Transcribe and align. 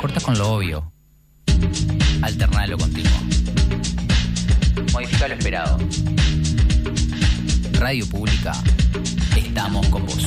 Corta 0.00 0.20
con 0.20 0.38
lo 0.38 0.52
obvio. 0.52 0.92
Alterna 2.22 2.66
lo 2.68 2.78
continuo. 2.78 3.18
Modifica 4.92 5.28
lo 5.28 5.34
esperado. 5.34 5.78
Radio 7.72 8.08
Pública. 8.08 8.52
Estamos 9.36 9.86
con 9.88 10.06
vos. 10.06 10.24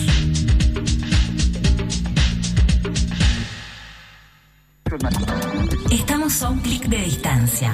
Estamos 5.90 6.44
a 6.44 6.50
un 6.50 6.60
clic 6.60 6.84
de 6.88 6.98
distancia. 6.98 7.74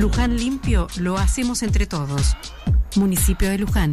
Luján 0.00 0.38
Limpio 0.38 0.86
lo 0.96 1.18
hacemos 1.18 1.62
entre 1.62 1.84
todos. 1.84 2.34
Municipio 2.96 3.50
de 3.50 3.58
Luján. 3.58 3.92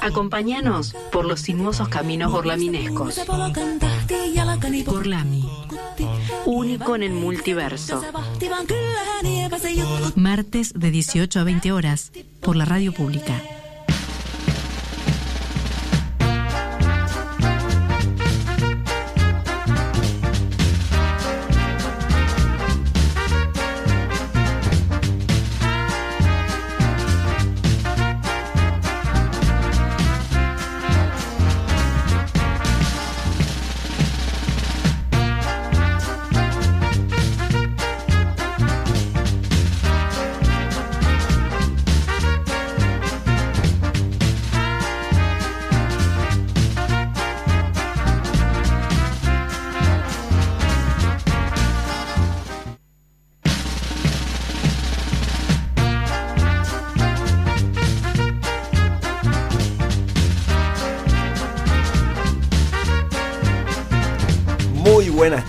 Acompáñanos 0.00 0.96
por 1.12 1.26
los 1.26 1.42
sinuosos 1.42 1.88
caminos 1.88 2.32
gorlaminescos. 2.32 3.20
Gorlami, 4.84 5.48
único 6.44 6.96
en 6.96 7.04
el 7.04 7.12
multiverso. 7.12 8.02
Martes 10.16 10.72
de 10.74 10.90
18 10.90 11.38
a 11.38 11.44
20 11.44 11.70
horas 11.70 12.10
por 12.40 12.56
la 12.56 12.64
radio 12.64 12.92
pública. 12.92 13.40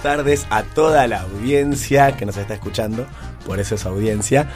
Tardes 0.05 0.45
a 0.51 0.61
toda 0.61 1.07
la 1.07 1.21
audiencia 1.21 2.15
que 2.15 2.27
nos 2.27 2.37
está 2.37 2.53
escuchando, 2.53 3.07
por 3.43 3.59
eso 3.59 3.73
es 3.73 3.87
audiencia. 3.87 4.47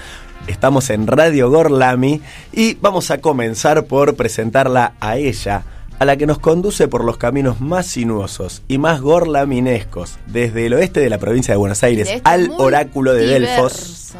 Estamos 0.45 0.91
en 0.91 1.07
Radio 1.07 1.49
Gorlami 1.49 2.21
y 2.51 2.75
vamos 2.75 3.09
a 3.09 3.17
comenzar 3.17 3.85
por 3.85 4.15
presentarla 4.15 4.93
a 4.99 5.17
ella, 5.17 5.63
a 5.97 6.05
la 6.05 6.17
que 6.17 6.27
nos 6.27 6.37
conduce 6.37 6.87
por 6.87 7.03
los 7.03 7.17
caminos 7.17 7.61
más 7.61 7.87
sinuosos 7.87 8.61
y 8.67 8.77
más 8.77 9.01
gorlaminescos, 9.01 10.19
desde 10.27 10.67
el 10.67 10.75
oeste 10.75 10.99
de 10.99 11.09
la 11.09 11.17
provincia 11.17 11.55
de 11.55 11.57
Buenos 11.57 11.81
Aires 11.81 12.07
este 12.07 12.21
al 12.25 12.51
oráculo 12.59 13.13
de 13.13 13.25
Delfos. 13.25 14.13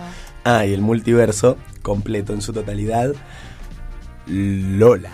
Ah, 0.44 0.66
y 0.66 0.74
el 0.74 0.82
multiverso 0.82 1.58
completo 1.84 2.34
en 2.34 2.42
su 2.42 2.54
totalidad. 2.54 3.14
Lola. 4.26 5.12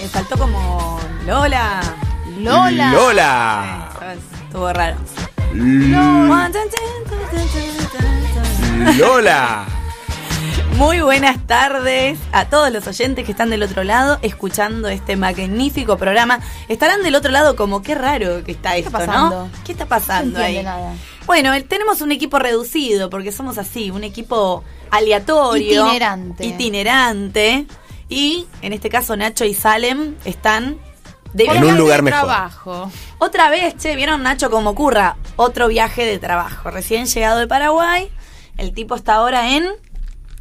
Me 0.00 0.08
faltó 0.08 0.38
como 0.38 1.00
Lola. 1.26 1.80
Lola. 2.38 2.92
Lola. 2.92 3.93
Estuvo 4.54 4.72
raro. 4.72 4.96
Lola. 8.96 9.66
Muy 10.76 11.00
buenas 11.00 11.44
tardes 11.44 12.16
a 12.30 12.44
todos 12.44 12.70
los 12.72 12.86
oyentes 12.86 13.24
que 13.24 13.32
están 13.32 13.50
del 13.50 13.64
otro 13.64 13.82
lado 13.82 14.20
escuchando 14.22 14.86
este 14.88 15.16
magnífico 15.16 15.96
programa. 15.98 16.38
Estarán 16.68 17.02
del 17.02 17.16
otro 17.16 17.32
lado 17.32 17.56
como 17.56 17.82
qué 17.82 17.96
raro 17.96 18.44
que 18.44 18.52
está 18.52 18.76
esto, 18.76 18.92
pasando? 18.92 19.46
¿no? 19.46 19.50
¿Qué 19.64 19.72
está 19.72 19.86
pasando 19.86 20.38
No 20.38 20.44
ahí? 20.44 20.62
nada. 20.62 20.92
Bueno, 21.26 21.52
el- 21.52 21.64
tenemos 21.64 22.00
un 22.00 22.12
equipo 22.12 22.38
reducido 22.38 23.10
porque 23.10 23.32
somos 23.32 23.58
así, 23.58 23.90
un 23.90 24.04
equipo 24.04 24.62
aleatorio, 24.92 25.84
Itinerante. 25.88 26.46
itinerante. 26.46 27.66
Y 28.08 28.46
en 28.62 28.72
este 28.72 28.88
caso 28.88 29.16
Nacho 29.16 29.44
y 29.44 29.52
Salem 29.54 30.14
están 30.24 30.78
En 31.36 31.50
un 31.56 31.60
Viaje 31.62 31.78
lugar 31.78 31.96
de 31.98 32.02
mejor. 32.02 32.20
trabajo. 32.20 32.92
Otra 33.18 33.50
vez, 33.50 33.76
che, 33.76 33.96
¿vieron 33.96 34.22
Nacho 34.22 34.50
cómo 34.50 34.70
ocurra? 34.70 35.16
Otro 35.36 35.66
viaje 35.68 36.04
de 36.06 36.18
trabajo. 36.18 36.70
Recién 36.70 37.06
llegado 37.06 37.38
de 37.40 37.46
Paraguay. 37.48 38.08
El 38.56 38.72
tipo 38.72 38.94
está 38.94 39.14
ahora 39.14 39.56
en 39.56 39.66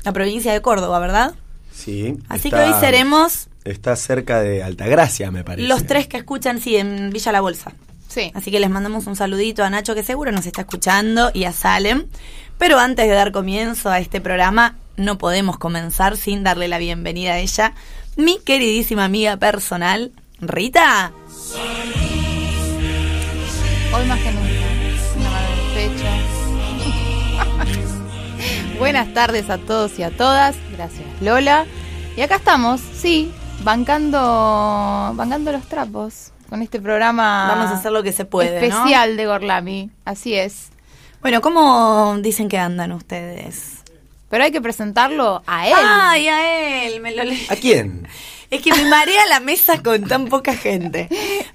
la 0.03 0.11
provincia 0.13 0.53
de 0.53 0.61
Córdoba, 0.61 0.99
¿verdad? 0.99 1.33
Sí. 1.73 2.17
Así 2.29 2.49
está- 2.49 2.63
que 2.65 2.69
hoy 2.71 2.79
seremos 2.79 3.47
Está 3.63 3.95
cerca 3.95 4.41
de 4.41 4.61
Altagracia, 4.61 5.31
me 5.31 5.43
parece. 5.43 5.67
los 5.67 5.85
tres 5.87 6.05
que 6.07 6.17
escuchan, 6.17 6.59
sí, 6.61 6.75
en 6.77 7.09
Villa 7.11 7.31
La 7.31 7.41
Bolsa. 7.41 7.71
Sí. 8.09 8.31
Así 8.35 8.51
que 8.51 8.59
les 8.59 8.69
mandamos 8.69 9.07
un 9.07 9.15
saludito 9.15 9.63
a 9.63 9.69
Nacho, 9.71 9.95
que 9.95 10.03
seguro 10.03 10.31
nos 10.31 10.45
está 10.45 10.61
escuchando, 10.61 11.31
y 11.33 11.45
a 11.45 11.53
Salem. 11.53 12.05
Pero 12.59 12.77
antes 12.77 13.07
de 13.07 13.13
dar 13.15 13.31
comienzo 13.31 13.89
a 13.89 13.97
este 13.99 14.21
programa, 14.21 14.75
no 14.97 15.17
podemos 15.17 15.57
comenzar 15.57 16.17
sin 16.17 16.43
darle 16.43 16.67
la 16.67 16.77
bienvenida 16.77 17.33
a 17.33 17.39
ella, 17.39 17.73
mi 18.15 18.37
queridísima 18.37 19.05
amiga 19.05 19.37
personal, 19.37 20.11
Rita. 20.47 21.11
Hoy 23.95 24.05
más 24.05 24.19
que 24.19 24.31
nunca. 24.31 24.49
Una 25.17 25.29
mano 25.29 25.47
en 25.47 25.59
el 25.59 25.73
pecho. 25.91 26.05
Buenas 28.79 29.13
tardes 29.13 29.49
a 29.49 29.57
todos 29.57 29.97
y 29.99 30.03
a 30.03 30.09
todas. 30.15 30.55
Gracias, 30.71 31.05
Lola. 31.21 31.65
Y 32.17 32.21
acá 32.21 32.35
estamos, 32.35 32.81
sí, 32.95 33.31
bancando, 33.63 34.19
bancando 35.15 35.51
los 35.51 35.63
trapos 35.67 36.31
con 36.49 36.61
este 36.61 36.79
programa. 36.81 37.47
Vamos 37.49 37.71
a 37.71 37.75
hacer 37.77 37.91
lo 37.91 38.03
que 38.03 38.11
se 38.11 38.25
puede, 38.25 38.59
¿no? 38.67 38.75
Especial 38.77 39.15
de 39.17 39.25
Gorlami. 39.25 39.89
Así 40.05 40.33
es. 40.35 40.69
Bueno, 41.21 41.41
¿cómo 41.41 42.17
dicen 42.21 42.49
que 42.49 42.57
andan 42.57 42.91
ustedes? 42.91 43.83
Pero 44.29 44.43
hay 44.43 44.51
que 44.51 44.61
presentarlo 44.61 45.41
a 45.47 45.67
él. 45.67 45.73
Ay, 45.77 46.27
a 46.27 46.85
él, 46.87 46.99
me 47.01 47.15
lo 47.15 47.23
le- 47.23 47.45
¿A 47.49 47.55
quién? 47.55 48.07
Es 48.53 48.61
que 48.61 48.71
me 48.71 48.87
marea 48.87 49.25
la 49.31 49.39
mesa 49.39 49.81
con 49.81 50.03
tan 50.03 50.27
poca 50.27 50.53
gente. 50.53 51.09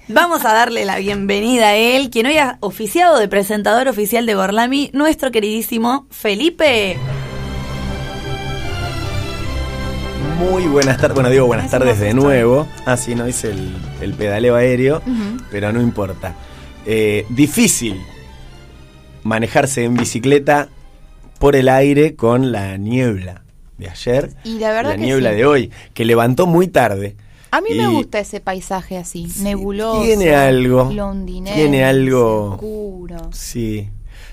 Vamos 0.09 0.43
a 0.43 0.53
darle 0.53 0.83
la 0.83 0.97
bienvenida 0.97 1.69
a 1.69 1.75
él, 1.77 2.09
quien 2.09 2.25
hoy 2.25 2.37
ha 2.37 2.57
oficiado 2.59 3.17
de 3.19 3.29
presentador 3.29 3.87
oficial 3.87 4.25
de 4.25 4.35
Gorlami, 4.35 4.89
nuestro 4.91 5.31
queridísimo 5.31 6.07
Felipe. 6.09 6.97
Muy 10.39 10.63
buenas 10.63 10.97
tardes. 10.97 11.15
Bueno, 11.15 11.29
digo 11.29 11.45
buenas 11.45 11.71
tardes 11.71 12.01
de 12.01 12.13
nuevo. 12.13 12.67
Ah, 12.85 12.97
sí, 12.97 13.15
no 13.15 13.29
hice 13.29 13.51
el, 13.51 13.77
el 14.01 14.13
pedaleo 14.13 14.57
aéreo, 14.57 15.01
pero 15.51 15.71
no 15.71 15.79
importa. 15.79 16.35
Eh, 16.85 17.25
difícil 17.29 17.95
manejarse 19.23 19.85
en 19.85 19.93
bicicleta 19.93 20.67
por 21.39 21.55
el 21.55 21.69
aire 21.69 22.17
con 22.17 22.51
la 22.51 22.75
niebla 22.75 23.43
de 23.79 23.89
ayer 23.89 24.29
Y 24.43 24.59
la 24.59 24.71
verdad 24.71 24.91
la 24.91 24.95
que 24.97 25.01
niebla 25.03 25.31
sí. 25.31 25.35
de 25.37 25.45
hoy, 25.45 25.71
que 25.93 26.05
levantó 26.05 26.45
muy 26.45 26.67
tarde. 26.67 27.15
A 27.51 27.61
mí 27.61 27.69
me 27.75 27.87
gusta 27.87 28.19
ese 28.19 28.39
paisaje 28.41 28.97
así, 28.97 29.27
nebuloso. 29.41 30.03
tiene 30.03 30.35
algo, 30.35 30.91
londinense, 30.93 31.59
tiene 31.59 31.83
algo- 31.83 32.51
Oscuro. 32.51 33.29
Sí. 33.33 33.89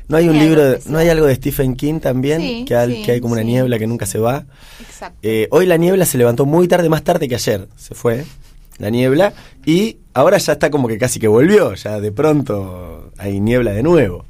¿No 0.09 0.19
hay 0.19 0.29
un 0.29 0.39
libro, 0.39 0.63
de- 0.63 0.81
no 0.87 0.99
hay 0.99 1.09
algo 1.09 1.27
de 1.27 1.35
Stephen 1.35 1.75
King 1.77 1.99
también? 2.01 2.41
Sí, 2.43 2.65
que, 2.67 2.77
hay, 2.77 2.97
sí, 2.97 3.03
que 3.05 3.13
hay 3.13 3.21
como 3.21 3.33
una 3.33 3.43
sí. 3.43 3.49
niebla 3.49 3.79
que 3.79 3.87
nunca 3.87 4.05
se 4.07 4.19
va. 4.19 4.45
Exacto. 4.81 5.19
Eh, 5.23 5.49
hoy 5.51 5.65
la 5.67 5.79
niebla 5.79 6.05
se 6.05 6.19
levantó 6.19 6.45
muy 6.45 6.69
tarde, 6.69 6.89
más 6.89 7.03
tarde 7.03 7.27
que 7.27 7.35
ayer. 7.37 7.67
Se 7.77 7.95
fue 7.95 8.25
la 8.79 8.91
niebla. 8.91 9.33
Y 9.65 9.97
ahora 10.15 10.37
ya 10.39 10.53
está 10.53 10.71
como 10.71 10.87
que 10.87 10.99
casi 10.99 11.19
que 11.19 11.27
volvió. 11.27 11.75
Ya 11.75 11.99
de 12.01 12.13
pronto 12.13 13.11
hay 13.19 13.41
niebla 13.41 13.73
de 13.73 13.83
nuevo. 13.83 14.27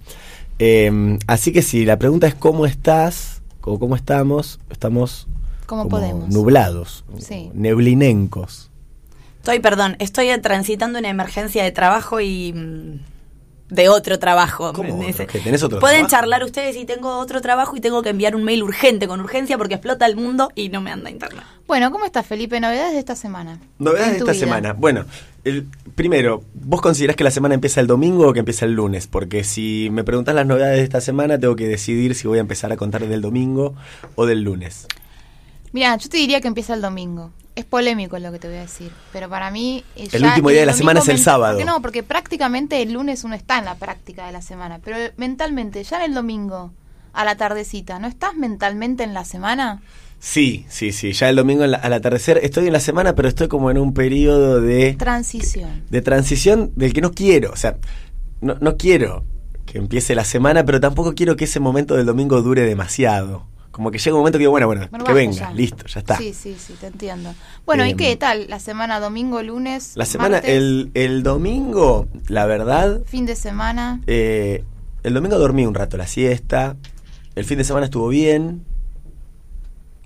Eh, 0.59 1.19
así 1.27 1.53
que 1.53 1.61
si 1.61 1.85
la 1.85 1.99
pregunta 1.99 2.27
es 2.27 2.35
cómo 2.35 2.65
estás 2.65 3.36
o 3.67 3.79
cómo 3.79 3.95
estamos, 3.97 4.59
estamos 4.71 5.27
¿Cómo 5.67 5.83
como 5.83 5.91
podemos? 5.97 6.29
nublados, 6.31 7.05
Sí. 7.19 7.51
neblinencos. 7.53 8.71
Estoy, 9.39 9.61
perdón, 9.61 9.97
estoy 9.99 10.29
transitando 10.41 10.99
una 10.99 11.09
emergencia 11.09 11.63
de 11.63 11.71
trabajo 11.73 12.21
y 12.21 12.53
mm, 12.53 12.99
de 13.69 13.89
otro 13.89 14.19
trabajo. 14.19 14.73
¿Cómo 14.73 14.89
Me 14.91 14.95
otro? 14.95 15.07
dice, 15.07 15.27
¿Que 15.27 15.41
tenés 15.41 15.63
otro 15.63 15.81
Pueden 15.81 16.07
trabajo? 16.07 16.11
charlar 16.23 16.45
ustedes 16.45 16.77
y 16.77 16.85
tengo 16.85 17.19
otro 17.19 17.41
trabajo 17.41 17.77
y 17.77 17.81
tengo 17.81 18.03
que 18.03 18.11
enviar 18.11 18.37
un 18.37 18.45
mail 18.45 18.63
urgente 18.63 19.09
con 19.09 19.21
urgencia 19.21 19.59
porque 19.59 19.75
explota 19.75 20.07
el 20.07 20.17
mundo 20.17 20.51
y 20.55 20.69
no 20.69 20.81
me 20.81 20.91
anda 20.93 21.11
internet. 21.11 21.43
Bueno, 21.67 21.91
¿cómo 21.91 22.05
estás, 22.05 22.25
Felipe? 22.27 22.61
Novedades 22.61 22.93
de 22.93 22.99
esta 23.01 23.17
semana. 23.17 23.59
Novedades 23.79 24.13
de 24.13 24.19
esta 24.19 24.33
vida. 24.33 24.41
semana. 24.41 24.73
Bueno, 24.73 25.05
el, 25.43 25.67
primero, 25.97 26.45
¿vos 26.55 26.81
considerás 26.81 27.17
que 27.17 27.25
la 27.25 27.31
semana 27.33 27.55
empieza 27.55 27.81
el 27.81 27.89
domingo 27.89 28.29
o 28.29 28.33
que 28.33 28.39
empieza 28.39 28.67
el 28.67 28.73
lunes? 28.75 29.09
Porque 29.09 29.43
si 29.43 29.89
me 29.91 30.05
preguntás 30.05 30.35
las 30.37 30.47
novedades 30.47 30.79
de 30.79 30.85
esta 30.85 31.01
semana, 31.01 31.39
tengo 31.41 31.57
que 31.57 31.67
decidir 31.67 32.15
si 32.15 32.29
voy 32.29 32.39
a 32.39 32.43
empezar 32.43 32.71
a 32.73 32.77
contar 32.77 33.07
del 33.07 33.21
domingo 33.21 33.75
o 34.15 34.27
del 34.27 34.43
lunes. 34.43 34.87
Mira, 35.73 35.97
yo 35.97 36.09
te 36.09 36.17
diría 36.19 36.41
que 36.41 36.49
empieza 36.49 36.73
el 36.75 36.81
domingo. 36.83 37.33
Es 37.57 37.65
polémico 37.65 38.19
lo 38.19 38.31
que 38.31 38.39
te 38.39 38.49
voy 38.49 38.59
a 38.59 38.61
decir, 38.61 38.93
pero 39.13 39.29
para 39.31 39.51
mí... 39.51 39.83
eh, 39.97 40.09
El 40.13 40.25
último 40.25 40.51
día 40.51 40.61
de 40.61 40.67
la 40.67 40.75
semana 40.75 41.01
es 41.01 41.09
el 41.09 41.19
sábado. 41.19 41.55
¿Por 41.55 41.65
qué 41.65 41.65
no? 41.65 41.81
Porque 41.83 42.03
prácticamente 42.03 42.83
el 42.83 42.93
lunes 42.93 43.25
uno 43.25 43.35
está 43.35 43.59
en 43.59 43.65
la 43.65 43.75
práctica 43.77 44.27
de 44.27 44.33
la 44.33 44.43
semana, 44.43 44.79
pero 44.85 44.99
mentalmente, 45.17 45.83
ya 45.83 45.97
en 45.97 46.03
el 46.11 46.15
domingo, 46.15 46.73
a 47.15 47.25
la 47.25 47.37
tardecita, 47.37 47.99
¿no 47.99 48.09
estás 48.09 48.35
mentalmente 48.37 49.03
en 49.05 49.15
la 49.15 49.25
semana? 49.25 49.81
Sí, 50.21 50.67
sí, 50.69 50.93
sí. 50.93 51.13
Ya 51.13 51.29
el 51.31 51.37
domingo 51.37 51.67
la- 51.67 51.79
al 51.79 51.93
atardecer 51.95 52.39
estoy 52.43 52.67
en 52.67 52.73
la 52.75 52.81
semana, 52.81 53.15
pero 53.15 53.27
estoy 53.29 53.49
como 53.49 53.71
en 53.71 53.79
un 53.79 53.95
periodo 53.95 54.61
de, 54.61 54.93
Transición. 54.95 55.83
de 55.89 56.03
transición 56.03 56.73
del 56.77 56.93
que 56.93 57.01
no 57.01 57.13
quiero. 57.13 57.53
O 57.53 57.57
sea, 57.57 57.77
no, 58.43 58.57
no 58.61 58.77
quiero 58.77 59.25
que 59.65 59.79
empiece 59.79 60.15
la 60.15 60.25
semana, 60.25 60.65
pero 60.65 60.79
tampoco 60.81 61.15
quiero 61.15 61.37
que 61.37 61.45
ese 61.45 61.59
momento 61.61 61.97
del 61.97 62.05
domingo 62.07 62.41
dure 62.43 62.63
demasiado. 62.63 63.47
Como 63.77 63.91
que 63.91 63.99
llega 63.99 64.15
un 64.17 64.21
momento 64.21 64.39
que 64.39 64.45
digo, 64.45 64.53
bueno, 64.53 64.67
bueno, 64.69 64.89
Bueno, 64.91 65.05
que 65.05 65.13
venga, 65.13 65.37
ya. 65.37 65.51
listo, 65.53 65.85
ya 65.87 66.01
está. 66.01 66.17
Sí, 66.17 66.33
sí, 66.33 66.57
sí, 66.59 66.73
te 66.81 66.87
entiendo. 66.87 67.35
Bueno, 67.67 67.85
¿y 67.85 67.91
Em, 67.91 67.97
qué 67.99 68.17
tal? 68.17 68.47
La 68.49 68.59
semana 68.59 69.01
domingo, 69.01 69.43
lunes, 69.43 69.93
La 69.97 70.07
semana, 70.07 70.37
martes, 70.37 70.51
el, 70.51 70.91
el 70.95 71.23
domingo, 71.23 72.09
la 72.29 72.47
verdad, 72.47 73.03
fin 73.05 73.27
de 73.27 73.37
semana. 73.37 74.01
eh, 74.07 74.65
el 75.03 75.13
domingo 75.13 75.39
dormí 75.39 75.67
un 75.67 75.75
rato 75.75 75.99
la 75.99 76.07
siesta. 76.07 76.77
El 77.35 77.45
fin 77.45 77.59
de 77.59 77.65
semana 77.65 77.85
estuvo 77.85 78.09
bien. 78.09 78.65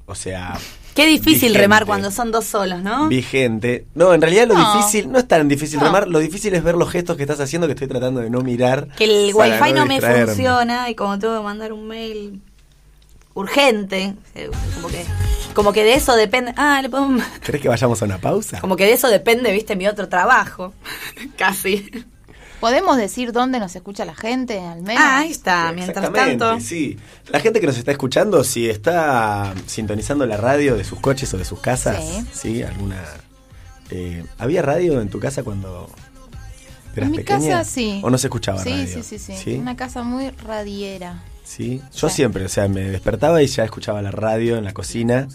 O 0.06 0.16
sea, 0.16 0.58
Qué 0.96 1.06
difícil 1.06 1.34
Vigente. 1.50 1.58
remar 1.60 1.86
cuando 1.86 2.10
son 2.10 2.32
dos 2.32 2.44
solos, 2.46 2.82
¿no? 2.82 3.06
vigente. 3.08 3.86
No, 3.94 4.12
en 4.12 4.20
realidad 4.20 4.48
lo 4.48 4.54
No. 4.54 4.74
difícil, 4.76 5.12
no 5.12 5.18
es 5.20 5.28
tan 5.28 5.46
difícil 5.46 5.78
No. 5.78 5.84
remar, 5.86 6.08
lo 6.08 6.18
difícil 6.18 6.52
es 6.54 6.64
ver 6.64 6.74
los 6.74 6.90
gestos 6.90 7.16
que 7.16 7.22
estás 7.22 7.38
haciendo 7.38 7.68
que 7.68 7.74
estoy 7.74 7.86
tratando 7.86 8.20
de 8.20 8.28
no 8.30 8.40
mirar. 8.40 8.88
Que 8.96 9.04
el 9.04 9.32
wifi 9.32 9.72
no, 9.72 9.86
me 9.86 9.94
distraerme. 9.94 10.26
funciona 10.34 10.90
y 10.90 10.96
como 10.96 11.16
tengo 11.20 11.36
que 11.38 11.44
mandar 11.44 11.72
un 11.72 11.86
mail 11.86 12.42
urgente, 13.34 14.14
eh, 14.34 14.50
como 14.74 14.88
que, 14.88 15.04
como 15.54 15.72
que 15.72 15.84
de 15.84 15.94
eso 15.94 16.14
depende. 16.16 16.52
Ah, 16.56 16.80
le 16.82 16.88
pongo- 16.90 17.22
¿Crees 17.42 17.62
que 17.62 17.68
vayamos 17.68 18.00
a 18.02 18.04
una 18.04 18.18
pausa? 18.18 18.60
Como 18.60 18.76
que 18.76 18.84
de 18.84 18.92
eso 18.92 19.08
depende, 19.08 19.52
viste, 19.52 19.76
mi 19.76 19.86
otro 19.86 20.08
trabajo. 20.08 20.72
Casi. 21.36 21.90
¿Podemos 22.60 22.98
decir 22.98 23.32
dónde 23.32 23.58
nos 23.58 23.74
escucha 23.74 24.04
la 24.04 24.14
gente, 24.14 24.60
al 24.60 24.82
menos? 24.82 25.02
Ah, 25.02 25.20
ahí 25.20 25.30
está, 25.30 25.72
mientras 25.72 26.12
tanto. 26.12 26.60
Sí, 26.60 26.98
la 27.30 27.40
gente 27.40 27.58
que 27.58 27.66
nos 27.66 27.78
está 27.78 27.90
escuchando, 27.90 28.44
si 28.44 28.68
está 28.68 29.54
sintonizando 29.66 30.26
la 30.26 30.36
radio 30.36 30.76
de 30.76 30.84
sus 30.84 31.00
coches 31.00 31.32
o 31.32 31.38
de 31.38 31.46
sus 31.46 31.58
casas, 31.60 32.04
Sí. 32.04 32.26
sí, 32.32 32.62
alguna. 32.62 33.02
eh, 33.90 34.24
¿Había 34.38 34.60
radio 34.60 35.00
en 35.00 35.08
tu 35.08 35.18
casa 35.18 35.42
cuando 35.42 35.88
eras 36.94 37.06
en 37.06 37.10
mi 37.12 37.16
pequeña? 37.18 37.58
casa 37.60 37.64
sí. 37.64 38.00
¿O 38.04 38.10
no 38.10 38.18
se 38.18 38.26
escuchaba 38.26 38.62
sí, 38.62 38.68
radio? 38.70 39.02
Sí, 39.02 39.18
sí, 39.18 39.34
sí, 39.34 39.54
Una 39.56 39.74
casa 39.74 40.02
muy 40.02 40.28
radiera. 40.28 41.22
Sí, 41.50 41.82
yo 41.96 42.08
siempre, 42.08 42.44
o 42.44 42.48
sea, 42.48 42.68
me 42.68 42.82
despertaba 42.82 43.42
y 43.42 43.48
ya 43.48 43.64
escuchaba 43.64 44.00
la 44.02 44.12
radio 44.12 44.56
en 44.56 44.62
la 44.64 44.72
cocina. 44.72 45.26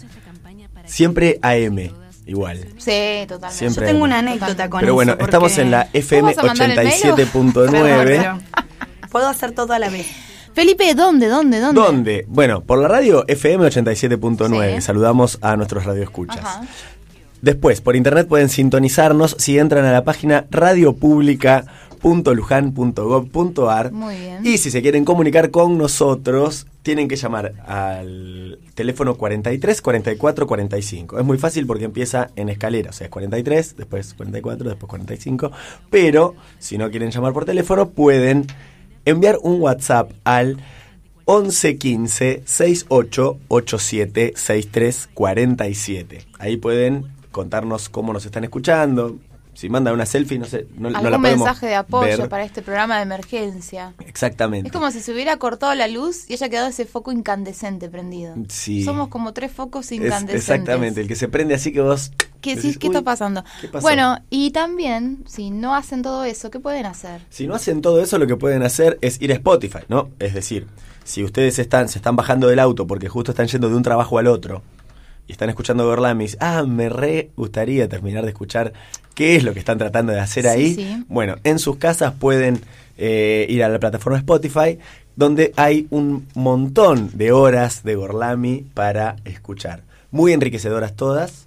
Siempre 0.86 1.38
AM, 1.42 1.90
igual. 2.24 2.68
Sí, 2.78 3.26
totalmente. 3.28 3.58
Siempre. 3.58 3.86
Yo 3.86 3.92
tengo 3.92 4.04
una 4.04 4.20
anécdota 4.20 4.70
con 4.70 4.80
Pero 4.80 4.92
eso. 4.92 4.94
bueno, 4.94 5.12
porque- 5.12 5.24
estamos 5.24 5.58
en 5.58 5.70
la 5.70 5.90
FM 5.92 6.22
¿Vamos 6.34 6.38
a 6.38 6.46
mandar 6.46 6.70
el 6.70 6.76
mail 6.76 7.10
o? 7.10 7.16
87.9. 7.16 7.70
Perdón, 7.70 8.40
pero 8.50 9.08
Puedo 9.10 9.28
hacer 9.28 9.52
todo 9.52 9.74
a 9.74 9.78
la 9.78 9.90
vez. 9.90 10.06
Felipe, 10.54 10.94
¿dónde, 10.94 11.28
dónde, 11.28 11.60
dónde? 11.60 11.80
¿Dónde? 11.80 12.24
Bueno, 12.28 12.62
por 12.62 12.78
la 12.78 12.88
radio 12.88 13.26
FM 13.28 13.66
87.9. 13.66 14.76
Sí. 14.76 14.80
Saludamos 14.80 15.38
a 15.42 15.54
nuestros 15.56 15.84
radioescuchas. 15.84 16.38
Ajá. 16.38 16.62
Después, 17.42 17.82
por 17.82 17.94
internet 17.94 18.26
pueden 18.26 18.48
sintonizarnos 18.48 19.36
si 19.38 19.58
entran 19.58 19.84
a 19.84 19.92
la 19.92 20.02
página 20.04 20.46
radiopublica.lujan.gov.ar. 20.50 21.66
Bien. 23.90 24.40
Y 24.44 24.58
si 24.58 24.70
se 24.70 24.80
quieren 24.80 25.04
comunicar 25.04 25.50
con 25.50 25.76
nosotros, 25.76 26.68
tienen 26.82 27.08
que 27.08 27.16
llamar 27.16 27.54
al 27.66 28.60
teléfono 28.74 29.16
43 29.16 29.82
44 29.82 30.46
45. 30.46 31.18
Es 31.18 31.24
muy 31.24 31.36
fácil 31.36 31.66
porque 31.66 31.84
empieza 31.84 32.30
en 32.36 32.48
escalera, 32.48 32.90
o 32.90 32.92
sea, 32.92 33.06
es 33.06 33.10
43, 33.10 33.76
después 33.76 34.14
44, 34.14 34.68
después 34.68 34.88
45. 34.88 35.50
Pero 35.90 36.36
si 36.60 36.78
no 36.78 36.90
quieren 36.90 37.10
llamar 37.10 37.32
por 37.32 37.44
teléfono, 37.44 37.88
pueden 37.88 38.46
enviar 39.04 39.38
un 39.42 39.60
WhatsApp 39.60 40.12
al 40.22 40.58
11 41.24 41.76
15 41.76 42.42
68 42.44 43.38
87 43.48 44.34
63 44.36 45.08
47. 45.12 46.18
Ahí 46.38 46.56
pueden 46.56 47.06
contarnos 47.32 47.88
cómo 47.88 48.12
nos 48.12 48.24
están 48.26 48.44
escuchando. 48.44 49.16
Si 49.56 49.68
mandan 49.70 49.94
una 49.94 50.04
selfie, 50.06 50.38
no 50.38 50.44
sé, 50.44 50.66
no, 50.76 50.90
no 50.90 50.98
Algún 50.98 51.10
la 51.12 51.18
podemos 51.18 51.44
mensaje 51.46 51.66
de 51.66 51.74
apoyo 51.76 52.18
ver. 52.18 52.28
para 52.28 52.44
este 52.44 52.60
programa 52.62 52.96
de 52.96 53.02
emergencia. 53.04 53.94
Exactamente. 54.06 54.68
Es 54.68 54.72
como 54.72 54.90
si 54.90 55.00
se 55.00 55.12
hubiera 55.12 55.36
cortado 55.38 55.74
la 55.74 55.88
luz 55.88 56.28
y 56.28 56.34
haya 56.34 56.48
quedado 56.48 56.68
ese 56.68 56.84
foco 56.84 57.10
incandescente 57.10 57.88
prendido. 57.88 58.34
Sí. 58.48 58.84
Somos 58.84 59.08
como 59.08 59.32
tres 59.32 59.50
focos 59.52 59.86
Es- 59.86 59.92
incandescentes. 59.92 60.36
exactamente, 60.36 61.00
el 61.00 61.08
que 61.08 61.14
se 61.16 61.28
prende 61.28 61.54
así 61.54 61.72
que 61.72 61.80
vos... 61.80 62.12
¿Qué, 62.42 62.54
decís, 62.54 62.74
sí, 62.74 62.78
¿qué 62.78 62.88
"Uy, 62.88 62.94
está 62.94 63.02
pasando? 63.04 63.42
¿qué 63.60 63.68
pasó?". 63.68 63.82
Bueno, 63.82 64.18
y 64.30 64.50
también, 64.50 65.24
si 65.26 65.50
no 65.50 65.74
hacen 65.74 66.02
todo 66.02 66.22
eso, 66.24 66.50
¿qué 66.50 66.60
pueden 66.60 66.86
hacer? 66.86 67.22
Si 67.30 67.46
no 67.48 67.54
hacen 67.54 67.80
todo 67.80 68.00
eso, 68.02 68.18
lo 68.18 68.26
que 68.26 68.36
pueden 68.36 68.62
hacer 68.62 68.98
es 69.00 69.20
ir 69.20 69.32
a 69.32 69.34
Spotify, 69.34 69.80
¿no? 69.88 70.10
Es 70.20 70.34
decir, 70.34 70.66
si 71.02 71.24
ustedes 71.24 71.58
están, 71.58 71.88
se 71.88 71.98
están 71.98 72.14
bajando 72.14 72.46
del 72.46 72.58
auto 72.60 72.86
porque 72.86 73.08
justo 73.08 73.32
están 73.32 73.46
yendo 73.48 73.68
de 73.68 73.74
un 73.76 73.82
trabajo 73.82 74.18
al 74.18 74.26
otro 74.28 74.62
y 75.28 75.32
están 75.32 75.48
escuchando 75.48 75.84
Gorlami 75.86 76.24
y 76.24 76.26
dicen, 76.26 76.38
ah, 76.42 76.62
me 76.64 76.88
re 76.88 77.30
gustaría 77.36 77.88
terminar 77.88 78.24
de 78.24 78.30
escuchar 78.30 78.72
qué 79.14 79.36
es 79.36 79.44
lo 79.44 79.52
que 79.52 79.58
están 79.58 79.78
tratando 79.78 80.12
de 80.12 80.20
hacer 80.20 80.44
Sí, 80.44 80.48
ahí. 80.48 80.74
sí. 80.74 81.04
Bueno, 81.08 81.36
en 81.44 81.58
sus 81.58 81.76
casas 81.76 82.14
pueden 82.14 82.60
eh, 82.96 83.46
ir 83.48 83.62
a 83.64 83.68
la 83.68 83.78
plataforma 83.78 84.18
Spotify 84.18 84.78
donde 85.16 85.52
hay 85.56 85.86
un 85.90 86.26
montón 86.34 87.10
de 87.14 87.32
horas 87.32 87.82
de 87.82 87.94
Gorlami 87.94 88.66
para 88.74 89.16
escuchar. 89.24 89.82
Muy 90.10 90.32
enriquecedoras 90.32 90.94
todas, 90.94 91.46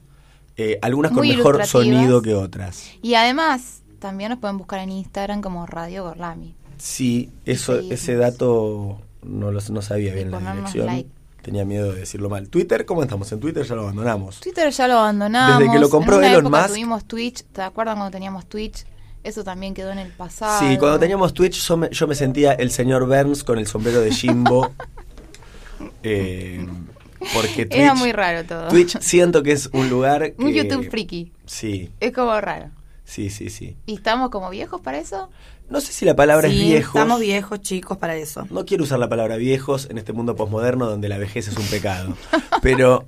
eh, 0.57 0.79
algunas 0.81 1.12
con 1.12 1.19
Muy 1.19 1.36
mejor 1.36 1.65
sonido 1.65 2.21
que 2.21 2.33
otras. 2.33 2.91
Y 3.01 3.13
además, 3.13 3.81
también 4.00 4.31
nos 4.31 4.39
pueden 4.39 4.57
buscar 4.57 4.79
en 4.79 4.89
Instagram 4.91 5.41
como 5.41 5.65
Radio 5.67 6.03
Gorlami. 6.03 6.55
Sí, 6.77 7.29
eso, 7.45 7.77
ese 7.79 8.15
dato 8.15 9.00
no, 9.21 9.51
lo, 9.51 9.59
no 9.69 9.81
sabía 9.81 10.13
bien 10.13 10.31
la 10.31 10.39
dirección. 10.39 10.86
like. 10.88 11.09
Tenía 11.50 11.65
miedo 11.65 11.91
de 11.94 12.01
decirlo 12.01 12.29
mal. 12.29 12.48
Twitter, 12.48 12.86
¿cómo 12.86 13.01
estamos? 13.01 13.32
En 13.32 13.39
Twitter 13.39 13.65
ya 13.65 13.74
lo 13.74 13.82
abandonamos. 13.82 14.39
Twitter 14.39 14.70
ya 14.70 14.88
lo 14.88 15.00
abandonamos. 15.00 15.58
Desde 15.58 15.72
que 15.72 15.79
lo 15.79 15.89
compró 15.89 16.18
en 16.18 16.20
una 16.20 16.27
Elon 16.29 16.46
época 16.46 16.58
Musk. 16.62 16.70
tuvimos 16.70 17.06
Twitch. 17.06 17.44
¿Te 17.51 17.63
acuerdas 17.63 17.96
cuando 17.96 18.12
teníamos 18.12 18.46
Twitch? 18.46 18.86
Eso 19.24 19.44
también 19.44 19.74
quedó 19.74 19.89
en 19.89 19.98
el 19.98 20.12
pasado. 20.12 20.60
Sí, 20.60 20.77
cuando 20.77 21.00
teníamos 21.00 21.34
Twitch 21.34 21.68
yo 21.68 21.75
me, 21.75 21.89
yo 21.89 22.06
me 22.06 22.13
sentía 22.13 22.53
el 22.53 22.70
señor 22.70 23.08
Burns 23.08 23.44
con 23.44 23.58
el 23.58 23.65
sombrero 23.65 24.00
de 24.00 24.12
Jimbo. 24.12 24.72
Eh, 26.03 26.68
porque 27.34 27.65
Twitch, 27.65 27.79
Era 27.82 27.96
muy 27.96 28.12
raro 28.12 28.46
todo. 28.46 28.68
Twitch 28.68 29.00
siento 29.00 29.41
que 29.44 29.53
es 29.53 29.70
un 29.74 29.89
lugar 29.89 30.34
que... 30.36 30.44
Un 30.44 30.51
YouTube 30.51 30.89
friki. 30.89 31.32
Sí, 31.46 31.89
Es 32.00 32.12
como 32.13 32.39
raro. 32.39 32.70
sí, 33.06 33.29
sí, 33.32 33.50
sí. 33.50 33.75
¿Y 33.88 33.96
estamos 33.96 34.29
como 34.29 34.50
viejos 34.51 34.82
para 34.82 35.00
eso? 35.00 35.29
No 35.69 35.81
sé 35.81 35.93
si 35.93 36.03
la 36.05 36.15
palabra 36.15 36.49
Sí, 36.49 36.59
es 36.61 36.65
viejos. 36.67 36.95
Estamos 36.95 37.19
viejos, 37.19 37.61
chicos, 37.61 37.97
para 37.97 38.15
eso. 38.15 38.47
No 38.49 38.65
quiero 38.65 38.83
usar 38.83 38.97
la 38.99 39.07
palabra 39.09 39.35
viejos 39.38 39.88
en 39.89 39.97
este 39.99 40.13
mundo 40.13 40.35
posmoderno 40.35 40.88
donde 40.89 41.09
la 41.09 41.17
vejez 41.17 41.47
es 41.47 41.57
un 41.57 41.65
pecado. 41.67 42.15
Pero 42.63 43.05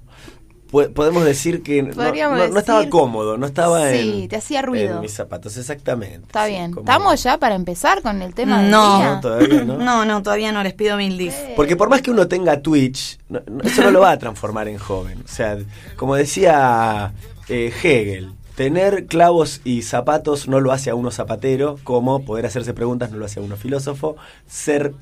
po- 0.70 0.90
podemos 0.92 1.26
decir 1.26 1.64
que 1.64 1.82
no, 1.82 1.92
no- 1.94 2.48
no 2.50 2.60
estaba 2.60 2.88
cómodo, 2.88 3.38
no 3.38 3.48
estaba 3.48 3.90
Sí, 3.92 4.22
en, 4.24 4.30
te 4.30 4.36
hacía 4.36 4.62
ruido. 4.62 4.96
en 4.98 5.02
mis 5.02 5.12
zapatos, 5.14 5.58
exactamente. 5.58 6.20
Está 6.28 6.46
Sí, 6.46 6.52
bien. 6.52 6.72
como- 6.72 6.82
¿Estamos 6.82 7.24
ya 7.24 7.38
para 7.40 7.56
empezar 7.56 8.02
con 8.04 8.22
el 8.22 8.36
tema 8.36 8.62
del 8.62 8.70
No. 8.72 8.98
día? 9.00 9.14
No, 9.16 9.20
todavía 9.22 9.64
no. 9.64 9.78
No, 9.78 10.06
no, 10.06 10.22
todavía 10.22 10.52
no 10.52 10.62
les 10.62 10.74
pido 10.76 10.98
mil 10.98 11.18
dis. 11.18 11.34
Porque 11.56 11.76
por 11.76 11.90
más 11.90 12.02
que 12.04 12.12
uno 12.12 12.28
tenga 12.28 12.62
Twitch, 12.62 13.18
no- 13.28 13.42
no- 13.50 13.64
eso 13.64 13.82
no 13.82 13.90
lo 13.92 14.02
va 14.02 14.12
a 14.12 14.20
transformar 14.20 14.68
en 14.68 14.78
joven. 14.78 15.24
O 15.26 15.28
sea, 15.28 15.58
como 15.96 16.16
decía 16.16 17.12
eh, 17.50 17.74
Hegel, 17.84 18.32
tener 18.62 19.08
clavos 19.08 19.60
y 19.64 19.82
zapatos 19.82 20.48
no 20.48 20.60
lo 20.60 20.72
hace 20.72 20.92
a 20.92 20.96
uno 20.96 21.10
zapatero, 21.10 21.80
como 21.84 22.24
poder 22.24 22.46
hacerse 22.46 22.76
preguntas 22.76 23.10
no 23.10 23.18
lo 23.18 23.26
hace 23.26 23.40
a 23.40 23.42
uno 23.42 23.58
filósofo. 23.58 24.18
Ser, 24.48 24.94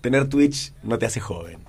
tener 0.00 0.28
Twitch 0.28 0.72
no 0.82 0.98
te 0.98 1.06
hace 1.06 1.20
joven. 1.20 1.60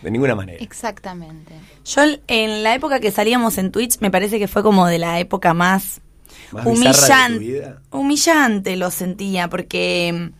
De 0.00 0.10
ninguna 0.10 0.34
manera. 0.34 0.64
Exactamente. 0.64 1.52
Yo 1.84 2.00
en 2.26 2.62
la 2.62 2.74
época 2.74 3.00
que 3.00 3.10
salíamos 3.10 3.58
en 3.58 3.70
Twitch 3.70 3.98
me 4.00 4.10
parece 4.10 4.38
que 4.38 4.48
fue 4.48 4.62
como 4.62 4.86
de 4.86 4.98
la 4.98 5.20
época 5.20 5.52
más, 5.52 6.00
Más 6.52 6.64
bizarra 6.64 6.64
de 6.64 6.70
tu 6.70 6.70
humillante. 6.70 7.38
vida. 7.38 7.82
Humillante 7.90 8.76
lo 8.76 8.90
sentía 8.90 9.48
porque 9.48 10.30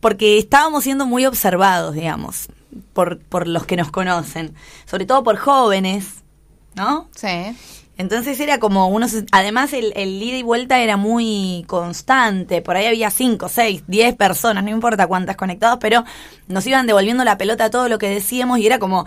porque 0.00 0.36
estábamos 0.36 0.84
siendo 0.84 1.06
muy 1.06 1.24
observados, 1.24 1.94
digamos, 1.94 2.48
por, 2.92 3.18
por 3.18 3.48
los 3.48 3.64
que 3.64 3.76
nos 3.76 3.90
conocen, 3.90 4.54
sobre 4.84 5.06
todo 5.06 5.22
por 5.24 5.38
jóvenes, 5.38 6.22
¿no? 6.74 7.08
Sí. 7.16 7.56
Entonces 8.00 8.40
era 8.40 8.58
como 8.58 8.88
unos, 8.88 9.14
además 9.30 9.74
el, 9.74 9.92
el 9.94 10.22
ida 10.22 10.38
y 10.38 10.42
vuelta 10.42 10.78
era 10.78 10.96
muy 10.96 11.64
constante, 11.66 12.62
por 12.62 12.74
ahí 12.76 12.86
había 12.86 13.10
cinco, 13.10 13.50
seis, 13.50 13.82
diez 13.88 14.16
personas, 14.16 14.64
no 14.64 14.70
importa 14.70 15.06
cuántas 15.06 15.36
conectadas, 15.36 15.76
pero 15.82 16.04
nos 16.48 16.66
iban 16.66 16.86
devolviendo 16.86 17.24
la 17.24 17.36
pelota 17.36 17.66
a 17.66 17.70
todo 17.70 17.90
lo 17.90 17.98
que 17.98 18.08
decíamos 18.08 18.58
y 18.58 18.66
era 18.66 18.78
como, 18.78 19.04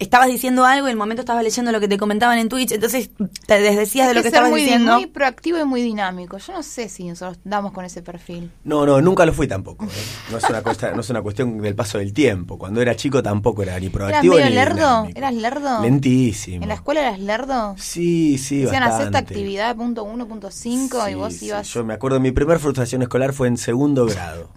estabas 0.00 0.26
diciendo 0.28 0.64
algo 0.64 0.86
y 0.88 0.90
en 0.90 0.94
el 0.94 0.96
momento 0.96 1.20
estabas 1.20 1.44
leyendo 1.44 1.70
lo 1.70 1.78
que 1.78 1.86
te 1.86 1.96
comentaban 1.98 2.38
en 2.38 2.48
Twitch, 2.48 2.72
entonces 2.72 3.10
te 3.46 3.60
desdecías 3.60 4.08
de 4.08 4.14
lo 4.14 4.20
que, 4.20 4.30
ser 4.30 4.34
estabas 4.34 4.50
muy, 4.50 4.62
diciendo. 4.62 4.94
muy 4.94 5.06
proactivo 5.06 5.58
y 5.60 5.64
muy 5.64 5.82
dinámico. 5.82 6.38
Yo 6.38 6.52
no 6.54 6.62
sé 6.62 6.88
si 6.88 7.04
nosotros 7.06 7.38
damos 7.44 7.72
con 7.72 7.84
ese 7.84 8.02
perfil. 8.02 8.50
No, 8.64 8.84
no, 8.84 9.00
nunca 9.00 9.24
lo 9.24 9.32
fui 9.32 9.46
tampoco. 9.46 9.84
¿eh? 9.84 9.88
No, 10.32 10.38
es 10.38 10.44
una 10.50 10.62
cuesta- 10.62 10.92
no 10.92 11.00
es 11.02 11.10
una 11.10 11.22
cuestión 11.22 11.58
del 11.62 11.74
paso 11.76 11.98
del 11.98 12.12
tiempo. 12.12 12.58
Cuando 12.58 12.80
era 12.82 12.96
chico 12.96 13.22
tampoco 13.22 13.62
era 13.62 13.78
ni 13.78 13.86
¿Eras 13.86 13.92
proactivo 13.92 14.34
medio 14.34 14.46
ni 14.48 14.54
lerdo? 14.54 14.74
dinámico. 14.74 15.18
¿Eras 15.18 15.34
lerdo? 15.34 15.82
Lentísimo. 15.82 16.62
¿En 16.62 16.68
la 16.68 16.74
escuela 16.74 17.00
eras 17.02 17.20
lerdo? 17.20 17.74
Sí, 17.78 18.38
sí, 18.38 18.62
Decían 18.62 18.82
hacer 18.82 18.92
esta 18.92 19.04
bastante. 19.04 19.34
actividad 19.34 19.76
punto 19.76 20.04
uno, 20.04 20.26
punto 20.26 20.50
cinco 20.50 21.08
y 21.08 21.14
vos 21.14 21.34
sí, 21.34 21.46
ibas... 21.46 21.68
Yo 21.68 21.84
me 21.84 21.94
acuerdo, 21.94 22.18
mi 22.20 22.32
primera 22.32 22.58
frustración 22.58 23.02
escolar 23.02 23.32
fue 23.32 23.48
en 23.48 23.56
segundo 23.56 24.06
grado. 24.06 24.50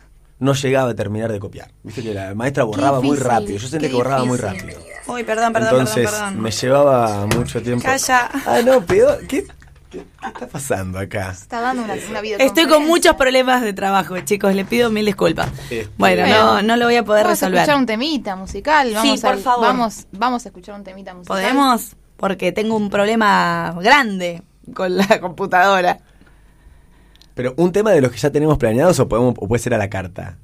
No 0.43 0.53
llegaba 0.53 0.89
a 0.91 0.93
terminar 0.93 1.31
de 1.31 1.39
copiar. 1.39 1.71
Viste 1.83 2.03
que 2.03 2.13
la 2.13 2.35
maestra 2.35 2.65
borraba 2.65 2.99
muy 3.01 3.17
rápido. 3.17 3.57
Yo 3.57 3.67
sentía 3.67 3.89
que 3.89 3.95
borraba 3.95 4.25
muy 4.25 4.37
rápido. 4.37 4.79
Uy, 5.07 5.23
perdón, 5.23 5.53
perdón, 5.53 5.69
Entonces 5.71 6.03
perdón, 6.05 6.19
perdón. 6.27 6.41
me 6.41 6.51
llevaba 6.51 7.25
mucho 7.27 7.61
tiempo. 7.61 7.83
Calla. 7.85 8.29
Ah, 8.45 8.59
no, 8.65 8.81
peor. 8.85 9.19
¿Qué, 9.27 9.45
qué, 9.89 10.03
qué 10.23 10.27
está 10.33 10.47
pasando 10.47 10.99
acá? 10.99 11.31
Está 11.31 11.61
dando 11.61 11.83
una, 11.83 11.93
una 11.93 12.01
Estoy 12.01 12.21
videoconferencia. 12.21 12.69
con 12.69 12.85
muchos 12.87 13.15
problemas 13.15 13.61
de 13.61 13.73
trabajo, 13.73 14.19
chicos, 14.21 14.53
les 14.53 14.67
pido 14.67 14.89
mil 14.91 15.05
disculpas. 15.05 15.49
Este- 15.69 15.87
Bueno, 15.97 16.27
no, 16.27 16.61
no 16.61 16.75
lo 16.77 16.85
voy 16.85 16.95
a 16.97 17.03
poder 17.05 17.23
vamos 17.23 17.41
a 17.41 17.45
resolver. 17.47 17.59
escuchar 17.61 17.77
un 17.79 17.85
temita 17.85 18.35
musical. 18.35 18.91
Vamos 18.93 19.21
por 19.21 19.29
al- 19.31 19.39
favor. 19.39 19.65
Vamos, 19.65 20.07
vamos 20.11 20.45
a 20.45 20.49
escuchar 20.49 20.75
un 20.75 20.83
temita 20.83 21.13
musical. 21.13 21.37
¿Podemos? 21.41 21.95
Porque 22.17 22.51
tengo 22.51 22.75
un 22.75 22.89
problema 22.89 23.73
grande 23.81 24.41
con 24.73 24.95
la 24.97 25.19
computadora. 25.21 25.99
Pero 27.33 27.53
un 27.57 27.71
tema 27.71 27.91
de 27.91 28.01
los 28.01 28.11
que 28.11 28.17
ya 28.17 28.31
tenemos 28.31 28.57
planeados 28.57 28.99
o, 28.99 29.07
podemos, 29.07 29.35
o 29.37 29.47
puede 29.47 29.61
ser 29.61 29.73
a 29.73 29.77
la 29.77 29.89
carta. 29.89 30.37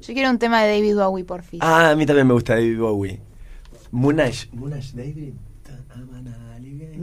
Yo 0.00 0.14
quiero 0.14 0.30
un 0.30 0.38
tema 0.38 0.62
de 0.62 0.72
David 0.72 0.96
Bowie, 0.96 1.24
por 1.24 1.42
fin. 1.42 1.60
Ah, 1.62 1.90
a 1.90 1.96
mí 1.96 2.06
también 2.06 2.26
me 2.26 2.32
gusta 2.32 2.54
David 2.54 2.78
Bowie. 2.78 3.20
Moonage. 3.90 4.48
Moonage 4.52 4.96
David. 4.96 5.34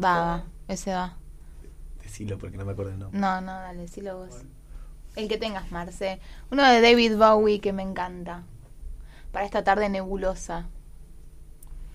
Va, 0.04 0.20
va, 0.20 0.44
ese 0.68 0.92
va. 0.92 1.18
Decilo 2.02 2.38
porque 2.38 2.58
no 2.58 2.66
me 2.66 2.72
acuerdo 2.72 2.92
el 2.92 3.00
nombre. 3.00 3.20
No, 3.20 3.42
no, 3.42 3.52
dale, 3.52 3.82
decilo 3.82 4.18
vos. 4.18 4.42
El 5.16 5.28
que 5.28 5.38
tengas, 5.38 5.72
Marce. 5.72 6.20
Uno 6.52 6.64
de 6.68 6.82
David 6.82 7.16
Bowie 7.18 7.60
que 7.60 7.74
me 7.74 7.84
encanta. 7.84 8.44
Para 9.32 9.46
esta 9.46 9.64
tarde 9.64 9.88
nebulosa. 9.90 10.68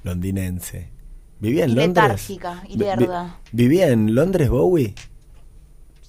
Londinense. 0.04 0.90
¿Vivía 1.40 1.64
en 1.64 1.74
Londres? 1.74 1.88
letárgica, 1.88 2.62
y 2.68 2.76
lerda. 2.76 3.38
¿Vivía 3.52 3.88
en 3.88 4.14
Londres 4.14 4.48
Bowie? 4.50 4.94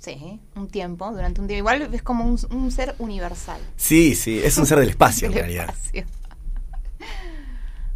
Sí, 0.03 0.39
un 0.55 0.67
tiempo, 0.67 1.12
durante 1.12 1.41
un 1.41 1.48
tiempo. 1.48 1.60
Igual 1.60 1.93
es 1.93 2.01
como 2.01 2.25
un, 2.25 2.39
un 2.50 2.72
ser 2.72 2.96
universal. 2.98 3.62
Sí, 3.75 4.15
sí, 4.15 4.39
es 4.43 4.58
un 4.58 4.65
ser 4.65 4.79
del 4.79 4.89
espacio 4.89 5.27
en 5.27 5.34
Del 5.34 5.41
realidad. 5.43 5.70
espacio. 5.70 6.05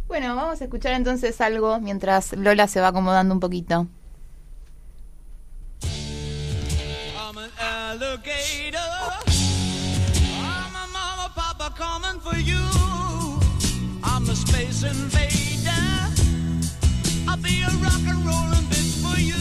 Bueno, 0.08 0.36
vamos 0.36 0.60
a 0.60 0.64
escuchar 0.64 0.92
entonces 0.92 1.40
algo 1.40 1.80
mientras 1.80 2.32
Lola 2.34 2.68
se 2.68 2.80
va 2.80 2.88
acomodando 2.88 3.34
un 3.34 3.40
poquito. 3.40 3.88
I'm 5.82 7.36
an 7.38 7.50
alligator. 7.58 8.78
I'm 10.38 10.76
a 10.76 10.86
mama, 10.92 11.32
papa 11.34 11.74
coming 11.76 12.20
for 12.20 12.36
you. 12.38 12.62
I'm 14.04 14.30
a 14.30 14.36
space 14.36 14.84
invader. 14.84 15.72
I'll 17.28 17.36
be 17.42 17.62
a 17.62 17.70
rock 17.82 18.06
and 18.06 18.24
rollin' 18.24 18.64
bitch 18.70 19.02
for 19.02 19.18
you. 19.20 19.34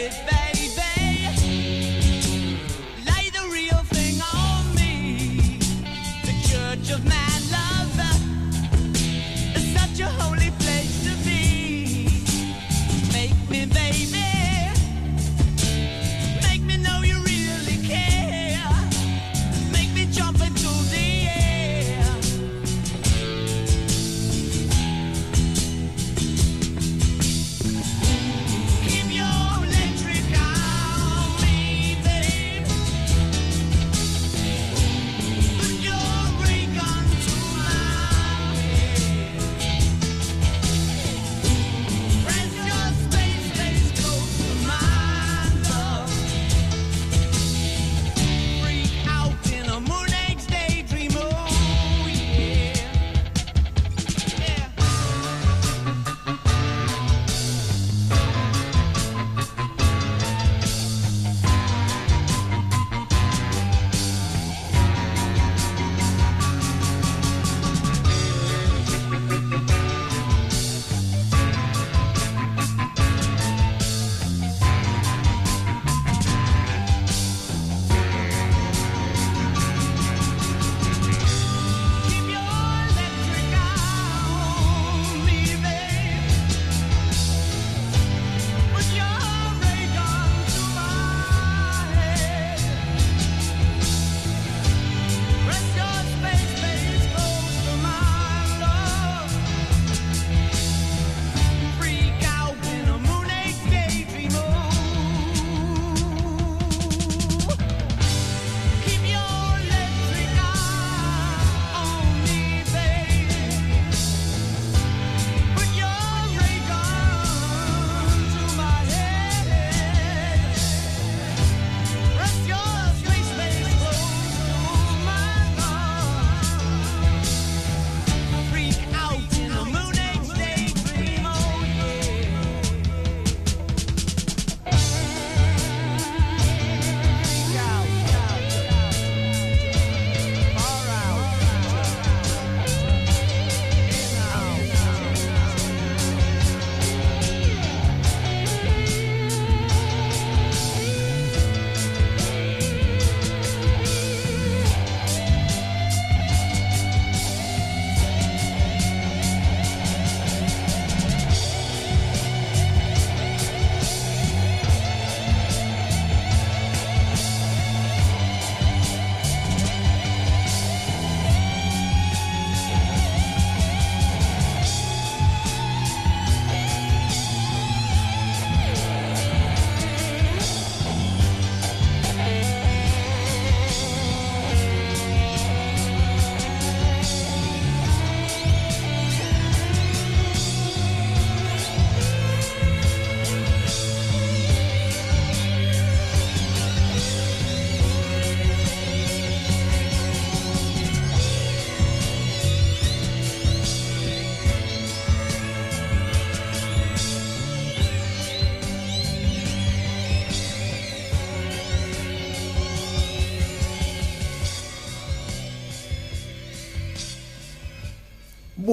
it 0.00 0.29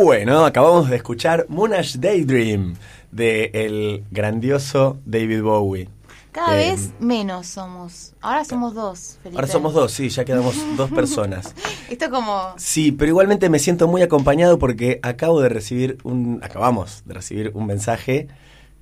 Bueno, 0.07 0.45
acabamos 0.45 0.89
de 0.89 0.95
escuchar 0.95 1.47
Monash 1.49 1.97
Daydream 1.97 2.75
de 3.11 3.51
el 3.53 4.05
grandioso 4.09 4.97
David 5.05 5.41
Bowie. 5.41 5.89
Cada 6.31 6.55
Eh, 6.57 6.71
vez 6.71 6.91
menos 7.01 7.47
somos. 7.47 8.13
Ahora 8.21 8.45
somos 8.45 8.73
dos, 8.73 9.17
Felipe. 9.21 9.37
Ahora 9.37 9.51
somos 9.51 9.73
dos, 9.73 9.91
sí, 9.91 10.07
ya 10.07 10.23
quedamos 10.23 10.55
dos 10.77 10.89
personas. 10.91 11.53
Esto 11.89 12.09
como... 12.09 12.53
Sí, 12.55 12.93
pero 12.93 13.09
igualmente 13.09 13.49
me 13.49 13.59
siento 13.59 13.89
muy 13.89 14.01
acompañado 14.01 14.57
porque 14.57 15.01
acabo 15.03 15.41
de 15.41 15.49
recibir 15.49 15.97
un, 16.05 16.39
acabamos 16.41 17.03
de 17.03 17.13
recibir 17.13 17.51
un 17.53 17.65
mensaje 17.65 18.29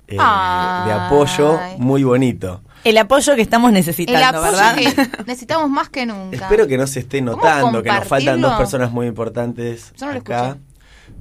eh, 0.06 0.14
de 0.14 0.22
apoyo 0.22 1.58
muy 1.78 2.04
bonito. 2.04 2.60
El 2.84 2.96
apoyo 2.98 3.34
que 3.34 3.42
estamos 3.42 3.70
El 3.70 3.74
necesitando, 3.74 4.38
apoyo 4.38 4.52
¿verdad? 4.52 4.76
que 4.76 5.24
necesitamos 5.26 5.68
más 5.70 5.88
que 5.88 6.06
nunca. 6.06 6.36
Espero 6.36 6.68
que 6.68 6.78
no 6.78 6.86
se 6.86 7.00
esté 7.00 7.18
¿Cómo 7.18 7.32
notando 7.32 7.82
que 7.82 7.90
nos 7.90 8.06
faltan 8.06 8.40
dos 8.40 8.54
personas 8.56 8.92
muy 8.92 9.08
importantes 9.08 9.92
Yo 9.98 10.06
no 10.06 10.12
lo 10.12 10.18
acá. 10.20 10.56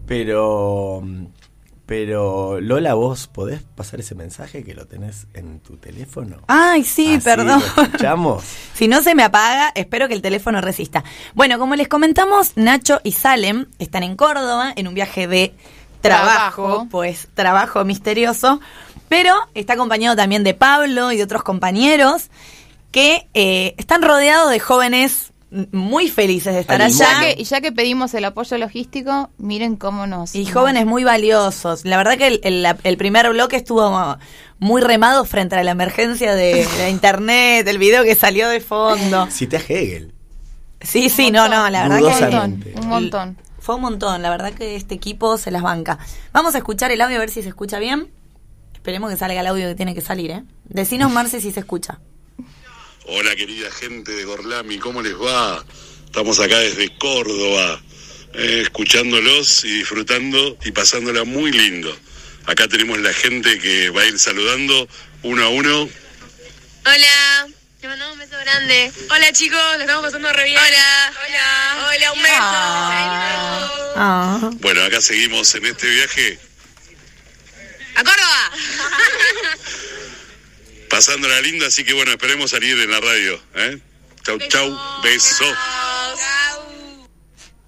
Pero 0.05 1.03
pero 1.85 2.59
Lola, 2.61 2.95
vos 2.95 3.27
podés 3.27 3.61
pasar 3.61 3.99
ese 3.99 4.15
mensaje 4.15 4.63
que 4.63 4.73
lo 4.73 4.87
tenés 4.87 5.27
en 5.35 5.59
tu 5.59 5.77
teléfono. 5.77 6.37
Ay, 6.47 6.83
sí, 6.83 7.13
Así 7.15 7.23
perdón. 7.23 7.61
lo 7.77 7.83
escuchamos. 7.83 8.43
Si 8.73 8.87
no 8.87 9.01
se 9.03 9.13
me 9.15 9.23
apaga, 9.23 9.71
espero 9.75 10.07
que 10.07 10.15
el 10.15 10.21
teléfono 10.23 10.61
resista. 10.61 11.03
Bueno, 11.35 11.59
como 11.59 11.75
les 11.75 11.87
comentamos, 11.87 12.53
Nacho 12.57 12.99
y 13.03 13.11
Salem 13.11 13.67
están 13.79 14.01
en 14.03 14.15
Córdoba 14.15 14.73
en 14.75 14.87
un 14.87 14.95
viaje 14.95 15.27
de 15.27 15.53
trabajo, 16.01 16.63
Trabajo. 16.63 16.87
pues 16.89 17.27
trabajo 17.35 17.85
misterioso, 17.85 18.59
pero 19.07 19.33
está 19.53 19.73
acompañado 19.73 20.15
también 20.15 20.43
de 20.43 20.55
Pablo 20.55 21.11
y 21.11 21.17
de 21.17 21.23
otros 21.23 21.43
compañeros 21.43 22.29
que 22.91 23.27
eh, 23.35 23.75
están 23.77 24.01
rodeados 24.01 24.49
de 24.49 24.59
jóvenes 24.59 25.31
muy 25.71 26.09
felices 26.09 26.53
de 26.53 26.59
estar 26.61 26.81
Al 26.81 26.87
allá. 26.87 26.97
Ya 26.97 27.19
que, 27.21 27.41
y 27.41 27.43
ya 27.45 27.61
que 27.61 27.71
pedimos 27.71 28.13
el 28.13 28.25
apoyo 28.25 28.57
logístico, 28.57 29.29
miren 29.37 29.75
cómo 29.77 30.05
nos... 30.07 30.35
Y 30.35 30.45
jóvenes 30.45 30.85
muy 30.85 31.03
valiosos. 31.03 31.85
La 31.85 31.97
verdad 31.97 32.17
que 32.17 32.27
el, 32.27 32.41
el- 32.43 32.67
el 32.83 32.97
primer 32.97 33.29
bloque 33.29 33.55
estuvo 33.55 34.17
muy 34.59 34.81
remado 34.81 35.23
frente 35.25 35.55
a 35.55 35.63
la 35.63 35.71
emergencia 35.71 36.35
de 36.35 36.67
la 36.79 36.89
internet, 36.89 37.67
el 37.67 37.77
video 37.77 38.03
que 38.03 38.15
salió 38.15 38.49
de 38.49 38.59
fondo. 38.59 39.27
Cité 39.31 39.57
a 39.57 39.59
Hegel. 39.61 40.13
Sí, 40.81 41.09
sí, 41.09 41.31
no, 41.31 41.47
no, 41.47 41.69
la 41.69 41.83
verdad 41.87 41.99
Un 41.99 42.03
que 42.03 42.09
montón, 42.11 42.29
Dudosamente. 42.31 42.73
un 42.81 42.87
montón. 42.87 43.37
fue 43.59 43.75
un 43.75 43.81
montón. 43.81 44.21
La 44.21 44.29
verdad 44.29 44.51
que 44.53 44.75
este 44.75 44.93
equipo 44.95 45.37
se 45.37 45.51
las 45.51 45.61
banca. 45.61 45.97
Vamos 46.33 46.53
a 46.55 46.57
escuchar 46.59 46.91
el 46.91 47.01
audio 47.01 47.15
a 47.15 47.19
ver 47.19 47.29
si 47.29 47.41
se 47.41 47.49
escucha 47.49 47.79
bien. 47.79 48.11
Esperemos 48.73 49.09
que 49.09 49.17
salga 49.17 49.39
el 49.39 49.47
audio 49.47 49.67
que 49.67 49.75
tiene 49.75 49.95
que 49.95 50.01
salir, 50.01 50.31
¿eh? 50.31 50.43
Decinos, 50.65 51.11
Marce, 51.13 51.39
si 51.41 51.51
se 51.51 51.61
escucha. 51.61 51.99
Hola 53.07 53.35
querida 53.35 53.69
gente 53.71 54.11
de 54.11 54.23
Gorlami, 54.23 54.79
¿cómo 54.79 55.01
les 55.01 55.13
va? 55.13 55.63
Estamos 56.05 56.39
acá 56.39 56.57
desde 56.57 56.97
Córdoba, 56.97 57.79
eh, 58.33 58.61
escuchándolos 58.63 59.63
y 59.63 59.77
disfrutando 59.79 60.57
y 60.65 60.71
pasándola 60.71 61.23
muy 61.23 61.51
lindo. 61.51 61.95
Acá 62.47 62.67
tenemos 62.67 62.99
la 62.99 63.13
gente 63.13 63.59
que 63.59 63.91
va 63.91 64.01
a 64.01 64.05
ir 64.07 64.17
saludando 64.17 64.87
uno 65.21 65.43
a 65.43 65.49
uno. 65.49 65.89
Hola, 66.85 67.47
te 67.79 67.87
mandamos 67.87 68.15
un 68.15 68.19
beso 68.19 68.37
grande. 68.39 68.91
Hola 69.11 69.31
chicos, 69.33 69.59
lo 69.75 69.81
estamos 69.81 70.05
pasando 70.05 70.33
re 70.33 70.45
bien. 70.45 70.57
Hola, 70.57 71.13
hola, 71.27 71.87
hola, 71.89 72.11
un 72.13 72.21
beso. 72.23 72.35
Ah. 72.37 73.91
Ah. 73.95 74.49
Bueno, 74.61 74.83
acá 74.83 74.99
seguimos 74.99 75.53
en 75.53 75.65
este 75.67 75.87
viaje 75.87 76.39
¡A 77.95 78.03
Córdoba! 78.03 78.51
pasándola 80.89 81.39
linda, 81.41 81.67
así 81.67 81.83
que 81.83 81.93
bueno, 81.93 82.11
esperemos 82.11 82.51
salir 82.51 82.79
en 82.79 82.91
la 82.91 82.99
radio. 82.99 83.39
¿eh? 83.55 83.79
Chau, 84.23 84.37
chau, 84.49 84.77
beso. 85.03 85.45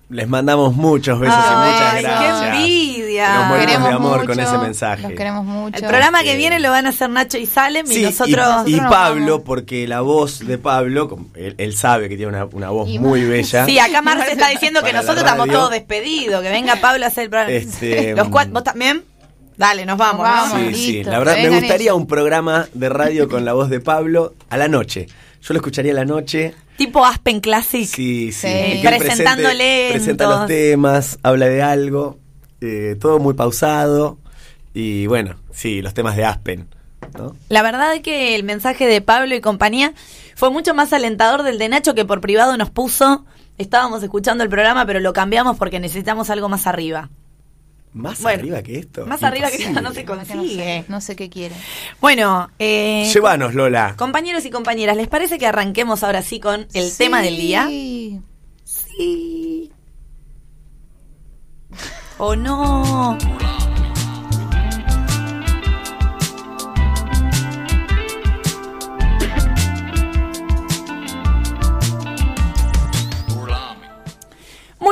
Les 0.09 0.25
mandamos 0.25 0.73
muchos 0.73 1.19
besos 1.19 1.35
y 1.35 1.55
muchas 1.55 1.93
Ay, 1.95 2.01
gracias. 2.01 2.39
qué 2.41 2.47
envidia. 2.47 3.33
Nos 3.33 3.47
morimos 3.47 3.65
Queremos 3.65 3.89
de 3.89 3.95
amor 3.95 4.17
mucho, 4.19 4.25
con 4.29 4.39
ese 4.39 4.57
mensaje. 4.59 5.01
Los 5.01 5.11
queremos 5.11 5.43
mucho. 5.43 5.75
El 5.77 5.83
programa 5.85 6.23
que 6.23 6.31
Eh, 6.31 6.37
viene 6.37 6.59
lo 6.61 6.71
van 6.71 6.85
a 6.85 6.89
hacer 6.89 7.09
Nacho 7.09 7.37
y 7.37 7.45
Salem 7.45 7.85
y 7.91 8.03
nosotros... 8.03 8.29
y, 8.67 8.69
y 8.69 8.75
nosotros 8.75 8.89
Pablo, 8.89 9.25
vamos. 9.31 9.41
porque 9.45 9.85
la 9.85 9.99
voz 9.99 10.39
de 10.47 10.57
Pablo, 10.57 11.19
él, 11.35 11.55
él 11.57 11.75
sabe 11.75 12.07
que 12.07 12.15
tiene 12.15 12.31
una, 12.31 12.45
una 12.45 12.69
voz 12.69 12.87
Y 12.87 12.99
muy 12.99 13.19
más. 13.19 13.29
bella. 13.29 13.65
Sí, 13.65 13.79
acá 13.79 14.01
Marce 14.01 14.31
está 14.31 14.47
diciendo 14.47 14.81
que 14.81 14.93
nosotros 14.93 15.17
estamos 15.17 15.49
todos 15.49 15.71
despedidos, 15.71 16.41
que 16.41 16.51
venga 16.51 16.77
Pablo 16.77 17.03
a 17.03 17.09
hacer 17.09 17.25
el 17.25 17.29
programa. 17.29 17.51
Este, 17.51 18.13
Los 18.15 18.29
cuatro, 18.29 18.53
¿Vos 18.53 18.63
también? 18.63 19.03
Dale, 19.57 19.85
nos 19.85 19.97
vamos. 19.97 20.21
Vamos. 20.21 20.59
Sí, 20.69 20.75
sí. 20.75 21.03
La 21.03 21.19
verdad, 21.19 21.35
me 21.37 21.49
gustaría 21.49 21.87
ellos. 21.87 21.97
un 21.97 22.07
programa 22.07 22.67
de 22.73 22.89
radio 22.89 23.27
con 23.27 23.43
la 23.43 23.53
voz 23.53 23.69
de 23.69 23.79
Pablo 23.79 24.33
a 24.49 24.57
la 24.57 24.67
noche. 24.67 25.07
Yo 25.41 25.53
lo 25.53 25.59
escucharía 25.59 25.91
a 25.93 25.95
la 25.95 26.05
noche. 26.05 26.53
Tipo 26.77 27.03
Aspen 27.03 27.39
Classic. 27.39 27.85
Sí, 27.87 28.31
sí. 28.31 28.47
Lentos. 28.47 28.97
Presenta 29.91 30.27
los 30.27 30.47
temas, 30.47 31.17
habla 31.23 31.47
de 31.47 31.63
algo. 31.63 32.19
eh, 32.61 32.95
todo 32.99 33.19
muy 33.19 33.33
pausado. 33.33 34.17
Y 34.73 35.07
bueno, 35.07 35.35
sí, 35.51 35.81
los 35.81 35.93
temas 35.95 36.15
de 36.15 36.25
Aspen. 36.25 36.67
¿no? 37.17 37.35
La 37.49 37.63
verdad 37.63 37.95
es 37.95 38.01
que 38.01 38.35
el 38.35 38.43
mensaje 38.43 38.85
de 38.85 39.01
Pablo 39.01 39.33
y 39.33 39.41
compañía 39.41 39.93
fue 40.35 40.51
mucho 40.51 40.75
más 40.75 40.93
alentador 40.93 41.41
del 41.41 41.57
de 41.57 41.69
Nacho 41.69 41.95
que 41.95 42.05
por 42.05 42.21
privado 42.21 42.57
nos 42.57 42.69
puso. 42.69 43.25
Estábamos 43.57 44.03
escuchando 44.03 44.43
el 44.43 44.49
programa, 44.51 44.85
pero 44.85 44.99
lo 44.99 45.13
cambiamos 45.13 45.57
porque 45.57 45.79
necesitamos 45.79 46.29
algo 46.29 46.47
más 46.47 46.67
arriba. 46.67 47.09
Más 47.97 48.21
Bueno, 48.21 48.39
arriba 48.39 48.61
que 48.63 48.77
esto. 48.79 49.05
Más 49.05 49.23
arriba 49.23 49.49
que 49.49 49.57
eso 49.57 49.81
no 49.81 49.91
se 49.93 50.05
Que 50.05 50.15
no 50.15 50.25
sé, 50.25 50.33
consigue. 50.33 50.85
no 50.87 51.01
sé 51.01 51.15
qué 51.15 51.29
quieren. 51.29 51.57
Bueno, 51.99 52.49
eh, 52.59 53.09
Llévanos, 53.13 53.53
Lola. 53.55 53.95
compañeros 53.97 54.45
y 54.45 54.49
compañeras, 54.51 54.95
¿les 54.95 55.07
parece 55.07 55.37
que 55.39 55.47
arranquemos 55.47 56.03
ahora 56.03 56.21
sí 56.21 56.39
con 56.39 56.67
el 56.73 56.95
tema 56.95 57.21
del 57.21 57.37
día? 57.37 57.65
Sí. 57.67 58.21
Sí. 58.63 59.71
¿O 62.19 62.35
no? 62.35 63.17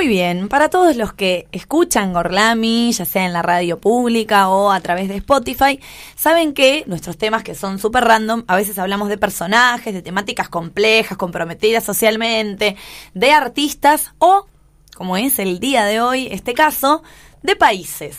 Muy 0.06 0.14
bien, 0.14 0.50
para 0.50 0.70
todos 0.70 0.98
los 0.98 1.14
que 1.14 1.48
escuchan 1.52 2.14
Gorlami, 2.14 2.92
ya 2.92 3.06
sea 3.06 3.26
en 3.26 3.34
la 3.34 3.42
radio 3.42 3.80
pública 3.80 4.50
o 4.50 4.70
a 4.70 4.80
través 4.80 5.10
de 5.10 5.16
Spotify, 5.16 5.80
saben 6.16 6.54
que 6.54 6.84
nuestros 6.86 7.18
temas 7.18 7.42
que 7.42 7.56
son 7.56 7.80
súper 7.80 8.04
random, 8.04 8.44
a 8.46 8.56
veces 8.56 8.78
hablamos 8.78 9.10
de 9.10 9.18
personajes, 9.18 9.96
de 9.96 10.04
temáticas 10.04 10.48
complejas, 10.48 11.18
comprometidas 11.18 11.84
socialmente, 11.84 12.76
de 13.16 13.32
artistas 13.32 14.14
o, 14.20 14.46
como 14.94 15.18
es 15.18 15.40
el 15.40 15.60
día 15.60 15.86
de 15.86 16.00
hoy, 16.00 16.28
este 16.30 16.54
caso, 16.54 17.02
de 17.42 17.56
países. 17.56 18.16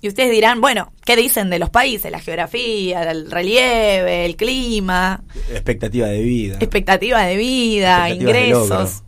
Y 0.00 0.06
ustedes 0.06 0.30
dirán, 0.30 0.60
bueno, 0.60 0.92
¿qué 1.04 1.16
dicen 1.16 1.50
de 1.50 1.58
los 1.58 1.70
países? 1.70 2.12
La 2.12 2.20
geografía, 2.20 3.10
el 3.10 3.32
relieve, 3.32 4.26
el 4.26 4.36
clima, 4.36 5.24
Expectativa 5.50 6.06
de 6.06 6.22
vida. 6.22 6.58
expectativa 6.60 7.22
de 7.22 7.36
vida, 7.36 8.04
de 8.04 8.10
ingresos. 8.10 9.02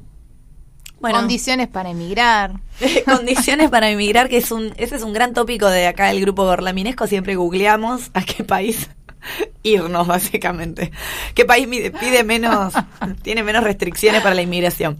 Bueno, 1.01 1.19
Condiciones 1.19 1.69
para 1.69 1.91
emigrar. 1.91 2.53
condiciones 3.05 3.71
para 3.71 3.91
emigrar, 3.91 4.29
que 4.29 4.39
es 4.39 4.51
un, 4.51 4.73
ese 4.77 4.97
es 4.97 5.03
un 5.03 5.13
gran 5.13 5.35
tópico 5.35 5.69
de 5.69 5.87
acá 5.87 6.09
del 6.09 6.21
grupo 6.21 6.45
gorlaminesco. 6.45 7.07
Siempre 7.07 7.37
googleamos 7.37 8.11
a 8.15 8.23
qué 8.23 8.45
país 8.45 8.89
irnos, 9.63 10.07
básicamente. 10.07 10.91
¿Qué 11.35 11.45
país 11.45 11.67
pide 12.01 12.25
menos, 12.25 12.73
tiene 13.23 13.43
menos 13.43 13.63
restricciones 13.63 14.23
para 14.23 14.35
la 14.35 14.43
inmigración? 14.43 14.99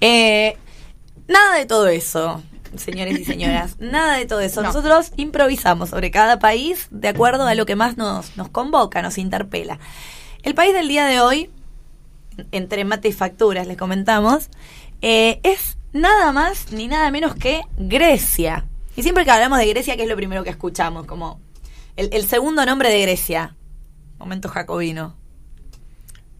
Eh, 0.00 0.56
nada 1.26 1.56
de 1.56 1.66
todo 1.66 1.88
eso, 1.88 2.42
señores 2.76 3.18
y 3.18 3.24
señoras. 3.24 3.76
Nada 3.80 4.16
de 4.16 4.26
todo 4.26 4.40
eso. 4.40 4.60
No. 4.60 4.68
Nosotros 4.68 5.12
improvisamos 5.16 5.90
sobre 5.90 6.10
cada 6.10 6.38
país 6.38 6.88
de 6.90 7.08
acuerdo 7.08 7.46
a 7.46 7.54
lo 7.54 7.66
que 7.66 7.76
más 7.76 7.96
nos, 7.96 8.36
nos 8.36 8.48
convoca, 8.50 9.00
nos 9.02 9.16
interpela. 9.16 9.78
El 10.42 10.54
país 10.54 10.72
del 10.74 10.88
día 10.88 11.06
de 11.06 11.20
hoy, 11.20 11.50
entre 12.52 12.84
mate 12.84 13.08
y 13.08 13.12
facturas, 13.12 13.66
les 13.66 13.76
comentamos, 13.76 14.48
eh, 15.02 15.40
es 15.42 15.76
nada 15.92 16.32
más 16.32 16.72
ni 16.72 16.88
nada 16.88 17.10
menos 17.10 17.34
que 17.34 17.62
Grecia. 17.76 18.66
Y 18.96 19.02
siempre 19.02 19.24
que 19.24 19.30
hablamos 19.30 19.58
de 19.58 19.66
Grecia, 19.66 19.96
¿qué 19.96 20.02
es 20.02 20.08
lo 20.08 20.16
primero 20.16 20.44
que 20.44 20.50
escuchamos? 20.50 21.06
Como 21.06 21.40
el, 21.96 22.10
el 22.12 22.26
segundo 22.26 22.64
nombre 22.66 22.90
de 22.90 23.00
Grecia. 23.02 23.56
Momento 24.18 24.48
jacobino. 24.48 25.16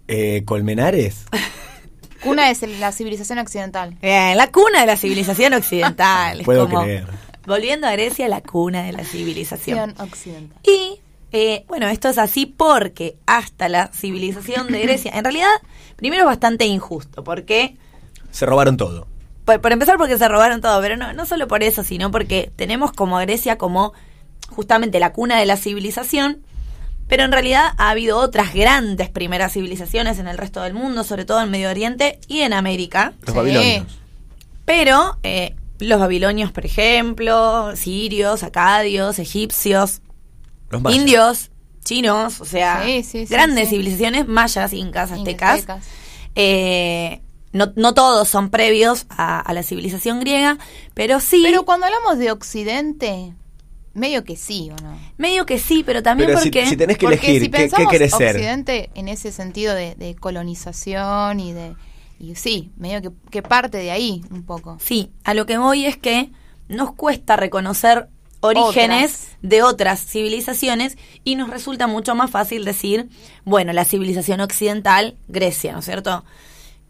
Eh, 0.09 0.42
Colmenares. 0.44 1.25
Una 2.25 2.51
es 2.51 2.62
la 2.81 2.92
civilización 2.92 3.38
occidental. 3.38 3.96
Bien, 4.03 4.37
la 4.37 4.49
cuna 4.49 4.81
de 4.81 4.87
la 4.87 4.96
civilización 4.96 5.55
occidental. 5.55 6.42
Puedo 6.44 6.68
como, 6.68 6.83
creer. 6.83 7.07
Volviendo 7.46 7.87
a 7.87 7.92
Grecia, 7.92 8.29
la 8.29 8.42
cuna 8.42 8.83
de 8.83 8.92
la 8.92 9.05
civilización. 9.05 9.94
occidental. 9.99 10.59
Y 10.64 11.01
eh, 11.33 11.64
bueno, 11.68 11.88
esto 11.88 12.09
es 12.09 12.18
así 12.18 12.44
porque 12.44 13.16
hasta 13.25 13.68
la 13.68 13.88
civilización 13.88 14.66
de 14.73 14.83
Grecia, 14.83 15.12
en 15.14 15.25
realidad, 15.25 15.49
primero 15.96 16.25
es 16.25 16.27
bastante 16.27 16.66
injusto, 16.66 17.25
porque 17.25 17.77
Se 18.31 18.47
robaron 18.47 18.77
todo. 18.77 19.07
por, 19.45 19.61
por 19.61 19.73
empezar 19.73 19.97
porque 19.99 20.16
se 20.19 20.29
robaron 20.29 20.61
todo, 20.61 20.81
pero 20.81 20.97
no, 20.97 21.12
no 21.12 21.27
solo 21.27 21.49
por 21.49 21.62
eso, 21.62 21.83
sino 21.85 22.11
porque 22.11 22.53
tenemos 22.57 22.93
como 22.93 23.19
a 23.19 23.23
Grecia 23.23 23.59
como 23.59 23.93
justamente 24.49 25.01
la 25.01 25.12
cuna 25.12 25.38
de 25.38 25.47
la 25.47 25.57
civilización, 25.57 26.43
pero 27.09 27.25
en 27.25 27.33
realidad 27.33 27.73
ha 27.77 27.90
habido 27.90 28.19
otras 28.19 28.55
grandes 28.55 29.09
primeras 29.09 29.53
civilizaciones 29.53 30.19
en 30.21 30.29
el 30.29 30.38
resto 30.38 30.62
del 30.62 30.75
mundo, 30.75 31.03
sobre 31.05 31.25
todo 31.25 31.40
en 31.43 31.51
Medio 31.51 31.69
Oriente 31.71 32.21
y 32.29 32.40
en 32.40 32.53
América. 32.53 33.12
Los 33.23 33.31
Sí. 33.33 33.37
babilonios. 33.37 33.99
Pero 34.64 35.19
eh, 35.25 35.57
Los 35.81 35.99
babilonios, 35.99 36.53
por 36.53 36.66
ejemplo, 36.66 37.75
sirios, 37.75 38.43
acadios, 38.43 39.19
egipcios, 39.19 40.03
Los 40.69 40.83
mayas. 40.83 41.01
indios, 41.01 41.51
chinos, 41.85 42.40
o 42.40 42.45
sea, 42.45 42.83
Sí, 42.85 43.03
sí, 43.03 43.27
sí, 43.27 43.33
grandes 43.33 43.69
sí. 43.71 43.77
civilizaciones, 43.77 44.29
mayas, 44.29 44.73
incas, 44.75 45.11
aztecas. 45.11 45.55
Aztecas. 45.61 45.85
Eh, 46.37 47.23
no, 47.53 47.73
no 47.77 47.95
todos 47.95 48.29
son 48.29 48.51
previos 48.51 49.07
a, 49.11 49.41
a 49.41 49.53
la 49.53 49.63
civilización 49.63 50.21
griega, 50.21 50.59
pero 50.95 51.21
sí, 51.21 51.43
Pero 51.45 51.65
cuando 51.65 51.87
hablamos 51.87 52.19
de 52.19 52.31
Occidente, 52.31 53.35
medio 53.95 54.25
que 54.25 54.37
sí, 54.37 54.71
¿o 54.71 54.83
no? 54.83 54.99
medio 55.19 55.47
que 55.47 55.59
sí, 55.59 55.83
pero 55.85 56.03
también 56.03 56.29
Pero 56.29 56.41
si, 56.41 56.51
porque... 56.51 56.67
si 56.67 56.77
tenés 56.77 56.97
que 56.97 57.07
Porque 57.07 57.27
elegir, 57.27 57.43
si 57.43 57.51
¿qué, 57.51 57.57
qué 57.57 57.63
pensamos 57.65 57.91
querés 57.91 58.13
ser? 58.13 58.37
Occidente 58.37 58.91
en 58.95 59.09
ese 59.09 59.33
sentido 59.33 59.75
de, 59.75 59.95
de 59.97 60.15
colonización 60.15 61.41
y 61.41 61.53
de... 61.53 61.75
Y 62.19 62.35
sí, 62.35 62.71
medio 62.77 63.01
que, 63.01 63.11
que 63.31 63.43
parte 63.43 63.79
de 63.79 63.91
ahí 63.91 64.23
un 64.31 64.43
poco. 64.45 64.77
Sí, 64.81 65.11
a 65.25 65.33
lo 65.35 65.47
que 65.47 65.57
voy 65.57 65.87
es 65.87 65.97
que 65.97 66.31
nos 66.69 66.93
cuesta 66.93 67.35
reconocer 67.37 68.09
orígenes 68.41 69.13
Otras. 69.13 69.37
de 69.43 69.63
otras 69.63 70.07
civilizaciones 70.07 70.97
y 71.25 71.35
nos 71.37 71.51
resulta 71.51 71.87
mucho 71.87 72.15
más 72.15 72.31
fácil 72.31 72.65
decir, 72.65 73.09
bueno, 73.45 73.73
la 73.73 73.85
civilización 73.85 74.41
occidental, 74.41 75.17
Grecia, 75.29 75.73
¿no 75.73 75.81
es 75.81 75.85
cierto? 75.87 76.25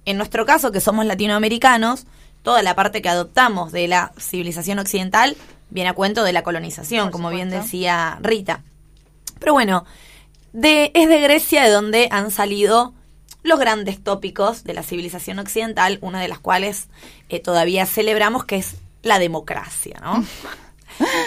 En 0.04 0.16
nuestro 0.16 0.46
caso, 0.46 0.72
que 0.72 0.80
somos 0.80 1.04
latinoamericanos, 1.06 2.06
toda 2.42 2.62
la 2.62 2.74
parte 2.74 3.02
que 3.02 3.08
adoptamos 3.08 3.72
de 3.72 3.88
la 3.88 4.12
civilización 4.18 4.78
occidental 4.78 5.36
viene 5.70 5.90
a 5.90 5.94
cuento 5.94 6.24
de 6.24 6.32
la 6.32 6.42
colonización, 6.42 7.06
Por 7.06 7.12
como 7.12 7.30
bien 7.30 7.50
decía 7.50 8.18
Rita. 8.22 8.62
Pero 9.38 9.52
bueno, 9.52 9.84
de, 10.52 10.90
es 10.94 11.08
de 11.08 11.20
Grecia 11.20 11.64
de 11.64 11.70
donde 11.70 12.08
han 12.10 12.30
salido 12.30 12.94
los 13.42 13.58
grandes 13.58 14.02
tópicos 14.02 14.64
de 14.64 14.74
la 14.74 14.82
civilización 14.82 15.38
occidental, 15.38 15.98
una 16.02 16.20
de 16.20 16.28
las 16.28 16.40
cuales 16.40 16.88
eh, 17.28 17.40
todavía 17.40 17.86
celebramos, 17.86 18.44
que 18.44 18.56
es 18.56 18.76
la 19.02 19.18
democracia, 19.18 19.98
¿no? 20.02 20.24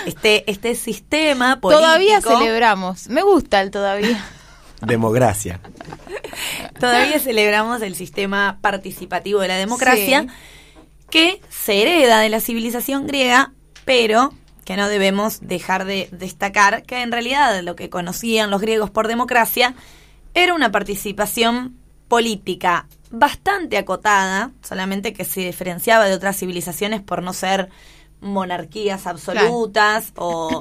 Este, 0.06 0.50
este 0.52 0.76
sistema 0.76 1.60
político... 1.60 1.82
Todavía 1.82 2.22
celebramos. 2.22 3.08
Me 3.08 3.24
gusta 3.24 3.60
el 3.60 3.72
todavía. 3.72 4.24
Democracia. 4.82 5.62
Todavía 6.80 7.20
celebramos 7.20 7.82
el 7.82 7.96
sistema 7.96 8.58
participativo 8.62 9.40
de 9.40 9.48
la 9.48 9.58
democracia, 9.58 10.22
Sí. 10.24 10.28
que 11.10 11.42
se 11.50 11.82
hereda 11.82 12.20
de 12.20 12.30
la 12.30 12.40
civilización 12.40 13.08
griega, 13.08 13.52
pero 13.86 14.34
que 14.66 14.78
no 14.78 14.88
debemos 14.88 15.40
dejar 15.42 15.86
de 15.86 16.08
destacar 16.12 16.84
que 16.84 17.02
en 17.02 17.12
realidad 17.12 17.62
lo 17.62 17.76
que 17.76 17.90
conocían 17.90 18.50
los 18.50 18.62
griegos 18.62 18.90
por 18.90 19.08
democracia 19.08 19.76
era 20.34 20.54
una 20.54 20.72
participación 20.72 21.76
política 22.08 22.88
bastante 23.12 23.78
acotada, 23.78 24.52
solamente 24.64 25.14
que 25.14 25.26
se 25.26 25.42
diferenciaba 25.42 26.06
de 26.06 26.14
otras 26.14 26.38
civilizaciones 26.38 27.02
por 27.02 27.22
no 27.22 27.34
ser 27.34 27.70
monarquías 28.22 29.06
absolutas 29.06 30.14
o, 30.16 30.58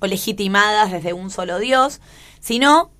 o 0.00 0.06
legitimadas 0.06 0.90
desde 0.90 1.12
un 1.12 1.30
solo 1.30 1.58
dios, 1.58 2.00
sino 2.40 2.90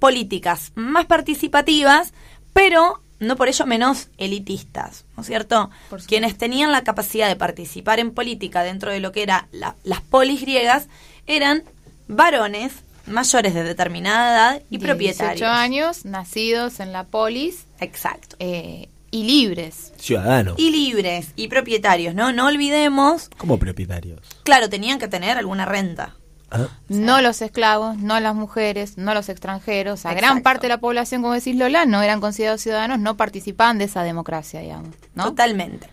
políticas 0.00 0.72
más 0.74 1.06
participativas, 1.06 2.12
pero 2.52 3.00
no 3.20 3.36
por 3.36 3.48
ello 3.48 3.66
menos 3.66 4.08
elitistas, 4.18 5.04
¿no 5.16 5.20
es 5.20 5.26
cierto? 5.28 5.70
Quienes 6.08 6.36
tenían 6.38 6.72
la 6.72 6.82
capacidad 6.82 7.28
de 7.28 7.36
participar 7.36 8.00
en 8.00 8.12
política 8.12 8.62
dentro 8.64 8.90
de 8.90 8.98
lo 9.00 9.12
que 9.12 9.22
eran 9.22 9.46
las 9.52 10.00
polis 10.00 10.40
griegas 10.40 10.88
eran 11.26 11.62
varones 12.08 12.72
mayores 13.06 13.54
de 13.54 13.62
determinada 13.62 14.54
edad 14.56 14.62
y 14.70 14.78
18 14.78 14.86
propietarios. 14.86 15.48
años, 15.50 16.04
nacidos 16.04 16.80
en 16.80 16.92
la 16.92 17.04
polis 17.04 17.66
Exacto. 17.80 18.36
eh, 18.38 18.88
y 19.12 19.24
libres. 19.24 19.92
Ciudadanos. 19.98 20.54
Y 20.58 20.70
libres 20.70 21.30
y 21.36 21.48
propietarios, 21.48 22.14
¿no? 22.14 22.32
No 22.32 22.46
olvidemos, 22.46 23.28
Como 23.36 23.58
propietarios. 23.58 24.20
claro, 24.44 24.68
tenían 24.70 24.98
que 25.00 25.08
tener 25.08 25.36
alguna 25.36 25.64
renta. 25.66 26.14
Ah, 26.50 26.68
No 26.88 27.20
los 27.20 27.42
esclavos, 27.42 27.96
no 27.98 28.18
las 28.20 28.34
mujeres, 28.34 28.98
no 28.98 29.14
los 29.14 29.28
extranjeros. 29.28 30.04
A 30.06 30.14
gran 30.14 30.42
parte 30.42 30.62
de 30.62 30.68
la 30.70 30.80
población, 30.80 31.22
como 31.22 31.34
decís 31.34 31.56
Lola, 31.56 31.86
no 31.86 32.02
eran 32.02 32.20
considerados 32.20 32.60
ciudadanos, 32.60 32.98
no 32.98 33.16
participaban 33.16 33.78
de 33.78 33.84
esa 33.84 34.02
democracia, 34.02 34.60
digamos. 34.60 34.90
¿no? 35.14 35.24
Totalmente. 35.24 35.88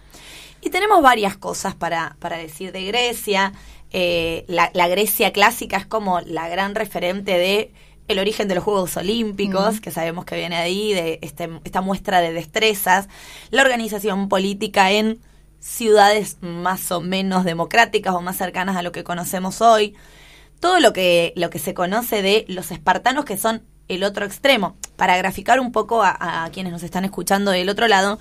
Y 0.61 0.69
tenemos 0.69 1.01
varias 1.01 1.37
cosas 1.37 1.75
para, 1.75 2.15
para 2.19 2.37
decir 2.37 2.71
de 2.71 2.83
Grecia. 2.85 3.53
Eh, 3.91 4.45
la, 4.47 4.71
la 4.73 4.87
Grecia 4.87 5.31
clásica 5.31 5.77
es 5.77 5.85
como 5.85 6.21
la 6.21 6.49
gran 6.49 6.75
referente 6.75 7.37
de 7.37 7.71
el 8.07 8.19
origen 8.19 8.47
de 8.47 8.55
los 8.55 8.63
Juegos 8.63 8.95
Olímpicos, 8.97 9.81
que 9.81 9.91
sabemos 9.91 10.25
que 10.25 10.35
viene 10.35 10.55
de 10.55 10.61
ahí, 10.61 10.93
de 10.93 11.19
este, 11.21 11.49
esta 11.63 11.81
muestra 11.81 12.21
de 12.21 12.31
destrezas, 12.31 13.09
la 13.51 13.61
organización 13.61 14.29
política 14.29 14.91
en 14.91 15.19
ciudades 15.59 16.37
más 16.41 16.91
o 16.91 17.01
menos 17.01 17.43
democráticas 17.43 18.15
o 18.15 18.21
más 18.21 18.37
cercanas 18.37 18.77
a 18.77 18.81
lo 18.81 18.91
que 18.91 19.03
conocemos 19.03 19.61
hoy, 19.61 19.95
todo 20.59 20.79
lo 20.79 20.93
que, 20.93 21.33
lo 21.35 21.49
que 21.49 21.59
se 21.59 21.73
conoce 21.73 22.21
de 22.21 22.45
los 22.47 22.71
espartanos 22.71 23.25
que 23.25 23.37
son 23.37 23.63
el 23.87 24.03
otro 24.03 24.25
extremo. 24.25 24.75
Para 24.95 25.15
graficar 25.17 25.59
un 25.59 25.71
poco 25.71 26.03
a, 26.03 26.43
a 26.43 26.49
quienes 26.49 26.73
nos 26.73 26.83
están 26.83 27.05
escuchando 27.05 27.51
del 27.51 27.69
otro 27.69 27.87
lado, 27.87 28.19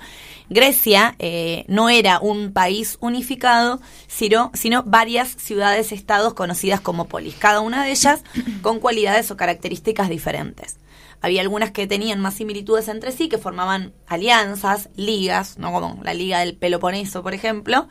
Grecia 0.49 1.15
eh, 1.19 1.65
no 1.67 1.89
era 1.89 2.19
un 2.19 2.53
país 2.53 2.97
unificado, 3.01 3.81
sino, 4.07 4.51
sino 4.53 4.83
varias 4.83 5.29
ciudades-estados 5.29 6.33
conocidas 6.33 6.79
como 6.79 7.07
polis, 7.07 7.35
cada 7.35 7.59
una 7.61 7.83
de 7.83 7.91
ellas 7.91 8.23
con 8.61 8.79
cualidades 8.79 9.31
o 9.31 9.37
características 9.37 10.09
diferentes. 10.09 10.77
Había 11.19 11.41
algunas 11.41 11.71
que 11.71 11.87
tenían 11.87 12.19
más 12.19 12.35
similitudes 12.35 12.87
entre 12.87 13.11
sí, 13.11 13.27
que 13.27 13.39
formaban 13.39 13.93
alianzas, 14.05 14.89
ligas, 14.95 15.57
¿no? 15.57 15.71
como 15.71 15.99
la 16.03 16.13
Liga 16.13 16.39
del 16.39 16.55
Peloponeso, 16.55 17.23
por 17.23 17.33
ejemplo, 17.33 17.87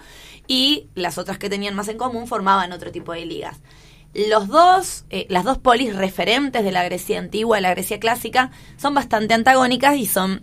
y 0.46 0.88
las 0.94 1.18
otras 1.18 1.36
que 1.36 1.50
tenían 1.50 1.74
más 1.74 1.88
en 1.88 1.98
común 1.98 2.28
formaban 2.28 2.72
otro 2.72 2.92
tipo 2.92 3.12
de 3.12 3.26
ligas. 3.26 3.58
Los 4.28 4.48
dos, 4.48 5.04
eh, 5.10 5.26
las 5.28 5.44
dos 5.44 5.58
polis 5.58 5.94
referentes 5.94 6.64
de 6.64 6.72
la 6.72 6.82
Grecia 6.84 7.18
antigua 7.18 7.58
y 7.58 7.62
la 7.62 7.70
Grecia 7.70 8.00
clásica 8.00 8.50
son 8.78 8.94
bastante 8.94 9.34
antagónicas 9.34 9.96
y 9.96 10.06
son 10.06 10.42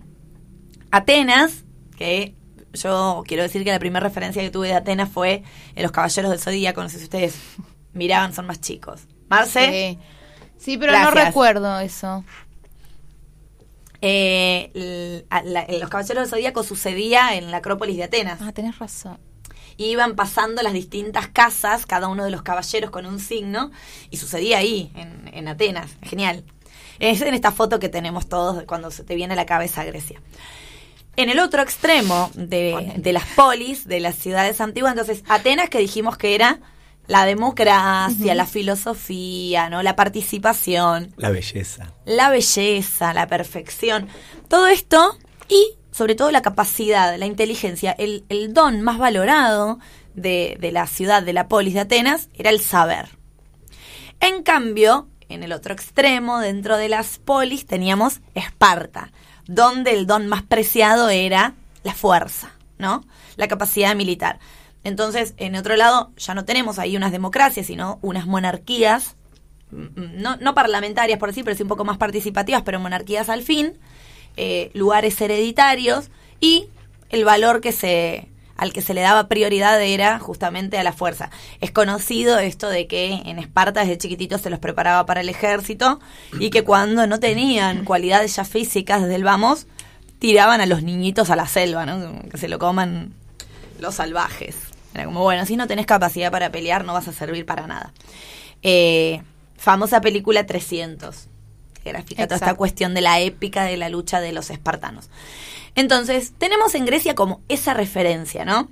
Atenas, 0.92 1.64
que 1.98 2.36
yo 2.74 3.24
quiero 3.26 3.42
decir 3.44 3.64
que 3.64 3.72
la 3.72 3.80
primera 3.80 4.04
referencia 4.06 4.42
que 4.44 4.52
tuve 4.52 4.68
de 4.68 4.76
Atenas 4.76 5.10
fue 5.10 5.44
en 5.76 5.82
Los 5.84 5.92
Caballeros 5.92 6.30
del 6.30 6.40
Zodíaco, 6.40 6.84
no 6.84 6.90
sé 6.90 6.98
si 7.00 7.06
ustedes 7.06 7.36
miraban, 7.94 8.34
son 8.34 8.46
más 8.46 8.62
chicos. 8.62 9.02
Marce, 9.30 9.98
Sí. 9.98 10.00
Sí, 10.58 10.78
pero 10.78 10.92
no 10.94 11.12
recuerdo 11.12 11.80
eso. 11.80 12.24
eh, 14.02 15.26
la- 15.46 15.66
Los 15.80 15.90
Caballeros 15.90 16.24
del 16.24 16.30
Zodíaco 16.30 16.64
sucedía 16.64 17.36
en 17.36 17.52
la 17.52 17.58
Acrópolis 17.58 17.98
de 17.98 18.04
Atenas. 18.04 18.40
Ah, 18.42 18.52
tenés 18.52 18.78
razón. 18.80 19.18
Y 19.78 19.86
iban 19.86 20.16
pasando 20.16 20.62
las 20.62 20.74
distintas 20.74 21.28
casas, 21.28 21.86
cada 21.86 22.08
uno 22.08 22.26
de 22.26 22.32
los 22.32 22.42
caballeros 22.42 22.90
con 22.92 23.06
un 23.06 23.20
signo, 23.20 23.72
y 24.10 24.18
sucedía 24.18 24.58
ahí, 24.60 24.92
en, 24.96 25.30
en 25.34 25.48
Atenas. 25.48 25.98
Genial. 26.02 26.44
Es 27.00 27.22
en 27.22 27.34
esta 27.34 27.52
foto 27.52 27.80
que 27.80 27.90
tenemos 27.90 28.28
todos 28.28 28.64
cuando 28.64 28.92
se 28.92 29.04
te 29.04 29.16
viene 29.16 29.34
a 29.34 29.38
la 29.38 29.46
cabeza 29.46 29.84
Grecia. 29.84 30.22
En 31.16 31.30
el 31.30 31.40
otro 31.40 31.62
extremo 31.62 32.32
de, 32.34 32.94
de 32.98 33.14
las 33.14 33.26
polis, 33.36 33.88
de 33.88 34.00
las 34.00 34.16
ciudades 34.16 34.60
antiguas, 34.62 34.94
entonces 34.94 35.24
Atenas 35.28 35.70
que 35.70 35.80
dijimos 35.80 36.18
que 36.18 36.34
era 36.34 36.60
la 37.08 37.26
democracia, 37.26 38.34
la 38.34 38.46
filosofía, 38.46 39.70
¿no? 39.70 39.84
La 39.84 39.96
participación, 39.96 41.14
la 41.18 41.30
belleza. 41.30 41.94
la 42.06 42.30
belleza, 42.30 43.14
la 43.14 43.28
perfección, 43.28 44.08
todo 44.48 44.68
esto 44.68 45.18
y 45.50 45.78
sobre 45.94 46.16
todo 46.16 46.32
la 46.32 46.42
capacidad, 46.42 47.16
la 47.18 47.28
inteligencia, 47.28 47.92
el, 47.92 48.26
el 48.30 48.54
don 48.54 48.82
más 48.82 48.98
valorado 48.98 49.80
de, 50.16 50.58
de 50.60 50.72
la 50.72 50.88
ciudad, 50.88 51.22
de 51.22 51.34
la 51.34 51.48
polis 51.48 51.76
de 51.76 51.82
Atenas, 51.82 52.30
era 52.34 52.50
el 52.50 52.60
saber. 52.60 53.10
En 54.20 54.42
cambio, 54.42 55.08
en 55.30 55.44
el 55.44 55.52
otro 55.52 55.74
extremo, 55.74 56.40
dentro 56.40 56.78
de 56.78 56.90
las 56.90 57.20
polis, 57.20 57.68
teníamos 57.68 58.22
Esparta, 58.34 59.12
donde 59.46 59.92
el 59.92 60.08
don 60.08 60.28
más 60.28 60.42
preciado 60.42 61.10
era 61.10 61.54
la 61.84 61.94
fuerza, 61.94 62.52
¿no? 62.78 63.04
La 63.36 63.48
capacidad 63.48 63.96
militar. 63.96 64.40
Entonces, 64.84 65.36
en 65.38 65.56
otro 65.56 65.76
lado, 65.76 66.12
ya 66.18 66.34
no 66.34 66.44
tenemos 66.44 66.80
ahí 66.80 66.98
unas 66.98 67.12
democracias, 67.12 67.68
sino 67.68 68.00
unas 68.02 68.26
monarquías 68.26 69.16
mm, 69.72 70.22
no, 70.22 70.38
no 70.38 70.56
parlamentarias 70.56 71.20
por 71.20 71.30
decir, 71.30 71.44
pero 71.44 71.56
sí 71.56 71.64
un 71.64 71.70
poco 71.70 71.86
más 71.86 71.98
participativas, 71.98 72.64
pero 72.64 72.80
monarquías 72.80 73.30
al 73.30 73.44
fin, 73.44 73.78
eh, 74.38 74.72
lugares 74.74 75.20
hereditarios 75.22 76.10
y 76.40 76.68
el 77.10 77.26
valor 77.26 77.62
que 77.62 77.72
se 77.72 78.30
al 78.56 78.72
que 78.72 78.82
se 78.82 78.94
le 78.94 79.02
daba 79.02 79.28
prioridad 79.28 79.82
era 79.82 80.20
justamente 80.20 80.78
a 80.78 80.84
la 80.84 80.94
fuerza. 80.94 81.32
Es 81.60 81.72
conocido 81.72 82.38
esto 82.38 82.70
de 82.70 82.88
que 82.88 83.22
en 83.26 83.40
Esparta 83.40 83.82
desde 83.82 83.98
chiquititos 83.98 84.42
se 84.42 84.50
los 84.50 84.60
preparaba 84.60 85.06
para 85.06 85.22
el 85.22 85.30
ejército 85.30 86.00
y 86.40 86.50
que 86.50 86.64
cuando 86.64 87.08
no 87.08 87.20
tenían 87.20 87.84
cualidades 87.84 88.36
ya 88.36 88.46
físicas 88.46 89.02
desde 89.02 89.16
el 89.16 89.24
vamos, 89.24 89.66
tiraban 90.20 90.62
a 90.62 90.66
los 90.66 90.84
niñitos 90.84 91.30
a 91.30 91.36
la 91.36 91.48
selva, 91.48 91.86
¿no? 91.86 92.22
Que 92.30 92.38
se 92.38 92.48
lo 92.48 92.60
coman 92.60 93.14
los 93.80 93.96
salvajes. 93.96 94.56
Era 94.94 95.06
como, 95.06 95.24
bueno, 95.24 95.46
si 95.46 95.58
no 95.58 95.68
tenés 95.68 95.86
capacidad 95.86 96.32
para 96.32 96.52
pelear, 96.52 96.86
no 96.86 96.94
vas 96.94 97.08
a 97.08 97.12
servir 97.12 97.46
para 97.46 97.68
nada. 97.68 97.92
Eh, 98.62 99.22
famosa 99.58 100.00
película 100.00 100.46
300, 100.46 101.28
que 101.84 101.92
grafica 101.92 102.26
toda 102.26 102.36
esta 102.36 102.46
Exacto. 102.46 102.58
cuestión 102.58 102.94
de 102.94 103.02
la 103.02 103.20
épica 103.20 103.64
de 103.66 103.78
la 103.78 103.90
lucha 103.90 104.22
de 104.22 104.32
los 104.32 104.50
espartanos. 104.50 105.10
Entonces, 105.76 106.34
tenemos 106.38 106.76
en 106.76 106.86
Grecia 106.86 107.16
como 107.16 107.42
esa 107.50 107.74
referencia, 107.74 108.46
¿no? 108.46 108.70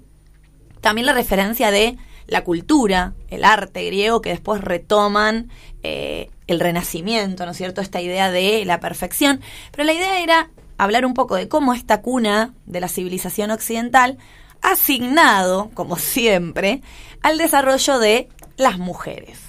También 0.81 1.05
la 1.05 1.13
referencia 1.13 1.71
de 1.71 1.97
la 2.27 2.43
cultura, 2.43 3.13
el 3.29 3.43
arte 3.43 3.85
griego, 3.85 4.21
que 4.21 4.29
después 4.29 4.61
retoman 4.61 5.49
eh, 5.83 6.29
el 6.47 6.59
renacimiento, 6.59 7.45
¿no 7.45 7.51
es 7.51 7.57
cierto? 7.57 7.81
Esta 7.81 8.01
idea 8.01 8.31
de 8.31 8.63
la 8.65 8.79
perfección. 8.79 9.41
Pero 9.71 9.83
la 9.83 9.93
idea 9.93 10.21
era 10.21 10.49
hablar 10.77 11.05
un 11.05 11.13
poco 11.13 11.35
de 11.35 11.47
cómo 11.47 11.73
esta 11.73 12.01
cuna 12.01 12.53
de 12.65 12.79
la 12.79 12.87
civilización 12.87 13.51
occidental 13.51 14.17
ha 14.61 14.71
asignado, 14.71 15.71
como 15.73 15.97
siempre, 15.97 16.81
al 17.21 17.37
desarrollo 17.37 17.99
de 17.99 18.29
las 18.57 18.77
mujeres, 18.77 19.39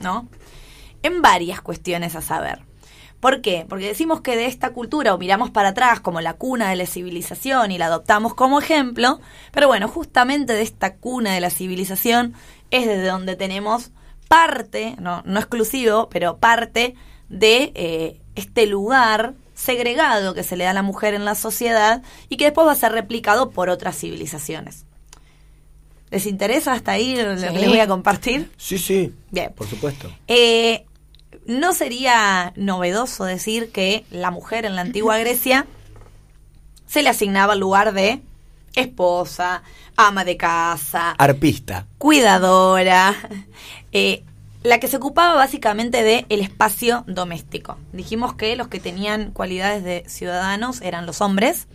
¿no? 0.00 0.28
En 1.02 1.22
varias 1.22 1.60
cuestiones 1.60 2.16
a 2.16 2.22
saber. 2.22 2.60
¿Por 3.20 3.40
qué? 3.40 3.66
Porque 3.68 3.86
decimos 3.86 4.20
que 4.20 4.36
de 4.36 4.46
esta 4.46 4.70
cultura 4.70 5.14
o 5.14 5.18
miramos 5.18 5.50
para 5.50 5.70
atrás 5.70 6.00
como 6.00 6.20
la 6.20 6.34
cuna 6.34 6.70
de 6.70 6.76
la 6.76 6.86
civilización 6.86 7.72
y 7.72 7.78
la 7.78 7.86
adoptamos 7.86 8.34
como 8.34 8.60
ejemplo, 8.60 9.20
pero 9.52 9.68
bueno, 9.68 9.88
justamente 9.88 10.52
de 10.52 10.62
esta 10.62 10.96
cuna 10.96 11.32
de 11.34 11.40
la 11.40 11.50
civilización 11.50 12.34
es 12.70 12.86
desde 12.86 13.06
donde 13.06 13.36
tenemos 13.36 13.90
parte, 14.28 14.96
no, 15.00 15.22
no 15.24 15.38
exclusivo, 15.38 16.08
pero 16.10 16.36
parte 16.36 16.94
de 17.28 17.72
eh, 17.74 18.20
este 18.34 18.66
lugar 18.66 19.34
segregado 19.54 20.34
que 20.34 20.42
se 20.42 20.56
le 20.56 20.64
da 20.64 20.70
a 20.70 20.74
la 20.74 20.82
mujer 20.82 21.14
en 21.14 21.24
la 21.24 21.34
sociedad 21.34 22.02
y 22.28 22.36
que 22.36 22.44
después 22.44 22.66
va 22.66 22.72
a 22.72 22.76
ser 22.76 22.92
replicado 22.92 23.50
por 23.50 23.70
otras 23.70 23.98
civilizaciones. 23.98 24.84
¿Les 26.10 26.26
interesa 26.26 26.72
hasta 26.72 26.92
ahí 26.92 27.16
lo 27.16 27.34
que 27.34 27.50
les 27.58 27.68
voy 27.68 27.80
a 27.80 27.88
compartir? 27.88 28.50
Sí, 28.56 28.78
sí. 28.78 29.12
Bien. 29.30 29.52
Por 29.54 29.66
supuesto. 29.66 30.08
Eh, 30.28 30.85
no 31.46 31.72
sería 31.72 32.52
novedoso 32.56 33.24
decir 33.24 33.70
que 33.70 34.04
la 34.10 34.30
mujer 34.30 34.64
en 34.64 34.76
la 34.76 34.82
antigua 34.82 35.18
Grecia 35.18 35.66
se 36.86 37.02
le 37.02 37.08
asignaba 37.08 37.54
el 37.54 37.60
lugar 37.60 37.92
de 37.92 38.22
esposa, 38.74 39.62
ama 39.96 40.24
de 40.24 40.36
casa, 40.36 41.12
Arpista. 41.18 41.86
cuidadora, 41.98 43.14
eh, 43.92 44.22
la 44.62 44.80
que 44.80 44.88
se 44.88 44.96
ocupaba 44.96 45.34
básicamente 45.34 46.02
de 46.02 46.26
el 46.28 46.40
espacio 46.40 47.04
doméstico. 47.06 47.78
Dijimos 47.92 48.34
que 48.34 48.56
los 48.56 48.68
que 48.68 48.80
tenían 48.80 49.30
cualidades 49.30 49.82
de 49.84 50.04
ciudadanos 50.08 50.80
eran 50.82 51.06
los 51.06 51.20
hombres, 51.20 51.68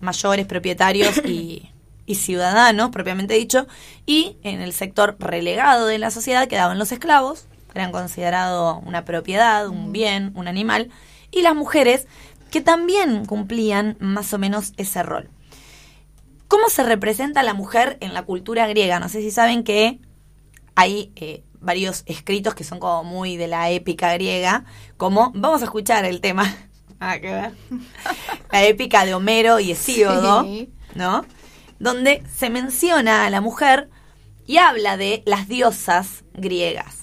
mayores, 0.00 0.46
propietarios 0.46 1.18
y, 1.24 1.70
y 2.06 2.14
ciudadanos, 2.14 2.90
propiamente 2.90 3.34
dicho, 3.34 3.66
y 4.06 4.36
en 4.42 4.60
el 4.60 4.72
sector 4.72 5.16
relegado 5.18 5.86
de 5.86 5.98
la 5.98 6.10
sociedad 6.10 6.48
quedaban 6.48 6.78
los 6.78 6.92
esclavos, 6.92 7.47
eran 7.74 7.92
considerados 7.92 8.78
una 8.84 9.04
propiedad, 9.04 9.68
un 9.68 9.92
bien, 9.92 10.32
un 10.34 10.48
animal, 10.48 10.90
y 11.30 11.42
las 11.42 11.54
mujeres, 11.54 12.06
que 12.50 12.60
también 12.60 13.26
cumplían 13.26 13.96
más 14.00 14.32
o 14.32 14.38
menos 14.38 14.72
ese 14.76 15.02
rol. 15.02 15.28
¿Cómo 16.48 16.68
se 16.70 16.82
representa 16.82 17.42
la 17.42 17.52
mujer 17.52 17.98
en 18.00 18.14
la 18.14 18.22
cultura 18.22 18.66
griega? 18.66 19.00
No 19.00 19.08
sé 19.10 19.20
si 19.20 19.30
saben 19.30 19.64
que 19.64 20.00
hay 20.74 21.12
eh, 21.16 21.42
varios 21.60 22.04
escritos 22.06 22.54
que 22.54 22.64
son 22.64 22.78
como 22.78 23.04
muy 23.04 23.36
de 23.36 23.48
la 23.48 23.70
épica 23.70 24.12
griega, 24.14 24.64
como 24.96 25.30
vamos 25.34 25.60
a 25.60 25.64
escuchar 25.66 26.04
el 26.06 26.20
tema, 26.22 26.44
que 27.20 27.32
ver, 27.32 27.52
la 28.52 28.64
épica 28.64 29.04
de 29.04 29.14
Homero 29.14 29.60
y 29.60 29.72
Hesíodo, 29.72 30.44
Sí. 30.44 30.70
¿no? 30.94 31.24
Donde 31.78 32.22
se 32.34 32.48
menciona 32.48 33.26
a 33.26 33.30
la 33.30 33.40
mujer 33.40 33.90
y 34.46 34.56
habla 34.56 34.96
de 34.96 35.22
las 35.26 35.48
diosas 35.48 36.24
griegas. 36.32 36.97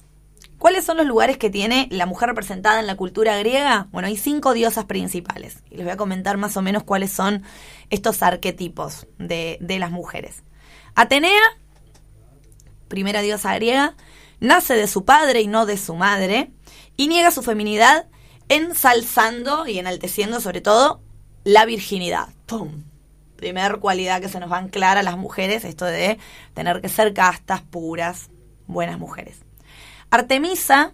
¿Cuáles 0.66 0.84
son 0.84 0.98
los 0.98 1.06
lugares 1.06 1.38
que 1.38 1.52
tiene 1.52 1.88
la 1.92 2.08
mujer 2.08 2.28
representada 2.30 2.80
en 2.80 2.88
la 2.88 2.96
cultura 2.96 3.38
griega? 3.38 3.88
Bueno, 3.92 4.08
hay 4.08 4.18
cinco 4.18 4.56
diosas 4.56 4.86
principales. 4.86 5.60
Y 5.70 5.76
les 5.76 5.86
voy 5.86 5.94
a 5.94 5.96
comentar 5.96 6.38
más 6.38 6.58
o 6.58 6.64
menos 6.64 6.82
cuáles 6.82 7.12
son 7.12 7.44
estos 7.92 8.24
arquetipos 8.24 9.06
de, 9.20 9.60
las 9.62 9.92
mujeres. 9.92 10.42
Atenea, 10.96 11.40
primera 12.88 13.22
diosa 13.22 13.54
griega, 13.54 13.96
nace 14.40 14.74
de 14.74 14.88
su 14.88 15.06
padre 15.06 15.42
y 15.42 15.46
no 15.46 15.68
de 15.68 15.78
su 15.78 15.94
madre, 15.94 16.50
y 16.98 17.10
niega 17.10 17.30
su 17.30 17.44
feminidad 17.44 18.08
ensalzando 18.50 19.68
y 19.68 19.78
enalteciendo 19.78 20.42
sobre 20.42 20.62
todo 20.62 21.00
la 21.44 21.66
virginidad. 21.66 22.30
¡Pum! 22.48 22.86
Primer 23.36 23.78
cualidad 23.78 24.20
que 24.20 24.30
se 24.30 24.40
nos 24.40 24.52
va 24.52 24.56
a 24.56 24.62
anclar 24.62 24.98
a 24.98 25.04
las 25.04 25.16
mujeres, 25.16 25.64
esto 25.64 25.86
de 25.86 26.18
tener 26.56 26.82
que 26.82 26.90
ser 26.90 27.14
castas, 27.14 27.62
puras, 27.62 28.32
buenas 28.66 28.98
mujeres. 28.98 29.45
Artemisa, 30.16 30.94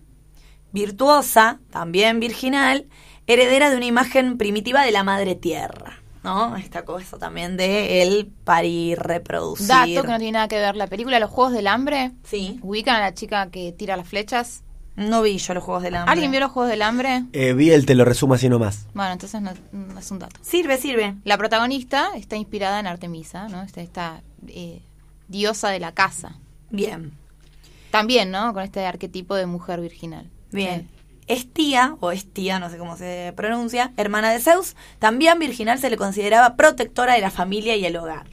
virtuosa, 0.71 1.59
también 1.69 2.19
virginal, 2.19 2.87
heredera 3.27 3.69
de 3.69 3.77
una 3.77 3.85
imagen 3.85 4.37
primitiva 4.37 4.83
de 4.83 4.91
la 4.91 5.03
madre 5.03 5.35
tierra, 5.35 6.01
¿no? 6.23 6.55
Esta 6.57 6.85
cosa 6.85 7.17
también 7.17 7.57
de 7.57 8.03
el 8.03 8.27
parir, 8.43 8.99
reproducir. 8.99 9.67
Dato 9.67 10.01
que 10.01 10.07
no 10.07 10.17
tiene 10.17 10.33
nada 10.33 10.47
que 10.47 10.57
ver. 10.57 10.75
La 10.75 10.87
película 10.87 11.19
Los 11.19 11.29
Juegos 11.29 11.53
del 11.53 11.67
Hambre. 11.67 12.11
Sí. 12.23 12.59
Ubican 12.61 12.95
a 12.95 13.01
la 13.01 13.13
chica 13.13 13.49
que 13.49 13.71
tira 13.71 13.97
las 13.97 14.07
flechas. 14.07 14.63
No 14.95 15.21
vi 15.21 15.37
yo 15.37 15.53
los 15.53 15.63
Juegos 15.63 15.83
del 15.83 15.95
Hambre. 15.95 16.11
¿Alguien 16.11 16.31
vio 16.31 16.41
los 16.41 16.51
Juegos 16.51 16.69
del 16.69 16.81
Hambre? 16.81 17.23
Eh, 17.31 17.53
vi 17.53 17.71
el 17.71 17.85
te 17.85 17.95
lo 17.95 18.05
resumo 18.05 18.33
así 18.33 18.49
nomás. 18.49 18.87
Bueno, 18.93 19.13
entonces 19.13 19.41
no, 19.41 19.51
no 19.71 19.99
es 19.99 20.11
un 20.11 20.19
dato. 20.19 20.35
Sirve, 20.41 20.77
sirve. 20.77 21.15
La 21.23 21.37
protagonista 21.37 22.09
está 22.15 22.35
inspirada 22.35 22.79
en 22.79 22.87
Artemisa, 22.87 23.47
¿no? 23.47 23.63
Esta, 23.63 23.81
esta 23.81 24.21
eh, 24.47 24.81
diosa 25.27 25.69
de 25.69 25.79
la 25.79 25.93
casa. 25.93 26.35
Bien, 26.69 27.13
También, 27.91 28.31
¿no? 28.31 28.53
Con 28.53 28.63
este 28.63 28.85
arquetipo 28.85 29.35
de 29.35 29.45
mujer 29.45 29.81
virginal. 29.81 30.29
bien. 30.51 30.89
Es 31.27 31.51
tía, 31.53 31.95
o 32.01 32.11
es 32.11 32.33
tía, 32.33 32.59
no 32.59 32.69
sé 32.69 32.77
cómo 32.77 32.97
se 32.97 33.31
pronuncia, 33.37 33.93
hermana 33.95 34.31
de 34.31 34.39
Zeus. 34.39 34.75
También 34.99 35.39
virginal 35.39 35.79
se 35.79 35.89
le 35.89 35.95
consideraba 35.95 36.55
protectora 36.57 37.13
de 37.13 37.21
la 37.21 37.31
familia 37.31 37.75
y 37.75 37.85
el 37.85 37.95
hogar. 37.95 38.25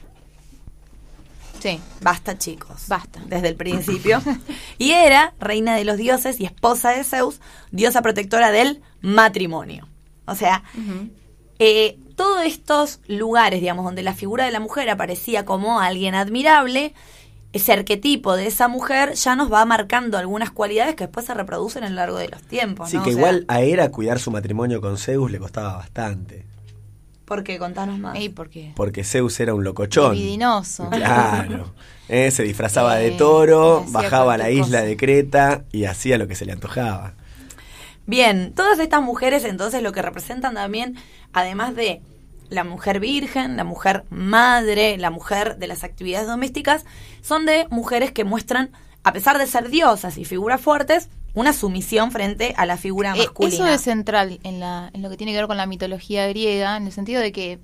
Sí. 1.59 1.79
Basta, 2.01 2.37
chicos. 2.37 2.87
Basta. 2.87 3.21
Desde 3.27 3.49
el 3.49 3.55
principio. 3.55 4.21
y 4.77 4.91
era 4.91 5.33
reina 5.39 5.75
de 5.75 5.85
los 5.85 5.97
dioses 5.97 6.39
y 6.39 6.45
esposa 6.45 6.91
de 6.91 7.03
Zeus, 7.03 7.39
diosa 7.71 8.01
protectora 8.01 8.51
del 8.51 8.81
matrimonio. 9.01 9.87
O 10.25 10.35
sea, 10.35 10.63
eh, 11.59 11.99
todos 12.15 12.45
estos 12.45 13.01
lugares, 13.07 13.61
digamos, 13.61 13.85
donde 13.85 14.03
la 14.03 14.13
figura 14.13 14.45
de 14.45 14.51
la 14.51 14.59
mujer 14.59 14.89
aparecía 14.89 15.45
como 15.45 15.79
alguien 15.79 16.15
admirable, 16.15 16.93
ese 17.51 17.73
arquetipo 17.73 18.35
de 18.35 18.47
esa 18.47 18.67
mujer 18.67 19.13
ya 19.13 19.35
nos 19.35 19.51
va 19.51 19.65
marcando 19.65 20.17
algunas 20.17 20.51
cualidades 20.51 20.95
que 20.95 21.05
después 21.05 21.25
se 21.25 21.33
reproducen 21.33 21.83
a 21.83 21.89
lo 21.89 21.95
largo 21.95 22.17
de 22.17 22.27
los 22.29 22.41
tiempos. 22.43 22.89
Sí, 22.89 22.97
¿no? 22.97 23.03
que 23.03 23.09
O 23.09 23.13
sea, 23.13 23.19
igual 23.19 23.45
a 23.47 23.61
Hera 23.61 23.89
cuidar 23.89 24.19
su 24.19 24.29
matrimonio 24.31 24.81
con 24.81 24.97
Zeus 24.97 25.31
le 25.31 25.39
costaba 25.39 25.77
bastante. 25.77 26.45
¿Por 27.25 27.43
qué? 27.43 27.59
Contanos 27.59 27.99
más. 27.99 28.19
¿Y 28.19 28.29
por 28.29 28.49
qué? 28.49 28.73
Porque 28.75 29.03
Zeus 29.03 29.39
era 29.39 29.53
un 29.53 29.63
locochón. 29.63 30.15
Libidinoso. 30.15 30.89
Claro. 30.89 31.73
Eh, 32.11 32.31
se 32.31 32.41
disfrazaba 32.41 32.95
de 32.95 33.09
Eh, 33.09 33.17
toro, 33.19 33.85
bajaba 33.89 34.33
a 34.33 34.37
la 34.39 34.49
isla 34.49 34.79
cosa. 34.79 34.81
de 34.81 34.97
Creta 34.97 35.63
y 35.71 35.83
hacía 35.85 36.17
lo 36.17 36.27
que 36.27 36.33
se 36.33 36.43
le 36.43 36.53
antojaba. 36.53 37.13
Bien, 38.07 38.51
todas 38.55 38.79
estas 38.79 39.03
mujeres 39.03 39.45
entonces 39.45 39.83
lo 39.83 39.91
que 39.91 40.01
representan 40.01 40.55
también, 40.55 40.95
además 41.33 41.75
de 41.75 42.01
la 42.49 42.63
mujer 42.63 42.99
virgen, 42.99 43.57
la 43.57 43.63
mujer 43.63 44.05
madre, 44.09 44.97
la 44.97 45.09
mujer 45.11 45.57
de 45.57 45.67
las 45.67 45.83
actividades 45.83 46.27
domésticas, 46.27 46.85
son 47.21 47.45
de 47.45 47.67
mujeres 47.69 48.11
que 48.11 48.23
muestran, 48.23 48.71
a 49.03 49.13
pesar 49.13 49.37
de 49.37 49.47
ser 49.47 49.69
diosas 49.69 50.17
y 50.17 50.25
figuras 50.25 50.59
fuertes, 50.61 51.09
una 51.35 51.53
sumisión 51.53 52.11
frente 52.11 52.53
a 52.57 52.65
la 52.65 52.75
figura 52.75 53.13
Eh, 53.15 53.19
masculina. 53.19 53.53
eso 53.55 53.67
es 53.67 53.81
central 53.81 54.39
en, 54.43 54.59
la, 54.59 54.89
en 54.93 55.01
lo 55.03 55.09
que 55.09 55.17
tiene 55.17 55.31
que 55.31 55.37
ver 55.37 55.47
con 55.47 55.57
la 55.57 55.67
mitología 55.67 56.27
griega, 56.27 56.75
en 56.77 56.87
el 56.87 56.91
sentido 56.91 57.21
de 57.21 57.31
que, 57.31 57.59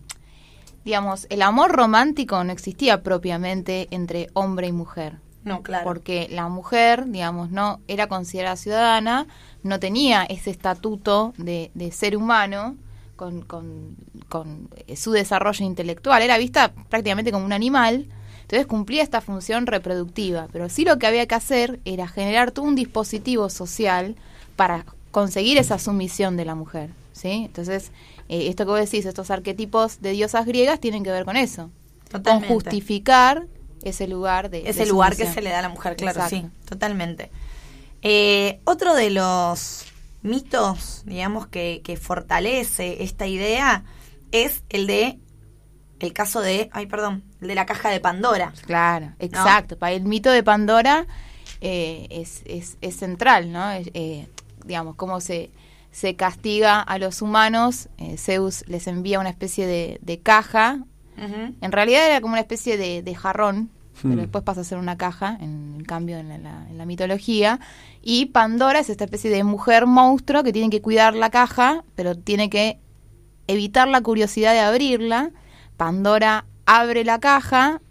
digamos, 0.84 1.26
el 1.30 1.42
amor 1.42 1.72
romántico 1.72 2.44
no 2.44 2.52
existía 2.52 3.02
propiamente 3.02 3.88
entre 3.92 4.30
hombre 4.34 4.68
y 4.68 4.72
mujer. 4.72 5.18
No, 5.44 5.62
claro. 5.62 5.84
Porque 5.84 6.28
la 6.32 6.48
mujer, 6.48 7.06
digamos, 7.08 7.52
no 7.52 7.80
era 7.88 8.08
considerada 8.08 8.56
ciudadana, 8.56 9.28
no 9.64 9.80
tenía 9.80 10.24
ese 10.24 10.50
estatuto 10.52 11.34
de, 11.38 11.70
de 11.76 11.92
ser 11.92 12.18
humano 12.18 12.76
con, 13.16 13.42
con- 13.44 13.96
con, 14.30 14.70
eh, 14.88 14.96
su 14.96 15.12
desarrollo 15.12 15.66
intelectual. 15.66 16.22
Era 16.22 16.38
vista 16.38 16.74
prácticamente 16.90 17.32
como 17.32 17.46
un 17.46 17.54
animal. 17.54 18.08
Entonces 18.42 18.68
cumplía 18.68 19.02
esta 19.04 19.22
función 19.22 19.66
reproductiva. 19.66 20.48
Pero 20.52 20.70
sí 20.70 20.86
lo 20.86 21.00
que 21.00 21.08
había 21.08 21.26
que 21.28 21.36
hacer 21.36 21.80
era 21.86 22.08
generar 22.08 22.52
todo 22.52 22.66
un 22.66 22.76
dispositivo 22.76 23.50
social 23.50 24.16
para 24.56 24.86
conseguir 25.12 25.58
esa 25.58 25.80
sumisión 25.80 26.38
de 26.38 26.46
la 26.46 26.56
mujer. 26.56 26.90
¿sí? 27.14 27.44
Entonces, 27.46 27.92
eh, 28.30 28.48
esto 28.50 28.66
que 28.66 28.72
vos 28.72 28.80
decís, 28.80 29.06
estos 29.06 29.32
arquetipos 29.32 30.02
de 30.02 30.12
diosas 30.12 30.46
griegas 30.46 30.80
tienen 30.80 31.04
que 31.04 31.12
ver 31.12 31.26
con 31.26 31.38
eso. 31.38 31.72
Totalmente. 32.10 32.48
Con 32.48 32.56
justificar 32.56 33.48
ese 33.84 34.08
lugar 34.08 34.50
de 34.50 34.70
ese 34.70 34.82
de 34.82 34.86
lugar 34.88 35.16
que 35.16 35.26
se 35.26 35.42
le 35.42 35.50
da 35.50 35.60
a 35.60 35.62
la 35.64 35.70
mujer, 35.70 35.96
claro, 35.96 36.22
Exacto. 36.22 36.48
sí, 36.50 36.66
totalmente. 36.68 37.30
Eh, 38.02 38.60
otro 38.66 38.94
de 38.96 39.10
los 39.10 39.86
mitos, 40.26 41.04
digamos, 41.06 41.48
que, 41.48 41.82
que 41.84 41.96
fortalece 41.98 43.04
esta 43.04 43.28
idea 43.28 43.84
es 44.32 44.64
el 44.70 44.88
de 44.88 45.20
el 46.00 46.12
caso 46.14 46.42
de, 46.42 46.70
ay, 46.74 46.88
perdón, 46.88 47.24
el 47.42 47.48
de 47.48 47.56
la 47.56 47.66
caja 47.66 47.90
de 47.90 48.00
Pandora. 48.00 48.52
Claro, 48.66 49.14
exacto. 49.20 49.78
El 49.88 50.04
mito 50.04 50.30
de 50.30 50.44
Pandora 50.44 51.08
eh, 51.62 52.08
es, 52.10 52.44
es, 52.46 52.78
es 52.82 52.98
central, 52.98 53.52
¿no? 53.52 53.72
Eh, 53.72 54.28
digamos, 54.66 54.96
cómo 54.96 55.22
se, 55.22 55.52
se 55.92 56.16
castiga 56.16 56.82
a 56.82 56.98
los 56.98 57.22
humanos. 57.22 57.88
Eh, 57.98 58.18
Zeus 58.18 58.66
les 58.68 58.88
envía 58.88 59.20
una 59.20 59.30
especie 59.30 59.66
de, 59.68 60.00
de 60.02 60.20
caja. 60.20 60.80
En 61.18 61.72
realidad 61.72 62.06
era 62.06 62.20
como 62.20 62.34
una 62.34 62.42
especie 62.42 62.76
de, 62.76 63.02
de 63.02 63.16
jarrón 63.16 63.70
pero 64.02 64.14
Hmm. 64.16 64.18
después 64.20 64.44
pasa 64.44 64.62
a 64.62 64.64
ser 64.64 64.78
una 64.78 64.98
caja, 64.98 65.38
en 65.40 65.84
cambio 65.88 66.18
en 66.18 66.30
la, 66.30 66.38
la- 66.38 66.66
en 66.70 66.78
la 66.78 66.86
mitología. 66.86 67.60
Y 68.02 68.28
Pandora 68.28 68.80
es 68.80 68.90
esta 68.90 69.06
especie 69.06 69.30
de 69.32 69.44
mujer 69.44 69.86
monstruo 69.86 70.44
que 70.44 70.52
tiene 70.54 70.70
que 70.70 70.82
cuidar 70.82 71.14
la 71.16 71.30
caja, 71.30 71.84
pero 71.96 72.16
tiene 72.16 72.50
que 72.50 72.80
evitar 73.48 73.88
la 73.88 74.02
curiosidad 74.02 74.54
de 74.54 74.60
abrirla. 74.60 75.32
Pandora 75.78 76.46
abre 76.66 77.04
la 77.04 77.20
caja 77.20 77.82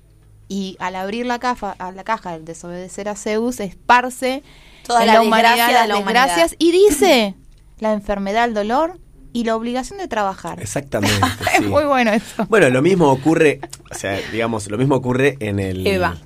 y 0.48 0.76
al 0.78 0.96
abrir 0.96 1.26
la 1.26 1.38
caja, 1.38 1.74
a 1.78 1.90
la 1.92 2.04
caja, 2.04 2.30
al 2.30 2.44
desobedecer 2.44 3.08
a 3.08 3.14
Zeus, 3.16 3.60
esparce 3.60 4.42
Toda 4.86 5.00
en 5.02 5.06
la 5.06 5.14
la 5.14 5.22
humanidad 5.22 5.50
desgracia 5.56 5.66
de 5.66 5.80
las 5.80 5.88
la 5.88 5.96
humanidad. 5.98 6.26
desgracias 6.26 6.56
y 6.58 6.72
dice 6.72 7.34
la 7.78 7.92
enfermedad, 7.92 8.44
el 8.44 8.54
dolor 8.54 8.98
y 9.34 9.44
la 9.44 9.54
obligación 9.56 9.98
de 9.98 10.08
trabajar. 10.08 10.58
Exactamente. 10.62 11.20
Es 11.52 11.58
sí. 11.58 11.64
muy 11.64 11.84
bueno 11.84 12.10
eso. 12.12 12.46
Bueno, 12.48 12.70
lo 12.70 12.80
mismo 12.80 13.10
ocurre, 13.10 13.60
o 13.90 13.94
sea, 13.94 14.18
digamos, 14.32 14.70
lo 14.70 14.78
mismo 14.78 14.94
ocurre 14.94 15.36
en 15.40 15.58
el... 15.60 15.86
Eva. 15.86 16.16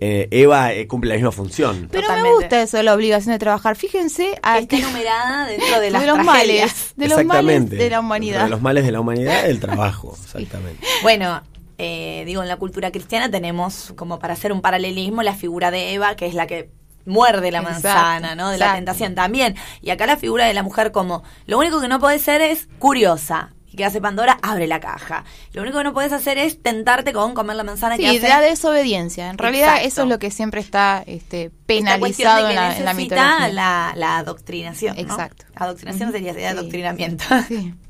eh, 0.00 0.28
Eva 0.30 0.72
eh, 0.72 0.86
cumple 0.86 1.08
la 1.08 1.14
misma 1.16 1.32
función. 1.32 1.88
Pero 1.90 2.06
me 2.22 2.32
gusta 2.34 2.62
eso 2.62 2.76
de 2.76 2.84
la 2.84 2.94
obligación 2.94 3.32
de 3.32 3.38
trabajar. 3.40 3.74
Fíjense 3.74 4.38
a 4.42 4.58
Está 4.58 4.76
enumerada 4.76 5.46
dentro 5.48 5.80
de 5.80 5.86
de 5.86 5.90
las 5.90 6.06
los 6.06 6.14
tragedias. 6.22 6.36
males, 6.36 6.92
de 6.96 7.08
los 7.08 7.24
males 7.24 7.70
de 7.70 7.90
la 7.90 8.00
humanidad. 8.00 8.44
De 8.44 8.50
los 8.50 8.60
males 8.62 8.84
de 8.84 8.92
la 8.92 9.00
humanidad, 9.00 9.46
el 9.46 9.58
trabajo, 9.58 10.16
exactamente. 10.22 10.86
Bueno, 11.02 11.42
eh, 11.78 12.22
digo, 12.26 12.42
en 12.42 12.48
la 12.48 12.56
cultura 12.56 12.90
cristiana 12.92 13.30
tenemos, 13.30 13.92
como 13.96 14.18
para 14.18 14.34
hacer 14.34 14.52
un 14.52 14.60
paralelismo, 14.60 15.22
la 15.22 15.34
figura 15.34 15.70
de 15.70 15.94
Eva, 15.94 16.14
que 16.16 16.26
es 16.26 16.34
la 16.34 16.46
que 16.46 16.70
muerde 17.08 17.50
la 17.50 17.58
Exacto, 17.58 17.88
manzana, 17.88 18.34
¿no? 18.36 18.50
De 18.50 18.58
la 18.58 18.74
tentación 18.74 19.14
también. 19.16 19.56
Y 19.82 19.90
acá 19.90 20.06
la 20.06 20.16
figura 20.16 20.46
de 20.46 20.54
la 20.54 20.62
mujer 20.62 20.92
como, 20.92 21.24
lo 21.46 21.58
único 21.58 21.80
que 21.80 21.88
no 21.88 21.98
puede 21.98 22.18
ser 22.20 22.40
es 22.40 22.68
curiosa. 22.78 23.50
¿Y 23.70 23.76
qué 23.76 23.84
hace 23.84 24.00
Pandora? 24.00 24.38
Abre 24.40 24.66
la 24.66 24.80
caja. 24.80 25.24
Lo 25.52 25.60
único 25.60 25.76
que 25.78 25.84
no 25.84 25.92
puedes 25.92 26.12
hacer 26.14 26.38
es 26.38 26.62
tentarte 26.62 27.12
con 27.12 27.34
comer 27.34 27.54
la 27.54 27.64
manzana 27.64 27.98
que 27.98 28.08
hace. 28.08 28.26
la 28.26 28.40
desobediencia. 28.40 29.28
En 29.28 29.36
realidad 29.36 29.68
Exacto. 29.74 29.88
eso 29.88 30.02
es 30.04 30.08
lo 30.08 30.18
que 30.18 30.30
siempre 30.30 30.60
está 30.62 31.04
este, 31.06 31.50
penalizado 31.66 32.44
en 32.46 32.48
que 32.48 32.54
la, 32.54 32.76
en 32.78 32.84
la 32.86 32.94
mitología. 32.94 33.48
la, 33.48 33.92
la 33.94 34.16
adoctrinación. 34.16 34.96
¿no? 34.96 35.02
Exacto. 35.02 35.44
Adoctrinación 35.54 36.12
sería, 36.12 36.32
sería 36.32 36.52
Sí. 36.52 36.56
adoctrinamiento. 36.58 37.24
Sí. 37.48 37.74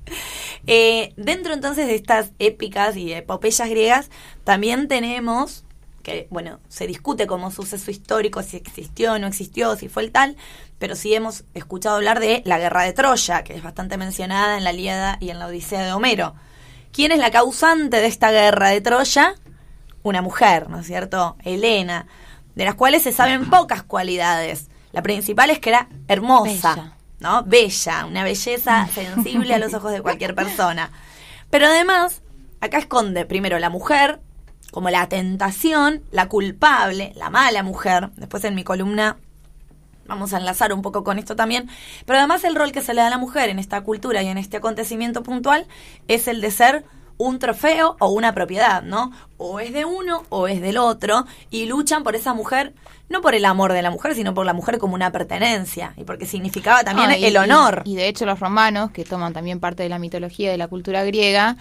Eh, 0.66 1.12
dentro 1.16 1.52
entonces 1.54 1.86
de 1.86 1.94
estas 1.94 2.30
épicas 2.38 2.96
y 2.96 3.12
epopeyas 3.12 3.68
griegas, 3.68 4.10
también 4.44 4.88
tenemos 4.88 5.64
que, 6.08 6.26
bueno, 6.30 6.60
se 6.68 6.86
discute 6.86 7.26
como 7.26 7.50
suceso 7.50 7.90
histórico 7.90 8.42
si 8.42 8.56
existió 8.56 9.12
o 9.12 9.18
no 9.18 9.26
existió, 9.26 9.76
si 9.76 9.88
fue 9.88 10.04
el 10.04 10.10
tal, 10.10 10.36
pero 10.78 10.96
sí 10.96 11.14
hemos 11.14 11.44
escuchado 11.52 11.96
hablar 11.96 12.18
de 12.18 12.42
la 12.46 12.58
guerra 12.58 12.84
de 12.84 12.94
Troya, 12.94 13.44
que 13.44 13.54
es 13.54 13.62
bastante 13.62 13.98
mencionada 13.98 14.56
en 14.56 14.64
la 14.64 14.72
Ilíada 14.72 15.18
y 15.20 15.28
en 15.28 15.38
la 15.38 15.46
Odisea 15.46 15.84
de 15.84 15.92
Homero. 15.92 16.34
¿Quién 16.92 17.12
es 17.12 17.18
la 17.18 17.30
causante 17.30 17.98
de 17.98 18.06
esta 18.06 18.30
guerra 18.30 18.70
de 18.70 18.80
Troya? 18.80 19.34
Una 20.02 20.22
mujer, 20.22 20.70
¿no 20.70 20.80
es 20.80 20.86
cierto? 20.86 21.36
Helena, 21.44 22.06
de 22.54 22.64
las 22.64 22.74
cuales 22.74 23.02
se 23.02 23.12
saben 23.12 23.50
pocas 23.50 23.82
cualidades. 23.82 24.68
La 24.92 25.02
principal 25.02 25.50
es 25.50 25.58
que 25.58 25.68
era 25.70 25.88
hermosa. 26.08 26.74
Bella. 26.74 26.92
¿no? 27.20 27.42
Bella, 27.44 28.06
una 28.06 28.24
belleza 28.24 28.88
sensible 28.94 29.52
a 29.52 29.58
los 29.58 29.74
ojos 29.74 29.92
de 29.92 30.00
cualquier 30.00 30.34
persona. 30.34 30.90
Pero 31.50 31.66
además, 31.66 32.22
acá 32.60 32.78
esconde 32.78 33.26
primero 33.26 33.58
la 33.58 33.68
mujer, 33.68 34.20
como 34.72 34.90
la 34.90 35.08
tentación, 35.08 36.02
la 36.10 36.28
culpable, 36.28 37.12
la 37.16 37.30
mala 37.30 37.62
mujer. 37.62 38.10
Después 38.16 38.44
en 38.44 38.54
mi 38.54 38.64
columna 38.64 39.16
vamos 40.06 40.32
a 40.32 40.38
enlazar 40.38 40.72
un 40.72 40.82
poco 40.82 41.04
con 41.04 41.18
esto 41.18 41.36
también. 41.36 41.68
Pero 42.06 42.18
además 42.18 42.44
el 42.44 42.54
rol 42.54 42.72
que 42.72 42.80
se 42.82 42.94
le 42.94 43.00
da 43.00 43.08
a 43.08 43.10
la 43.10 43.18
mujer 43.18 43.50
en 43.50 43.58
esta 43.58 43.80
cultura 43.82 44.22
y 44.22 44.28
en 44.28 44.38
este 44.38 44.56
acontecimiento 44.58 45.22
puntual 45.22 45.66
es 46.08 46.28
el 46.28 46.40
de 46.40 46.50
ser 46.50 46.84
un 47.20 47.40
trofeo 47.40 47.96
o 47.98 48.08
una 48.10 48.32
propiedad, 48.32 48.82
¿no? 48.82 49.10
O 49.38 49.58
es 49.58 49.72
de 49.72 49.84
uno 49.84 50.22
o 50.28 50.46
es 50.46 50.60
del 50.60 50.78
otro 50.78 51.26
y 51.50 51.66
luchan 51.66 52.04
por 52.04 52.14
esa 52.14 52.32
mujer, 52.32 52.74
no 53.08 53.20
por 53.22 53.34
el 53.34 53.44
amor 53.44 53.72
de 53.72 53.82
la 53.82 53.90
mujer, 53.90 54.14
sino 54.14 54.34
por 54.34 54.46
la 54.46 54.52
mujer 54.52 54.78
como 54.78 54.94
una 54.94 55.10
pertenencia 55.10 55.94
y 55.96 56.04
porque 56.04 56.26
significaba 56.26 56.84
también 56.84 57.10
No, 57.10 57.16
y- 57.16 57.24
el 57.24 57.36
honor. 57.36 57.82
Y, 57.84 57.94
y 57.94 57.96
de 57.96 58.06
hecho 58.06 58.24
los 58.24 58.38
romanos, 58.38 58.92
que 58.92 59.04
toman 59.04 59.32
también 59.32 59.58
parte 59.58 59.82
de 59.82 59.88
la 59.88 59.98
mitología 59.98 60.48
y 60.48 60.52
de 60.52 60.58
la 60.58 60.68
cultura 60.68 61.02
griega, 61.02 61.56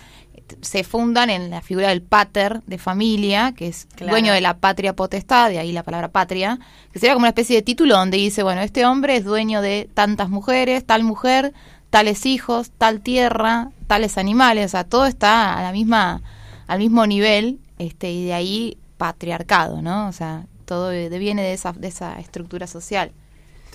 se 0.61 0.83
fundan 0.83 1.29
en 1.29 1.49
la 1.49 1.61
figura 1.61 1.89
del 1.89 2.01
pater 2.01 2.61
de 2.65 2.77
familia, 2.77 3.53
que 3.55 3.67
es 3.67 3.85
Claro. 3.95 4.11
dueño 4.11 4.33
de 4.33 4.41
la 4.41 4.57
patria 4.57 4.95
potestad, 4.95 5.49
de 5.49 5.59
ahí 5.59 5.71
la 5.71 5.83
palabra 5.83 6.09
patria, 6.09 6.59
que 6.91 6.99
sería 6.99 7.13
como 7.13 7.23
una 7.23 7.29
especie 7.29 7.55
de 7.55 7.61
título 7.61 7.95
donde 7.97 8.17
dice, 8.17 8.43
bueno, 8.43 8.61
este 8.61 8.85
hombre 8.85 9.17
es 9.17 9.25
dueño 9.25 9.61
de 9.61 9.89
tantas 9.93 10.29
mujeres, 10.29 10.85
tal 10.85 11.03
mujer, 11.03 11.53
tales 11.89 12.25
hijos, 12.25 12.71
tal 12.77 13.01
tierra, 13.01 13.69
tales 13.87 14.17
animales, 14.17 14.65
o 14.65 14.69
sea, 14.69 14.83
todo 14.83 15.05
está 15.05 15.57
a 15.57 15.61
la 15.63 15.71
misma, 15.71 16.21
al 16.67 16.79
mismo 16.79 17.05
nivel, 17.07 17.59
este, 17.79 18.11
y 18.11 18.25
de 18.25 18.33
ahí 18.33 18.77
patriarcado, 18.97 19.81
¿no? 19.81 20.07
O 20.07 20.11
sea, 20.11 20.45
todo 20.65 20.89
deviene 20.89 21.43
de 21.43 21.53
esa, 21.53 21.71
de 21.73 21.87
esa 21.87 22.19
estructura 22.19 22.67
social. 22.67 23.11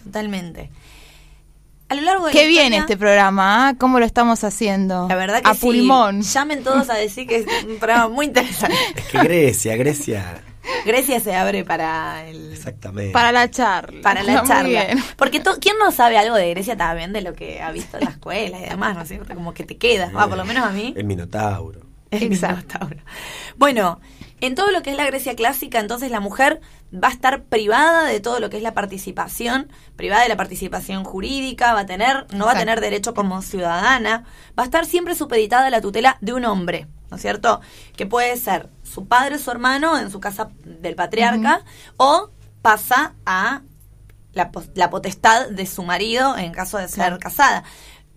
Totalmente. 0.04 0.70
A 1.92 1.94
lo 1.94 2.00
largo 2.00 2.24
de 2.24 2.32
Qué 2.32 2.44
la 2.44 2.48
bien 2.48 2.62
historia- 2.64 2.80
este 2.80 2.96
programa, 2.96 3.68
¿ah? 3.68 3.74
¿cómo 3.78 3.98
lo 3.98 4.06
estamos 4.06 4.42
haciendo? 4.44 5.08
La 5.10 5.14
verdad 5.14 5.42
que 5.42 5.50
A 5.50 5.52
sí. 5.54 5.60
pulmón. 5.60 6.22
Llamen 6.22 6.64
todos 6.64 6.88
a 6.88 6.94
decir 6.94 7.26
que 7.28 7.36
es 7.36 7.46
un 7.68 7.76
programa 7.76 8.08
muy 8.08 8.24
interesante. 8.24 8.74
Es 8.96 9.04
que 9.08 9.18
Grecia, 9.18 9.76
Grecia, 9.76 10.42
Grecia 10.86 11.20
se 11.20 11.34
abre 11.34 11.64
para 11.66 12.26
el 12.26 12.50
exactamente. 12.54 13.12
Para 13.12 13.30
la 13.30 13.50
charla. 13.50 14.00
para 14.00 14.22
la 14.22 14.42
charla. 14.42 14.84
bien. 14.86 15.04
Porque 15.18 15.40
to- 15.40 15.58
¿quién 15.60 15.76
no 15.78 15.92
sabe 15.92 16.16
algo 16.16 16.34
de 16.34 16.48
Grecia 16.48 16.78
también 16.78 17.12
de 17.12 17.20
lo 17.20 17.34
que 17.34 17.60
ha 17.60 17.70
visto 17.72 17.98
en 17.98 18.04
la 18.06 18.10
escuela 18.12 18.58
y 18.58 18.62
demás, 18.70 18.94
¿no 18.96 19.02
es 19.02 19.08
cierto? 19.08 19.34
Como 19.34 19.52
que 19.52 19.64
te 19.64 19.76
quedas, 19.76 20.12
ah, 20.16 20.26
por 20.28 20.38
lo 20.38 20.46
menos 20.46 20.64
a 20.66 20.70
mí. 20.70 20.94
El 20.96 21.04
Minotauro. 21.04 21.82
El 22.10 22.22
Exacto. 22.22 22.78
Minotauro. 22.80 23.02
Bueno, 23.58 24.00
en 24.42 24.54
todo 24.56 24.70
lo 24.72 24.82
que 24.82 24.90
es 24.90 24.96
la 24.96 25.06
Grecia 25.06 25.34
clásica, 25.36 25.78
entonces 25.78 26.10
la 26.10 26.20
mujer 26.20 26.60
va 26.92 27.08
a 27.08 27.12
estar 27.12 27.44
privada 27.44 28.04
de 28.04 28.20
todo 28.20 28.40
lo 28.40 28.50
que 28.50 28.56
es 28.58 28.62
la 28.62 28.74
participación, 28.74 29.70
privada 29.96 30.24
de 30.24 30.28
la 30.28 30.36
participación 30.36 31.04
jurídica, 31.04 31.72
va 31.72 31.80
a 31.80 31.86
tener, 31.86 32.26
no 32.34 32.46
va 32.46 32.52
a 32.52 32.58
tener 32.58 32.80
derecho 32.80 33.14
como 33.14 33.40
ciudadana, 33.40 34.24
va 34.58 34.64
a 34.64 34.66
estar 34.66 34.84
siempre 34.84 35.14
supeditada 35.14 35.66
a 35.66 35.70
la 35.70 35.80
tutela 35.80 36.18
de 36.20 36.32
un 36.34 36.44
hombre, 36.44 36.88
¿no 37.10 37.16
es 37.16 37.22
cierto? 37.22 37.60
Que 37.96 38.04
puede 38.04 38.36
ser 38.36 38.68
su 38.82 39.06
padre 39.06 39.38
su 39.38 39.50
hermano 39.50 39.96
en 39.96 40.10
su 40.10 40.18
casa 40.20 40.48
del 40.64 40.96
patriarca, 40.96 41.64
o 41.96 42.30
pasa 42.62 43.14
a 43.24 43.62
la, 44.32 44.50
la 44.74 44.90
potestad 44.90 45.48
de 45.50 45.66
su 45.66 45.82
marido 45.84 46.36
en 46.36 46.52
caso 46.52 46.78
de 46.78 46.88
ser 46.88 46.96
Claro. 46.96 47.18
casada. 47.20 47.64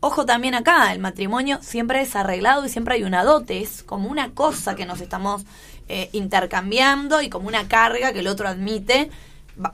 Ojo 0.01 0.25
también 0.25 0.53
acá, 0.55 0.91
el 0.91 0.99
matrimonio 0.99 1.59
siempre 1.63 2.01
es 2.01 2.15
arreglado 2.15 2.65
y 2.65 2.69
siempre 2.69 2.95
hay 2.95 3.03
una 3.03 3.23
dote, 3.23 3.61
es 3.61 3.81
como 3.81 4.09
una 4.09 4.31
cosa 4.33 4.75
que 4.75 4.85
nos 4.85 5.01
estamos 5.01 5.45
eh, 5.87 6.09
intercambiando 6.13 7.21
y 7.21 7.29
como 7.29 7.47
una 7.47 7.67
carga 7.67 8.13
que 8.13 8.19
el 8.19 8.27
otro 8.27 8.47
admite 8.47 9.09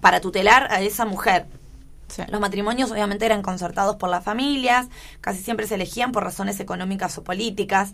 para 0.01 0.21
tutelar 0.21 0.71
a 0.71 0.81
esa 0.81 1.05
mujer. 1.05 1.45
Sí. 2.07 2.23
Los 2.27 2.41
matrimonios 2.41 2.91
obviamente 2.91 3.25
eran 3.25 3.41
concertados 3.41 3.95
por 3.95 4.09
las 4.09 4.23
familias, 4.23 4.87
casi 5.21 5.41
siempre 5.41 5.67
se 5.67 5.75
elegían 5.75 6.11
por 6.11 6.23
razones 6.23 6.59
económicas 6.59 7.17
o 7.17 7.23
políticas. 7.23 7.93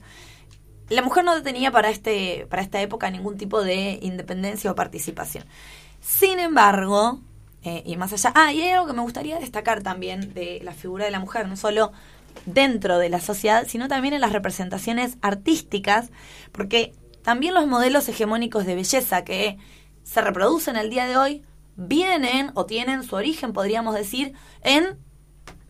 La 0.89 1.01
mujer 1.01 1.23
no 1.23 1.41
tenía 1.43 1.71
para, 1.71 1.89
este, 1.89 2.47
para 2.49 2.61
esta 2.61 2.81
época 2.81 3.09
ningún 3.11 3.37
tipo 3.37 3.61
de 3.61 3.99
independencia 4.01 4.71
o 4.71 4.75
participación. 4.75 5.45
Sin 6.01 6.39
embargo, 6.39 7.19
eh, 7.63 7.83
y 7.85 7.97
más 7.97 8.13
allá, 8.13 8.31
ah, 8.35 8.53
y 8.53 8.61
hay 8.61 8.71
algo 8.71 8.87
que 8.87 8.93
me 8.93 9.01
gustaría 9.01 9.37
destacar 9.39 9.83
también 9.83 10.33
de 10.33 10.61
la 10.63 10.73
figura 10.73 11.05
de 11.05 11.11
la 11.11 11.19
mujer, 11.19 11.47
no 11.47 11.57
solo 11.57 11.91
dentro 12.45 12.97
de 12.97 13.09
la 13.09 13.19
sociedad, 13.19 13.65
sino 13.67 13.87
también 13.87 14.13
en 14.13 14.21
las 14.21 14.31
representaciones 14.31 15.17
artísticas, 15.21 16.09
porque 16.51 16.93
también 17.27 17.53
los 17.53 17.67
modelos 17.67 18.07
hegemónicos 18.07 18.65
de 18.65 18.73
belleza 18.75 19.25
que 19.25 19.57
se 20.05 20.21
reproducen 20.21 20.77
el 20.77 20.89
día 20.89 21.05
de 21.07 21.17
hoy 21.17 21.43
vienen 21.75 22.51
o 22.53 22.65
tienen 22.65 23.03
su 23.03 23.17
origen, 23.17 23.51
podríamos 23.51 23.95
decir, 23.95 24.31
en 24.63 24.97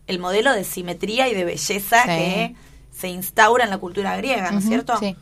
el 0.06 0.20
modelo 0.20 0.52
de 0.52 0.62
simetría 0.62 1.28
y 1.28 1.34
de 1.34 1.44
belleza 1.44 2.02
Sí. 2.02 2.08
que 2.10 2.54
se 2.92 3.08
instaura 3.08 3.64
en 3.64 3.70
la 3.70 3.78
cultura 3.78 4.16
griega, 4.16 4.52
¿no 4.52 4.60
es 4.60 4.66
cierto? 4.66 4.96
Sí. 4.98 5.16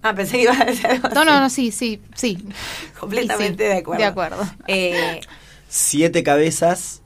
Ah, 0.00 0.14
pensé 0.14 0.36
que 0.36 0.42
iba 0.44 0.52
a 0.56 0.64
decir 0.64 0.86
algo 0.86 1.08
No, 1.08 1.24
no, 1.24 1.32
así. 1.32 1.40
no, 1.40 1.50
sí, 1.50 1.72
sí, 1.72 2.02
sí. 2.14 2.46
Completamente 3.00 3.64
Sí, 3.64 3.68
de 3.70 3.76
acuerdo. 3.78 4.00
de 4.00 4.06
acuerdo. 4.06 4.44
Eh, 4.68 5.20
Siete 5.68 6.22
cabezas, 6.22 7.02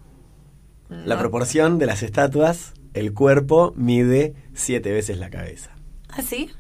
la 0.91 1.19
proporción 1.19 1.79
de 1.79 1.87
las 1.87 2.03
estatuas, 2.03 2.75
el 2.93 3.15
cuerpo 3.15 3.73
mide 3.77 4.35
siete 4.55 4.93
veces 4.93 5.17
la 5.17 5.31
cabeza. 5.31 5.71
¿Ah, 6.11 6.21
sí? 6.21 6.51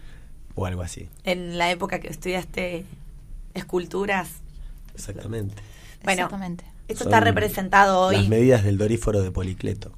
O 0.58 0.66
algo 0.66 0.82
así. 0.82 1.08
En 1.22 1.56
la 1.56 1.70
época 1.70 2.00
que 2.00 2.08
estudiaste 2.08 2.84
esculturas. 3.54 4.28
Exactamente. 4.92 5.54
Bueno, 6.02 6.22
Exactamente. 6.24 6.64
esto 6.88 7.04
Son 7.04 7.12
está 7.12 7.20
representado 7.20 8.00
hoy. 8.00 8.16
Las 8.16 8.28
medidas 8.28 8.64
del 8.64 8.76
doríforo 8.76 9.22
de 9.22 9.30
Policleto. 9.30 9.92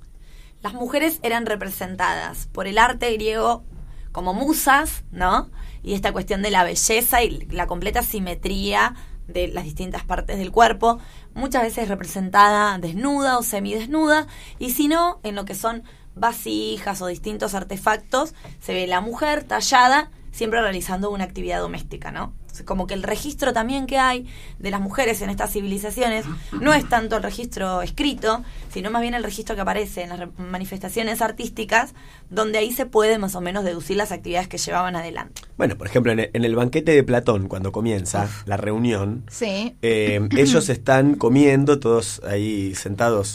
Las 0.62 0.74
mujeres 0.74 1.18
eran 1.22 1.46
representadas 1.46 2.46
por 2.52 2.66
el 2.66 2.76
arte 2.76 3.11
griego 3.14 3.64
como 4.12 4.34
musas, 4.34 5.04
¿no? 5.12 5.48
Y 5.82 5.94
esta 5.94 6.12
cuestión 6.12 6.42
de 6.42 6.50
la 6.50 6.62
belleza 6.62 7.22
y 7.22 7.46
la 7.46 7.66
completa 7.66 8.02
simetría 8.02 8.96
de 9.28 9.48
las 9.48 9.64
distintas 9.64 10.04
partes 10.04 10.36
del 10.36 10.50
cuerpo, 10.50 10.98
muchas 11.32 11.62
veces 11.62 11.88
representada 11.88 12.76
desnuda 12.76 13.38
o 13.38 13.42
semidesnuda, 13.42 14.26
y 14.58 14.72
si 14.72 14.88
no, 14.88 15.20
en 15.22 15.36
lo 15.36 15.46
que 15.46 15.54
son 15.54 15.84
vasijas 16.16 17.00
o 17.00 17.06
distintos 17.06 17.54
artefactos, 17.54 18.34
se 18.61 18.74
ve 18.74 18.86
la 18.86 19.00
mujer 19.00 19.44
tallada 19.44 20.11
siempre 20.33 20.61
realizando 20.61 21.11
una 21.11 21.24
actividad 21.24 21.61
doméstica, 21.61 22.11
¿no? 22.12 22.33
Como 22.64 22.87
que 22.87 22.95
el 22.95 23.03
registro 23.03 23.53
también 23.55 23.87
que 23.87 23.97
hay 23.99 24.26
de 24.59 24.70
las 24.70 24.81
mujeres 24.81 25.22
en 25.22 25.31
estas 25.31 25.53
civilizaciones 25.53 26.26
no 26.61 26.74
es 26.74 26.87
tanto 26.89 27.16
el 27.16 27.22
registro 27.22 27.81
escrito, 27.81 28.43
sino 28.72 28.91
más 28.91 29.01
bien 29.03 29.14
el 29.14 29.22
registro 29.24 29.55
que 29.55 29.62
aparece 29.62 30.03
en 30.03 30.11
las 30.11 30.28
manifestaciones 30.39 31.22
artísticas, 31.22 31.95
donde 32.28 32.59
ahí 32.59 32.72
se 32.72 32.87
puede 32.87 33.18
más 33.18 33.35
o 33.35 33.41
menos 33.41 33.64
deducir 33.64 33.97
las 33.97 34.12
actividades 34.12 34.49
que 34.49 34.59
llevaban 34.59 34.95
adelante. 34.97 35.41
Bueno, 35.57 35.78
por 35.78 35.87
ejemplo, 35.87 36.12
en 36.12 36.20
el, 36.20 36.31
en 36.35 36.45
el 36.45 36.55
banquete 36.55 36.93
de 36.93 37.03
Platón, 37.03 37.49
cuando 37.49 37.72
comienza 37.72 38.28
la 38.45 38.57
reunión, 38.59 39.24
Sí. 39.31 39.76
eh, 39.81 40.20
ellos 40.37 40.68
están 40.68 41.14
comiendo, 41.14 41.78
todos 41.81 42.20
ahí 42.28 42.74
sentados, 42.74 43.33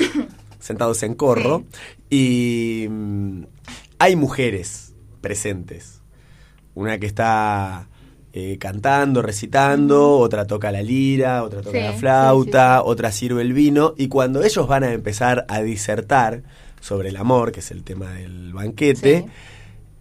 sentados 0.60 1.02
en 1.04 1.16
corro, 1.16 1.64
y 2.10 2.86
mm, 2.90 3.44
hay 3.98 4.16
mujeres 4.16 4.94
presentes. 5.22 5.95
Una 6.76 7.00
que 7.00 7.08
está 7.08 7.88
eh, 8.34 8.58
cantando, 8.60 9.22
recitando, 9.22 10.18
otra 10.20 10.46
toca 10.46 10.72
la 10.72 10.82
lira, 10.84 11.44
otra 11.44 11.62
toca 11.62 11.78
Sí, 11.78 11.84
la 11.84 11.94
sí, 11.94 12.00
flauta, 12.00 12.84
otra 12.84 13.12
sirve 13.12 13.42
el 13.42 13.54
vino, 13.54 13.94
y 13.98 14.08
cuando 14.10 14.44
ellos 14.44 14.68
van 14.68 14.84
a 14.84 14.92
empezar 14.94 15.46
a 15.50 15.62
disertar 15.62 16.44
sobre 16.82 17.10
el 17.10 17.18
amor, 17.18 17.52
que 17.52 17.62
es 17.62 17.72
el 17.72 17.84
tema 17.84 18.12
del 18.12 18.54
banquete, 18.54 19.26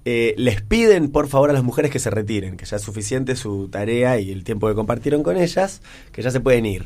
eh, 0.05 0.35
les 0.37 0.61
piden 0.61 1.11
por 1.13 1.29
favor 1.29 1.49
a 1.49 1.53
las 1.55 1.63
mujeres 1.63 1.91
que 1.91 1.99
se 1.99 2.11
retiren, 2.11 2.57
que 2.57 2.67
ya 2.67 2.77
es 2.77 2.83
suficiente 2.83 3.37
su 3.37 3.69
tarea 3.69 4.19
y 4.19 4.31
el 4.33 4.45
tiempo 4.45 4.69
que 4.69 4.75
compartieron 4.75 5.23
con 5.23 5.37
ellas, 5.39 5.81
que 6.13 6.21
ya 6.21 6.31
se 6.31 6.41
pueden 6.41 6.67
ir. 6.67 6.85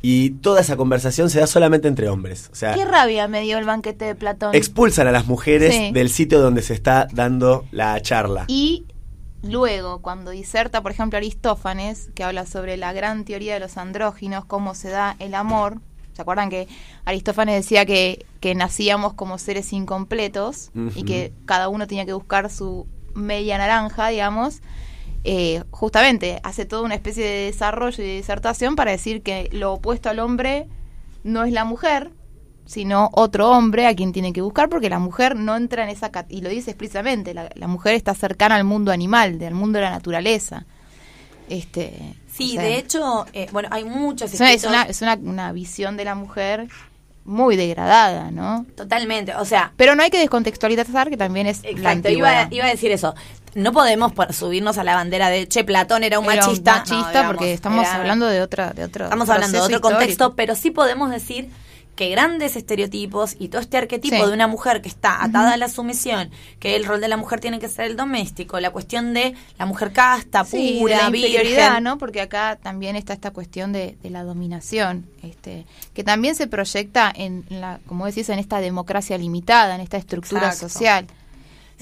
Y 0.00 0.30
toda 0.30 0.60
esa 0.60 0.76
conversación 0.76 1.28
se 1.30 1.40
da 1.40 1.46
solamente 1.46 1.88
entre 1.88 2.08
hombres. 2.08 2.50
O 2.52 2.54
sea, 2.54 2.74
Qué 2.74 2.84
rabia 2.84 3.26
me 3.26 3.40
dio 3.40 3.58
el 3.58 3.64
banquete 3.64 4.04
de 4.04 4.14
Platón. 4.14 4.54
expulsan 4.54 5.06
a 5.08 5.12
las 5.12 5.26
mujeres 5.26 5.92
del 5.92 6.08
sitio 6.10 6.40
donde 6.40 6.62
se 6.62 6.74
está 6.74 7.08
dando 7.12 7.64
la 7.70 8.00
charla. 8.02 8.44
Y 8.48 8.84
luego, 9.44 10.00
cuando 10.00 10.30
diserta, 10.30 10.82
por 10.82 10.92
ejemplo, 10.92 11.16
Aristófanes, 11.16 12.10
que 12.14 12.24
habla 12.24 12.46
sobre 12.46 12.76
la 12.76 12.92
gran 12.92 13.24
teoría 13.24 13.54
de 13.54 13.60
los 13.60 13.76
andróginos, 13.76 14.44
cómo 14.44 14.74
se 14.74 14.90
da 14.90 15.16
el 15.18 15.34
amor. 15.34 15.80
¿Se 16.14 16.22
acuerdan 16.22 16.48
que 16.48 16.68
Aristófanes 17.04 17.56
decía 17.56 17.86
que, 17.86 18.26
que 18.40 18.54
nacíamos 18.54 19.14
como 19.14 19.38
seres 19.38 19.72
incompletos 19.72 20.70
y 20.94 21.04
que 21.04 21.32
cada 21.44 21.68
uno 21.68 21.86
tenía 21.86 22.06
que 22.06 22.12
buscar 22.12 22.50
su 22.50 22.86
media 23.14 23.58
naranja, 23.58 24.08
digamos? 24.08 24.62
Eh, 25.26 25.64
justamente 25.70 26.38
hace 26.42 26.66
toda 26.66 26.82
una 26.82 26.94
especie 26.94 27.24
de 27.24 27.44
desarrollo 27.46 28.02
y 28.02 28.06
de 28.06 28.16
disertación 28.16 28.76
para 28.76 28.90
decir 28.90 29.22
que 29.22 29.48
lo 29.52 29.72
opuesto 29.72 30.10
al 30.10 30.18
hombre 30.18 30.68
no 31.22 31.44
es 31.44 31.52
la 31.52 31.64
mujer, 31.64 32.10
sino 32.66 33.10
otro 33.12 33.50
hombre 33.50 33.86
a 33.86 33.94
quien 33.94 34.12
tiene 34.12 34.32
que 34.32 34.40
buscar, 34.40 34.68
porque 34.68 34.88
la 34.88 34.98
mujer 34.98 35.36
no 35.36 35.54
entra 35.56 35.82
en 35.84 35.90
esa... 35.90 36.10
Y 36.28 36.40
lo 36.40 36.48
dice 36.48 36.70
explícitamente, 36.70 37.34
la, 37.34 37.50
la 37.54 37.66
mujer 37.66 37.94
está 37.94 38.14
cercana 38.14 38.54
al 38.56 38.64
mundo 38.64 38.90
animal, 38.92 39.38
del 39.38 39.54
mundo 39.54 39.78
de 39.78 39.84
la 39.84 39.90
naturaleza. 39.90 40.64
Este, 41.48 42.14
Sí, 42.32 42.52
o 42.52 42.54
sea, 42.54 42.62
de 42.62 42.78
hecho, 42.78 43.26
eh, 43.32 43.48
bueno, 43.52 43.68
hay 43.70 43.84
muchos 43.84 44.32
es 44.32 44.40
una, 44.40 44.52
es 44.52 44.64
escritos- 44.64 44.70
una, 44.70 44.82
es 44.84 45.02
una- 45.02 45.14
una 45.30 45.52
visión 45.52 45.96
de 45.96 46.04
la 46.04 46.14
mujer 46.14 46.66
muy 47.24 47.54
degradada, 47.56 48.30
¿no? 48.30 48.66
Totalmente, 48.76 49.34
o 49.36 49.44
sea, 49.44 49.72
Pero 49.76 49.94
no 49.94 50.02
hay 50.02 50.10
que 50.10 50.18
descontextualizar 50.18 51.08
que 51.10 51.16
también 51.16 51.46
es 51.46 51.62
la 51.62 51.68
Exacto, 51.70 51.88
antigüedad. 52.08 52.46
iba, 52.50 52.54
iba 52.56 52.64
a 52.66 52.70
decir 52.70 52.90
eso. 52.90 53.14
No 53.54 53.72
podemos 53.72 54.12
subirnos 54.30 54.78
a 54.78 54.84
la 54.84 54.94
bandera 54.96 55.28
de, 55.28 55.46
che, 55.46 55.62
Platón 55.64 56.02
era 56.02 56.18
un 56.18 56.24
Era 56.30 56.42
un 56.42 56.48
machista. 56.48 56.72
machista 56.78 56.96
No, 57.02 57.08
digamos, 57.10 57.34
porque 57.36 57.52
estamos 57.52 57.86
era- 57.86 57.94
hablando 57.96 58.26
de 58.26 58.42
otra 58.42 58.72
de 58.72 58.84
otro 58.84 59.04
Estamos 59.04 59.28
hablando 59.30 59.58
de 59.58 59.64
otro 59.64 59.80
contexto, 59.80 60.34
pero 60.34 60.54
sí 60.56 60.70
podemos 60.72 61.10
decir 61.10 61.50
que 61.96 62.08
grandes 62.10 62.56
estereotipos 62.56 63.36
y 63.38 63.48
todo 63.48 63.60
este 63.60 63.76
arquetipo 63.76 64.16
Sí. 64.16 64.22
de 64.22 64.32
una 64.32 64.46
mujer 64.46 64.82
que 64.82 64.88
está 64.88 65.22
atada 65.22 65.52
a 65.52 65.56
la 65.56 65.68
sumisión, 65.68 66.30
que 66.58 66.76
el 66.76 66.84
rol 66.84 67.00
de 67.00 67.08
la 67.08 67.16
mujer 67.16 67.40
tiene 67.40 67.58
que 67.60 67.68
ser 67.68 67.86
el 67.86 67.96
doméstico, 67.96 68.58
la 68.60 68.70
cuestión 68.70 69.14
de 69.14 69.34
la 69.58 69.66
mujer 69.66 69.92
casta, 69.92 70.44
Sí, 70.44 70.78
pura, 70.80 70.96
de 70.96 71.02
la 71.02 71.16
inferioridad, 71.16 71.66
virgen. 71.68 71.84
¿no? 71.84 71.98
Porque 71.98 72.20
acá 72.20 72.58
también 72.62 72.96
está 72.96 73.12
esta 73.12 73.30
cuestión 73.30 73.72
de, 73.72 73.96
de 74.02 74.10
la 74.10 74.24
dominación, 74.24 75.06
este, 75.22 75.66
que 75.94 76.02
también 76.04 76.34
se 76.34 76.46
proyecta 76.46 77.12
en 77.14 77.44
la, 77.48 77.80
como 77.86 78.06
decís, 78.06 78.28
en 78.28 78.38
esta 78.38 78.60
democracia 78.60 79.16
limitada, 79.18 79.74
en 79.74 79.80
esta 79.80 79.96
estructura 79.96 80.46
Exacto. 80.48 80.68
social. 80.68 81.06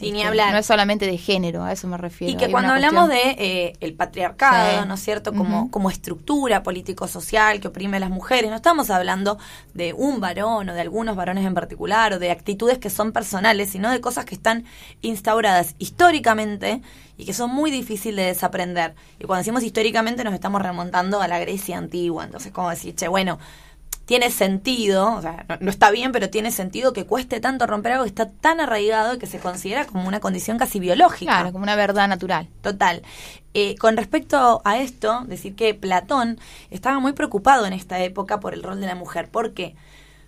Sí, 0.02 0.12
ni 0.12 0.22
hablar. 0.22 0.52
No 0.52 0.58
es 0.58 0.66
solamente 0.66 1.06
de 1.06 1.16
género, 1.16 1.62
a 1.64 1.72
eso 1.72 1.86
me 1.88 1.96
refiero. 1.96 2.32
Y 2.32 2.36
que 2.36 2.46
Hay 2.46 2.50
cuando 2.52 2.72
hablamos 2.72 3.06
cuestión- 3.08 3.36
de 3.36 3.44
eh, 3.68 3.72
el 3.80 3.94
patriarcado, 3.94 4.82
Sí. 4.82 4.88
¿no 4.88 4.94
es 4.94 5.00
cierto? 5.00 5.32
Como, 5.32 5.70
como 5.70 5.90
estructura 5.90 6.62
político-social 6.62 7.60
que 7.60 7.68
oprime 7.68 7.96
a 7.96 8.00
las 8.00 8.10
mujeres, 8.10 8.50
no 8.50 8.56
estamos 8.56 8.90
hablando 8.90 9.38
de 9.74 9.92
un 9.92 10.20
varón 10.20 10.68
o 10.68 10.74
de 10.74 10.80
algunos 10.80 11.16
varones 11.16 11.46
en 11.46 11.54
particular 11.54 12.12
o 12.12 12.18
de 12.18 12.30
actitudes 12.30 12.78
que 12.78 12.90
son 12.90 13.12
personales, 13.12 13.70
sino 13.70 13.90
de 13.90 14.00
cosas 14.00 14.24
que 14.24 14.34
están 14.34 14.64
instauradas 15.00 15.74
históricamente 15.78 16.82
y 17.16 17.24
que 17.24 17.32
son 17.32 17.50
muy 17.50 17.70
difíciles 17.70 18.16
de 18.24 18.32
desaprender. 18.32 18.94
Y 19.20 19.24
cuando 19.24 19.38
decimos 19.40 19.62
históricamente 19.62 20.24
nos 20.24 20.34
estamos 20.34 20.62
remontando 20.62 21.20
a 21.22 21.28
la 21.28 21.38
Grecia 21.38 21.78
antigua, 21.78 22.24
entonces 22.24 22.52
como 22.52 22.70
decir, 22.70 22.94
che, 22.94 23.08
bueno, 23.08 23.38
tiene 24.04 24.30
sentido, 24.30 25.14
o 25.14 25.22
sea, 25.22 25.44
no, 25.48 25.56
no 25.60 25.70
está 25.70 25.90
bien, 25.90 26.12
pero 26.12 26.28
tiene 26.28 26.50
sentido 26.50 26.92
que 26.92 27.06
cueste 27.06 27.40
tanto 27.40 27.66
romper 27.66 27.92
algo 27.92 28.04
que 28.04 28.10
está 28.10 28.30
tan 28.30 28.60
arraigado 28.60 29.14
y 29.14 29.18
que 29.18 29.26
se 29.26 29.38
considera 29.38 29.86
como 29.86 30.08
una 30.08 30.20
condición 30.20 30.58
casi 30.58 30.80
biológica. 30.80 31.32
Claro, 31.32 31.52
como 31.52 31.62
una 31.62 31.76
verdad 31.76 32.08
natural. 32.08 32.48
Total. 32.62 33.02
Eh, 33.54 33.76
con 33.76 33.96
respecto 33.96 34.62
a 34.64 34.78
esto, 34.78 35.24
decir 35.26 35.54
que 35.54 35.74
Platón 35.74 36.38
estaba 36.70 36.98
muy 36.98 37.12
preocupado 37.12 37.66
en 37.66 37.72
esta 37.72 38.00
época 38.00 38.40
por 38.40 38.54
el 38.54 38.62
rol 38.62 38.80
de 38.80 38.86
la 38.86 38.94
mujer. 38.94 39.28
¿Por 39.28 39.52
qué? 39.52 39.76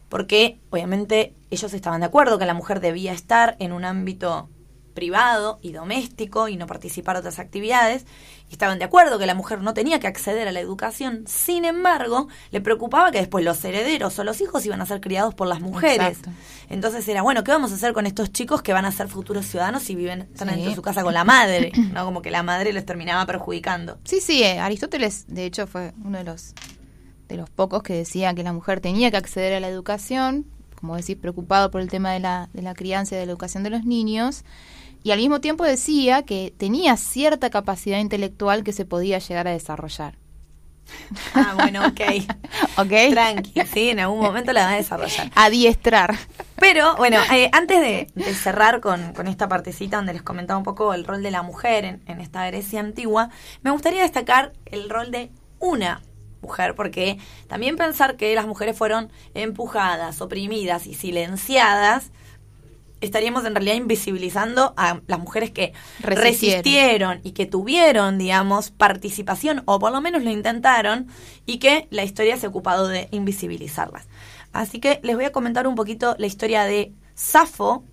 Porque 0.08 0.58
obviamente 0.70 1.34
ellos 1.50 1.72
estaban 1.72 2.00
de 2.00 2.06
acuerdo 2.06 2.38
que 2.38 2.46
la 2.46 2.54
mujer 2.54 2.80
debía 2.80 3.12
estar 3.12 3.56
en 3.58 3.72
un 3.72 3.84
ámbito 3.84 4.48
privado 4.95 5.59
y 5.61 5.72
doméstico 5.72 6.49
y 6.49 6.57
no 6.57 6.66
participar 6.66 7.16
de 7.16 7.20
otras 7.20 7.38
actividades. 7.38 8.07
Y 8.49 8.53
estaban 8.53 8.78
de 8.78 8.84
acuerdo 8.84 9.18
que 9.18 9.26
la 9.26 9.34
mujer 9.34 9.61
no 9.62 9.74
tenía 9.74 9.99
que 10.01 10.07
acceder 10.07 10.47
a 10.49 10.53
la 10.53 10.61
educación. 10.61 11.24
Sin 11.26 11.64
embargo, 11.64 12.28
le 12.51 12.61
preocupaba 12.61 13.11
que 13.11 13.18
después 13.18 13.45
los 13.45 13.64
herederos 13.64 14.18
o 14.18 14.24
los 14.24 14.40
hijos 14.40 14.64
iban 14.66 14.80
a 14.80 14.86
ser 14.86 15.01
criados 15.01 15.34
por 15.34 15.49
las 15.49 15.61
mujeres. 15.61 16.18
Exacto. 16.18 16.30
Entonces 16.70 17.07
era, 17.09 17.22
bueno, 17.22 17.42
¿qué 17.45 17.51
vamos 17.51 17.72
a 17.72 17.74
hacer 17.74 17.92
con 17.92 18.07
estos 18.07 18.32
chicos 18.32 18.62
que 18.62 18.72
van 18.72 18.84
a 18.84 18.92
ser 18.92 19.09
futuros 19.09 19.47
ciudadanos 19.47 19.88
y 19.90 19.95
viven, 19.95 20.22
están 20.32 20.49
Sí. 20.49 20.55
dentro 20.55 20.70
de 20.70 20.76
su 20.76 20.82
casa 20.82 21.03
con 21.03 21.14
la 21.14 21.24
madre? 21.24 21.72
¿no? 21.92 22.05
Como 22.05 22.22
que 22.22 22.30
la 22.30 22.42
madre 22.42 22.72
les 22.72 22.86
terminaba 22.86 23.26
perjudicando. 23.26 23.99
Sí, 24.05 24.20
sí, 24.20 24.42
eh, 24.42 24.59
Aristóteles, 24.61 25.24
de 25.28 25.45
hecho, 25.47 25.66
fue 25.66 25.92
uno 26.05 26.18
de 26.18 26.24
los, 26.24 26.55
de 27.28 27.36
los 27.36 27.51
pocos 27.51 27.82
que 27.82 27.95
decía 27.95 28.34
que 28.34 28.42
la 28.42 28.53
mujer 28.53 28.80
tenía 28.80 29.11
que 29.11 29.16
acceder 29.16 29.55
a 29.55 29.61
la 29.61 29.68
educación, 29.68 30.47
como 30.78 30.97
decís, 30.97 31.16
preocupado 31.16 31.70
por 31.70 31.80
el 31.80 31.88
tema 31.88 32.12
de 32.12 32.20
la, 32.20 32.51
de 32.53 32.61
la 32.61 32.74
crianza 32.74 33.14
y 33.14 33.18
de 33.18 33.24
la 33.26 33.32
educación 33.32 33.62
de 33.62 33.70
los 33.70 33.84
niños, 33.86 34.45
y 35.05 35.11
al 35.11 35.18
mismo 35.18 35.40
tiempo 35.40 35.64
decía 35.64 36.22
que 36.22 36.52
tenía 36.57 36.96
cierta 36.96 37.50
capacidad 37.50 37.98
intelectual 37.98 38.64
que 38.64 38.72
se 38.72 38.86
podía 38.86 39.18
llegar 39.18 39.46
a 39.46 39.50
desarrollar. 39.52 40.16
Ah, 41.34 41.55
bueno, 41.57 41.86
ok. 41.86 42.00
¿Ok? 42.78 43.11
Tranqui, 43.11 43.61
sí, 43.72 43.90
en 43.90 44.00
algún 44.00 44.20
momento 44.20 44.52
la 44.55 44.64
vas 44.64 44.72
a 44.72 44.76
desarrollar. 44.76 45.30
Adiestrar. 45.34 46.14
Pero 46.59 46.96
bueno, 46.96 47.18
eh, 47.32 47.50
antes 47.52 47.80
de, 47.80 48.07
de 48.14 48.34
cerrar 48.34 48.80
con, 48.80 49.12
con 49.12 49.28
esta 49.28 49.46
partecita 49.46 49.98
donde 49.98 50.14
les 50.14 50.22
comentaba 50.22 50.57
un 50.57 50.64
poco 50.64 50.94
el 50.94 51.05
rol 51.05 51.22
de 51.22 51.30
la 51.30 51.42
mujer 51.42 51.84
en, 51.84 52.02
en 52.07 52.22
esta 52.22 52.46
Grecia 52.46 52.80
antigua, 52.80 53.28
me 53.62 53.70
gustaría 53.70 54.02
destacar 54.02 54.55
el 54.64 54.88
rol 54.88 55.11
de 55.11 55.30
una 55.59 56.00
mujer, 56.40 56.74
porque 56.74 57.18
también 57.46 57.76
pensar 57.76 58.16
que 58.16 58.34
las 58.34 58.46
mujeres 58.46 58.76
fueron 58.76 59.11
empujadas, 59.34 60.22
oprimidas 60.22 60.86
y 60.86 60.94
silenciadas, 60.94 62.11
estaríamos 63.01 63.45
en 63.45 63.55
realidad 63.55 63.74
invisibilizando 63.76 64.74
a 64.76 65.01
las 65.07 65.18
mujeres 65.18 65.51
que 65.51 65.72
Resistieron. 66.01 66.22
resistieron 66.24 67.20
y 67.22 67.32
que 67.32 67.47
tuvieron, 67.47 68.18
digamos, 68.18 68.70
participación, 68.70 69.62
o 69.66 69.78
por 69.78 69.92
lo 69.92 70.01
menos 70.01 70.22
lo 70.22 70.30
intentaron, 70.30 71.09
y 71.47 71.59
que 71.59 71.86
la 71.90 72.05
historia 72.05 72.36
se 72.36 72.47
ha 72.47 72.49
ocupado 72.49 72.88
de 72.88 73.09
invisibilizarlas. 73.11 74.07
Así 74.53 74.78
que 74.80 75.01
les 75.03 75.16
voy 75.16 75.24
a 75.24 75.32
comentar 75.32 75.66
un 75.66 75.74
poquito 75.74 76.14
la 76.18 76.26
historia 76.26 76.64
de 76.64 76.92
Safo, 77.14 77.84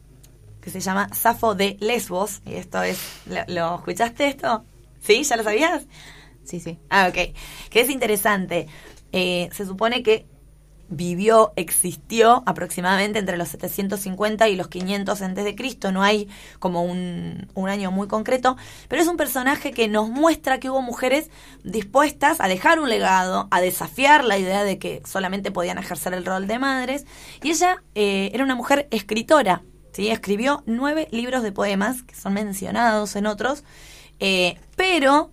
que 0.61 0.69
se 0.69 0.79
llama 0.79 1.09
Safo 1.13 1.55
de 1.55 1.75
Lesbos, 1.79 2.41
y 2.45 2.53
esto 2.53 2.83
es, 2.83 2.99
¿lo, 3.25 3.41
lo 3.47 3.75
escuchaste 3.77 4.27
esto? 4.27 4.63
¿Sí? 5.01 5.23
¿Ya 5.23 5.35
lo 5.37 5.43
sabías? 5.43 5.83
Sí, 6.43 6.59
sí. 6.59 6.77
Ah, 6.89 7.07
ok. 7.09 7.33
Que 7.69 7.81
es 7.81 7.89
interesante. 7.89 8.67
Eh, 9.11 9.49
se 9.51 9.65
supone 9.65 10.03
que 10.03 10.25
vivió, 10.91 11.53
existió 11.55 12.43
aproximadamente 12.45 13.17
entre 13.17 13.37
los 13.37 13.47
750 13.47 14.47
y 14.49 14.55
los 14.55 14.67
500 14.67 15.21
antes 15.21 15.43
de 15.43 15.55
Cristo. 15.55 15.91
No 15.91 16.03
hay 16.03 16.29
como 16.59 16.83
un, 16.83 17.47
un 17.55 17.69
año 17.69 17.89
muy 17.89 18.07
concreto, 18.07 18.57
pero 18.87 19.01
es 19.01 19.07
un 19.07 19.17
personaje 19.17 19.71
que 19.71 19.87
nos 19.87 20.09
muestra 20.09 20.59
que 20.59 20.69
hubo 20.69 20.81
mujeres 20.81 21.31
dispuestas 21.63 22.39
a 22.41 22.47
dejar 22.47 22.79
un 22.79 22.89
legado, 22.89 23.47
a 23.49 23.61
desafiar 23.61 24.23
la 24.23 24.37
idea 24.37 24.63
de 24.63 24.77
que 24.77 25.01
solamente 25.05 25.49
podían 25.49 25.77
ejercer 25.77 26.13
el 26.13 26.25
rol 26.25 26.45
de 26.45 26.59
madres. 26.59 27.05
Y 27.41 27.49
ella 27.49 27.81
eh, 27.95 28.29
era 28.33 28.43
una 28.43 28.55
mujer 28.55 28.87
escritora. 28.91 29.63
¿sí? 29.93 30.09
Escribió 30.09 30.63
nueve 30.65 31.07
libros 31.11 31.41
de 31.41 31.51
poemas 31.51 32.03
que 32.03 32.15
son 32.15 32.33
mencionados 32.33 33.15
en 33.15 33.25
otros, 33.25 33.63
eh, 34.19 34.57
pero 34.75 35.31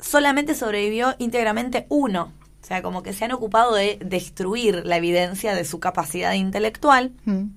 solamente 0.00 0.54
sobrevivió 0.54 1.14
íntegramente 1.18 1.86
uno. 1.90 2.32
O 2.64 2.66
sea, 2.66 2.80
como 2.80 3.02
que 3.02 3.12
se 3.12 3.26
han 3.26 3.32
ocupado 3.32 3.74
de 3.74 3.98
destruir 4.02 4.86
la 4.86 4.96
evidencia 4.96 5.54
de 5.54 5.66
su 5.66 5.80
capacidad 5.80 6.32
intelectual. 6.32 7.12
Mm. 7.26 7.48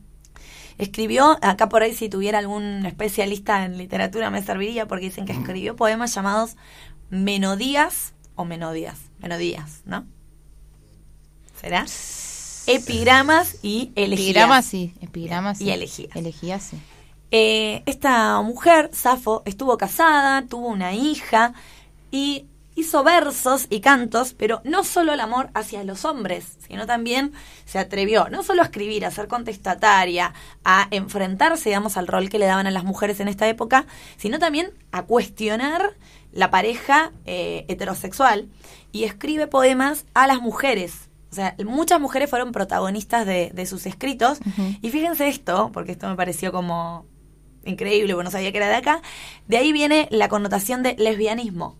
Escribió, 0.79 1.37
acá 1.41 1.69
por 1.69 1.81
ahí 1.81 1.93
si 1.93 2.09
tuviera 2.09 2.39
algún 2.39 2.85
especialista 2.85 3.63
en 3.63 3.77
literatura 3.77 4.29
me 4.31 4.43
serviría 4.43 4.85
porque 4.85 5.05
dicen 5.05 5.25
que 5.25 5.31
escribió 5.31 5.77
poemas 5.77 6.13
llamados 6.13 6.57
Menodías 7.09 8.15
o 8.35 8.43
Menodías, 8.43 8.99
Menodías, 9.19 9.81
¿no? 9.85 10.05
¿Será? 11.61 11.85
Epigramas 12.67 13.59
y 13.63 13.93
elegías. 13.95 14.27
Epigramas 14.27 14.65
sí, 14.65 14.93
epigramas 14.99 15.57
sí. 15.59 15.63
Y 15.63 15.69
elegías. 15.69 16.15
Elegías 16.17 16.63
sí. 16.63 16.77
Eh, 17.31 17.81
esta 17.85 18.41
mujer, 18.41 18.89
Safo, 18.91 19.41
estuvo 19.45 19.77
casada, 19.77 20.45
tuvo 20.47 20.67
una 20.67 20.93
hija 20.93 21.53
y 22.11 22.45
hizo 22.77 23.03
versos 23.03 23.65
y 23.71 23.79
cantos, 23.79 24.35
pero 24.35 24.61
no 24.63 24.83
solo 24.83 25.11
el 25.11 25.19
amor 25.19 25.49
hacia 25.55 25.83
los 25.83 26.05
hombres, 26.05 26.57
sino 26.67 26.85
también 26.85 27.33
se 27.65 27.79
atrevió 27.79 28.29
no 28.29 28.43
solo 28.43 28.61
a 28.61 28.65
escribir, 28.65 29.03
a 29.03 29.09
ser 29.09 29.27
contestataria, 29.27 30.33
a 30.63 30.87
enfrentarse, 30.91 31.69
digamos, 31.69 31.97
al 31.97 32.05
rol 32.05 32.29
que 32.29 32.37
le 32.37 32.45
daban 32.45 32.67
a 32.67 32.71
las 32.71 32.83
mujeres 32.83 33.19
en 33.19 33.29
esta 33.29 33.47
época, 33.47 33.87
sino 34.17 34.37
también 34.37 34.73
a 34.91 35.03
cuestionar 35.05 35.95
la 36.31 36.51
pareja 36.51 37.11
eh, 37.25 37.65
heterosexual 37.67 38.47
y 38.91 39.05
escribe 39.05 39.47
poemas 39.47 40.05
a 40.13 40.27
las 40.27 40.39
mujeres. 40.39 41.09
O 41.31 41.35
sea, 41.35 41.55
muchas 41.65 41.99
mujeres 41.99 42.29
fueron 42.29 42.51
protagonistas 42.51 43.25
de, 43.25 43.49
de 43.55 43.65
sus 43.65 43.87
escritos. 43.87 44.37
Y 44.83 44.91
fíjense 44.91 45.27
esto, 45.27 45.71
porque 45.73 45.93
esto 45.93 46.07
me 46.07 46.15
pareció 46.15 46.51
como 46.51 47.07
increíble, 47.65 48.13
porque 48.13 48.25
no 48.25 48.31
sabía 48.31 48.51
que 48.51 48.59
era 48.59 48.69
de 48.69 48.75
acá. 48.75 49.01
De 49.47 49.57
ahí 49.57 49.73
viene 49.73 50.07
la 50.11 50.29
connotación 50.29 50.83
de 50.83 50.95
lesbianismo 50.97 51.75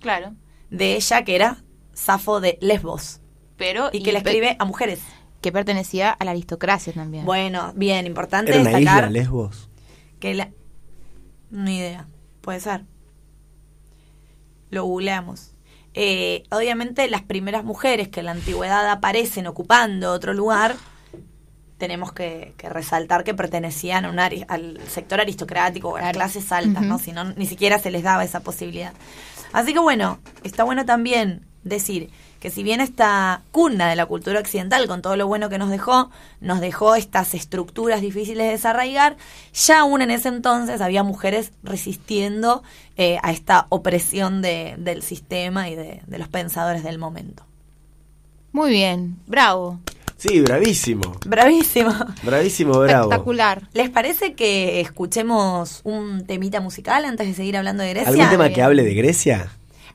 Claro. 0.00 0.34
de 0.70 0.96
ella, 0.96 1.24
que 1.24 1.34
era 1.36 1.62
Safo 1.92 2.40
de 2.40 2.58
Lesbos, 2.60 3.20
Pero 3.56 3.90
y 3.92 4.02
que 4.02 4.12
le 4.12 4.20
pe- 4.20 4.30
escribe 4.30 4.56
a 4.58 4.64
mujeres. 4.64 5.00
que 5.40 5.52
pertenecía 5.52 6.10
a 6.10 6.24
la 6.24 6.30
aristocracia 6.32 6.92
también. 6.92 7.24
Bueno, 7.24 7.72
bien, 7.76 8.06
importante 8.06 8.52
Era 8.52 8.60
una 8.60 8.70
destacar 8.70 9.04
isla, 9.04 9.10
Lesbos. 9.10 9.68
que 10.18 10.34
la... 10.34 10.50
Ni 11.50 11.78
idea, 11.78 12.06
puede 12.42 12.60
ser. 12.60 12.84
Lo 14.70 14.84
googleamos. 14.84 15.52
Eh, 15.94 16.44
obviamente 16.52 17.08
las 17.10 17.22
primeras 17.22 17.64
mujeres 17.64 18.08
que 18.08 18.20
en 18.20 18.26
la 18.26 18.32
antigüedad 18.32 18.88
aparecen 18.90 19.48
ocupando 19.48 20.12
otro 20.12 20.32
lugar, 20.32 20.76
tenemos 21.78 22.12
que, 22.12 22.54
que 22.56 22.68
resaltar 22.68 23.24
que 23.24 23.34
pertenecían 23.34 24.04
a 24.04 24.10
un 24.10 24.18
ari- 24.18 24.44
al 24.48 24.78
sector 24.88 25.20
aristocrático 25.20 25.88
o 25.88 25.96
a 25.96 26.02
las 26.02 26.12
clases 26.12 26.52
altas, 26.52 26.82
¿no? 26.84 26.96
Ujú. 26.96 27.04
Si 27.06 27.12
no, 27.12 27.24
ni 27.24 27.46
siquiera 27.46 27.78
se 27.80 27.90
les 27.90 28.02
daba 28.04 28.22
esa 28.22 28.40
posibilidad. 28.40 28.92
Así 29.52 29.72
que 29.72 29.78
bueno, 29.80 30.18
está 30.44 30.64
bueno 30.64 30.84
también 30.84 31.44
decir 31.64 32.10
que 32.38 32.48
si 32.50 32.62
bien 32.62 32.80
esta 32.80 33.42
cuna 33.52 33.88
de 33.90 33.96
la 33.96 34.06
cultura 34.06 34.40
occidental, 34.40 34.86
con 34.86 35.02
todo 35.02 35.14
lo 35.16 35.26
bueno 35.26 35.50
que 35.50 35.58
nos 35.58 35.68
dejó, 35.68 36.10
nos 36.40 36.60
dejó 36.60 36.94
estas 36.94 37.34
estructuras 37.34 38.00
difíciles 38.00 38.46
de 38.46 38.52
desarraigar, 38.52 39.18
ya 39.52 39.80
aún 39.80 40.00
en 40.00 40.10
ese 40.10 40.28
entonces 40.28 40.80
había 40.80 41.02
mujeres 41.02 41.52
resistiendo 41.62 42.62
eh, 42.96 43.18
a 43.22 43.30
esta 43.32 43.66
opresión 43.68 44.40
de- 44.40 44.74
del 44.78 45.02
sistema 45.02 45.68
y 45.68 45.74
de, 45.74 46.00
de 46.06 46.18
los 46.18 46.28
pensadores 46.28 46.82
del 46.82 46.98
momento. 46.98 47.44
Muy 48.52 48.70
bien, 48.70 49.18
bravo. 49.26 49.78
Sí, 50.20 50.40
bravísimo. 50.42 51.16
Bravísimo. 51.24 51.94
Bravísimo, 52.22 52.78
bravo. 52.78 53.04
Espectacular. 53.04 53.62
¿Les 53.72 53.88
parece 53.88 54.34
que 54.34 54.80
escuchemos 54.80 55.80
un 55.84 56.26
temita 56.26 56.60
musical 56.60 57.06
antes 57.06 57.26
de 57.26 57.32
seguir 57.34 57.56
hablando 57.56 57.82
de 57.82 57.90
Grecia? 57.90 58.10
¿Algún 58.10 58.28
tema 58.28 58.44
bien. 58.44 58.54
que 58.54 58.62
hable 58.62 58.84
de 58.84 58.94
Grecia? 58.94 59.48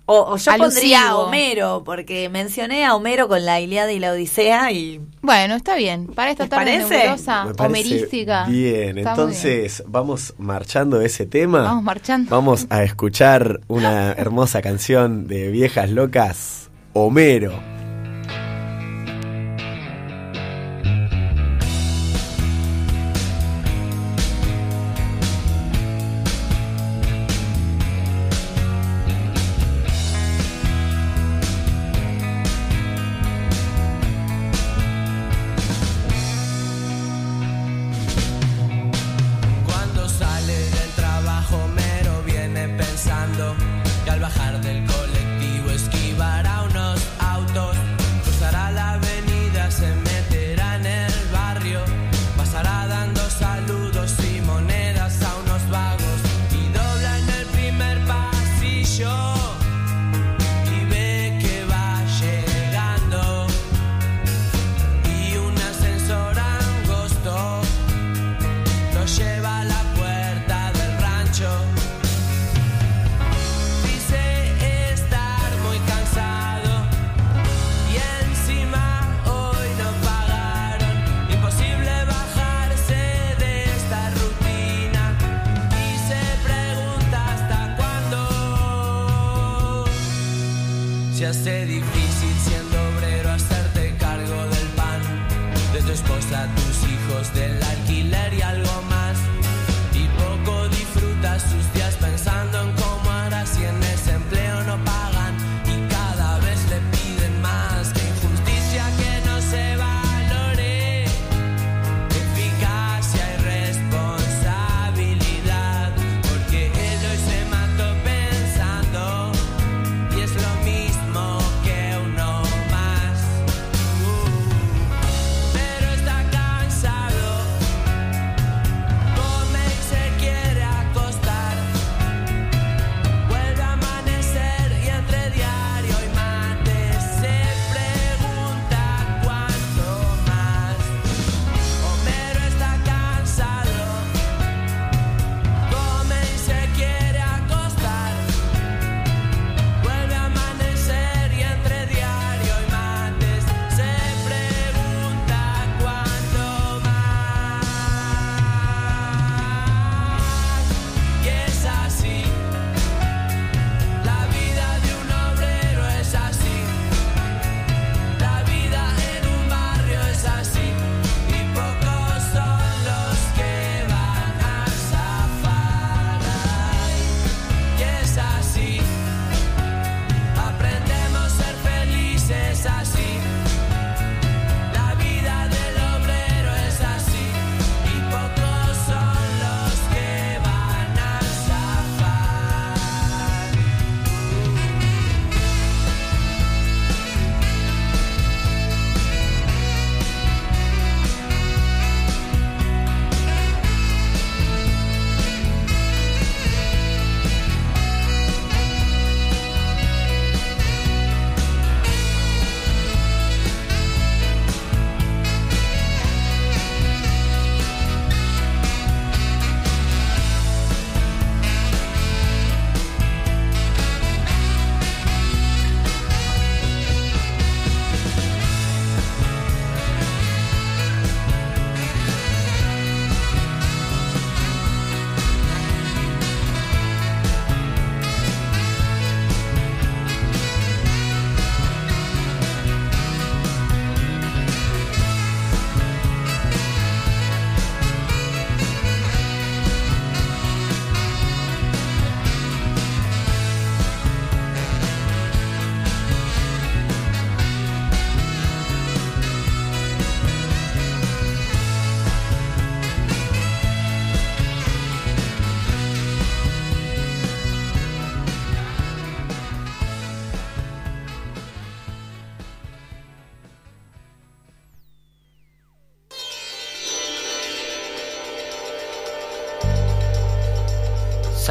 O, 0.07 0.17
o 0.33 0.37
yo 0.37 0.51
Alusivo. 0.51 0.57
pondría 0.71 1.09
a 1.09 1.17
Homero, 1.17 1.83
porque 1.85 2.29
mencioné 2.29 2.85
a 2.85 2.95
Homero 2.95 3.27
con 3.27 3.43
la 3.45 3.59
Ilíada 3.59 3.91
y 3.91 3.99
la 3.99 4.11
Odisea 4.13 4.71
y 4.71 4.99
Bueno, 5.21 5.55
está 5.55 5.75
bien. 5.75 6.07
Para 6.07 6.31
esta 6.31 6.43
¿Les 6.43 6.49
tarde 6.49 6.65
parece? 6.79 6.97
nebulosa, 6.97 7.45
Me 7.45 7.53
parece 7.53 7.79
homerística. 7.79 8.45
Bien, 8.45 8.97
Está 8.99 9.11
entonces 9.11 9.83
vamos 9.87 10.33
marchando 10.39 10.97
de 10.99 11.05
ese 11.07 11.25
tema. 11.27 11.61
Vamos 11.61 11.83
marchando. 11.83 12.29
Vamos 12.31 12.65
a 12.69 12.83
escuchar 12.83 13.61
una 13.67 14.11
hermosa 14.13 14.61
canción 14.63 15.27
de 15.27 15.49
Viejas 15.51 15.89
Locas, 15.91 16.69
Homero. 16.93 17.74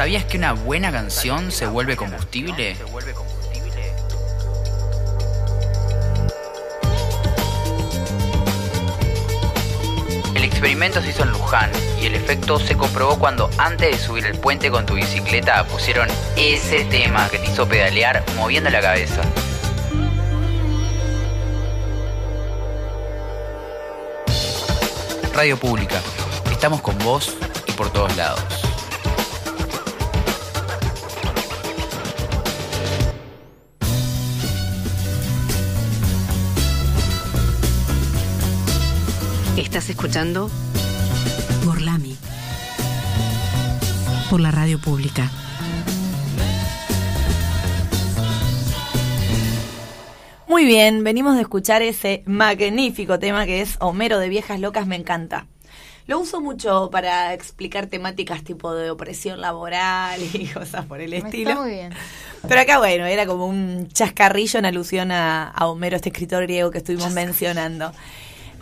¿Sabías 0.05 0.25
que 0.25 0.37
una 0.37 0.53
buena 0.53 0.91
canción 0.91 1.51
se 1.51 1.65
vuelve 1.65 1.97
combustible? 1.97 2.75
El 10.35 10.43
experimento 10.43 11.01
se 11.01 11.09
hizo 11.09 11.23
en 11.23 11.31
Luján 11.31 11.71
y 11.99 12.05
el 12.05 12.13
efecto 12.13 12.59
se 12.59 12.77
comprobó 12.77 13.17
cuando 13.17 13.49
antes 13.57 13.93
de 13.93 13.97
subir 13.97 14.27
el 14.27 14.37
puente 14.37 14.69
con 14.69 14.85
tu 14.85 14.93
bicicleta 14.93 15.63
pusieron 15.65 16.07
ese 16.37 16.85
tema 16.85 17.27
que 17.27 17.39
te 17.39 17.47
hizo 17.47 17.67
pedalear 17.67 18.23
moviendo 18.35 18.69
la 18.69 18.81
cabeza. 18.81 19.23
Radio 25.33 25.57
Pública. 25.57 25.99
Estamos 26.51 26.81
con 26.81 26.95
vos 26.99 27.35
y 27.65 27.71
por 27.71 27.91
todos 27.91 28.15
lados. 28.15 28.64
Estás 39.85 39.97
escuchando 39.97 40.49
Gorlami. 41.63 42.17
Por 44.31 44.41
la 44.41 44.49
radio 44.49 44.81
pública. 44.81 45.29
Muy 50.47 50.65
bien, 50.65 51.03
venimos 51.03 51.35
de 51.35 51.41
escuchar 51.41 51.83
ese 51.83 52.23
magnífico 52.25 53.19
tema 53.19 53.45
que 53.45 53.61
es 53.61 53.77
Homero 53.79 54.17
de 54.17 54.27
Viejas 54.27 54.59
Locas, 54.59 54.87
me 54.87 54.95
encanta. 54.95 55.45
Lo 56.07 56.19
uso 56.19 56.41
mucho 56.41 56.89
para 56.91 57.35
explicar 57.35 57.85
temáticas 57.85 58.43
tipo 58.43 58.73
de 58.73 58.89
opresión 58.89 59.39
laboral 59.39 60.19
y 60.33 60.47
cosas 60.53 60.87
por 60.87 60.99
el 60.99 61.13
estilo. 61.13 61.51
Está 61.51 61.61
muy 61.61 61.69
bien. 61.69 61.93
Pero 62.47 62.59
acá, 62.59 62.79
bueno, 62.79 63.05
era 63.05 63.27
como 63.27 63.45
un 63.45 63.87
chascarrillo 63.89 64.57
en 64.57 64.65
alusión 64.65 65.11
a, 65.11 65.47
a 65.49 65.67
Homero, 65.67 65.95
este 65.95 66.09
escritor 66.09 66.41
griego 66.41 66.71
que 66.71 66.79
estuvimos 66.79 67.11
mencionando. 67.11 67.91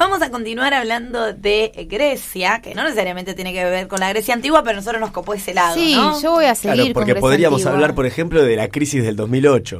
Vamos 0.03 0.21
a 0.21 0.29
continuar 0.29 0.73
hablando 0.73 1.31
de 1.31 1.71
Grecia, 1.89 2.59
que 2.61 2.75
no 2.75 2.83
necesariamente 2.83 3.33
tiene 3.35 3.53
que 3.53 3.63
ver 3.63 3.87
con 3.87 4.01
la 4.01 4.09
Grecia 4.09 4.33
antigua, 4.33 4.61
pero 4.61 4.75
nosotros 4.75 4.99
nos 4.99 5.11
copó 5.11 5.33
ese 5.33 5.53
lado, 5.53 5.75
Sí, 5.75 5.95
¿no? 5.95 6.21
yo 6.21 6.31
voy 6.33 6.43
a 6.45 6.55
seguir 6.55 6.73
Claro, 6.75 6.87
con 6.87 6.93
porque 6.93 7.11
Grecia 7.13 7.21
podríamos 7.21 7.59
antigua. 7.61 7.71
hablar, 7.73 7.95
por 7.95 8.05
ejemplo, 8.05 8.43
de 8.43 8.55
la 8.57 8.67
crisis 8.67 9.01
del 9.01 9.15
2008 9.15 9.79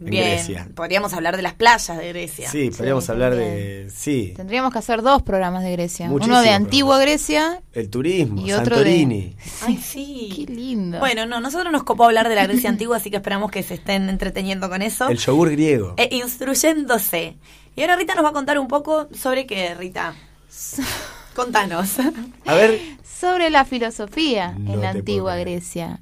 en 0.00 0.06
Bien, 0.06 0.24
Grecia. 0.24 0.68
podríamos 0.74 1.12
hablar 1.14 1.36
de 1.36 1.42
las 1.42 1.54
playas 1.54 1.96
de 1.96 2.08
Grecia. 2.08 2.50
Sí, 2.50 2.70
podríamos 2.76 3.04
Sí, 3.04 3.12
hablar 3.12 3.36
de. 3.36 3.88
Sí, 3.94 4.32
Tendríamos 4.36 4.72
que 4.72 4.80
hacer 4.80 5.02
dos 5.02 5.22
programas 5.22 5.62
de 5.62 5.70
Grecia. 5.70 6.10
Uno 6.10 6.42
de 6.42 6.50
antigua 6.50 6.98
Grecia 6.98 7.62
el 7.72 7.90
turismo, 7.90 8.40
y 8.44 8.52
otro 8.52 8.76
de- 8.78 8.82
Santorini. 8.82 9.36
Ay, 9.62 9.76
sí. 9.76 10.44
Qué 10.46 10.52
lindo. 10.52 10.98
Bueno, 10.98 11.26
no, 11.26 11.38
nosotros 11.40 11.70
nos 11.70 11.84
copó 11.84 12.04
hablar 12.06 12.28
de 12.28 12.34
la 12.34 12.44
Grecia 12.46 12.70
antigua, 12.70 12.96
así 12.96 13.08
que 13.10 13.18
esperamos 13.18 13.50
que 13.52 13.62
se 13.62 13.74
estén 13.74 14.08
entreteniendo 14.08 14.68
con 14.68 14.82
eso. 14.82 15.08
El 15.08 15.18
yogur 15.18 15.50
griego. 15.52 15.94
E 15.96 16.08
instruyéndose. 16.16 17.36
Y 17.76 17.82
ahora 17.82 17.96
Rita 17.96 18.14
nos 18.14 18.24
va 18.24 18.30
a 18.30 18.32
contar 18.32 18.58
un 18.58 18.68
poco 18.68 19.08
sobre 19.14 19.46
qué, 19.46 19.74
Rita. 19.74 20.14
Contanos. 21.34 21.98
A 22.46 22.54
ver, 22.54 22.80
sobre 23.04 23.50
la 23.50 23.64
filosofía 23.64 24.54
No 24.58 24.74
en 24.74 24.80
la 24.80 24.90
antigua. 24.90 25.36
Grecia, 25.36 26.00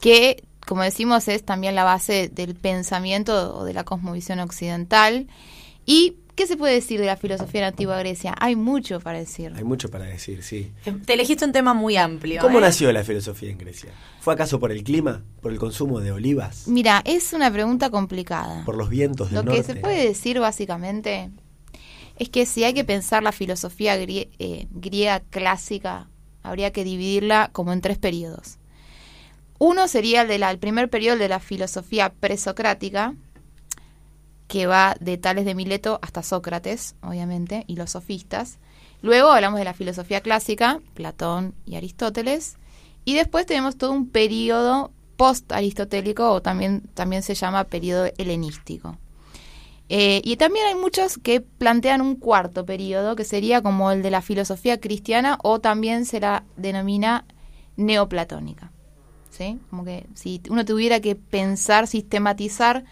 que, 0.00 0.44
como 0.66 0.82
decimos, 0.82 1.28
es 1.28 1.44
también 1.44 1.74
la 1.74 1.84
base 1.84 2.28
del 2.28 2.54
pensamiento 2.54 3.56
o 3.56 3.64
de 3.64 3.74
la 3.74 3.84
cosmovisión 3.84 4.40
occidental. 4.40 5.28
¿Y 5.86 6.16
qué 6.38 6.46
se 6.46 6.56
puede 6.56 6.72
decir 6.74 6.98
de 7.00 7.06
la 7.06 7.16
filosofía 7.16 7.60
en 7.60 7.62
la 7.62 7.68
antigua 7.68 7.98
Grecia? 7.98 8.34
Hay 8.38 8.56
mucho 8.56 9.00
para 9.00 9.18
decir. 9.18 9.52
hay 9.54 9.64
mucho 9.64 9.90
para 9.90 10.04
decir, 10.06 10.42
sí. 10.42 10.72
Te 11.04 11.12
elegiste 11.14 11.44
un 11.44 11.52
tema 11.52 11.74
muy 11.74 11.96
amplio. 11.96 12.40
¿Cómo 12.40 12.58
¿eh? 12.58 12.62
nació 12.62 12.90
la 12.92 13.04
filosofía 13.04 13.50
en 13.50 13.58
Grecia? 13.58 13.90
¿Fue 14.20 14.32
acaso 14.32 14.58
por 14.58 14.72
el 14.72 14.82
clima? 14.84 15.22
¿Por 15.42 15.52
el 15.52 15.58
consumo 15.58 16.00
de 16.00 16.12
olivas? 16.12 16.66
Mira, 16.68 17.02
es 17.04 17.32
una 17.34 17.52
pregunta 17.52 17.90
complicada. 17.90 18.64
¿Por 18.64 18.76
los 18.76 18.88
vientos 18.88 19.30
del 19.30 19.44
Lo 19.44 19.50
que 19.50 19.58
norte? 19.58 19.74
se 19.74 19.80
puede 19.80 20.06
decir 20.06 20.40
básicamente 20.40 21.30
es 22.16 22.28
que 22.30 22.46
si 22.46 22.64
hay 22.64 22.72
que 22.74 22.84
pensar 22.84 23.22
la 23.22 23.32
filosofía 23.32 23.96
grie- 23.96 24.30
eh, 24.38 24.66
griega 24.70 25.20
clásica, 25.30 26.08
habría 26.42 26.72
que 26.72 26.82
dividirla 26.84 27.50
como 27.52 27.72
en 27.72 27.80
tres 27.80 27.98
periodos. 27.98 28.58
Uno 29.60 29.88
sería 29.88 30.22
el, 30.22 30.28
de 30.28 30.38
la- 30.38 30.50
el 30.52 30.58
primer 30.58 30.88
periodo 30.88 31.14
el 31.14 31.18
de 31.18 31.28
la 31.28 31.40
filosofía 31.40 32.12
presocrática, 32.12 33.14
que 34.48 34.66
va 34.66 34.96
de 34.98 35.18
Tales 35.18 35.44
de 35.44 35.54
Mileto 35.54 36.00
hasta 36.02 36.22
Sócrates, 36.22 36.96
obviamente, 37.02 37.64
y 37.68 37.76
los 37.76 37.90
sofistas. 37.90 38.58
Luego 39.02 39.30
hablamos 39.30 39.58
de 39.58 39.64
la 39.64 39.74
filosofía 39.74 40.22
clásica, 40.22 40.80
Platón 40.94 41.54
y 41.66 41.76
Aristóteles. 41.76 42.56
Y 43.04 43.14
después 43.14 43.46
tenemos 43.46 43.76
todo 43.76 43.92
un 43.92 44.08
periodo 44.08 44.90
post-aristotélico, 45.16 46.30
o 46.30 46.42
también, 46.42 46.82
también 46.94 47.22
se 47.22 47.34
llama 47.34 47.64
periodo 47.64 48.06
helenístico. 48.18 48.96
Eh, 49.90 50.20
y 50.24 50.36
también 50.36 50.66
hay 50.66 50.74
muchos 50.74 51.18
que 51.18 51.40
plantean 51.40 52.00
un 52.00 52.16
cuarto 52.16 52.64
periodo, 52.64 53.16
que 53.16 53.24
sería 53.24 53.62
como 53.62 53.90
el 53.90 54.02
de 54.02 54.10
la 54.10 54.22
filosofía 54.22 54.80
cristiana, 54.80 55.38
o 55.42 55.60
también 55.60 56.06
se 56.06 56.20
la 56.20 56.44
denomina 56.56 57.24
neoplatónica. 57.76 58.72
¿Sí? 59.30 59.58
Como 59.70 59.84
que 59.84 60.06
si 60.14 60.40
uno 60.48 60.64
tuviera 60.64 61.00
que 61.00 61.14
pensar, 61.14 61.86
sistematizar 61.86 62.84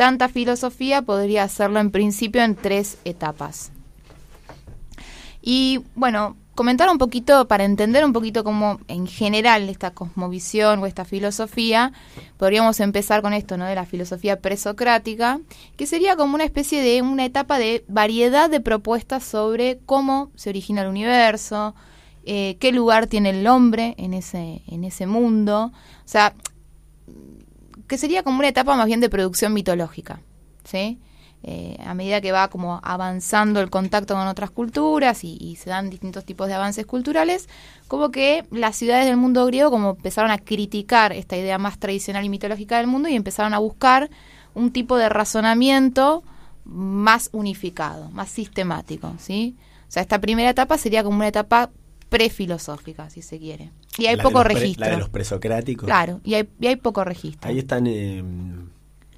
tanta 0.00 0.30
filosofía, 0.30 1.02
podría 1.02 1.42
hacerlo 1.42 1.78
en 1.78 1.90
principio 1.90 2.42
en 2.42 2.54
tres 2.54 2.96
etapas. 3.04 3.70
Y 5.42 5.80
bueno, 5.94 6.38
comentar 6.54 6.88
un 6.88 6.96
poquito, 6.96 7.46
para 7.48 7.64
entender 7.64 8.02
un 8.06 8.14
poquito 8.14 8.42
cómo 8.42 8.80
en 8.88 9.06
general 9.06 9.68
esta 9.68 9.90
cosmovisión 9.90 10.78
o 10.78 10.86
esta 10.86 11.04
filosofía, 11.04 11.92
podríamos 12.38 12.80
empezar 12.80 13.20
con 13.20 13.34
esto, 13.34 13.58
¿no? 13.58 13.66
De 13.66 13.74
la 13.74 13.84
filosofía 13.84 14.40
presocrática, 14.40 15.38
que 15.76 15.86
sería 15.86 16.16
como 16.16 16.34
una 16.34 16.44
especie 16.44 16.80
de 16.80 17.02
una 17.02 17.26
etapa 17.26 17.58
de 17.58 17.84
variedad 17.86 18.48
de 18.48 18.62
propuestas 18.62 19.22
sobre 19.22 19.80
cómo 19.84 20.30
se 20.34 20.48
origina 20.48 20.80
el 20.80 20.88
universo, 20.88 21.74
eh, 22.24 22.56
qué 22.58 22.72
lugar 22.72 23.06
tiene 23.06 23.38
el 23.38 23.46
hombre 23.46 23.96
en 23.98 24.14
ese, 24.14 24.62
en 24.66 24.84
ese 24.84 25.06
mundo. 25.06 25.72
O 25.74 26.08
sea, 26.08 26.32
que 27.90 27.98
sería 27.98 28.22
como 28.22 28.38
una 28.38 28.46
etapa 28.46 28.76
más 28.76 28.86
bien 28.86 29.00
de 29.00 29.10
producción 29.10 29.52
mitológica, 29.52 30.20
¿sí? 30.62 31.00
Eh, 31.42 31.76
a 31.84 31.92
medida 31.92 32.20
que 32.20 32.30
va 32.30 32.46
como 32.48 32.80
avanzando 32.84 33.60
el 33.60 33.68
contacto 33.68 34.14
con 34.14 34.28
otras 34.28 34.50
culturas 34.50 35.24
y, 35.24 35.36
y 35.40 35.56
se 35.56 35.70
dan 35.70 35.90
distintos 35.90 36.24
tipos 36.24 36.46
de 36.46 36.54
avances 36.54 36.86
culturales, 36.86 37.48
como 37.88 38.12
que 38.12 38.44
las 38.52 38.76
ciudades 38.76 39.06
del 39.06 39.16
mundo 39.16 39.44
griego 39.44 39.72
como 39.72 39.90
empezaron 39.90 40.30
a 40.30 40.38
criticar 40.38 41.12
esta 41.12 41.36
idea 41.36 41.58
más 41.58 41.80
tradicional 41.80 42.24
y 42.24 42.28
mitológica 42.28 42.78
del 42.78 42.86
mundo 42.86 43.08
y 43.08 43.16
empezaron 43.16 43.54
a 43.54 43.58
buscar 43.58 44.08
un 44.54 44.70
tipo 44.70 44.96
de 44.96 45.08
razonamiento 45.08 46.22
más 46.64 47.28
unificado, 47.32 48.08
más 48.10 48.28
sistemático, 48.28 49.14
¿sí? 49.18 49.56
O 49.88 49.90
sea, 49.90 50.02
esta 50.02 50.20
primera 50.20 50.50
etapa 50.50 50.78
sería 50.78 51.02
como 51.02 51.16
una 51.16 51.26
etapa 51.26 51.70
prefilosófica, 52.10 53.08
si 53.08 53.22
se 53.22 53.38
quiere. 53.38 53.70
Y 53.96 54.06
hay 54.06 54.16
La 54.16 54.22
poco 54.22 54.42
pre- 54.44 54.54
registro. 54.54 54.84
La 54.84 54.90
de 54.92 54.98
los 54.98 55.08
presocráticos. 55.08 55.86
Claro, 55.86 56.20
y 56.24 56.34
hay, 56.34 56.46
y 56.60 56.66
hay 56.66 56.76
poco 56.76 57.02
registro. 57.04 57.48
Ahí 57.48 57.58
están 57.58 57.86
eh, 57.86 58.22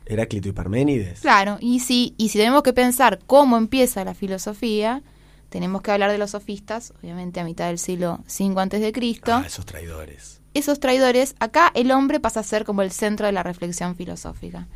Heráclito 0.07 0.49
y 0.49 0.53
Parménides. 0.53 1.21
Claro, 1.21 1.59
y 1.61 1.81
si, 1.81 2.15
y 2.19 2.29
si 2.29 2.39
tenemos 2.39 2.63
que 2.63 2.73
pensar 2.73 3.19
cómo 3.27 3.57
empieza 3.57 4.05
la 4.05 4.15
filosofía, 4.15 5.03
tenemos 5.49 5.83
que 5.83 5.91
hablar 5.91 6.11
de 6.13 6.19
los 6.19 6.31
sofistas, 6.31 6.93
obviamente 7.03 7.41
a 7.41 7.45
mitad 7.45 7.67
del 7.69 7.79
siglo 7.79 8.21
V 8.29 8.61
antes 8.61 8.81
de 8.81 8.93
Cristo. 8.93 9.33
Ah, 9.35 9.45
esos 9.47 9.67
traidores. 9.67 10.41
Esos 10.55 10.81
traidores, 10.81 11.35
acá 11.41 11.71
el 11.75 11.91
hombre 11.91 12.21
pasa 12.21 12.41
a 12.41 12.43
ser 12.43 12.65
como 12.65 12.83
el 12.83 12.91
centro 12.93 13.27
de 13.27 13.33
la 13.33 13.43
reflexión 13.43 13.97
filosófica. 13.97 14.69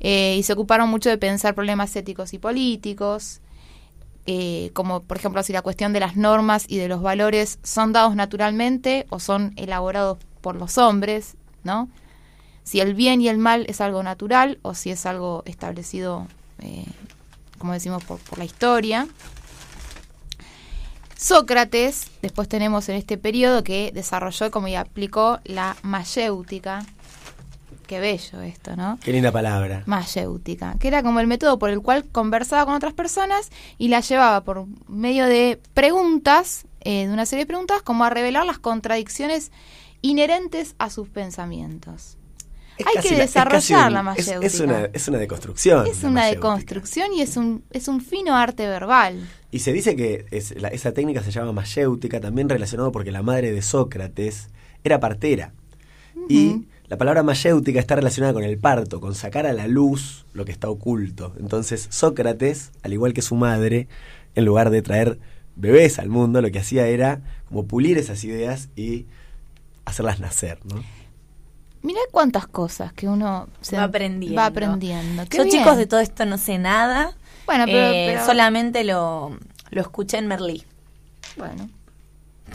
Eh, 0.00 0.36
y 0.38 0.42
se 0.42 0.52
ocuparon 0.52 0.88
mucho 0.88 1.08
de 1.08 1.18
pensar 1.18 1.54
problemas 1.54 1.94
éticos 1.94 2.34
y 2.34 2.38
políticos, 2.38 3.40
eh, 4.26 4.70
como 4.72 5.02
por 5.02 5.18
ejemplo 5.18 5.42
si 5.42 5.52
la 5.52 5.62
cuestión 5.62 5.92
de 5.92 6.00
las 6.00 6.16
normas 6.16 6.64
y 6.66 6.78
de 6.78 6.88
los 6.88 7.02
valores 7.02 7.58
son 7.62 7.92
dados 7.92 8.16
naturalmente 8.16 9.06
o 9.10 9.20
son 9.20 9.52
elaborados 9.56 10.18
por 10.40 10.56
los 10.56 10.78
hombres, 10.78 11.36
¿no? 11.62 11.88
Si 12.62 12.80
el 12.80 12.94
bien 12.94 13.20
y 13.20 13.28
el 13.28 13.36
mal 13.36 13.66
es 13.68 13.82
algo 13.82 14.02
natural 14.02 14.58
o 14.62 14.74
si 14.74 14.90
es 14.90 15.04
algo 15.04 15.42
establecido, 15.44 16.26
eh, 16.60 16.86
como 17.58 17.74
decimos, 17.74 18.02
por, 18.04 18.18
la 18.38 18.44
historia. 18.44 19.06
Sócrates, 21.16 22.10
después 22.22 22.48
tenemos 22.48 22.88
en 22.88 22.96
este 22.96 23.18
periodo 23.18 23.62
que 23.62 23.92
desarrolló 23.92 24.50
como 24.50 24.68
y 24.68 24.74
aplicó 24.74 25.40
la 25.44 25.76
mayéutica. 25.82 26.84
Qué 27.86 28.00
bello 28.00 28.40
esto, 28.42 28.76
¿no? 28.76 28.98
Qué 29.02 29.12
linda 29.12 29.30
palabra. 29.32 29.82
mayéutica, 29.86 30.76
que 30.78 30.88
era 30.88 31.02
como 31.02 31.20
el 31.20 31.26
método 31.26 31.58
por 31.58 31.70
el 31.70 31.80
cual 31.80 32.04
conversaba 32.10 32.64
con 32.64 32.74
otras 32.74 32.92
personas 32.94 33.50
y 33.78 33.88
las 33.88 34.08
llevaba 34.08 34.42
por 34.42 34.66
medio 34.88 35.26
de 35.26 35.60
preguntas, 35.74 36.66
eh, 36.80 37.06
de 37.06 37.12
una 37.12 37.26
serie 37.26 37.44
de 37.44 37.46
preguntas, 37.48 37.82
como 37.82 38.04
a 38.04 38.10
revelar 38.10 38.46
las 38.46 38.58
contradicciones 38.58 39.52
inherentes 40.02 40.74
a 40.78 40.90
sus 40.90 41.08
pensamientos. 41.08 42.16
Es 42.76 42.86
Hay 42.88 43.02
que 43.02 43.10
la- 43.10 43.14
es 43.24 43.32
desarrollar 43.32 43.92
la 43.92 43.98
es- 44.00 44.04
mayéutica. 44.04 44.46
Es, 44.46 44.60
una, 44.60 44.84
es 44.92 45.08
una 45.08 45.18
deconstrucción. 45.18 45.86
Es 45.86 46.02
la 46.02 46.08
una 46.08 46.24
deconstrucción 46.26 47.12
y 47.12 47.20
es 47.20 47.36
un, 47.36 47.62
es 47.70 47.86
un 47.86 48.00
fino 48.00 48.34
arte 48.36 48.66
verbal. 48.66 49.28
Y 49.52 49.60
se 49.60 49.72
dice 49.72 49.94
que 49.94 50.26
es- 50.32 50.60
la- 50.60 50.68
esa 50.68 50.92
técnica 50.92 51.22
se 51.22 51.30
llama 51.30 51.52
mayéutica, 51.52 52.20
también 52.20 52.48
relacionado 52.48 52.90
porque 52.90 53.12
la 53.12 53.22
madre 53.22 53.52
de 53.52 53.62
Sócrates 53.62 54.48
era 54.82 54.98
partera. 54.98 55.52
Y 56.28 56.64
la 56.94 56.98
palabra 56.98 57.24
mayéutica 57.24 57.80
está 57.80 57.96
relacionada 57.96 58.32
con 58.32 58.44
el 58.44 58.56
parto, 58.56 59.00
con 59.00 59.16
sacar 59.16 59.46
a 59.48 59.52
la 59.52 59.66
luz 59.66 60.26
lo 60.32 60.44
que 60.44 60.52
está 60.52 60.68
oculto. 60.70 61.34
Entonces 61.40 61.88
Sócrates, 61.90 62.70
al 62.84 62.92
igual 62.92 63.12
que 63.14 63.20
su 63.20 63.34
madre, 63.34 63.88
en 64.36 64.44
lugar 64.44 64.70
de 64.70 64.80
traer 64.80 65.18
bebés 65.56 65.98
al 65.98 66.08
mundo, 66.08 66.40
lo 66.40 66.52
que 66.52 66.60
hacía 66.60 66.86
era 66.86 67.20
como 67.48 67.66
pulir 67.66 67.98
esas 67.98 68.22
ideas 68.22 68.68
y 68.76 69.06
hacerlas 69.84 70.20
nacer, 70.20 70.60
¿no? 70.72 70.84
Mirá 71.82 71.98
cuántas 72.12 72.46
cosas 72.46 72.92
que 72.92 73.08
uno 73.08 73.48
se 73.60 73.76
Va 73.76 73.82
aprendiendo. 73.82 74.36
Va 74.36 74.46
aprendiendo. 74.46 75.24
Qué 75.28 75.38
Yo, 75.38 75.44
bien. 75.46 75.58
chicos, 75.58 75.76
de 75.76 75.88
todo 75.88 75.98
esto 75.98 76.24
no 76.26 76.38
sé 76.38 76.58
nada. 76.58 77.16
Bueno, 77.44 77.64
pero- 77.66 77.88
Eh, 77.88 78.06
pero- 78.12 78.24
solamente 78.24 78.84
lo, 78.84 79.36
lo 79.70 79.80
escuché 79.80 80.18
en 80.18 80.28
Merlí. 80.28 80.62
Bueno, 81.36 81.68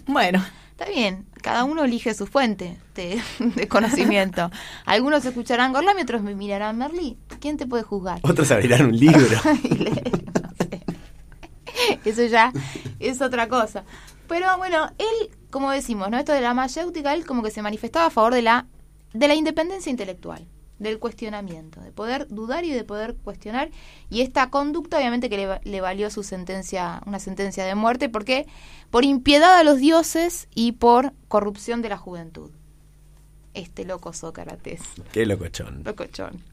Bueno, 0.07 0.41
está 0.71 0.85
bien. 0.85 1.25
Cada 1.41 1.63
uno 1.63 1.83
elige 1.83 2.13
su 2.13 2.27
fuente 2.27 2.77
de, 2.95 3.21
de 3.39 3.67
conocimiento. 3.67 4.51
Algunos 4.85 5.25
escucharán 5.25 5.73
Gorlami, 5.73 6.01
otros 6.01 6.21
me 6.21 6.35
mirarán 6.35 6.77
Merlí. 6.77 7.17
¿Quién 7.39 7.57
te 7.57 7.65
puede 7.65 7.83
juzgar? 7.83 8.19
Otros 8.23 8.51
abrirán 8.51 8.85
un 8.85 8.97
libro. 8.97 9.39
Y 9.63 9.75
leer, 9.75 10.11
no 10.41 10.49
sé. 10.57 10.81
Eso 12.05 12.25
ya 12.25 12.51
es 12.99 13.21
otra 13.21 13.47
cosa. 13.47 13.83
Pero 14.27 14.57
bueno, 14.57 14.91
él, 14.99 15.31
como 15.49 15.71
decimos, 15.71 16.09
¿no? 16.11 16.17
Esto 16.17 16.33
de 16.33 16.41
la 16.41 16.53
mayéutica, 16.53 17.13
él 17.13 17.25
como 17.25 17.41
que 17.41 17.49
se 17.49 17.61
manifestaba 17.61 18.05
a 18.05 18.09
favor 18.09 18.33
de 18.33 18.43
la, 18.43 18.67
de 19.13 19.27
la 19.27 19.33
independencia 19.33 19.89
intelectual, 19.89 20.47
del 20.77 20.99
cuestionamiento, 20.99 21.81
de 21.81 21.91
poder 21.91 22.27
dudar 22.27 22.63
y 22.63 22.71
de 22.71 22.83
poder 22.83 23.15
cuestionar. 23.15 23.71
Y 24.09 24.21
esta 24.21 24.51
conducta, 24.51 24.97
obviamente, 24.97 25.29
que 25.29 25.37
le, 25.37 25.59
le 25.63 25.81
valió 25.81 26.11
su 26.11 26.21
sentencia, 26.21 27.01
una 27.07 27.19
sentencia 27.19 27.65
de 27.65 27.73
muerte, 27.73 28.07
porque 28.07 28.45
por 28.91 29.05
impiedad 29.05 29.57
a 29.57 29.63
los 29.63 29.77
dioses 29.77 30.47
y 30.53 30.73
por 30.73 31.13
corrupción 31.27 31.81
de 31.81 31.89
la 31.89 31.97
juventud. 31.97 32.51
Este 33.53 33.85
loco 33.85 34.13
Sócrates. 34.13 34.81
Qué 35.11 35.25
locochón. 35.25 35.83
Locochón. 35.83 36.43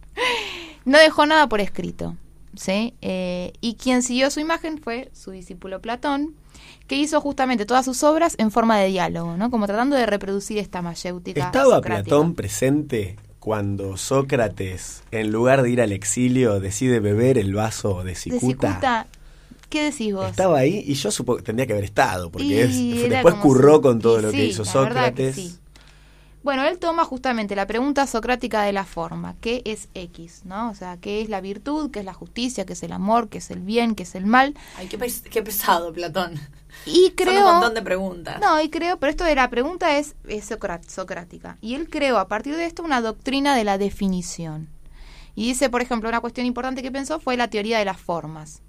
No 0.85 0.99
dejó 0.99 1.27
nada 1.27 1.49
por 1.49 1.61
escrito. 1.61 2.17
¿sí? 2.57 2.95
Eh, 3.01 3.53
y 3.61 3.75
quien 3.75 4.03
siguió 4.03 4.31
su 4.31 4.41
imagen 4.41 4.79
fue 4.79 5.11
su 5.13 5.31
discípulo 5.31 5.81
Platón, 5.81 6.35
que 6.87 6.97
hizo 6.97 7.21
justamente 7.21 7.67
todas 7.67 7.85
sus 7.85 8.03
obras 8.03 8.35
en 8.39 8.51
forma 8.51 8.79
de 8.79 8.89
diálogo, 8.89 9.37
¿no? 9.37 9.51
Como 9.51 9.67
tratando 9.67 9.97
de 9.97 10.07
reproducir 10.07 10.59
esta 10.59 10.83
mayéutica. 10.83 11.47
¿Estaba 11.47 11.77
socrática. 11.77 12.05
Platón 12.05 12.35
presente 12.35 13.17
cuando 13.39 13.97
Sócrates, 13.97 15.05
en 15.11 15.31
lugar 15.31 15.63
de 15.63 15.71
ir 15.71 15.81
al 15.81 15.93
exilio, 15.93 16.59
decide 16.59 17.01
beber 17.01 17.39
el 17.39 17.55
vaso 17.55 18.03
de 18.03 18.11
De 18.11 18.15
cicuta? 18.17 19.07
¿Qué 19.69 19.83
decís 19.91 20.15
vos? 20.15 20.31
Estaba 20.31 20.59
ahí 20.59 20.85
y 20.87 20.95
yo 20.95 21.11
supongo 21.11 21.39
que 21.39 21.43
tendría 21.45 21.67
que 21.67 21.73
haber 21.73 21.85
estado, 21.85 22.31
porque 22.31 22.63
es- 22.63 23.09
después 23.11 23.35
curró 23.37 23.77
si- 23.77 23.83
con 23.83 24.01
todo 24.01 24.21
lo 24.21 24.31
sí, 24.31 24.37
que 24.37 24.47
hizo 24.47 24.63
la 24.65 24.73
verdad 24.75 25.15
que 25.15 25.33
Sócrates. 25.33 25.35
sí. 25.35 25.59
Bueno, 26.43 26.63
él 26.65 26.79
toma 26.79 27.05
justamente 27.05 27.57
la 27.57 27.67
pregunta 27.67 28.07
socrática 28.07 28.63
de 28.63 28.73
la 28.73 28.85
forma, 28.85 29.35
¿qué 29.41 29.63
es 29.65 29.89
X? 29.95 30.43
¿no? 30.45 30.71
O 30.71 30.75
sea, 30.75 30.97
¿qué 30.97 31.21
es 31.21 31.29
la 31.29 31.41
virtud? 31.41 31.91
¿Qué 31.91 31.99
es 31.99 32.05
la 32.05 32.15
justicia? 32.15 32.65
¿Qué 32.65 32.75
es 32.75 32.83
el 32.85 32.93
amor? 32.93 33.29
¿Qué 33.29 33.39
es 33.39 33.51
el 33.51 33.59
bien? 33.61 33.97
¿Qué 33.97 34.05
es 34.05 34.15
el 34.15 34.27
mal? 34.27 34.55
ay, 34.77 34.87
qué, 34.87 34.97
pes- 34.97 35.23
qué 35.29 35.43
pesado, 35.43 35.93
Platón. 35.93 36.35
Y 36.85 37.07
Son 37.07 37.15
creo... 37.17 37.47
un 37.47 37.53
montón 37.55 37.75
de 37.75 37.83
preguntas. 37.83 38.39
No, 38.41 38.61
y 38.61 38.69
creo, 38.69 38.97
pero 39.01 39.11
esto 39.11 39.25
de 39.25 39.35
la 39.35 39.51
pregunta 39.51 39.99
es, 39.99 40.15
es 40.29 40.49
socrá- 40.49 40.81
socrática. 40.89 41.59
Y 41.61 41.75
él 41.75 41.89
creó 41.91 42.17
a 42.19 42.29
partir 42.29 42.55
de 42.55 42.67
esto 42.67 42.85
una 42.85 43.01
doctrina 43.01 43.57
de 43.57 43.65
la 43.65 43.77
definición. 43.77 44.69
Y 45.35 45.49
dice, 45.49 45.69
por 45.69 45.83
ejemplo, 45.83 46.09
una 46.09 46.21
cuestión 46.21 46.47
importante 46.47 46.81
que 46.83 46.93
pensó 46.93 47.19
fue 47.19 47.37
la 47.37 47.49
teoría 47.51 47.79
de 47.81 47.85
las 47.87 48.01
formas. 48.01 48.63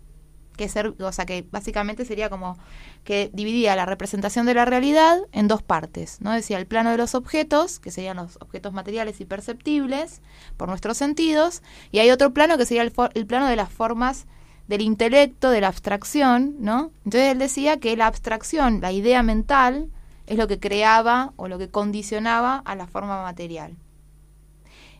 Que 0.57 0.67
ser, 0.67 0.95
o 0.99 1.11
sea, 1.11 1.25
que 1.25 1.45
básicamente 1.51 2.03
sería 2.03 2.29
como 2.29 2.57
que 3.03 3.29
dividía 3.31 3.75
la 3.75 3.85
representación 3.85 4.45
de 4.47 4.55
la 4.55 4.65
realidad 4.65 5.19
en 5.31 5.47
dos 5.47 5.61
partes, 5.61 6.19
¿no? 6.19 6.31
Decía 6.33 6.57
el 6.57 6.65
plano 6.65 6.89
de 6.91 6.97
los 6.97 7.13
objetos, 7.15 7.79
que 7.79 7.91
serían 7.91 8.17
los 8.17 8.37
objetos 8.41 8.73
materiales 8.73 9.21
y 9.21 9.25
perceptibles 9.25 10.21
por 10.57 10.67
nuestros 10.67 10.97
sentidos, 10.97 11.61
y 11.91 11.99
hay 11.99 12.09
otro 12.09 12.33
plano 12.33 12.57
que 12.57 12.65
sería 12.65 12.81
el, 12.81 12.91
for- 12.91 13.11
el 13.13 13.25
plano 13.27 13.45
de 13.47 13.55
las 13.55 13.69
formas 13.71 14.25
del 14.67 14.81
intelecto, 14.81 15.49
de 15.51 15.61
la 15.61 15.67
abstracción, 15.67 16.55
¿no? 16.59 16.91
Entonces 17.05 17.31
él 17.31 17.39
decía 17.39 17.79
que 17.79 17.95
la 17.95 18.07
abstracción, 18.07 18.81
la 18.81 18.91
idea 18.91 19.23
mental, 19.23 19.89
es 20.25 20.37
lo 20.37 20.47
que 20.47 20.59
creaba 20.59 21.31
o 21.37 21.47
lo 21.47 21.57
que 21.57 21.69
condicionaba 21.69 22.57
a 22.65 22.75
la 22.75 22.87
forma 22.87 23.21
material. 23.21 23.77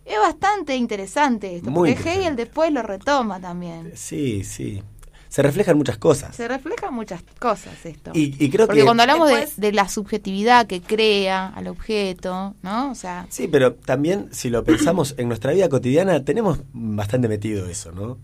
Es 0.06 0.18
bastante 0.20 0.78
interesante 0.78 1.58
esto, 1.58 1.70
Muy 1.70 1.94
porque 1.94 2.12
Hegel 2.12 2.38
después 2.38 2.72
lo 2.72 2.82
retoma 2.82 3.42
también. 3.42 3.92
Sí, 3.96 4.46
sí. 4.46 4.82
Se 5.30 5.42
reflejan 5.42 5.78
muchas 5.78 5.98
cosas. 5.98 6.36
Se 6.36 6.48
refleja 6.48 6.90
muchas 6.92 7.22
cosas 7.40 7.86
esto. 7.86 8.12
Y, 8.14 8.36
y 8.44 8.50
creo 8.50 8.66
Porque 8.66 8.80
que... 8.82 8.86
cuando 8.86 9.04
hablamos 9.04 9.28
de- 9.30 9.36
Después- 9.36 9.60
de, 9.60 9.72
la 9.74 9.88
subjetividad 9.90 10.68
que 10.68 10.82
crea 10.82 11.48
al 11.48 11.68
objeto, 11.68 12.56
¿no? 12.64 12.92
O 12.92 12.96
sea, 12.96 13.28
Sí, 13.30 13.48
pero 13.48 13.74
también 13.76 14.30
si 14.32 14.50
lo 14.50 14.64
pensamos 14.64 15.16
en 15.18 15.28
nuestra 15.28 15.52
vida 15.54 15.68
cotidiana, 15.70 16.24
tenemos 16.24 16.60
bastante 16.74 17.28
metido 17.28 17.68
eso, 17.68 17.92
¿no? 17.92 18.18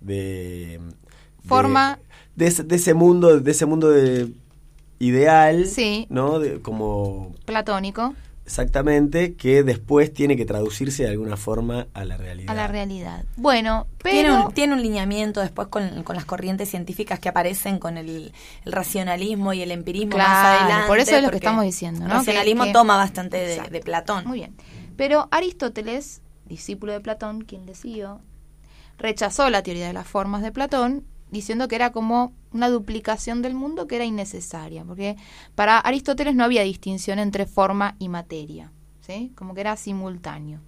De... 0.00 0.78
de- 1.42 1.48
Forma. 1.48 1.98
De, 2.36 2.46
ese, 2.46 2.62
de 2.62 2.76
ese 2.76 2.94
mundo, 2.94 3.40
de 3.40 3.50
ese 3.50 3.66
mundo 3.66 3.90
de 3.90 4.32
ideal, 4.98 5.66
Sí. 5.66 6.06
¿no? 6.10 6.38
De, 6.38 6.60
como 6.60 7.34
platónico, 7.44 8.14
exactamente, 8.52 9.34
que 9.34 9.62
después 9.62 10.12
tiene 10.12 10.36
que 10.36 10.44
traducirse 10.44 11.04
de 11.04 11.08
alguna 11.08 11.36
forma 11.38 11.86
a 11.94 12.04
la 12.04 12.18
realidad. 12.18 12.50
a 12.50 12.54
la 12.54 12.68
realidad. 12.68 13.24
Bueno, 13.36 13.86
Tiene 14.02 14.22
pero... 14.28 14.46
un, 14.46 14.52
tiene 14.52 14.74
un 14.74 14.82
lineamiento 14.82 15.40
después 15.40 15.68
con, 15.68 16.02
con 16.02 16.16
las 16.16 16.26
corrientes 16.26 16.68
científicas 16.68 17.18
que 17.18 17.28
aparecen 17.30 17.78
con 17.78 17.96
el, 17.96 18.32
el 18.64 18.72
racionalismo 18.72 19.52
y 19.54 19.62
el 19.62 19.70
empirismo 19.70 20.18
más 20.18 20.26
Claro, 20.26 20.60
adelante. 20.64 20.86
por 20.86 20.98
eso 20.98 21.16
es 21.16 21.22
lo 21.22 21.30
que 21.30 21.36
estamos 21.36 21.64
diciendo, 21.64 22.00
¿no? 22.00 22.06
El 22.06 22.10
racionalismo 22.12 22.64
Que- 22.64 22.68
que- 22.68 22.72
toma 22.74 22.96
bastante 22.98 23.36
de, 23.38 23.60
de 23.70 23.80
Platón. 23.80 24.24
Muy 24.26 24.38
bien. 24.40 24.54
Pero 24.96 25.28
Aristóteles, 25.30 26.20
discípulo 26.44 26.92
de 26.92 27.00
Platón, 27.00 27.42
quien 27.44 27.64
le 27.66 27.74
siguió, 27.74 28.20
rechazó 28.98 29.48
la 29.50 29.62
teoría 29.62 29.86
de 29.86 29.92
las 29.94 30.06
formas 30.06 30.42
de 30.42 30.52
Platón, 30.52 31.04
diciendo 31.32 31.66
que 31.66 31.74
era 31.74 31.90
como 31.90 32.32
una 32.52 32.68
duplicación 32.68 33.42
del 33.42 33.54
mundo 33.54 33.88
que 33.88 33.96
era 33.96 34.04
innecesaria, 34.04 34.84
porque 34.84 35.16
para 35.56 35.78
Aristóteles 35.78 36.36
no 36.36 36.44
había 36.44 36.62
distinción 36.62 37.18
entre 37.18 37.46
forma 37.46 37.96
y 37.98 38.08
materia, 38.08 38.70
¿sí? 39.00 39.32
Como 39.34 39.54
que 39.54 39.62
era 39.62 39.76
simultáneo. 39.76 40.60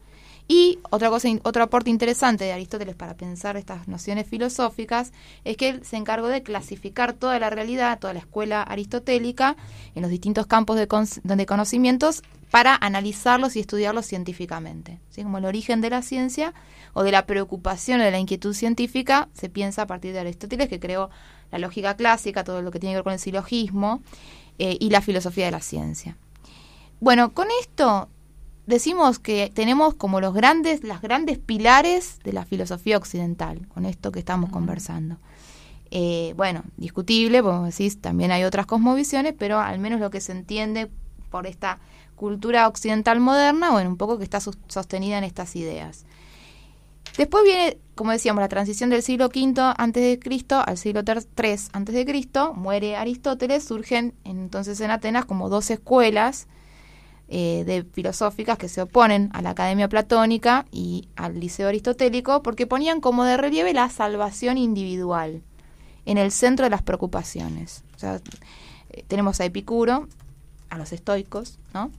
Y 0.46 0.78
otra 0.90 1.08
cosa, 1.08 1.28
otro 1.42 1.62
aporte 1.62 1.88
interesante 1.88 2.44
de 2.44 2.52
Aristóteles 2.52 2.94
para 2.94 3.14
pensar 3.14 3.56
estas 3.56 3.88
nociones 3.88 4.26
filosóficas 4.26 5.12
es 5.44 5.56
que 5.56 5.70
él 5.70 5.84
se 5.84 5.96
encargó 5.96 6.28
de 6.28 6.42
clasificar 6.42 7.14
toda 7.14 7.38
la 7.38 7.48
realidad, 7.48 7.98
toda 7.98 8.12
la 8.12 8.20
escuela 8.20 8.62
aristotélica 8.62 9.56
en 9.94 10.02
los 10.02 10.10
distintos 10.10 10.46
campos 10.46 10.76
de 10.76 11.46
conocimientos 11.46 12.22
para 12.50 12.76
analizarlos 12.76 13.56
y 13.56 13.60
estudiarlos 13.60 14.06
científicamente. 14.06 15.00
¿sí? 15.10 15.22
Como 15.22 15.38
el 15.38 15.44
origen 15.44 15.80
de 15.80 15.90
la 15.90 16.02
ciencia 16.02 16.54
o 16.92 17.02
de 17.02 17.10
la 17.10 17.26
preocupación 17.26 18.00
o 18.00 18.04
de 18.04 18.10
la 18.10 18.18
inquietud 18.20 18.54
científica 18.54 19.28
se 19.32 19.48
piensa 19.48 19.82
a 19.82 19.86
partir 19.86 20.12
de 20.12 20.20
Aristóteles 20.20 20.68
que 20.68 20.78
creó 20.78 21.10
la 21.50 21.58
lógica 21.58 21.96
clásica, 21.96 22.44
todo 22.44 22.62
lo 22.62 22.70
que 22.70 22.78
tiene 22.78 22.92
que 22.92 22.98
ver 22.98 23.04
con 23.04 23.12
el 23.14 23.18
silogismo 23.18 24.02
eh, 24.58 24.76
y 24.78 24.90
la 24.90 25.00
filosofía 25.00 25.46
de 25.46 25.50
la 25.50 25.60
ciencia. 25.60 26.16
Bueno, 27.00 27.34
con 27.34 27.48
esto 27.60 28.08
decimos 28.66 29.18
que 29.18 29.50
tenemos 29.54 29.94
como 29.94 30.20
los 30.20 30.34
grandes, 30.34 30.82
las 30.84 31.00
grandes 31.00 31.38
pilares 31.38 32.18
de 32.24 32.32
la 32.32 32.44
filosofía 32.44 32.96
occidental, 32.96 33.66
con 33.68 33.84
esto 33.86 34.12
que 34.12 34.18
estamos 34.18 34.50
conversando. 34.50 35.16
Eh, 35.90 36.34
bueno, 36.36 36.64
discutible, 36.76 37.42
como 37.42 37.64
decís, 37.64 38.00
también 38.00 38.32
hay 38.32 38.44
otras 38.44 38.66
cosmovisiones, 38.66 39.34
pero 39.38 39.60
al 39.60 39.78
menos 39.78 40.00
lo 40.00 40.10
que 40.10 40.20
se 40.20 40.32
entiende 40.32 40.90
por 41.30 41.46
esta 41.46 41.78
cultura 42.16 42.68
occidental 42.68 43.20
moderna, 43.20 43.70
bueno, 43.70 43.90
un 43.90 43.96
poco 43.96 44.18
que 44.18 44.24
está 44.24 44.40
sostenida 44.40 45.18
en 45.18 45.24
estas 45.24 45.56
ideas. 45.56 46.04
Después 47.16 47.44
viene, 47.44 47.78
como 47.94 48.10
decíamos, 48.10 48.40
la 48.40 48.48
transición 48.48 48.90
del 48.90 49.02
siglo 49.02 49.26
V 49.26 49.74
antes 49.76 50.02
de 50.02 50.18
Cristo 50.18 50.62
al 50.66 50.78
siglo 50.78 51.02
III 51.06 51.56
antes 51.72 51.94
de 51.94 52.04
Cristo, 52.04 52.54
muere 52.54 52.96
Aristóteles, 52.96 53.62
surgen 53.62 54.14
entonces 54.24 54.80
en 54.80 54.90
Atenas 54.90 55.24
como 55.24 55.48
dos 55.48 55.70
escuelas 55.70 56.48
eh, 57.28 57.64
de 57.66 57.84
filosóficas 57.84 58.58
que 58.58 58.68
se 58.68 58.82
oponen 58.82 59.30
a 59.32 59.40
la 59.40 59.50
academia 59.50 59.88
platónica 59.88 60.66
y 60.70 61.08
al 61.16 61.40
liceo 61.40 61.68
aristotélico 61.68 62.42
porque 62.42 62.66
ponían 62.66 63.00
como 63.00 63.24
de 63.24 63.36
relieve 63.36 63.72
la 63.72 63.88
salvación 63.88 64.58
individual 64.58 65.42
en 66.04 66.18
el 66.18 66.30
centro 66.30 66.64
de 66.64 66.70
las 66.70 66.82
preocupaciones. 66.82 67.82
O 67.96 67.98
sea, 67.98 68.20
eh, 68.90 69.04
tenemos 69.08 69.40
a 69.40 69.46
Epicuro, 69.46 70.06
a 70.68 70.78
los 70.78 70.92
estoicos, 70.92 71.58
¿no? 71.72 71.90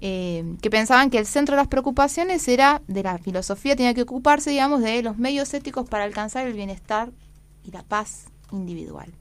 Eh, 0.00 0.56
que 0.60 0.68
pensaban 0.68 1.10
que 1.10 1.18
el 1.18 1.26
centro 1.26 1.54
de 1.54 1.62
las 1.62 1.68
preocupaciones 1.68 2.46
era 2.48 2.82
de 2.86 3.02
la 3.02 3.18
filosofía, 3.18 3.76
tenía 3.76 3.94
que 3.94 4.02
ocuparse, 4.02 4.50
digamos, 4.50 4.82
de 4.82 5.02
los 5.02 5.16
medios 5.16 5.54
éticos 5.54 5.88
para 5.88 6.04
alcanzar 6.04 6.46
el 6.46 6.52
bienestar 6.52 7.12
y 7.64 7.70
la 7.70 7.82
paz 7.82 8.26
individual. 8.52 9.12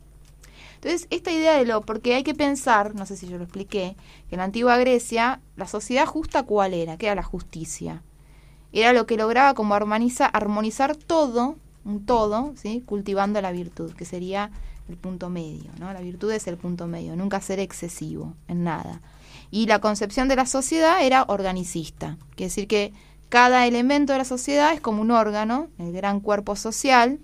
Entonces, 0.86 1.08
esta 1.10 1.32
idea 1.32 1.58
de 1.58 1.66
lo, 1.66 1.82
porque 1.82 2.14
hay 2.14 2.22
que 2.22 2.36
pensar, 2.36 2.94
no 2.94 3.08
sé 3.08 3.18
si 3.18 3.26
yo 3.26 3.40
lo 3.40 3.46
expliqué, 3.46 3.96
que 4.30 4.36
en 4.36 4.38
la 4.38 4.44
antigua 4.44 4.78
Grecia, 4.78 5.42
la 5.56 5.68
sociedad 5.68 6.06
justa, 6.06 6.44
¿cuál 6.44 6.76
era? 6.76 6.96
¿Qué 6.96 7.08
era 7.08 7.16
la 7.16 7.24
justicia? 7.24 8.04
Era 8.72 8.94
lo 8.94 9.08
que 9.08 9.18
lograba 9.18 9.56
como 9.56 9.74
armoniza, 9.74 10.28
armonizar 10.28 10.96
todo, 10.96 11.56
un 11.86 12.06
todo, 12.06 12.54
¿sí? 12.56 12.84
cultivando 12.86 13.42
la 13.42 13.52
virtud, 13.52 13.94
que 13.94 14.06
sería 14.06 14.52
el 14.88 14.96
punto 14.96 15.32
medio, 15.32 15.72
¿no? 15.80 15.92
La 15.92 16.02
virtud 16.02 16.32
es 16.32 16.46
el 16.46 16.58
punto 16.58 16.86
medio, 16.86 17.16
nunca 17.16 17.42
ser 17.42 17.60
excesivo 17.60 18.36
en 18.48 18.64
nada. 18.64 19.02
Y 19.50 19.66
la 19.66 19.82
concepción 19.82 20.28
de 20.28 20.36
la 20.36 20.46
sociedad 20.46 21.04
era 21.04 21.24
organicista, 21.24 22.20
quiere 22.36 22.50
decir 22.50 22.68
que 22.68 22.94
cada 23.30 23.66
elemento 23.66 24.14
de 24.14 24.20
la 24.20 24.26
sociedad 24.26 24.72
es 24.72 24.82
como 24.82 25.02
un 25.02 25.10
órgano, 25.10 25.68
el 25.80 25.92
gran 25.94 26.20
cuerpo 26.20 26.56
social, 26.56 27.18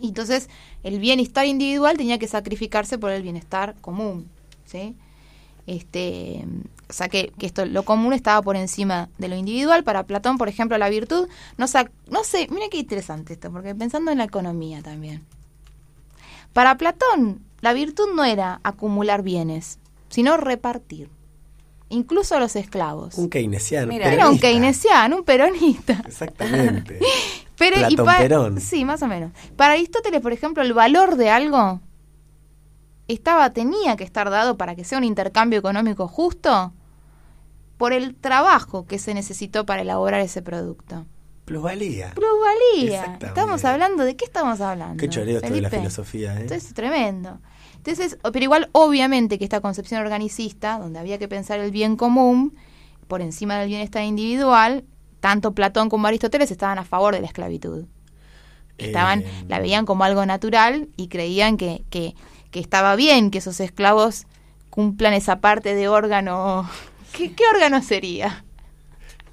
y 0.00 0.08
entonces 0.08 0.48
el 0.82 0.98
bienestar 0.98 1.46
individual 1.46 1.96
tenía 1.96 2.18
que 2.18 2.28
sacrificarse 2.28 2.98
por 2.98 3.10
el 3.10 3.22
bienestar 3.22 3.74
común, 3.80 4.28
¿sí? 4.64 4.96
Este, 5.66 6.44
o 6.88 6.92
sea 6.92 7.08
que, 7.08 7.32
que 7.38 7.46
esto 7.46 7.64
lo 7.66 7.84
común 7.84 8.12
estaba 8.12 8.42
por 8.42 8.56
encima 8.56 9.08
de 9.18 9.28
lo 9.28 9.36
individual. 9.36 9.84
Para 9.84 10.04
Platón, 10.04 10.38
por 10.38 10.48
ejemplo, 10.48 10.76
la 10.78 10.88
virtud 10.88 11.28
no, 11.56 11.66
no 12.08 12.24
sé, 12.24 12.48
mira 12.50 12.66
qué 12.70 12.78
interesante 12.78 13.34
esto, 13.34 13.52
porque 13.52 13.74
pensando 13.74 14.10
en 14.10 14.18
la 14.18 14.24
economía 14.24 14.82
también. 14.82 15.24
Para 16.52 16.76
Platón, 16.76 17.44
la 17.60 17.72
virtud 17.72 18.08
no 18.14 18.24
era 18.24 18.60
acumular 18.64 19.22
bienes, 19.22 19.78
sino 20.08 20.36
repartir, 20.36 21.08
incluso 21.88 22.34
a 22.34 22.40
los 22.40 22.56
esclavos. 22.56 23.16
Un 23.16 23.28
keynesiano. 23.28 23.86
Mira, 23.86 24.12
Era 24.12 24.28
un 24.28 24.38
keynesiano, 24.38 25.18
un 25.18 25.24
peronista. 25.24 26.02
Exactamente. 26.06 26.98
Pero, 27.60 27.76
y 27.76 27.94
Platón 27.94 28.06
pa- 28.06 28.18
Perón. 28.18 28.60
Sí, 28.60 28.84
más 28.84 29.02
o 29.02 29.06
menos. 29.06 29.30
Para 29.54 29.74
Aristóteles, 29.74 30.20
por 30.20 30.32
ejemplo, 30.32 30.62
el 30.64 30.72
valor 30.72 31.14
de 31.16 31.30
algo 31.30 31.80
estaba, 33.06 33.52
tenía 33.52 33.96
que 33.96 34.04
estar 34.04 34.30
dado 34.30 34.56
para 34.56 34.74
que 34.74 34.82
sea 34.84 34.98
un 34.98 35.04
intercambio 35.04 35.58
económico 35.58 36.08
justo 36.08 36.72
por 37.76 37.92
el 37.92 38.14
trabajo 38.14 38.86
que 38.86 38.98
se 38.98 39.14
necesitó 39.14 39.64
para 39.66 39.82
elaborar 39.82 40.20
ese 40.20 40.42
producto. 40.42 41.06
Plusvalía. 41.44 42.12
Plusvalía. 42.14 43.18
Estamos 43.20 43.64
hablando, 43.64 44.04
¿de 44.04 44.14
qué 44.16 44.24
estamos 44.24 44.60
hablando? 44.60 44.96
Qué 45.00 45.08
choreo 45.08 45.38
esto 45.38 45.52
de 45.52 45.60
la 45.60 45.70
filosofía, 45.70 46.36
¿eh? 46.38 46.42
Esto 46.42 46.54
es 46.54 46.72
tremendo. 46.74 47.38
Entonces, 47.76 48.18
pero 48.32 48.44
igual, 48.44 48.68
obviamente 48.72 49.38
que 49.38 49.44
esta 49.44 49.60
concepción 49.60 50.00
organicista, 50.02 50.78
donde 50.78 50.98
había 50.98 51.18
que 51.18 51.26
pensar 51.28 51.58
el 51.58 51.70
bien 51.70 51.96
común 51.96 52.54
por 53.08 53.22
encima 53.22 53.58
del 53.58 53.68
bienestar 53.68 54.04
individual, 54.04 54.84
tanto 55.20 55.52
Platón 55.52 55.88
como 55.88 56.06
Aristóteles 56.06 56.50
estaban 56.50 56.78
a 56.78 56.84
favor 56.84 57.14
de 57.14 57.20
la 57.20 57.26
esclavitud. 57.26 57.84
Estaban, 58.78 59.20
Eh, 59.20 59.44
la 59.48 59.58
veían 59.60 59.84
como 59.86 60.04
algo 60.04 60.24
natural 60.26 60.88
y 60.96 61.08
creían 61.08 61.56
que, 61.58 61.82
que, 61.90 62.14
que 62.50 62.60
estaba 62.60 62.96
bien 62.96 63.30
que 63.30 63.38
esos 63.38 63.60
esclavos 63.60 64.26
cumplan 64.70 65.12
esa 65.12 65.40
parte 65.40 65.74
de 65.74 65.88
órgano. 65.88 66.68
¿Qué, 67.12 67.32
qué 67.34 67.44
órgano 67.54 67.82
sería? 67.82 68.44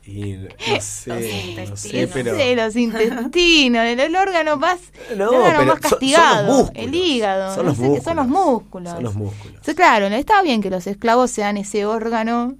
Y 0.05 0.35
no 0.37 0.47
sé, 0.79 1.65
no 1.69 1.75
sé, 1.75 2.07
pero... 2.13 2.31
Los 2.55 2.75
intestinos, 2.77 3.83
el, 3.85 3.99
el 3.99 4.15
órgano 4.15 4.55
más, 4.55 4.79
No, 5.17 5.29
el 5.31 5.35
órgano 5.35 5.65
más 5.65 5.67
son- 5.67 5.67
son 5.67 5.67
los 5.67 5.79
castigado, 5.79 6.53
músculos. 6.59 6.83
el 6.85 6.95
hígado, 6.95 7.55
Son 7.55 7.65
los 7.65 7.77
qué, 7.77 8.01
son 8.01 8.15
los 8.15 8.27
músculos. 8.27 8.93
Son 8.93 9.03
los 9.03 9.15
músculos. 9.15 9.61
Claro, 9.75 10.07
estaba 10.07 10.43
bien 10.43 10.61
que 10.61 10.69
los 10.69 10.87
esclavos 10.87 11.29
sean 11.31 11.57
ese 11.57 11.85
órgano, 11.85 12.55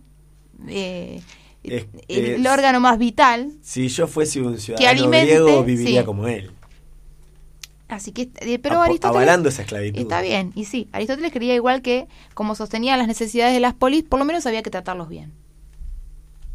eh, 0.67 1.21
Es- 1.69 1.87
el, 2.07 2.45
órgano 2.47 2.79
más 2.79 2.97
vital. 2.97 3.51
Si 3.61 3.87
yo 3.89 4.07
fuese 4.07 4.41
un 4.41 4.57
ciudadano 4.59 5.09
griego, 5.09 5.63
viviría 5.63 6.01
sí. 6.01 6.05
como 6.05 6.27
él. 6.27 6.51
Así 7.87 8.11
que, 8.11 8.29
eh, 8.41 8.59
pero 8.59 8.75
Apo- 8.75 8.83
Aristóteles 8.83 9.15
avalando 9.15 9.49
esa 9.49 9.61
esclavitud. 9.61 10.01
está 10.01 10.21
bien, 10.21 10.51
y 10.55 10.65
sí, 10.65 10.89
Aristóteles 10.91 11.31
creía 11.31 11.55
igual 11.55 11.81
que 11.81 12.07
como 12.33 12.53
sostenía 12.53 12.97
las 12.97 13.07
necesidades 13.07 13.53
de 13.53 13.61
las 13.61 13.73
polis, 13.73 14.03
por 14.03 14.19
lo 14.19 14.25
menos 14.25 14.45
había 14.45 14.61
que 14.61 14.69
tratarlos 14.69 15.07
bien, 15.07 15.31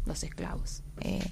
los 0.05 0.23
esclavos. 0.23 0.83
Eh, 1.01 1.25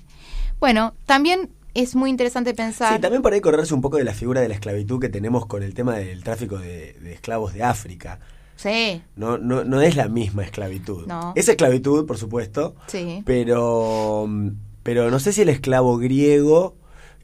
bueno, 0.60 0.96
también 1.06 1.50
es 1.76 1.96
muy 1.96 2.10
interesante 2.10 2.54
pensar. 2.56 2.96
Sí, 2.96 3.00
también 3.02 3.22
por 3.22 3.34
ahí 3.34 3.42
correrse 3.42 3.76
un 3.76 3.82
poco 3.82 3.98
de 3.98 4.04
la 4.04 4.14
figura 4.14 4.42
de 4.42 4.48
la 4.48 4.56
esclavitud 4.56 5.00
que 5.00 5.10
tenemos 5.10 5.46
con 5.46 5.62
el 5.62 5.76
tema 5.76 5.96
del 5.98 6.24
tráfico 6.24 6.58
de, 6.58 6.94
de 6.94 7.14
esclavos 7.14 7.54
de 7.54 7.62
África. 7.64 8.20
Sí, 8.62 9.02
No, 9.16 9.38
no, 9.38 9.64
no 9.64 9.82
es 9.82 9.96
la 9.96 10.08
misma 10.08 10.44
esclavitud. 10.44 11.08
No. 11.08 11.34
Es 11.36 11.50
esclavitud, 11.50 12.06
por 12.06 12.18
supuesto, 12.18 12.76
sí. 12.88 13.24
pero, 13.26 14.28
pero 14.84 15.10
no 15.10 15.20
sé 15.20 15.34
si 15.34 15.42
el 15.42 15.50
esclavo 15.50 15.98
griego 15.98 16.76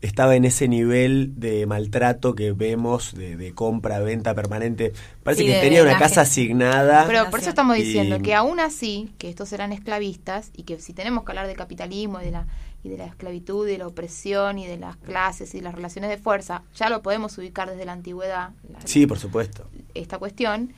estaba 0.01 0.35
en 0.35 0.45
ese 0.45 0.67
nivel 0.67 1.33
de 1.39 1.65
maltrato 1.65 2.35
que 2.35 2.51
vemos 2.51 3.15
de, 3.15 3.35
de 3.35 3.51
compra, 3.53 3.99
venta 3.99 4.35
permanente. 4.35 4.93
Parece 5.23 5.41
Sí, 5.41 5.47
que 5.47 5.55
de 5.55 5.61
tenía 5.61 5.81
una 5.81 5.97
casa 5.97 6.21
asignada. 6.21 7.05
Pero 7.07 7.29
por 7.31 7.39
eso 7.39 7.49
estamos 7.49 7.77
Y- 7.77 7.83
diciendo 7.83 8.19
que 8.19 8.35
aún 8.35 8.59
así, 8.59 9.11
que 9.17 9.27
estos 9.29 9.51
eran 9.53 9.73
esclavistas 9.73 10.51
y 10.55 10.63
que 10.63 10.79
si 10.79 10.93
tenemos 10.93 11.23
que 11.23 11.31
hablar 11.31 11.47
de 11.47 11.55
capitalismo 11.55 12.21
y 12.21 12.25
de 12.25 12.31
la 12.31 12.47
y 12.83 12.89
de 12.89 12.97
la 12.97 13.05
esclavitud 13.05 13.67
y 13.67 13.71
de 13.71 13.77
la 13.79 13.87
opresión 13.87 14.59
y 14.59 14.67
de 14.67 14.77
las 14.77 14.95
clases 14.97 15.55
y 15.55 15.61
las 15.61 15.73
relaciones 15.73 16.11
de 16.11 16.17
fuerza, 16.19 16.61
ya 16.75 16.89
lo 16.89 17.01
podemos 17.01 17.35
ubicar 17.39 17.69
desde 17.69 17.85
la 17.85 17.93
antigüedad, 17.93 18.51
la- 18.71 18.79
Sí, 18.85 19.07
por 19.07 19.17
supuesto. 19.17 19.67
esta 19.95 20.19
cuestión. 20.19 20.73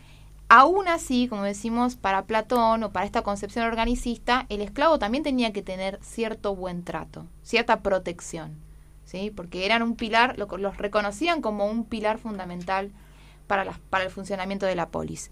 Aún 0.51 0.87
así, 0.87 1.27
como 1.27 1.43
decimos, 1.43 1.95
para 1.95 2.25
Platón 2.25 2.83
o 2.83 2.91
para 2.91 3.05
esta 3.05 3.21
concepción 3.21 3.65
organicista, 3.65 4.47
el 4.49 4.61
esclavo 4.61 4.97
también 4.97 5.23
tenía 5.23 5.53
que 5.53 5.61
tener 5.61 5.99
cierto 6.01 6.55
buen 6.55 6.83
trato, 6.83 7.27
cierta 7.43 7.81
protección, 7.81 8.55
¿sí? 9.05 9.31
Porque 9.35 9.65
eran 9.65 9.83
un 9.83 9.95
pilar, 9.95 10.37
lo- 10.39 10.57
los 10.57 10.77
reconocían 10.77 11.41
como 11.41 11.67
un 11.67 11.85
pilar 11.85 12.17
fundamental 12.17 12.91
para, 13.47 13.63
el 14.03 14.09
funcionamiento 14.09 14.65
de 14.65 14.75
la 14.75 14.89
polis. 14.89 15.29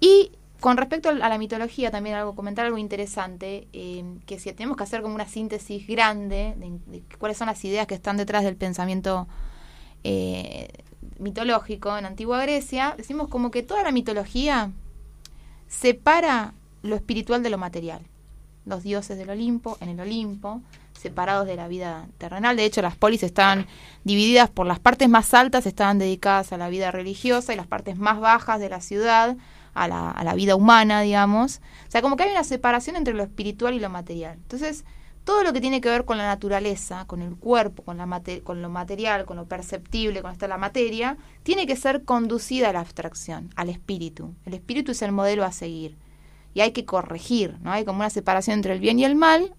Y 0.00 0.32
con 0.60 0.76
respecto 0.76 1.10
a 1.10 1.12
la 1.14 1.38
mitología, 1.38 1.90
también 1.92 2.16
algo 2.16 2.34
comentar 2.34 2.66
algo 2.66 2.78
interesante, 2.78 3.68
eh, 3.72 4.04
que 4.26 4.38
si 4.40 4.52
tenemos 4.52 4.76
que 4.76 4.82
hacer 4.84 5.00
como 5.02 5.14
una 5.14 5.26
síntesis 5.28 5.86
grande 5.86 6.54
de, 6.56 6.78
de 6.86 7.02
cuáles 7.18 7.38
son 7.38 7.46
las 7.46 7.64
ideas 7.64 7.86
que 7.86 7.94
están 7.94 8.16
detrás 8.16 8.42
del 8.42 8.56
pensamiento 8.56 9.28
eh, 10.04 10.68
mitológico 11.18 11.96
en 11.96 12.06
antigua 12.06 12.42
Grecia, 12.42 12.94
decimos 12.96 13.28
como 13.28 13.50
que 13.50 13.62
toda 13.62 13.82
la 13.82 13.92
mitología 13.92 14.70
separa 15.68 16.54
lo 16.82 16.96
espiritual 16.96 17.42
de 17.42 17.50
lo 17.50 17.58
material. 17.58 18.02
Los 18.64 18.82
dioses 18.82 19.16
del 19.18 19.30
Olimpo, 19.30 19.78
en 19.80 19.90
el 19.90 20.00
Olimpo, 20.00 20.60
separados 20.92 21.46
de 21.46 21.56
la 21.56 21.68
vida 21.68 22.06
terrenal. 22.18 22.56
De 22.56 22.64
hecho, 22.64 22.82
las 22.82 22.96
polis 22.96 23.22
estaban 23.22 23.66
divididas 24.04 24.50
por 24.50 24.66
las 24.66 24.80
partes 24.80 25.08
más 25.08 25.34
altas, 25.34 25.66
estaban 25.66 25.98
dedicadas 25.98 26.52
a 26.52 26.56
la 26.56 26.68
vida 26.68 26.90
religiosa 26.90 27.52
y 27.52 27.56
las 27.56 27.66
partes 27.66 27.96
más 27.96 28.18
bajas 28.18 28.58
de 28.60 28.68
la 28.68 28.80
ciudad 28.80 29.36
a 29.74 29.88
la, 29.88 30.10
a 30.10 30.24
la 30.24 30.34
vida 30.34 30.56
humana, 30.56 31.02
digamos. 31.02 31.60
O 31.86 31.90
sea, 31.90 32.02
como 32.02 32.16
que 32.16 32.24
hay 32.24 32.30
una 32.30 32.44
separación 32.44 32.96
entre 32.96 33.14
lo 33.14 33.22
espiritual 33.22 33.74
y 33.74 33.80
lo 33.80 33.90
material. 33.90 34.34
Entonces, 34.34 34.84
todo 35.26 35.42
lo 35.42 35.52
que 35.52 35.60
tiene 35.60 35.80
que 35.80 35.88
ver 35.88 36.04
con 36.04 36.18
la 36.18 36.26
naturaleza, 36.26 37.04
con 37.08 37.20
el 37.20 37.34
cuerpo, 37.34 37.82
con, 37.82 37.96
la 37.96 38.22
con 38.44 38.62
lo 38.62 38.70
material, 38.70 39.24
con 39.24 39.36
lo 39.36 39.46
perceptible, 39.46 40.22
con 40.22 40.30
esta 40.30 40.46
la 40.46 40.56
materia, 40.56 41.16
tiene 41.42 41.66
que 41.66 41.74
ser 41.74 42.04
conducida 42.04 42.70
a 42.70 42.72
la 42.72 42.78
abstracción, 42.78 43.50
al 43.56 43.68
espíritu. 43.68 44.36
El 44.44 44.54
espíritu 44.54 44.92
es 44.92 45.02
el 45.02 45.10
modelo 45.10 45.44
a 45.44 45.50
seguir. 45.50 45.96
Y 46.54 46.60
hay 46.60 46.70
que 46.70 46.84
corregir, 46.84 47.58
¿no? 47.60 47.72
Hay 47.72 47.84
como 47.84 47.98
una 47.98 48.08
separación 48.08 48.54
entre 48.54 48.72
el 48.72 48.78
bien 48.78 49.00
y 49.00 49.04
el 49.04 49.16
mal. 49.16 49.52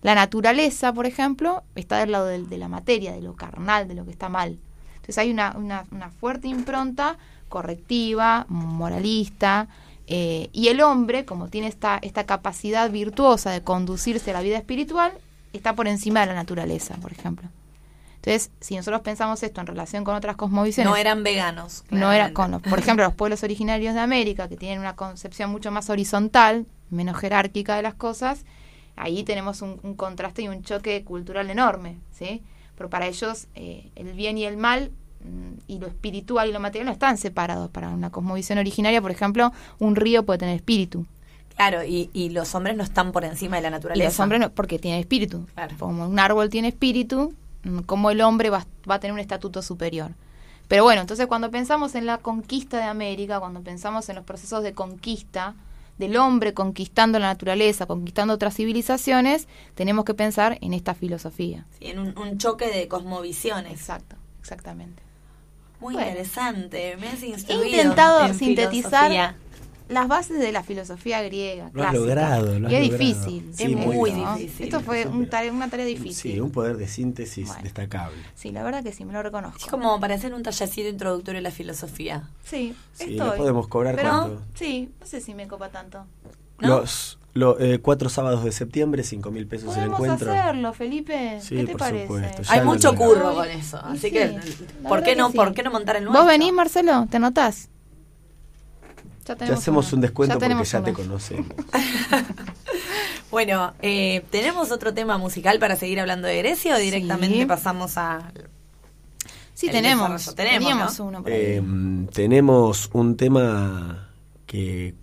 La 0.00 0.14
naturaleza, 0.14 0.92
por 0.92 1.06
ejemplo, 1.06 1.64
está 1.74 1.98
del 1.98 2.12
lado 2.12 2.26
de, 2.26 2.56
la 2.56 2.68
materia, 2.68 3.10
de 3.10 3.20
lo 3.20 3.34
carnal, 3.34 3.88
de 3.88 3.94
lo 3.94 4.04
que 4.04 4.12
está 4.12 4.28
mal. 4.28 4.60
Entonces 4.94 5.18
hay 5.18 5.32
una, 5.32 5.56
una 5.56 6.10
fuerte 6.10 6.46
impronta 6.46 7.18
correctiva, 7.48 8.46
moralista, 8.48 9.66
eh, 10.10 10.50
y 10.52 10.68
el 10.68 10.80
hombre, 10.82 11.24
como 11.24 11.48
tiene 11.48 11.68
esta, 11.68 11.98
esta 12.02 12.26
capacidad 12.26 12.90
virtuosa 12.90 13.50
de 13.52 13.62
conducirse 13.62 14.30
a 14.30 14.34
la 14.34 14.40
vida 14.42 14.58
espiritual, 14.58 15.12
está 15.52 15.74
por 15.74 15.88
encima 15.88 16.20
de 16.20 16.26
la 16.26 16.34
naturaleza, 16.34 16.96
por 16.96 17.12
ejemplo. 17.12 17.48
Entonces, 18.16 18.50
si 18.60 18.76
nosotros 18.76 19.00
pensamos 19.00 19.42
esto 19.42 19.60
en 19.62 19.66
relación 19.66 20.04
con 20.04 20.14
otras 20.14 20.36
cosmovisiones, 20.36 20.90
No 20.90 20.96
eran 20.96 21.22
veganos. 21.22 21.84
no 21.90 22.12
era 22.12 22.30
claramente. 22.30 22.34
con 22.34 22.50
los- 22.50 22.62
por 22.62 22.78
ejemplo, 22.78 23.04
los 23.06 23.14
pueblos 23.14 23.42
originarios 23.42 23.94
de 23.94 24.00
América, 24.00 24.46
que 24.48 24.56
tienen 24.58 24.78
una 24.80 24.94
concepción 24.94 25.50
mucho 25.50 25.70
más 25.70 25.88
horizontal, 25.88 26.66
menos 26.90 27.16
jerárquica 27.16 27.76
de 27.76 27.82
las 27.82 27.94
cosas, 27.94 28.44
ahí 28.96 29.22
tenemos 29.24 29.62
un, 29.62 29.80
un 29.82 29.94
contraste 29.94 30.42
y 30.42 30.48
un 30.48 30.62
choque 30.62 31.02
cultural 31.04 31.48
enorme, 31.50 31.96
¿sí? 32.12 32.42
Pero 32.76 32.90
para 32.90 33.06
ellos 33.06 33.46
eh, 33.54 33.90
el 33.96 34.12
bien 34.12 34.36
y 34.36 34.44
el 34.44 34.56
mal 34.58 34.90
y 35.66 35.78
lo 35.78 35.86
espiritual 35.86 36.48
y 36.48 36.52
lo 36.52 36.60
material 36.60 36.86
no 36.86 36.92
están 36.92 37.18
separados. 37.18 37.70
Para 37.70 37.90
una 37.90 38.10
cosmovisión 38.10 38.58
originaria, 38.58 39.00
por 39.02 39.10
ejemplo, 39.10 39.52
un 39.78 39.96
río 39.96 40.24
puede 40.24 40.38
tener 40.38 40.56
espíritu. 40.56 41.06
Claro, 41.56 41.84
y, 41.84 42.08
y 42.14 42.30
los 42.30 42.54
hombres 42.54 42.76
no 42.76 42.82
están 42.82 43.12
por 43.12 43.24
encima 43.24 43.56
de 43.56 43.62
la 43.62 43.68
Y 43.68 43.72
naturaleza. 43.72 44.08
los 44.08 44.20
hombres 44.20 44.40
no, 44.40 44.50
porque 44.52 44.78
tienen 44.78 45.00
espíritu. 45.00 45.46
Claro. 45.54 45.76
Como 45.78 46.06
un 46.06 46.18
árbol 46.18 46.48
tiene 46.48 46.68
espíritu, 46.68 47.34
mm, 47.64 47.80
como 47.80 48.10
el 48.10 48.20
hombre 48.22 48.48
va, 48.48 48.66
va 48.90 48.94
a 48.94 49.00
tener 49.00 49.12
un 49.12 49.20
estatuto 49.20 49.60
superior. 49.60 50.12
Pero 50.68 50.84
bueno, 50.84 51.02
entonces 51.02 51.26
cuando 51.26 51.50
pensamos 51.50 51.94
en 51.96 52.06
la 52.06 52.18
conquista 52.18 52.78
de 52.78 52.84
América, 52.84 53.40
cuando 53.40 53.60
pensamos 53.62 54.08
en 54.08 54.16
los 54.16 54.24
procesos 54.24 54.62
de 54.62 54.72
conquista 54.72 55.54
del 55.98 56.16
hombre 56.16 56.54
conquistando 56.54 57.18
la 57.18 57.26
naturaleza, 57.26 57.84
conquistando 57.84 58.32
otras 58.32 58.54
civilizaciones, 58.54 59.48
tenemos 59.74 60.06
que 60.06 60.14
pensar 60.14 60.56
en 60.62 60.72
esta 60.72 60.94
filosofía. 60.94 61.66
Sí, 61.78 61.88
en 61.88 61.98
un, 61.98 62.16
un 62.16 62.38
choque 62.38 62.68
de 62.68 62.88
cosmovisiones. 62.88 63.72
Exacto, 63.72 64.16
exactamente. 64.40 65.02
Muy 65.80 65.94
Bueno. 65.94 66.08
interesante. 66.08 66.96
Me 67.00 67.08
has 67.08 67.22
He 67.22 67.26
instruido 67.28 67.64
intentado 67.64 68.26
en 68.26 68.34
sintetizar 68.34 69.10
filosofía. 69.10 69.34
las 69.88 70.06
bases 70.08 70.38
de 70.38 70.52
la 70.52 70.62
filosofía 70.62 71.22
griega. 71.22 71.70
Lo 71.72 71.82
has 71.82 71.90
clásica. 71.90 71.98
logrado, 71.98 72.58
lo 72.58 72.66
has 72.68 72.72
y 72.72 72.76
es 72.76 72.82
logrado. 72.90 72.98
difícil. 73.08 73.50
Sí, 73.54 73.62
Es 73.64 73.70
muy 73.76 74.12
¿no? 74.12 74.36
difícil. 74.36 74.64
Esto 74.66 74.80
fue 74.80 75.06
un 75.06 75.28
una 75.56 75.68
tarea 75.70 75.86
difícil. 75.86 76.32
Sí, 76.34 76.40
un 76.40 76.50
poder 76.52 76.76
de 76.76 76.86
síntesis 76.86 77.46
Bueno. 77.48 77.62
destacable. 77.64 78.16
Sí, 78.34 78.52
la 78.52 78.62
verdad 78.62 78.82
que 78.84 78.92
sí, 78.92 79.04
me 79.04 79.12
lo 79.12 79.22
reconozco. 79.22 79.58
Es 79.58 79.66
como 79.66 79.98
para 79.98 80.14
hacer 80.14 80.34
un 80.34 80.42
tallercito 80.42 80.88
introductorio 80.88 81.38
a 81.38 81.42
la 81.42 81.50
filosofía. 81.50 82.28
Sí, 82.44 82.74
Sí, 82.92 83.12
estoy. 83.16 83.38
podemos 83.38 83.66
cobrar 83.68 83.96
Pero, 83.96 84.08
cuánto. 84.10 84.42
sí, 84.54 84.90
no 85.00 85.06
sé 85.06 85.20
si 85.20 85.34
me 85.34 85.48
copa 85.48 85.70
tanto. 85.70 86.04
¿no? 86.60 86.68
Los, 86.68 87.18
Lo, 87.32 87.60
eh, 87.60 87.78
cuatro 87.78 88.08
sábados 88.08 88.42
de 88.44 88.50
septiembre, 88.50 89.04
cinco 89.04 89.30
mil 89.30 89.46
pesos 89.46 89.68
el 89.76 89.84
Podemos 89.90 90.00
encuentro. 90.00 90.32
hacerlo, 90.32 90.72
Felipe. 90.72 91.38
Sí, 91.40 91.56
¿Qué 91.56 91.64
te 91.64 91.72
por 91.72 91.78
parece? 91.78 92.06
supuesto, 92.06 92.42
ya 92.42 92.52
Hay 92.52 92.60
mucho 92.64 92.94
curro 92.96 93.34
con 93.34 93.48
eso. 93.48 93.78
Así 93.84 93.98
sí, 94.00 94.10
que, 94.10 94.36
¿por 94.88 95.02
qué 95.04 95.14
no, 95.14 95.30
sí. 95.30 95.36
por 95.36 95.54
qué 95.54 95.62
no 95.62 95.70
montar 95.70 95.96
el 95.96 96.04
nuestro? 96.04 96.22
¿Vos 96.22 96.28
venís, 96.30 96.52
Marcelo? 96.52 97.06
¿Te 97.08 97.18
anotás? 97.18 97.68
Ya, 99.26 99.34
Ya 99.34 99.36
tenemos 99.36 99.58
hacemos 99.60 99.86
uno. 99.88 99.94
un 99.96 100.00
descuento 100.00 100.34
porque 100.34 100.44
tenemos 100.44 100.70
ya 100.72 100.82
te 100.82 100.92
conocemos. 100.92 101.46
Bueno, 103.30 103.74
eh, 103.80 104.24
¿tenemos 104.30 104.72
otro 104.72 104.92
tema 104.92 105.16
musical 105.16 105.60
para 105.60 105.76
seguir 105.76 106.00
hablando 106.00 106.26
de 106.26 106.38
Grecia 106.38 106.74
o 106.74 106.78
directamente 106.78 107.38
Sí. 107.38 107.46
pasamos 107.46 107.96
a... 107.96 108.32
Sí, 109.54 109.68
tenemos. 109.70 110.34
Tenemos, 110.34 110.98
¿no? 110.98 111.04
uno 111.06 111.22
por 111.22 111.30
ahí. 111.30 111.38
Eh, 111.40 111.62
tenemos 112.12 112.90
un 112.92 113.16
tema 113.16 114.08
que 114.46 114.94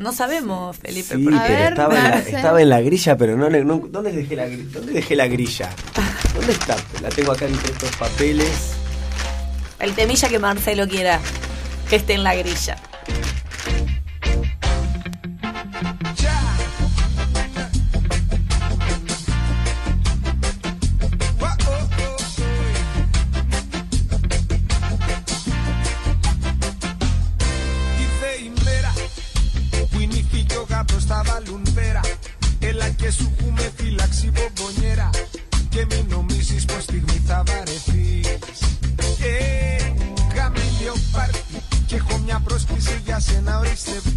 No 0.00 0.12
sabemos, 0.14 0.76
Felipe. 0.78 1.14
sí, 1.14 1.24
pero 1.24 1.38
ver, 1.42 1.72
estaba, 1.72 1.94
en 1.96 2.02
la, 2.10 2.18
estaba 2.18 2.62
en 2.62 2.68
la 2.70 2.80
grilla, 2.80 3.16
pero 3.18 3.36
no, 3.36 3.50
le- 3.50 3.64
no- 3.64 3.82
¿dónde 3.86 4.10
dejé 4.12 4.34
la 4.34 4.46
grilla? 4.46 4.64
¿Dónde 4.72 4.92
dejé 4.94 5.14
la 5.14 5.26
grilla? 5.28 5.70
¿Dónde 6.34 6.52
está? 6.52 6.76
La 7.02 7.10
tengo 7.10 7.32
acá 7.32 7.44
entre 7.46 7.70
estos 7.70 7.94
papeles. 7.96 8.72
El 9.78 9.92
temilla 9.94 10.28
que 10.28 10.38
Marcelo 10.38 10.88
quiera 10.88 11.20
que 11.88 11.96
esté 11.96 12.14
en 12.14 12.24
la 12.24 12.34
grilla. 12.34 12.76
Se 43.80 44.09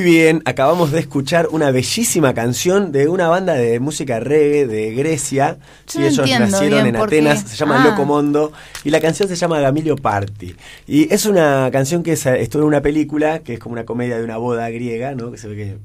Muy 0.00 0.10
bien, 0.12 0.40
acabamos 0.46 0.92
de 0.92 1.00
escuchar 1.00 1.48
una 1.50 1.70
bellísima 1.70 2.32
canción 2.32 2.90
de 2.90 3.06
una 3.06 3.28
banda 3.28 3.52
de 3.52 3.80
música 3.80 4.18
reggae 4.18 4.66
de 4.66 4.94
Grecia. 4.94 5.58
Yo 5.92 6.00
no 6.00 6.06
ellos 6.06 6.26
nacieron 6.26 6.86
en 6.86 6.94
qué. 6.94 7.00
Atenas, 7.02 7.40
se 7.42 7.54
llama 7.54 7.82
Ah. 7.82 7.88
Loco 7.90 8.06
Mondo 8.06 8.50
y 8.82 8.88
la 8.88 8.98
canción 8.98 9.28
se 9.28 9.36
llama 9.36 9.60
Gamilio 9.60 9.96
Party. 9.96 10.56
Y 10.86 11.12
es 11.12 11.26
una 11.26 11.68
canción 11.70 12.02
que 12.02 12.12
estuvo 12.12 12.62
en 12.62 12.68
una 12.68 12.80
película 12.80 13.40
que 13.40 13.52
es 13.52 13.58
como 13.58 13.74
una 13.74 13.84
comedia 13.84 14.16
de 14.16 14.24
una 14.24 14.38
boda 14.38 14.70
griega, 14.70 15.14
¿no? 15.14 15.30
Que 15.32 15.36
se 15.36 15.48
ve 15.48 15.56
que 15.56 15.78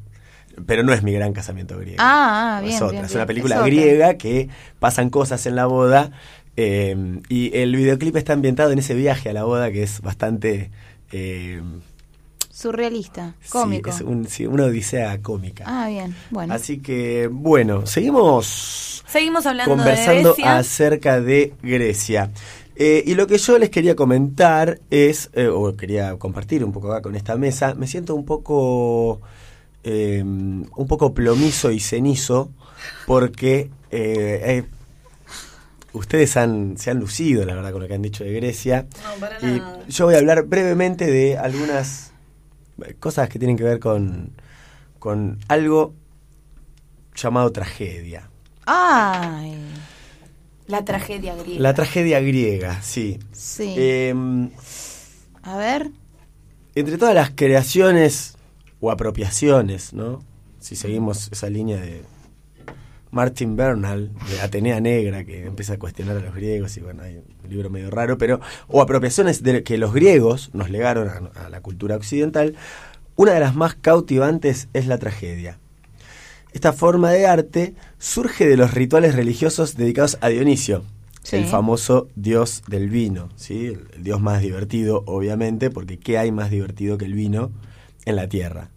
pero 0.66 0.84
no 0.84 0.93
es 0.93 1.03
mi 1.03 1.11
gran 1.11 1.34
casamiento 1.34 1.78
griego. 1.78 1.97
Ah, 1.99 2.55
ah, 2.55 2.61
No 2.61 2.68
bien, 2.68 2.76
es 2.78 2.82
otra, 2.82 2.91
bien, 2.93 3.05
es 3.07 3.16
una 3.16 3.26
película 3.26 3.55
Es 3.57 3.66
griega 3.66 4.13
que 4.13 4.47
pasan 4.80 5.09
cosas 5.09 5.45
en 5.45 5.57
la 5.57 5.66
boda 5.66 6.11
eh, 6.55 6.95
y 7.28 7.53
el 7.57 7.76
videoclip 7.76 8.16
está 8.16 8.32
ambientado 8.32 8.72
en 8.72 8.80
ese 8.80 8.93
viaje 8.93 9.30
a 9.30 9.34
la 9.34 9.43
boda 9.43 9.74
que 9.74 9.84
es 9.84 9.99
bastante 9.99 10.72
eh, 11.11 11.61
Surrealista, 12.60 13.36
Sí, 13.41 13.49
cómico. 13.51 13.89
es 13.89 13.99
un- 13.99 14.28
sí, 14.30 14.45
una 14.47 14.64
odisea 14.64 15.22
cómica. 15.22 15.66
Ah, 15.68 15.89
bien, 15.89 16.16
bueno. 16.30 16.53
Así 16.53 16.78
que, 16.80 17.28
bueno, 17.30 17.86
seguimos 17.86 19.03
Seguimos 19.08 19.45
hablando 19.45 19.72
de 19.76 19.78
conversando 19.78 20.34
Grecia. 20.34 20.58
acerca 20.58 21.20
de 21.20 21.53
Grecia. 21.62 22.32
Eh, 22.78 23.03
y 23.06 23.16
lo 23.16 23.28
que 23.28 23.38
yo 23.39 23.58
les 23.60 23.70
quería 23.70 23.93
comentar 23.97 24.80
es, 24.89 25.30
eh, 25.34 25.47
o 25.47 25.76
quería 25.76 26.16
compartir 26.18 26.64
un 26.64 26.72
poco 26.72 26.91
acá 26.93 27.01
con 27.01 27.16
esta 27.18 27.36
mesa, 27.36 27.74
me 27.76 27.88
siento 27.88 28.16
un 28.16 28.24
poco, 28.26 29.20
eh, 29.84 30.22
un 30.24 30.88
poco 30.88 31.14
plomizo 31.14 31.72
y 31.72 31.82
cenizo 31.82 32.51
porque 33.06 33.70
eh, 33.91 34.41
eh, 34.45 34.64
ustedes 35.93 36.38
han, 36.38 36.78
se 36.78 36.89
han 36.91 36.99
lucido, 36.99 37.43
la 37.45 37.53
verdad, 37.56 37.72
con 37.74 37.82
lo 37.82 37.88
que 37.89 37.95
han 37.95 38.01
dicho 38.01 38.24
de 38.24 38.32
Grecia. 38.34 38.86
No, 39.03 39.20
para 39.20 39.39
Y 39.39 39.60
nada. 39.60 39.80
yo 39.89 40.06
voy 40.06 40.16
a 40.16 40.20
hablar 40.20 40.43
brevemente 40.43 41.06
de 41.12 41.38
algunas 41.38 42.12
cosas 42.99 43.30
que 43.30 43.39
tienen 43.39 43.57
que 43.57 43.63
ver 43.63 43.80
con, 43.80 44.32
con 44.99 45.39
algo 45.47 45.93
llamado 47.15 47.51
tragedia. 47.51 48.30
Ay, 48.65 49.57
La 50.67 50.84
tragedia 50.84 51.36
griega. 51.36 51.61
La 51.61 51.73
tragedia 51.73 52.19
griega, 52.19 52.82
sí. 52.82 53.19
sí. 53.32 53.73
Eh, 53.78 54.13
A 55.43 55.57
ver. 55.57 55.91
entre 56.76 56.97
todas 56.97 57.15
las 57.15 57.32
creaciones 57.32 58.36
o 58.82 58.91
apropiaciones, 58.91 59.93
¿no? 59.93 60.23
Si 60.59 60.76
seguimos 60.76 61.30
esa 61.32 61.49
línea 61.49 61.78
de 61.80 62.03
Martin 63.16 63.55
Bernal, 63.55 64.11
de 64.30 64.41
Atenea 64.41 64.80
Negra, 64.82 65.24
que 65.24 65.45
empieza 65.45 65.74
a 65.74 65.80
cuestionar 65.80 66.18
a 66.18 66.20
los 66.20 66.36
griegos, 66.36 66.76
y 66.76 66.82
bueno, 66.82 67.01
hay 67.03 67.16
un 67.18 67.49
libro 67.49 67.70
medio 67.70 67.89
raro, 67.89 68.18
pero, 68.18 68.41
o 68.68 68.82
apropiaciones 68.82 69.41
de, 69.41 69.63
que 69.63 69.78
los 69.78 69.93
griegos 69.93 70.49
nos 70.53 70.70
legaron 70.70 71.07
a, 71.07 71.45
a 71.45 71.49
la 71.49 71.61
cultura 71.61 71.95
occidental, 71.95 72.55
una 73.16 73.32
de 73.32 73.39
las 73.39 73.55
más 73.55 73.74
cautivantes 73.76 74.68
es 74.74 74.86
la 74.88 74.97
tragedia. 74.97 75.57
esta 76.51 76.74
forma 76.74 77.11
de 77.11 77.26
arte 77.26 77.74
surge 77.99 78.47
de 78.47 78.57
los 78.57 78.74
rituales 78.74 79.16
religiosos 79.16 79.76
dedicados 79.78 80.18
a 80.22 80.28
Dionisio, 80.30 80.84
Sí. 81.24 81.38
el 81.38 81.45
famoso 81.45 82.07
dios 82.16 82.61
del 82.68 82.88
vino, 82.89 83.30
¿sí? 83.36 83.66
el, 83.68 84.03
dios 84.03 84.22
más 84.22 84.41
divertido, 84.41 85.03
obviamente, 85.07 85.72
porque 85.72 85.97
¿qué 85.97 86.18
hay 86.20 86.32
más 86.32 86.51
divertido 86.51 86.97
que 86.99 87.05
el 87.05 87.13
vino 87.16 87.49
en 88.05 88.16
la 88.18 88.28
tierra? 88.30 88.70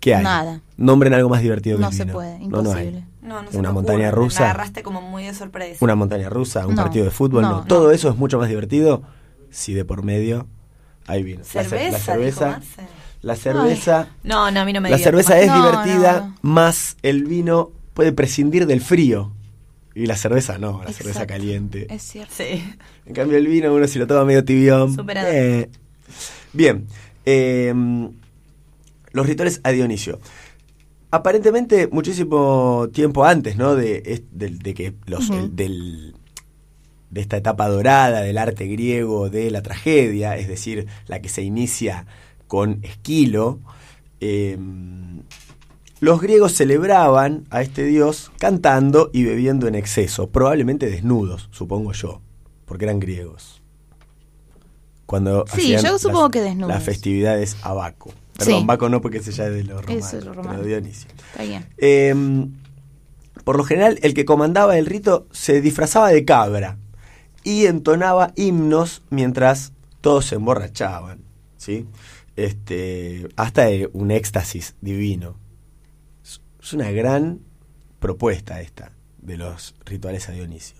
¿Qué 0.00 0.14
hay? 0.14 0.22
Nada. 0.22 0.60
Nombren 0.76 1.14
algo 1.14 1.30
más 1.30 1.40
divertido 1.40 1.78
que 1.78 1.82
No 1.82 1.88
el 1.88 1.94
se 1.94 2.04
vino. 2.04 2.12
puede, 2.12 2.38
No, 2.40 2.62
no 2.62 2.72
hay. 2.74 3.02
No, 3.26 3.42
no 3.42 3.48
Una 3.54 3.72
montaña 3.72 4.08
ocurre, 4.08 4.22
rusa. 4.24 4.40
Me 4.40 4.44
agarraste 4.46 4.82
como 4.82 5.00
muy 5.02 5.24
de 5.24 5.34
sorpresa. 5.34 5.84
Una 5.84 5.94
montaña 5.96 6.28
rusa, 6.28 6.66
un 6.66 6.74
No. 6.76 6.82
partido 6.82 7.04
de 7.04 7.10
fútbol, 7.10 7.42
no. 7.42 7.50
No, 7.60 7.64
Todo 7.66 7.90
eso 7.90 8.08
es 8.08 8.16
mucho 8.16 8.38
más 8.38 8.48
divertido 8.48 9.02
si 9.50 9.74
de 9.74 9.84
por 9.84 10.02
medio 10.04 10.46
hay 11.06 11.22
vino. 11.22 11.42
Cerveza, 11.44 11.90
la 11.90 11.98
cerveza, 11.98 12.60
la 13.22 13.36
cerveza, 13.36 14.08
No, 14.22 14.50
no, 14.50 14.60
a 14.60 14.64
mí 14.64 14.72
no 14.72 14.80
me 14.80 14.90
la 14.90 14.98
cerveza 14.98 15.38
es 15.40 15.48
No, 15.48 15.56
divertida, 15.56 16.34
más 16.42 16.96
el 17.02 17.24
vino 17.24 17.70
puede 17.94 18.12
prescindir 18.12 18.66
del 18.66 18.80
frío. 18.80 19.32
Y 19.94 20.04
la 20.06 20.16
cerveza 20.16 20.58
no, 20.58 20.82
la 20.84 20.92
cerveza 20.92 21.26
caliente. 21.26 21.86
Es 21.88 22.02
cierto. 22.02 22.34
Sí. 22.36 22.62
En 23.06 23.14
cambio 23.14 23.38
el 23.38 23.46
vino 23.48 23.72
uno 23.74 23.88
si 23.88 23.98
lo 23.98 24.06
toma 24.06 24.24
medio 24.26 24.44
tibión. 24.44 24.94
Superado. 24.94 25.26
eh. 25.30 25.70
Bien, 26.52 26.86
eh, 27.24 27.72
los 29.12 29.26
rituales 29.26 29.60
a 29.64 29.70
Dionisio. 29.70 30.20
Aparentemente 31.10 31.88
muchísimo 31.88 32.88
tiempo 32.92 33.24
antes, 33.24 33.56
¿no? 33.56 33.74
De, 33.76 34.24
que 34.74 34.94
los 35.06 35.30
Ujú. 35.30 35.38
el- 35.38 35.56
del 35.56 36.14
de 37.10 37.20
esta 37.20 37.36
etapa 37.36 37.68
dorada 37.68 38.20
del 38.22 38.36
arte 38.36 38.66
griego 38.66 39.30
de 39.30 39.50
la 39.50 39.62
tragedia, 39.62 40.36
es 40.36 40.48
decir, 40.48 40.86
la 41.06 41.20
que 41.22 41.28
se 41.28 41.42
inicia 41.42 42.04
con 42.48 42.80
Esquilo, 42.82 43.60
eh, 44.20 44.58
los 46.00 46.20
griegos 46.20 46.52
celebraban 46.52 47.44
a 47.50 47.62
este 47.62 47.84
dios 47.84 48.32
cantando 48.38 49.08
y 49.14 49.22
bebiendo 49.24 49.68
en 49.68 49.76
exceso, 49.76 50.28
probablemente 50.30 50.90
desnudos, 50.90 51.48
supongo 51.52 51.92
yo, 51.92 52.20
porque 52.66 52.84
eran 52.84 52.98
griegos. 53.00 53.62
Cuando 55.06 55.44
Sí, 55.46 55.74
hacían 55.74 55.82
yo 55.92 55.98
supongo 55.98 56.22
las- 56.24 56.30
que 56.32 56.40
desnudos. 56.40 56.68
Las 56.74 56.82
festividades 56.82 57.56
a 57.62 57.72
Baco. 57.72 58.12
Perdón, 58.38 58.60
Sí. 58.60 58.66
Baco 58.66 58.88
no 58.88 59.00
porque 59.00 59.18
ese 59.18 59.32
ya 59.32 59.46
es 59.46 59.54
de 59.54 59.64
los 59.64 59.82
romanos, 59.84 60.06
Eso 60.06 60.18
es 60.18 60.24
romano. 60.24 60.60
de 60.62 60.68
Dionisio. 60.68 61.08
Está 61.32 61.42
bien. 61.42 61.66
Eh, 61.78 62.14
por 63.44 63.56
lo 63.56 63.64
general, 63.64 63.98
el 64.02 64.12
que 64.14 64.24
comandaba 64.24 64.76
el 64.78 64.86
rito 64.86 65.26
se 65.30 65.60
disfrazaba 65.60 66.08
de 66.10 66.24
cabra 66.24 66.78
y 67.44 67.66
entonaba 67.66 68.32
himnos 68.36 69.02
mientras 69.10 69.72
todos 70.00 70.26
se 70.26 70.34
emborrachaban, 70.34 71.20
¿sí? 71.56 71.86
Este, 72.34 73.28
hasta 73.36 73.66
un 73.92 74.10
éxtasis 74.10 74.74
divino. 74.80 75.36
Es- 76.22 76.40
Es 76.62 76.72
una 76.72 76.90
gran 76.90 77.40
propuesta 78.00 78.60
esta 78.60 78.92
de 79.22 79.36
los 79.38 79.74
rituales 79.84 80.28
a 80.28 80.32
Dionisio. 80.32 80.76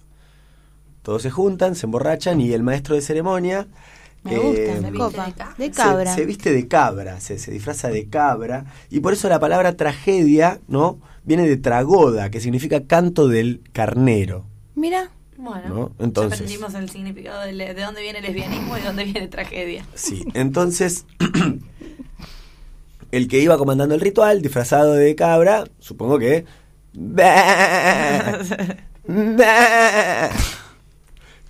Todos 1.02 1.22
se 1.22 1.30
juntan, 1.30 1.76
se 1.76 1.86
emborrachan 1.86 2.40
y 2.40 2.52
el 2.52 2.62
maestro 2.64 2.94
de 2.96 3.00
ceremonia 3.00 3.68
Me 4.32 4.38
gusta, 4.38 4.60
me 4.80 4.90
viste 4.90 4.98
copa. 4.98 5.26
de 5.26 5.32
cabra. 5.32 5.54
De 5.58 5.64
se- 5.66 5.70
cabra. 5.72 6.14
Se, 6.14 6.24
viste 6.26 6.52
de 6.52 6.68
cabra, 6.68 7.20
se, 7.20 7.38
se 7.38 7.50
disfraza 7.50 7.88
de 7.88 8.08
cabra. 8.08 8.64
Y 8.90 9.00
por 9.00 9.12
eso 9.12 9.28
la 9.28 9.40
palabra 9.40 9.76
tragedia, 9.76 10.60
¿no? 10.68 10.98
Viene 11.24 11.48
de 11.48 11.56
tragoda, 11.56 12.30
que 12.30 12.40
significa 12.40 12.84
canto 12.86 13.28
del 13.28 13.60
carnero. 13.72 14.44
Mira, 14.74 15.10
Bueno, 15.38 15.68
¿No? 15.68 15.88
ya 15.98 16.04
Entonces. 16.04 16.40
aprendimos 16.40 16.74
el 16.74 16.88
significado 16.90 17.40
de, 17.42 17.52
de 17.54 17.82
dónde 17.82 18.00
viene 18.02 18.18
el 18.20 18.24
lesbianismo 18.24 18.76
y 18.76 18.80
de 18.80 18.86
dónde 18.86 19.04
viene 19.04 19.28
tragedia. 19.28 19.84
Sí, 19.94 20.24
entonces. 20.34 21.04
el 23.12 23.28
que 23.28 23.40
iba 23.40 23.56
comandando 23.58 23.94
el 23.94 24.00
ritual, 24.00 24.42
disfrazado 24.42 24.92
de 24.94 25.14
cabra, 25.14 25.64
supongo 25.78 26.18
que. 26.18 26.44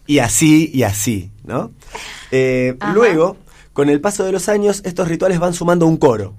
Y 0.08 0.20
así, 0.20 0.70
y 0.72 0.84
así, 0.84 1.32
¿no? 1.46 1.72
Eh, 2.30 2.76
luego, 2.94 3.36
con 3.72 3.88
el 3.88 4.00
paso 4.00 4.24
de 4.24 4.32
los 4.32 4.48
años, 4.48 4.82
estos 4.84 5.08
rituales 5.08 5.38
van 5.38 5.54
sumando 5.54 5.86
un 5.86 5.96
coro. 5.96 6.34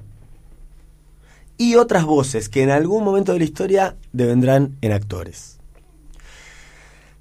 Y 1.57 1.75
otras 1.75 2.05
voces 2.05 2.49
que 2.49 2.61
en 2.61 2.69
algún 2.69 3.03
momento 3.03 3.33
de 3.33 3.39
la 3.39 3.45
historia 3.45 3.95
devendrán 4.11 4.77
en 4.81 4.91
actores. 4.91 5.57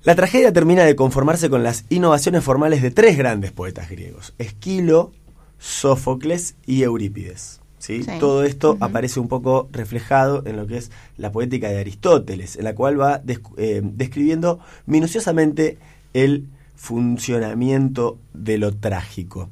La 0.02 0.14
tragedia 0.14 0.52
termina 0.52 0.84
de 0.84 0.94
conformarse 0.94 1.50
con 1.50 1.62
las 1.62 1.84
innovaciones 1.88 2.44
formales 2.44 2.80
de 2.80 2.90
tres 2.90 3.18
grandes 3.18 3.50
poetas 3.50 3.90
griegos, 3.90 4.34
Esquilo, 4.38 5.12
Sófocles 5.58 6.54
y 6.64 6.82
Eurípides. 6.82 7.60
¿sí? 7.78 8.04
Sí. 8.04 8.10
Todo 8.20 8.44
esto 8.44 8.76
aparece 8.80 9.20
un 9.20 9.28
poco 9.28 9.68
reflejado 9.72 10.42
en 10.46 10.56
lo 10.56 10.66
que 10.66 10.76
es 10.76 10.90
la 11.16 11.32
poética 11.32 11.68
de 11.68 11.80
Aristóteles, 11.80 12.56
en 12.56 12.64
la 12.64 12.74
cual 12.74 13.00
va 13.00 13.22
eh, 13.56 13.80
describiendo 13.82 14.60
minuciosamente 14.86 15.78
el 16.12 16.46
funcionamiento 16.76 18.18
de 18.32 18.58
lo 18.58 18.72
trágico. 18.72 19.50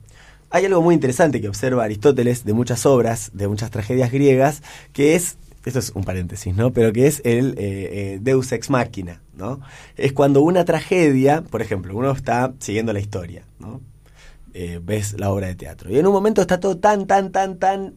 Hay 0.50 0.64
algo 0.66 0.82
muy 0.82 0.94
interesante 0.94 1.40
que 1.40 1.48
observa 1.48 1.82
Aristóteles 1.82 2.44
de 2.44 2.52
muchas 2.52 2.86
obras, 2.86 3.30
de 3.34 3.48
muchas 3.48 3.70
tragedias 3.72 4.12
griegas, 4.12 4.62
que 4.92 5.16
es, 5.16 5.36
esto 5.64 5.80
es 5.80 5.90
un 5.96 6.04
paréntesis, 6.04 6.54
¿no? 6.54 6.72
Pero 6.72 6.92
que 6.92 7.08
es 7.08 7.22
el 7.24 7.54
eh, 7.58 7.88
eh, 8.14 8.18
Deus 8.22 8.52
ex 8.52 8.70
machina, 8.70 9.20
¿no? 9.36 9.60
Es 9.96 10.12
cuando 10.12 10.42
una 10.42 10.64
tragedia, 10.64 11.42
por 11.42 11.60
ejemplo, 11.60 11.96
uno 11.96 12.12
está 12.12 12.52
siguiendo 12.60 12.92
la 12.92 13.00
historia, 13.00 13.42
¿no? 13.58 13.80
Eh, 14.52 14.80
ves 14.80 15.18
la 15.18 15.30
obra 15.30 15.48
de 15.48 15.56
teatro. 15.56 15.90
Y 15.90 15.98
en 15.98 16.06
un 16.06 16.12
momento 16.12 16.40
está 16.40 16.60
todo 16.60 16.76
tan, 16.76 17.08
tan, 17.08 17.32
tan, 17.32 17.58
tan 17.58 17.94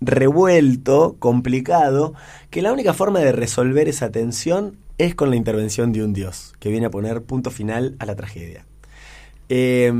revuelto, 0.00 1.16
complicado, 1.18 2.14
que 2.48 2.62
la 2.62 2.72
única 2.72 2.94
forma 2.94 3.20
de 3.20 3.32
resolver 3.32 3.88
esa 3.88 4.10
tensión 4.10 4.78
es 5.04 5.14
con 5.14 5.30
la 5.30 5.36
intervención 5.36 5.92
de 5.92 6.04
un 6.04 6.12
dios, 6.12 6.54
que 6.60 6.70
viene 6.70 6.86
a 6.86 6.90
poner 6.90 7.22
punto 7.22 7.50
final 7.50 7.96
a 7.98 8.06
la 8.06 8.14
tragedia. 8.14 8.64
Eh, 9.48 9.92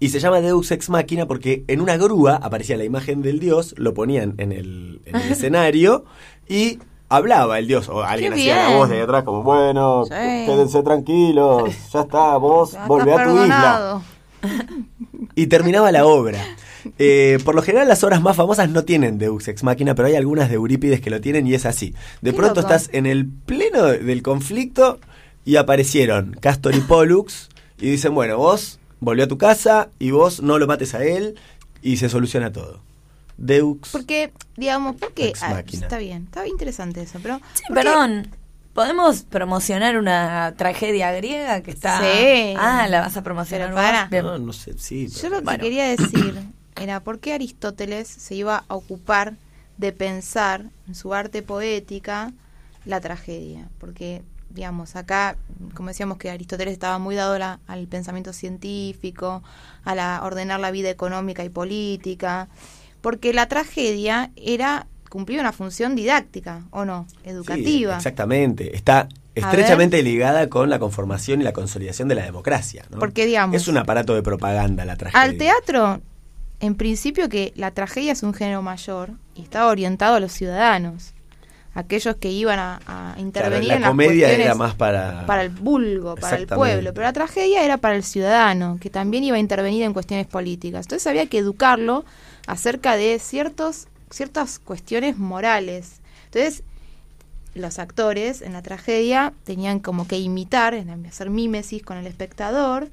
y 0.00 0.08
se 0.10 0.20
llama 0.20 0.40
Deus 0.40 0.70
Ex 0.70 0.90
Machina 0.90 1.26
porque 1.26 1.64
en 1.66 1.80
una 1.80 1.96
grúa 1.96 2.36
aparecía 2.36 2.76
la 2.76 2.84
imagen 2.84 3.20
del 3.20 3.40
dios, 3.40 3.74
lo 3.76 3.94
ponían 3.94 4.34
en 4.38 4.52
el, 4.52 5.00
en 5.04 5.16
el 5.16 5.32
escenario 5.32 6.04
y 6.48 6.78
hablaba 7.08 7.58
el 7.58 7.66
dios, 7.66 7.88
o 7.88 8.02
alguien 8.02 8.32
Qué 8.32 8.40
hacía 8.40 8.68
la 8.70 8.76
voz 8.76 8.88
de 8.90 9.02
atrás 9.02 9.24
como, 9.24 9.42
bueno, 9.42 10.04
Sí. 10.04 10.12
quédense 10.46 10.82
tranquilos, 10.82 11.74
ya 11.92 12.00
está, 12.02 12.36
vos 12.36 12.72
ya 12.72 12.86
volvé 12.86 13.12
a 13.12 13.24
tu 13.24 13.44
isla 13.44 14.02
y 15.34 15.46
terminaba 15.48 15.90
la 15.92 16.06
obra. 16.06 16.38
Eh, 16.98 17.38
por 17.44 17.54
lo 17.54 17.62
general 17.62 17.88
las 17.88 18.02
obras 18.04 18.20
más 18.22 18.36
famosas 18.36 18.68
no 18.70 18.84
tienen 18.84 19.18
Deus 19.18 19.48
Ex 19.48 19.62
Machina, 19.62 19.94
pero 19.94 20.08
hay 20.08 20.14
algunas 20.16 20.48
de 20.48 20.56
Eurípides 20.56 21.00
que 21.00 21.10
lo 21.10 21.20
tienen 21.20 21.46
y 21.46 21.54
es 21.54 21.66
así. 21.66 21.94
De 22.22 22.32
pronto 22.32 22.60
loco. 22.60 22.72
estás 22.72 22.90
en 22.92 23.06
el 23.06 23.26
pleno 23.26 23.84
del 23.84 24.22
conflicto 24.22 24.98
y 25.44 25.56
aparecieron 25.56 26.36
Castor 26.40 26.74
y 26.74 26.80
Pollux 26.80 27.48
y 27.80 27.90
dicen, 27.90 28.14
bueno, 28.14 28.36
vos 28.38 28.78
volvió 29.00 29.24
a 29.24 29.28
tu 29.28 29.38
casa 29.38 29.88
y 29.98 30.10
vos 30.10 30.42
no 30.42 30.58
lo 30.58 30.66
mates 30.66 30.94
a 30.94 31.04
él 31.04 31.36
y 31.82 31.96
se 31.98 32.08
soluciona 32.08 32.52
todo. 32.52 32.80
Deux. 33.36 33.76
Porque, 33.92 34.32
digamos, 34.56 34.96
porque 34.96 35.32
ah, 35.40 35.62
está 35.72 35.98
bien, 35.98 36.24
está 36.24 36.42
bien 36.42 36.54
interesante 36.54 37.02
eso, 37.02 37.18
pero 37.22 37.40
Sí, 37.54 37.62
perdón. 37.72 38.28
¿Podemos 38.74 39.22
promocionar 39.22 39.98
una 39.98 40.54
tragedia 40.56 41.10
griega 41.12 41.62
que 41.62 41.72
está...? 41.72 41.98
Sí. 42.00 42.54
Ah, 42.58 42.86
¿la 42.88 43.00
vas 43.00 43.16
a 43.16 43.22
promocionar 43.24 43.74
para. 43.74 44.08
No, 44.22 44.38
no 44.38 44.52
sé, 44.52 44.74
sí. 44.78 45.08
Yo 45.08 45.30
lo 45.30 45.38
que 45.38 45.44
Bueno. 45.44 45.62
quería 45.64 45.88
decir 45.88 46.36
era 46.80 47.00
por 47.00 47.18
qué 47.20 47.32
Aristóteles 47.34 48.08
se 48.08 48.34
iba 48.34 48.64
a 48.68 48.74
ocupar 48.74 49.34
de 49.76 49.92
pensar 49.92 50.64
en 50.86 50.94
su 50.94 51.14
arte 51.14 51.42
poética 51.42 52.32
la 52.84 53.00
tragedia, 53.00 53.68
porque 53.78 54.22
digamos 54.50 54.96
acá, 54.96 55.36
como 55.74 55.88
decíamos 55.90 56.16
que 56.18 56.30
Aristóteles 56.30 56.72
estaba 56.72 56.98
muy 56.98 57.14
dado 57.14 57.38
la- 57.38 57.60
al 57.66 57.86
pensamiento 57.86 58.32
científico, 58.32 59.42
a 59.84 59.94
la 59.94 60.20
ordenar 60.24 60.58
la 60.60 60.70
vida 60.70 60.90
económica 60.90 61.44
y 61.44 61.48
política, 61.50 62.48
porque 63.00 63.32
la 63.32 63.46
tragedia 63.46 64.30
era 64.36 64.86
cumplía 65.10 65.40
una 65.40 65.52
función 65.52 65.94
didáctica 65.94 66.64
o 66.70 66.84
no, 66.84 67.06
Sí, 67.08 67.16
educativa. 67.30 67.96
exactamente. 67.96 68.76
Está 68.76 69.08
estrechamente 69.34 70.02
ligada 70.02 70.48
con 70.48 70.68
la 70.68 70.78
conformación 70.78 71.40
y 71.40 71.44
la 71.44 71.52
consolidación 71.52 72.08
de 72.08 72.14
la 72.16 72.24
democracia. 72.24 72.84
¿no? 72.90 72.98
Porque, 72.98 73.24
digamos, 73.24 73.56
Es 73.56 73.68
un 73.68 73.78
aparato 73.78 74.14
de 74.14 74.22
propaganda 74.22 74.84
la 74.84 74.96
tragedia. 74.96 75.22
Al 75.22 75.36
teatro, 75.36 76.00
en 76.60 76.74
principio 76.74 77.28
que 77.28 77.52
la 77.56 77.70
tragedia 77.70 78.12
es 78.12 78.22
un 78.22 78.34
género 78.34 78.62
mayor 78.62 79.10
y 79.34 79.42
estaba 79.42 79.70
orientado 79.70 80.16
a 80.16 80.20
los 80.20 80.32
ciudadanos, 80.32 81.14
aquellos 81.74 82.16
que 82.16 82.30
iban 82.30 82.58
a, 82.58 82.76
a 82.86 83.14
Claro, 83.14 83.20
intervenir 83.20 83.68
la 83.68 83.74
en 83.76 83.80
las 83.82 83.90
comedia 83.90 84.10
cuestiones 84.26 84.46
era 84.46 84.54
más 84.54 84.74
para... 84.74 85.26
para 85.26 85.42
el 85.42 85.50
vulgo, 85.50 86.16
para 86.16 86.36
el 86.36 86.46
pueblo, 86.46 86.92
pero 86.92 87.06
la 87.06 87.12
tragedia 87.12 87.64
era 87.64 87.76
para 87.76 87.94
el 87.94 88.02
ciudadano, 88.02 88.78
que 88.80 88.90
también 88.90 89.22
iba 89.24 89.36
a 89.36 89.40
intervenir 89.40 89.84
en 89.84 89.92
cuestiones 89.92 90.26
políticas. 90.26 90.86
Entonces 90.86 91.06
había 91.06 91.26
que 91.26 91.38
educarlo 91.38 92.04
acerca 92.46 92.96
de 92.96 93.18
ciertos 93.20 93.86
ciertas 94.10 94.58
cuestiones 94.58 95.18
morales. 95.18 96.00
Entonces, 96.26 96.62
los 97.54 97.78
actores 97.78 98.42
en 98.42 98.52
la 98.52 98.62
tragedia 98.62 99.32
tenían 99.44 99.80
como 99.80 100.06
que 100.06 100.18
imitar, 100.18 100.74
en 100.74 101.06
hacer 101.06 101.30
mímesis 101.30 101.82
con 101.82 101.98
el 101.98 102.06
espectador 102.06 102.88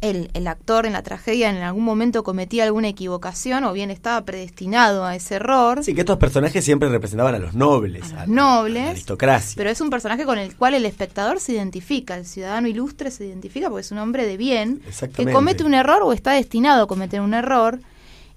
el, 0.00 0.30
el 0.34 0.46
actor 0.46 0.86
en 0.86 0.94
la 0.94 1.02
tragedia 1.02 1.50
en 1.50 1.56
algún 1.56 1.84
momento 1.84 2.22
cometía 2.22 2.64
alguna 2.64 2.88
equivocación 2.88 3.64
o 3.64 3.72
bien 3.72 3.90
estaba 3.90 4.24
predestinado 4.24 5.04
a 5.04 5.14
ese 5.14 5.36
error. 5.36 5.84
Sí, 5.84 5.94
que 5.94 6.00
estos 6.00 6.18
personajes 6.18 6.64
siempre 6.64 6.88
representaban 6.88 7.34
a 7.34 7.38
los 7.38 7.54
nobles, 7.54 8.12
a, 8.12 8.26
nobles, 8.26 8.82
a 8.82 8.84
la 8.86 8.90
aristocracia. 8.90 9.54
pero 9.56 9.70
es 9.70 9.80
un 9.80 9.90
personaje 9.90 10.24
con 10.24 10.38
el 10.38 10.56
cual 10.56 10.74
el 10.74 10.86
espectador 10.86 11.40
se 11.40 11.52
identifica, 11.52 12.16
el 12.16 12.26
ciudadano 12.26 12.68
ilustre 12.68 13.10
se 13.10 13.26
identifica 13.26 13.68
porque 13.68 13.82
es 13.82 13.92
un 13.92 13.98
hombre 13.98 14.26
de 14.26 14.36
bien 14.36 14.80
que 15.14 15.30
comete 15.30 15.64
un 15.64 15.74
error 15.74 16.02
o 16.02 16.12
está 16.12 16.32
destinado 16.32 16.84
a 16.84 16.86
cometer 16.86 17.20
un 17.20 17.34
error 17.34 17.80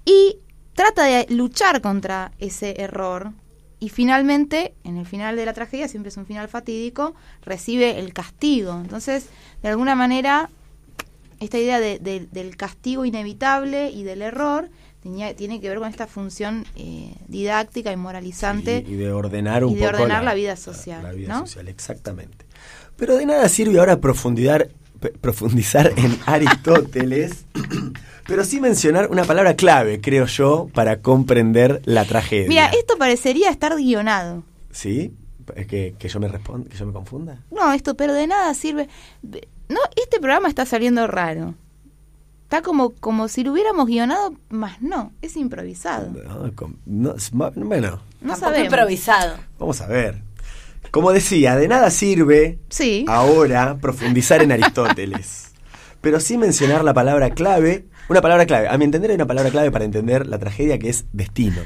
y 0.06 0.38
trata 0.74 1.04
de 1.04 1.26
luchar 1.30 1.82
contra 1.82 2.32
ese 2.40 2.82
error 2.82 3.32
y 3.84 3.90
finalmente, 3.90 4.74
en 4.86 4.96
el 4.96 5.06
final 5.06 5.36
de 5.36 5.46
la 5.46 5.52
tragedia, 5.52 5.90
siempre 5.90 6.08
es 6.08 6.16
un 6.16 6.26
final 6.26 6.48
fatídico, 6.48 7.16
recibe 7.42 8.00
el 8.00 8.14
castigo. 8.14 8.80
Entonces, 8.80 9.26
de 9.62 9.68
alguna 9.68 9.94
manera, 9.94 10.50
esta 11.44 11.58
idea 11.60 11.80
de- 11.80 12.00
de- 12.00 12.28
del 12.32 12.56
castigo 12.58 13.06
inevitable 13.06 13.90
y 13.92 14.04
del 14.04 14.22
error 14.22 14.70
tenía, 15.02 15.36
tiene 15.36 15.60
que 15.62 15.70
ver 15.70 15.80
con 15.80 15.90
esta 15.90 16.08
función 16.08 16.66
eh, 16.76 17.14
didáctica 17.28 17.92
y 17.92 17.98
moralizante. 17.98 18.84
y, 18.88 18.94
y 18.94 18.96
de 18.96 19.12
ordenar 19.12 19.64
un 19.66 19.74
y 19.74 19.76
de 19.76 19.82
poco 19.86 19.96
ordenar 20.04 20.24
la 20.24 20.34
vida 20.34 20.56
social, 20.56 21.04
La, 21.04 21.12
vida 21.12 21.28
¿no? 21.34 21.40
social, 21.42 21.68
exactamente. 21.68 22.46
Pero 22.96 23.16
de 23.18 23.26
nada 23.26 23.48
sirve 23.50 23.80
ahora 23.80 24.00
profundizar, 24.00 24.70
profundizar 25.22 25.92
en 25.98 26.18
Aristóteles, 26.26 27.46
pero 28.28 28.46
sí 28.46 28.62
mencionar 28.62 29.10
una 29.12 29.26
palabra 29.26 29.56
clave, 29.56 30.00
creo 30.00 30.26
yo, 30.28 30.70
para 30.74 31.02
comprender 31.02 31.82
la 31.86 32.06
tragedia. 32.06 32.48
Mira, 32.48 32.66
esto 32.68 32.98
parecería 32.98 33.50
estar 33.50 33.76
guionado. 33.76 34.44
¿Sí? 34.72 35.12
¿Es 35.58 35.68
que, 35.68 35.94
que 36.00 36.08
yo 36.08 36.22
me 36.22 36.30
responda, 36.30 36.70
que 36.70 36.78
yo 36.78 36.86
me 36.86 36.94
confunda? 36.94 37.40
No, 37.52 37.74
esto, 37.74 37.96
pero 37.96 38.14
de 38.14 38.28
nada 38.28 38.54
sirve. 38.54 38.88
No, 39.70 39.80
este 39.96 40.20
programa 40.20 40.50
está 40.50 40.66
saliendo 40.66 41.08
raro. 41.08 41.56
Está 42.44 42.62
como, 42.62 42.92
como 42.92 43.28
si 43.28 43.44
lo 43.44 43.52
hubiéramos 43.54 43.88
guionado, 43.88 44.34
más 44.50 44.82
no, 44.82 45.12
es 45.22 45.36
improvisado. 45.38 46.10
No, 46.12 46.54
com- 46.56 46.76
no, 46.86 47.16
es 47.16 47.34
ma- 47.34 47.52
bueno, 47.56 48.00
No 48.22 48.36
sabemos. 48.36 48.66
improvisado. 48.66 49.38
vamos 49.58 49.82
a 49.82 49.88
ver. 49.88 50.22
Como 50.92 51.12
decía, 51.12 51.56
de 51.56 51.68
nada 51.68 51.90
sirve 51.90 52.60
Sí. 52.70 53.06
ahora 53.08 53.78
profundizar 53.82 54.44
en 54.44 54.52
Aristóteles, 54.52 55.52
pero 56.02 56.20
sí 56.20 56.38
mencionar 56.38 56.84
la 56.84 56.94
palabra 56.94 57.32
clave, 57.32 57.86
una 58.10 58.22
palabra 58.22 58.46
clave. 58.46 58.68
A 58.68 58.78
mi 58.78 58.86
entender 58.86 59.10
hay 59.10 59.16
una 59.16 59.26
palabra 59.26 59.50
clave 59.50 59.72
para 59.72 59.86
entender 59.86 60.28
la 60.28 60.38
tragedia 60.38 60.78
que 60.78 60.90
es 60.90 61.06
destino. 61.14 61.62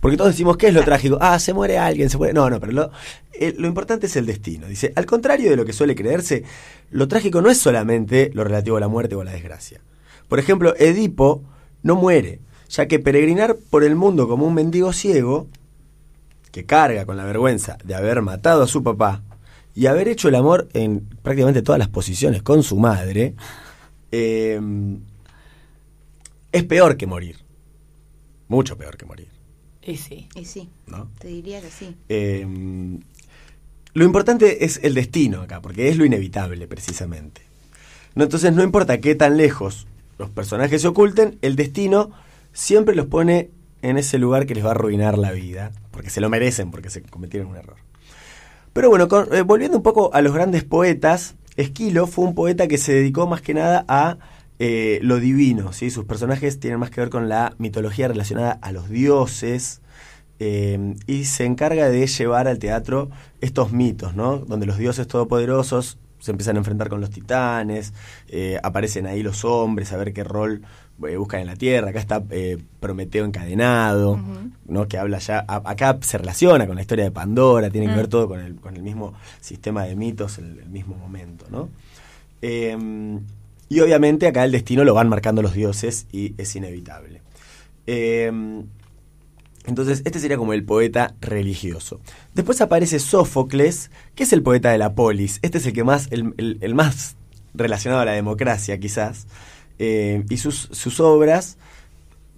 Porque 0.00 0.16
todos 0.16 0.30
decimos, 0.30 0.56
¿qué 0.56 0.68
es 0.68 0.74
lo 0.74 0.82
trágico? 0.82 1.18
Ah, 1.20 1.38
se 1.38 1.52
muere 1.52 1.78
alguien, 1.78 2.08
se 2.08 2.16
muere... 2.16 2.32
No, 2.32 2.48
no, 2.48 2.58
pero 2.58 2.72
lo, 2.72 2.90
eh, 3.34 3.54
lo 3.58 3.68
importante 3.68 4.06
es 4.06 4.16
el 4.16 4.24
destino. 4.26 4.66
Dice, 4.66 4.92
al 4.96 5.04
contrario 5.04 5.50
de 5.50 5.56
lo 5.56 5.64
que 5.66 5.74
suele 5.74 5.94
creerse, 5.94 6.42
lo 6.90 7.06
trágico 7.06 7.42
no 7.42 7.50
es 7.50 7.58
solamente 7.58 8.30
lo 8.32 8.42
relativo 8.44 8.78
a 8.78 8.80
la 8.80 8.88
muerte 8.88 9.14
o 9.14 9.20
a 9.20 9.24
la 9.24 9.32
desgracia. 9.32 9.80
Por 10.28 10.38
ejemplo, 10.38 10.74
Edipo 10.76 11.42
no 11.82 11.96
muere, 11.96 12.40
ya 12.68 12.86
que 12.86 12.98
peregrinar 12.98 13.56
por 13.56 13.84
el 13.84 13.94
mundo 13.94 14.26
como 14.26 14.46
un 14.46 14.54
mendigo 14.54 14.92
ciego, 14.92 15.48
que 16.50 16.64
carga 16.64 17.04
con 17.04 17.16
la 17.16 17.24
vergüenza 17.24 17.76
de 17.84 17.94
haber 17.94 18.22
matado 18.22 18.62
a 18.62 18.66
su 18.66 18.82
papá 18.82 19.22
y 19.74 19.86
haber 19.86 20.08
hecho 20.08 20.28
el 20.28 20.34
amor 20.34 20.68
en 20.72 21.00
prácticamente 21.22 21.62
todas 21.62 21.78
las 21.78 21.88
posiciones 21.88 22.42
con 22.42 22.62
su 22.62 22.76
madre, 22.76 23.34
eh, 24.10 24.60
es 26.52 26.64
peor 26.64 26.96
que 26.96 27.06
morir. 27.06 27.36
Mucho 28.48 28.76
peor 28.76 28.96
que 28.96 29.06
morir. 29.06 29.39
Y 29.82 29.96
sí. 29.96 30.28
Y 30.34 30.44
sí, 30.44 30.68
¿no? 30.86 31.08
te 31.18 31.28
diría 31.28 31.60
que 31.60 31.70
sí. 31.70 31.94
Eh, 32.08 32.46
lo 33.92 34.04
importante 34.04 34.64
es 34.64 34.80
el 34.82 34.94
destino 34.94 35.42
acá, 35.42 35.60
porque 35.60 35.88
es 35.88 35.96
lo 35.96 36.04
inevitable 36.04 36.66
precisamente. 36.68 37.42
No, 38.14 38.24
entonces 38.24 38.52
no 38.52 38.62
importa 38.62 39.00
qué 39.00 39.14
tan 39.14 39.36
lejos 39.36 39.86
los 40.18 40.30
personajes 40.30 40.82
se 40.82 40.88
oculten, 40.88 41.38
el 41.42 41.56
destino 41.56 42.10
siempre 42.52 42.94
los 42.94 43.06
pone 43.06 43.50
en 43.82 43.96
ese 43.96 44.18
lugar 44.18 44.46
que 44.46 44.54
les 44.54 44.64
va 44.64 44.68
a 44.68 44.72
arruinar 44.72 45.16
la 45.16 45.32
vida, 45.32 45.72
porque 45.90 46.10
se 46.10 46.20
lo 46.20 46.28
merecen, 46.28 46.70
porque 46.70 46.90
se 46.90 47.02
cometieron 47.02 47.48
un 47.50 47.56
error. 47.56 47.76
Pero 48.72 48.90
bueno, 48.90 49.08
con- 49.08 49.32
eh, 49.34 49.42
volviendo 49.42 49.78
un 49.78 49.82
poco 49.82 50.12
a 50.12 50.20
los 50.20 50.32
grandes 50.34 50.62
poetas, 50.64 51.34
Esquilo 51.56 52.06
fue 52.06 52.26
un 52.26 52.34
poeta 52.34 52.68
que 52.68 52.78
se 52.78 52.92
dedicó 52.92 53.26
más 53.26 53.40
que 53.40 53.54
nada 53.54 53.84
a 53.88 54.18
eh, 54.60 55.00
lo 55.02 55.18
divino, 55.18 55.72
¿sí? 55.72 55.90
Sus 55.90 56.04
personajes 56.04 56.60
tienen 56.60 56.78
más 56.78 56.90
que 56.90 57.00
ver 57.00 57.10
con 57.10 57.28
la 57.28 57.54
mitología 57.58 58.06
relacionada 58.06 58.52
a 58.62 58.70
los 58.70 58.88
dioses, 58.88 59.80
eh, 60.38 60.94
y 61.06 61.24
se 61.24 61.44
encarga 61.46 61.88
de 61.88 62.06
llevar 62.06 62.46
al 62.46 62.58
teatro 62.60 63.10
estos 63.40 63.72
mitos, 63.72 64.14
¿no? 64.14 64.38
Donde 64.38 64.66
los 64.66 64.78
dioses 64.78 65.06
todopoderosos 65.08 65.98
se 66.18 66.30
empiezan 66.30 66.56
a 66.56 66.58
enfrentar 66.60 66.88
con 66.90 67.00
los 67.00 67.10
titanes, 67.10 67.92
eh, 68.28 68.58
aparecen 68.62 69.06
ahí 69.06 69.22
los 69.22 69.44
hombres 69.44 69.92
a 69.92 69.96
ver 69.96 70.12
qué 70.12 70.22
rol 70.22 70.62
eh, 71.08 71.16
buscan 71.16 71.40
en 71.40 71.46
la 71.46 71.56
tierra. 71.56 71.88
Acá 71.90 71.98
está 71.98 72.22
eh, 72.30 72.58
Prometeo 72.78 73.24
encadenado, 73.24 74.20
¿no? 74.66 74.86
Que 74.86 74.98
habla 74.98 75.18
ya. 75.18 75.42
a- 75.48 75.62
acá 75.70 75.98
se 76.02 76.18
relaciona 76.18 76.66
con 76.66 76.76
la 76.76 76.82
historia 76.82 77.04
de 77.04 77.10
Pandora, 77.10 77.70
tiene 77.70 77.86
que 77.86 77.94
Mm. 77.94 77.96
ver 77.96 78.08
todo 78.08 78.28
con 78.28 78.40
el, 78.40 78.56
con 78.56 78.76
el 78.76 78.82
mismo 78.82 79.14
sistema 79.40 79.84
de 79.84 79.96
mitos, 79.96 80.36
el, 80.38 80.58
el 80.58 80.68
mismo 80.68 80.94
momento, 80.96 81.46
¿no? 81.50 81.70
Y 83.70 83.80
obviamente 83.80 84.26
acá 84.26 84.44
el 84.44 84.52
destino 84.52 84.84
lo 84.84 84.92
van 84.92 85.08
marcando 85.08 85.40
los 85.40 85.54
dioses 85.54 86.06
y 86.12 86.34
es 86.36 86.54
inevitable. 86.54 87.22
Eh, 87.86 88.30
entonces, 89.66 90.02
este 90.04 90.18
sería 90.18 90.36
como 90.36 90.52
el 90.52 90.64
poeta 90.64 91.14
religioso. 91.20 92.00
Después 92.34 92.60
aparece 92.60 92.98
Sófocles, 92.98 93.90
que 94.14 94.24
es 94.24 94.32
el 94.32 94.42
poeta 94.42 94.70
de 94.70 94.78
la 94.78 94.94
polis. 94.94 95.38
Este 95.42 95.58
es 95.58 95.66
el 95.66 95.72
que 95.72 95.84
más, 95.84 96.08
el, 96.10 96.74
más 96.74 97.16
relacionado 97.54 98.02
a 98.02 98.04
la 98.04 98.12
democracia, 98.12 98.78
quizás. 98.78 99.26
Eh, 99.78 100.24
y 100.28 100.38
sus, 100.38 100.68
sus 100.72 100.98
obras 100.98 101.56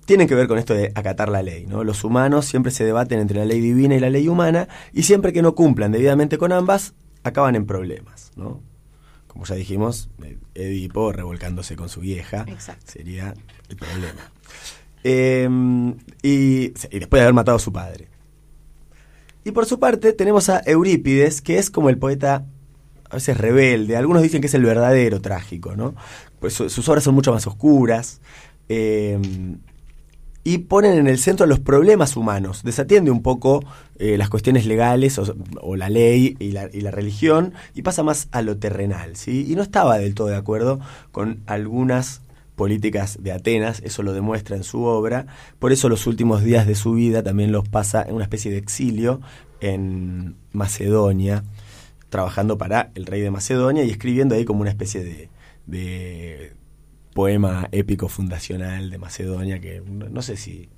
tienen 0.04 0.28
que 0.28 0.34
ver 0.34 0.48
con 0.48 0.59
esto 0.59 0.74
de 0.74 0.92
acatar 0.94 1.28
la 1.28 1.42
ley. 1.42 1.64
¿no? 1.66 1.84
Los 1.84 2.04
humanos 2.04 2.44
siempre 2.44 2.72
se 2.72 2.84
debaten 2.84 3.20
entre 3.20 3.38
la 3.38 3.44
ley 3.44 3.60
divina 3.60 3.94
y 3.94 4.00
la 4.00 4.10
ley 4.10 4.28
humana, 4.28 4.68
y 4.92 5.04
siempre 5.04 5.32
que 5.32 5.42
no 5.42 5.54
cumplan 5.54 5.92
debidamente 5.92 6.38
con 6.38 6.52
ambas, 6.52 6.92
acaban 7.22 7.54
en 7.54 7.66
problemas. 7.66 8.32
¿no? 8.36 8.60
Como 9.32 9.44
ya 9.46 9.54
dijimos, 9.54 10.10
Edipo 10.54 11.10
revolcándose 11.12 11.74
con 11.74 11.88
su 11.88 12.00
vieja 12.00 12.44
Exacto. 12.48 12.84
sería 12.92 13.34
el 13.68 13.76
problema. 13.76 14.30
Eh, 15.04 15.48
y, 16.22 16.64
y 16.66 16.68
después 16.98 17.18
de 17.18 17.22
haber 17.22 17.34
matado 17.34 17.56
a 17.56 17.60
su 17.60 17.72
padre. 17.72 18.09
Y 19.44 19.50
por 19.50 19.66
su 19.66 19.80
parte 19.80 20.12
tenemos 20.12 20.48
a 20.48 20.60
Eurípides, 20.66 21.40
que 21.42 21.59
es 21.59 21.70
como 21.70 21.88
el 21.88 21.98
poeta 21.98 22.44
a 23.10 23.14
veces 23.16 23.36
rebelde. 23.36 23.96
Algunos 23.96 24.22
dicen 24.22 24.40
que 24.40 24.46
es 24.46 24.54
el 24.54 24.64
verdadero 24.64 25.20
trágico, 25.20 25.74
¿no? 25.76 25.94
Pues 26.38 26.52
su- 26.54 26.68
sus 26.70 26.88
obras 26.88 27.02
son 27.04 27.14
mucho 27.14 27.32
más 27.32 27.46
oscuras. 27.46 28.20
eh, 28.68 29.18
y 30.44 30.59
ponen 30.59 30.98
en 30.98 31.06
el 31.06 31.19
centro 31.19 31.47
los 31.47 31.60
problemas 31.60 32.16
humanos. 32.16 32.62
Desatiende 32.64 33.10
un 33.10 33.23
poco 33.23 33.64
eh, 33.98 34.16
las 34.16 34.28
cuestiones 34.28 34.66
legales 34.66 35.19
o, 35.19 35.35
o 35.60 35.77
la 35.77 35.89
ley 35.89 36.36
y 36.39 36.52
la, 36.52 36.69
y 36.73 36.81
la 36.81 36.90
religión 36.90 37.55
y 37.74 37.82
pasa 37.82 38.02
más 38.02 38.28
a 38.32 38.43
lo 38.43 38.56
terrenal. 38.56 39.16
¿sí? 39.16 39.47
Y 39.48 39.55
no 39.55 39.62
estaba 39.62 39.98
del 39.98 40.14
todo 40.14 40.28
de 40.28 40.36
acuerdo 40.36 40.81
con 41.12 41.40
algunas 41.47 42.23
políticas 42.56 43.19
de 43.23 43.32
Atenas, 43.32 43.81
eso 43.85 44.02
lo 44.02 44.12
demuestra 44.12 44.56
en 44.56 44.64
su 44.64 44.82
obra. 44.85 45.27
Por 45.59 45.73
eso 45.73 45.89
los 45.89 46.06
últimos 46.06 46.43
días 46.43 46.66
de 46.66 46.74
su 46.74 46.93
vida 46.93 47.23
también 47.23 47.52
los 47.52 47.69
pasa 47.69 48.02
en 48.02 48.14
una 48.14 48.24
especie 48.24 48.51
de 48.51 48.59
exilio 48.59 49.20
en 49.60 50.36
Macedonia, 50.52 51.44
trabajando 52.10 52.59
para 52.59 52.90
el 52.94 53.06
rey 53.06 53.20
de 53.20 53.31
Macedonia 53.31 53.85
y 53.85 53.90
escribiendo 53.90 54.35
ahí 54.35 54.44
como 54.44 54.60
una 54.60 54.70
especie 54.70 55.02
de, 55.02 55.28
de 55.66 56.52
poema 57.12 57.68
épico 57.72 58.09
fundacional 58.09 58.90
de 58.90 58.98
Macedonia 58.98 59.60
que 59.60 59.80
no, 59.80 60.09
no 60.09 60.22
sé 60.22 60.36
si 60.36 60.68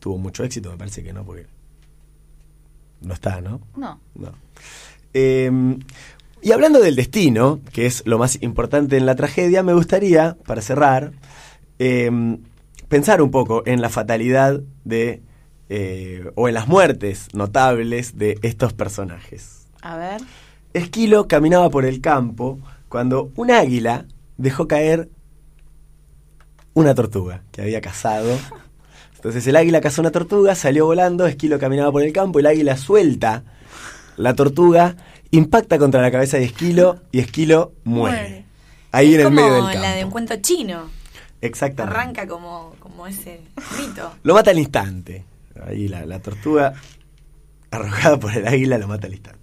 tuvo 0.00 0.18
mucho 0.18 0.44
éxito, 0.44 0.70
me 0.70 0.76
parece 0.76 1.02
que 1.02 1.12
no, 1.12 1.24
porque 1.24 1.46
no 3.00 3.14
está, 3.14 3.40
¿no? 3.40 3.60
No. 3.76 4.00
No. 4.14 4.32
Eh, 5.12 5.50
y 6.42 6.52
hablando 6.52 6.80
del 6.80 6.96
destino, 6.96 7.60
que 7.72 7.86
es 7.86 8.02
lo 8.06 8.18
más 8.18 8.40
importante 8.42 8.96
en 8.96 9.06
la 9.06 9.16
tragedia, 9.16 9.62
me 9.62 9.72
gustaría, 9.72 10.36
para 10.46 10.60
cerrar, 10.60 11.12
eh, 11.78 12.38
pensar 12.88 13.22
un 13.22 13.30
poco 13.30 13.62
en 13.66 13.80
la 13.80 13.88
fatalidad 13.88 14.60
de, 14.84 15.22
eh, 15.68 16.30
o 16.34 16.48
en 16.48 16.54
las 16.54 16.68
muertes 16.68 17.28
notables 17.34 18.16
de 18.16 18.38
estos 18.42 18.72
personajes. 18.72 19.66
A 19.82 19.96
ver. 19.96 20.20
Esquilo 20.72 21.26
caminaba 21.26 21.70
por 21.70 21.84
el 21.84 22.00
campo 22.00 22.60
cuando 22.88 23.32
un 23.34 23.50
águila 23.50 24.06
dejó 24.36 24.68
caer 24.68 25.08
una 26.76 26.94
tortuga 26.94 27.40
que 27.52 27.62
había 27.62 27.80
cazado. 27.80 28.38
Entonces 29.14 29.46
el 29.46 29.56
águila 29.56 29.80
cazó 29.80 30.02
una 30.02 30.10
tortuga, 30.10 30.54
salió 30.54 30.84
volando, 30.84 31.26
Esquilo 31.26 31.58
caminaba 31.58 31.90
por 31.90 32.02
el 32.02 32.12
campo, 32.12 32.38
el 32.38 32.46
águila 32.46 32.76
suelta 32.76 33.42
la 34.18 34.34
tortuga, 34.34 34.94
impacta 35.30 35.78
contra 35.78 36.02
la 36.02 36.10
cabeza 36.10 36.36
de 36.36 36.44
Esquilo 36.44 37.00
y 37.12 37.20
Esquilo 37.20 37.72
muere. 37.84 38.16
Muere. 38.20 38.44
Ahí 38.92 39.14
en 39.14 39.20
el 39.22 39.30
medio 39.30 39.54
del 39.54 39.64
campo. 39.64 39.78
la 39.78 39.94
de 39.94 40.04
un 40.04 40.10
cuento 40.10 40.36
chino. 40.36 40.90
Exactamente. 41.40 41.98
Arranca 41.98 42.26
como, 42.26 42.74
como 42.78 43.06
ese 43.06 43.40
mito. 43.78 44.12
Lo 44.22 44.34
mata 44.34 44.50
al 44.50 44.58
instante. 44.58 45.24
Ahí 45.66 45.88
la, 45.88 46.04
la 46.04 46.20
tortuga 46.20 46.74
arrojada 47.70 48.20
por 48.20 48.36
el 48.36 48.46
águila 48.46 48.76
lo 48.76 48.86
mata 48.86 49.06
al 49.06 49.14
instante. 49.14 49.40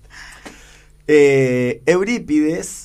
Eh, 1.07 1.81
Eurípides 1.87 2.82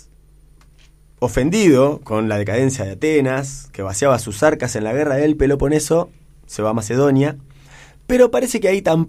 ofendido 1.20 2.01
con 2.05 2.28
la 2.28 2.39
decadencia 2.39 2.85
de 2.85 2.93
Atenas, 2.93 3.69
que 3.73 3.82
vaciaba 3.82 4.19
sus 4.19 4.43
arcas 4.43 4.77
en 4.77 4.85
la 4.85 4.93
guerra 4.93 5.16
del 5.16 5.36
Peloponeso, 5.36 6.11
se 6.47 6.62
va 6.62 6.70
a 6.70 6.74
Macedonia, 6.74 7.36
pero 8.07 8.31
parece 8.31 8.61
que 8.61 8.69
ahí 8.69 8.81
tam- 8.82 9.09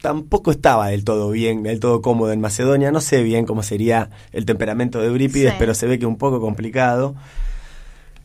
tampoco 0.00 0.50
estaba 0.50 0.88
del 0.88 1.04
todo 1.04 1.30
bien, 1.30 1.62
del 1.62 1.80
todo 1.80 2.00
cómodo 2.02 2.32
en 2.32 2.40
Macedonia. 2.40 2.92
No 2.92 3.00
sé 3.00 3.22
bien 3.22 3.44
cómo 3.46 3.62
sería 3.62 4.10
el 4.32 4.44
temperamento 4.46 5.00
de 5.00 5.08
Eurípides, 5.08 5.52
Sí. 5.52 5.56
pero 5.58 5.74
se 5.74 5.86
ve 5.86 5.98
que 5.98 6.06
un 6.06 6.16
poco 6.16 6.40
complicado. 6.40 7.14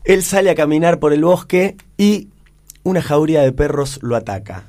Él 0.04 0.22
sale 0.22 0.50
a 0.50 0.54
caminar 0.54 0.98
por 0.98 1.12
el 1.12 1.24
bosque 1.24 1.76
y 1.96 2.28
una 2.82 3.02
jauría 3.02 3.42
de 3.42 3.52
perros 3.52 3.98
lo 4.02 4.16
ataca. 4.16 4.64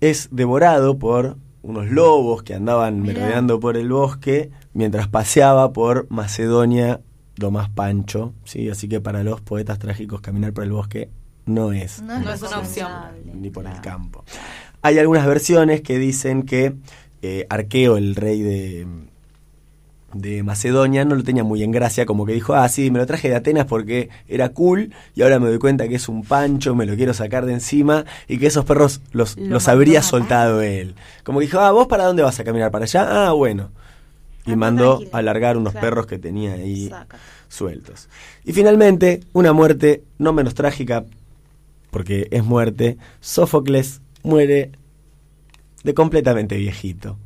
Es 0.00 0.28
devorado 0.30 0.98
por 0.98 1.36
unos 1.62 1.86
lobos 1.90 2.42
que 2.42 2.54
andaban 2.54 3.00
merodeando 3.00 3.58
por 3.58 3.76
el 3.76 3.88
bosque 3.88 4.50
mientras 4.74 5.08
paseaba 5.08 5.72
por 5.72 6.06
Macedonia 6.10 7.00
lo 7.36 7.50
más 7.50 7.68
pancho, 7.70 8.32
¿sí? 8.44 8.68
Así 8.68 8.88
que 8.88 9.00
para 9.00 9.24
los 9.24 9.40
poetas 9.40 9.78
trágicos 9.78 10.20
caminar 10.20 10.52
por 10.52 10.64
el 10.64 10.72
bosque 10.72 11.08
no 11.46 11.72
es 11.72 12.00
No, 12.02 12.18
No 12.20 12.32
es 12.32 12.42
una 12.42 12.58
opción. 12.58 12.90
ni 13.34 13.50
por 13.50 13.66
el 13.66 13.80
campo. 13.80 14.24
Hay 14.82 14.98
algunas 14.98 15.26
versiones 15.26 15.80
que 15.80 15.98
dicen 15.98 16.42
que 16.42 16.74
eh, 17.22 17.46
Arqueo, 17.48 17.96
el 17.96 18.14
rey 18.14 18.42
de, 18.42 18.86
de 20.12 20.42
Macedonia, 20.42 21.04
no 21.04 21.14
lo 21.16 21.24
tenía 21.24 21.42
muy 21.42 21.62
en 21.62 21.70
gracia, 21.72 22.06
como 22.06 22.24
que 22.26 22.32
dijo, 22.34 22.54
ah, 22.54 22.68
sí, 22.68 22.90
me 22.90 22.98
lo 22.98 23.06
traje 23.06 23.28
de 23.30 23.34
Atenas 23.36 23.66
porque 23.66 24.10
era 24.28 24.50
cool 24.50 24.92
y 25.14 25.22
ahora 25.22 25.40
me 25.40 25.48
doy 25.48 25.58
cuenta 25.58 25.88
que 25.88 25.96
es 25.96 26.08
un 26.08 26.22
pancho, 26.22 26.74
me 26.74 26.86
lo 26.86 26.94
quiero 26.96 27.14
sacar 27.14 27.46
de 27.46 27.54
encima 27.54 28.04
y 28.28 28.38
que 28.38 28.46
esos 28.46 28.64
perros 28.64 29.00
los, 29.12 29.36
Lo 29.36 29.42
los 29.48 29.66
mandó 29.66 29.70
habría 29.72 30.02
soltado 30.02 30.60
él. 30.62 30.94
Como 31.24 31.40
que 31.40 31.46
dijo, 31.46 31.58
ah, 31.60 31.72
¿vos 31.72 31.86
para 31.88 32.04
dónde 32.04 32.22
vas 32.22 32.38
a 32.38 32.44
caminar? 32.44 32.70
¿Para 32.70 32.84
allá? 32.84 33.26
Ah, 33.28 33.32
bueno. 33.32 33.70
Y 34.46 34.52
Anda 34.52 34.56
mandó 34.66 34.96
tranquila. 34.98 35.18
a 35.18 35.22
largar 35.22 35.56
unos 35.56 35.72
Claro. 35.72 35.86
perros 35.86 36.06
que 36.06 36.18
tenía 36.18 36.52
ahí 36.54 36.90
sueltos. 37.48 38.08
Y 38.44 38.52
finalmente, 38.52 39.20
una 39.32 39.52
muerte 39.52 40.02
no 40.18 40.32
menos 40.32 40.54
trágica, 40.54 41.04
porque 41.90 42.28
es 42.30 42.44
muerte, 42.44 42.98
Sófocles 43.20 44.00
muere 44.22 44.72
de 45.82 45.94
completamente 45.94 46.56
viejito. 46.56 47.18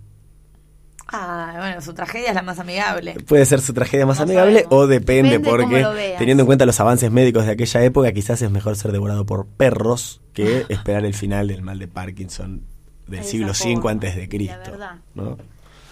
Ah, 1.10 1.54
bueno, 1.56 1.80
su 1.80 1.94
tragedia 1.94 2.28
es 2.28 2.34
la 2.34 2.42
más 2.42 2.58
amigable. 2.58 3.14
Puede 3.26 3.46
ser 3.46 3.62
su 3.62 3.72
tragedia 3.72 4.04
más 4.04 4.18
No 4.18 4.24
amigable 4.24 4.60
sabemos. 4.64 4.72
o 4.74 4.86
depende, 4.86 5.40
porque 5.40 5.86
teniendo 6.18 6.42
en 6.42 6.46
cuenta 6.46 6.66
los 6.66 6.78
avances 6.80 7.10
médicos 7.10 7.46
de 7.46 7.52
aquella 7.52 7.82
época, 7.82 8.12
quizás 8.12 8.42
es 8.42 8.50
mejor 8.50 8.76
ser 8.76 8.92
devorado 8.92 9.24
por 9.24 9.46
perros 9.46 10.20
que 10.34 10.66
esperar 10.68 11.06
el 11.06 11.14
final 11.14 11.48
del 11.48 11.62
mal 11.62 11.78
de 11.78 11.88
Parkinson 11.88 12.62
del 13.06 13.20
De 13.20 13.24
siglo 13.26 13.52
V 13.52 13.88
antes 13.90 14.16
de 14.16 14.22
la 14.22 14.28
Cristo. 14.28 14.70
verdad. 14.70 14.96
¿no? 15.14 15.38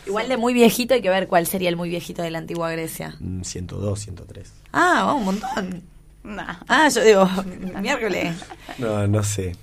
Igual 0.07 0.29
de 0.29 0.37
muy 0.37 0.55
viejito 0.55 0.95
hay 0.95 1.03
que 1.03 1.11
ver 1.11 1.27
cuál 1.29 1.47
sería 1.47 1.69
el 1.69 1.77
muy 1.77 1.89
viejito 1.89 2.23
de 2.23 2.31
la 2.31 2.39
antigua 2.39 2.71
Grecia. 2.71 3.17
Mm, 3.21 3.43
102, 3.43 3.99
103. 4.01 4.53
Ah, 4.73 5.13
oh, 5.13 5.17
un 5.17 5.25
montón. 5.25 5.83
Nah. 6.23 6.57
Ah, 6.69 6.89
yo 6.89 7.03
digo, 7.03 7.29
miércoles. 7.81 8.35
No, 8.79 9.07
no 9.07 9.23
sé. 9.23 9.57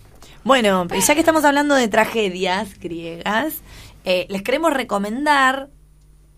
Bueno, 0.43 0.87
ya 0.87 1.13
que 1.13 1.19
estamos 1.21 1.45
hablando 1.45 1.75
de 1.75 1.87
tragedias 1.87 2.77
griegas, 2.79 3.61
eh, 4.05 4.25
les 4.29 4.41
queremos 4.43 4.73
recomendar 4.73 5.69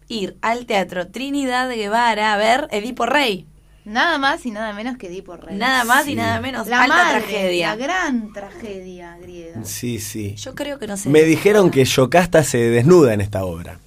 ir 0.08 0.38
al 0.42 0.68
Teatro 0.68 1.08
Trinidad 1.08 1.68
de 1.68 1.78
Guevara 1.78 2.34
a 2.34 2.38
ver 2.38 2.68
Edipo 2.72 3.06
Rey. 3.08 3.48
Nada 3.86 4.18
más 4.18 4.46
y 4.48 4.52
nada 4.52 4.74
menos 4.74 4.98
que 4.98 5.08
Edipo 5.08 5.36
Rey. 5.38 5.56
Nada 5.58 5.84
más 5.84 6.06
Sí. 6.06 6.12
y 6.14 6.16
nada 6.16 6.40
menos. 6.42 6.68
La 6.68 6.84
alta 6.84 6.96
madre, 6.96 7.20
tragedia. 7.22 7.70
la 7.70 7.76
gran 7.76 8.34
tragedia 8.34 9.18
griega. 9.22 9.64
Sí, 9.64 10.00
sí. 10.00 10.36
Yo 10.36 10.54
creo 10.56 10.80
que 10.80 10.88
no 10.88 10.98
sé. 10.98 11.10
Me 11.10 11.22
dijeron 11.24 11.70
que 11.72 11.86
Yocasta 11.86 12.44
se 12.44 12.58
desnuda 12.58 13.14
en 13.14 13.22
esta 13.22 13.46
obra. 13.46 13.80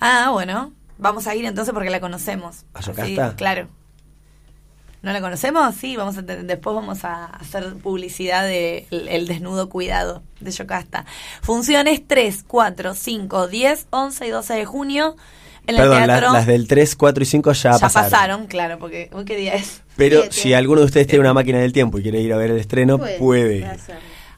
Ah, 0.00 0.30
bueno. 0.32 0.72
Vamos 0.98 1.26
a 1.26 1.34
ir 1.34 1.44
entonces 1.44 1.72
porque 1.72 1.90
la 1.90 2.00
conocemos. 2.00 2.64
¿A 2.74 2.80
Así, 2.80 2.88
Yocasta? 2.90 3.36
claro. 3.36 3.68
¿No 5.02 5.12
la 5.14 5.20
conocemos? 5.22 5.74
Sí, 5.76 5.96
vamos 5.96 6.18
a 6.18 6.22
después 6.22 6.76
vamos 6.76 7.04
a 7.06 7.24
hacer 7.24 7.72
publicidad 7.76 8.44
de 8.44 8.86
el, 8.90 9.08
el 9.08 9.26
desnudo 9.26 9.70
cuidado 9.70 10.22
de 10.40 10.50
Yocasta. 10.50 11.06
Funciones 11.40 12.02
3, 12.06 12.44
4, 12.46 12.94
5, 12.94 13.48
10, 13.48 13.86
11 13.88 14.26
y 14.26 14.30
12 14.30 14.54
de 14.54 14.64
junio 14.66 15.16
en 15.66 15.76
el 15.76 15.80
Perdón, 15.80 16.00
la- 16.00 16.06
teatro. 16.06 16.32
las 16.34 16.46
del 16.46 16.68
3, 16.68 16.96
4 16.96 17.22
y 17.22 17.26
5 17.26 17.52
ya, 17.52 17.72
ya 17.72 17.78
pasaron. 17.78 18.10
pasaron. 18.10 18.46
claro, 18.46 18.78
porque 18.78 19.08
hoy 19.14 19.24
qué 19.24 19.36
día 19.36 19.54
es. 19.54 19.82
Pero 19.96 20.20
Siete. 20.20 20.36
si 20.36 20.52
alguno 20.52 20.80
de 20.80 20.86
ustedes 20.86 21.06
tiene 21.06 21.20
una 21.20 21.32
máquina 21.32 21.58
del 21.60 21.72
tiempo 21.72 21.98
y 21.98 22.02
quiere 22.02 22.20
ir 22.20 22.34
a 22.34 22.36
ver 22.36 22.50
el 22.50 22.58
estreno, 22.58 22.98
Puede 22.98 23.18
puede. 23.18 23.70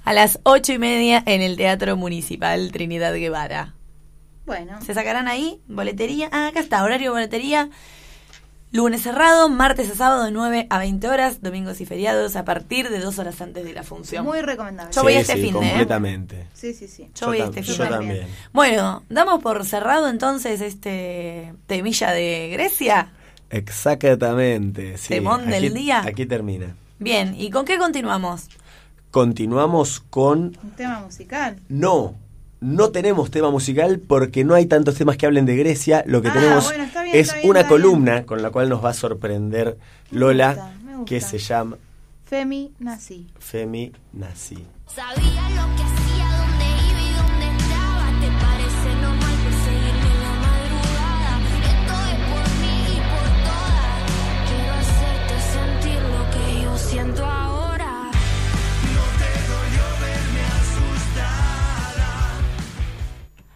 A 0.05 0.13
las 0.13 0.39
ocho 0.45 0.73
y 0.73 0.79
media 0.79 1.23
en 1.27 1.43
el 1.43 1.57
Teatro 1.57 1.97
Municipal 1.97 2.71
Trinidad 2.71 3.15
Guevara. 3.15 3.75
Bueno, 4.53 4.81
Se 4.83 4.93
sacarán 4.93 5.29
ahí, 5.29 5.61
boletería. 5.67 6.29
Ah, 6.31 6.49
acá 6.49 6.61
está, 6.61 6.85
horario 6.85 7.11
de 7.11 7.15
boletería. 7.21 7.71
Lunes 8.71 9.03
cerrado, 9.03 9.49
martes 9.49 9.91
a 9.91 9.95
sábado 9.95 10.25
de 10.25 10.31
9 10.31 10.67
a 10.71 10.79
20 10.79 11.09
horas, 11.09 11.43
domingos 11.43 11.81
y 11.83 11.87
feriados 11.87 12.37
a 12.37 12.45
partir 12.45 12.89
de 12.91 13.01
dos 13.01 13.19
horas 13.19 13.41
antes 13.41 13.65
de 13.65 13.73
la 13.75 13.83
función. 13.83 14.25
muy 14.25 14.41
recomendable. 14.43 14.93
Yo 14.95 15.03
voy 15.03 15.13
Sí, 15.13 15.19
a 15.19 15.21
este 15.23 15.35
sí, 15.35 15.43
fin 15.43 15.53
de, 15.55 15.59
¿eh? 15.67 15.69
completamente. 15.71 16.47
Sí, 16.55 16.73
sí, 16.75 16.87
sí. 16.89 17.11
Yo 17.15 17.27
voy 17.29 17.41
a 17.41 17.45
este 17.45 17.63
yo 17.63 17.75
fin 17.75 17.85
de. 17.85 17.91
también. 17.91 18.27
Bueno, 18.53 19.03
damos 19.11 19.43
por 19.43 19.65
cerrado 19.67 20.09
entonces 20.09 20.61
este 20.63 21.55
temilla 21.67 22.13
de 22.13 22.51
Grecia. 22.53 23.13
Exactamente. 23.51 24.97
Sí. 24.99 25.09
Temón 25.11 25.47
del 25.51 25.65
Aquí- 25.67 25.75
día. 25.75 26.03
Aquí 26.07 26.27
termina. 26.27 26.75
Bien, 26.99 27.35
¿y 27.39 27.51
con 27.51 27.65
qué 27.65 27.79
continuamos? 27.79 28.49
Continuamos 29.11 30.01
con 30.01 30.57
Un 30.63 30.71
tema 30.77 31.01
musical. 31.01 31.59
No, 31.69 32.15
no 32.63 32.91
tenemos 32.91 33.31
tema 33.31 33.51
musical 33.51 33.99
porque 33.99 34.45
no 34.45 34.55
hay 34.55 34.67
tantos 34.67 34.95
temas 34.95 35.17
que 35.17 35.27
hablen 35.27 35.45
de 35.47 35.57
Grecia. 35.57 36.05
Lo 36.07 36.23
que 36.23 36.29
Ah, 36.29 36.33
tenemos 36.33 36.65
bueno, 36.65 36.85
está 36.85 37.03
bien, 37.03 37.17
es 37.17 37.27
está 37.27 37.37
bien, 37.39 37.51
una 37.51 37.61
está 37.61 37.69
columna 37.69 38.25
con 38.25 38.41
la 38.41 38.51
cual 38.51 38.69
nos 38.69 38.83
va 38.85 38.91
a 38.91 38.95
sorprender 38.95 39.77
Lola, 40.11 40.55
gusta, 40.55 40.73
me 40.85 40.97
gusta. 40.97 41.05
que 41.09 41.21
se 41.21 41.39
llama 41.39 41.77
Femi 42.25 42.73
Nací. 42.79 43.27
Femi 43.39 43.93
Nazi. 44.15 44.65
Sabía 44.87 45.51
lo 45.51 45.77
que 45.77 45.83
hacía, 45.83 46.12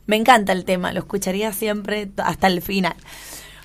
Me 0.06 0.16
encanta 0.16 0.52
el 0.52 0.64
tema, 0.64 0.92
lo 0.92 1.00
escucharía 1.00 1.52
siempre 1.52 2.10
hasta 2.18 2.46
el 2.46 2.62
final. 2.62 2.94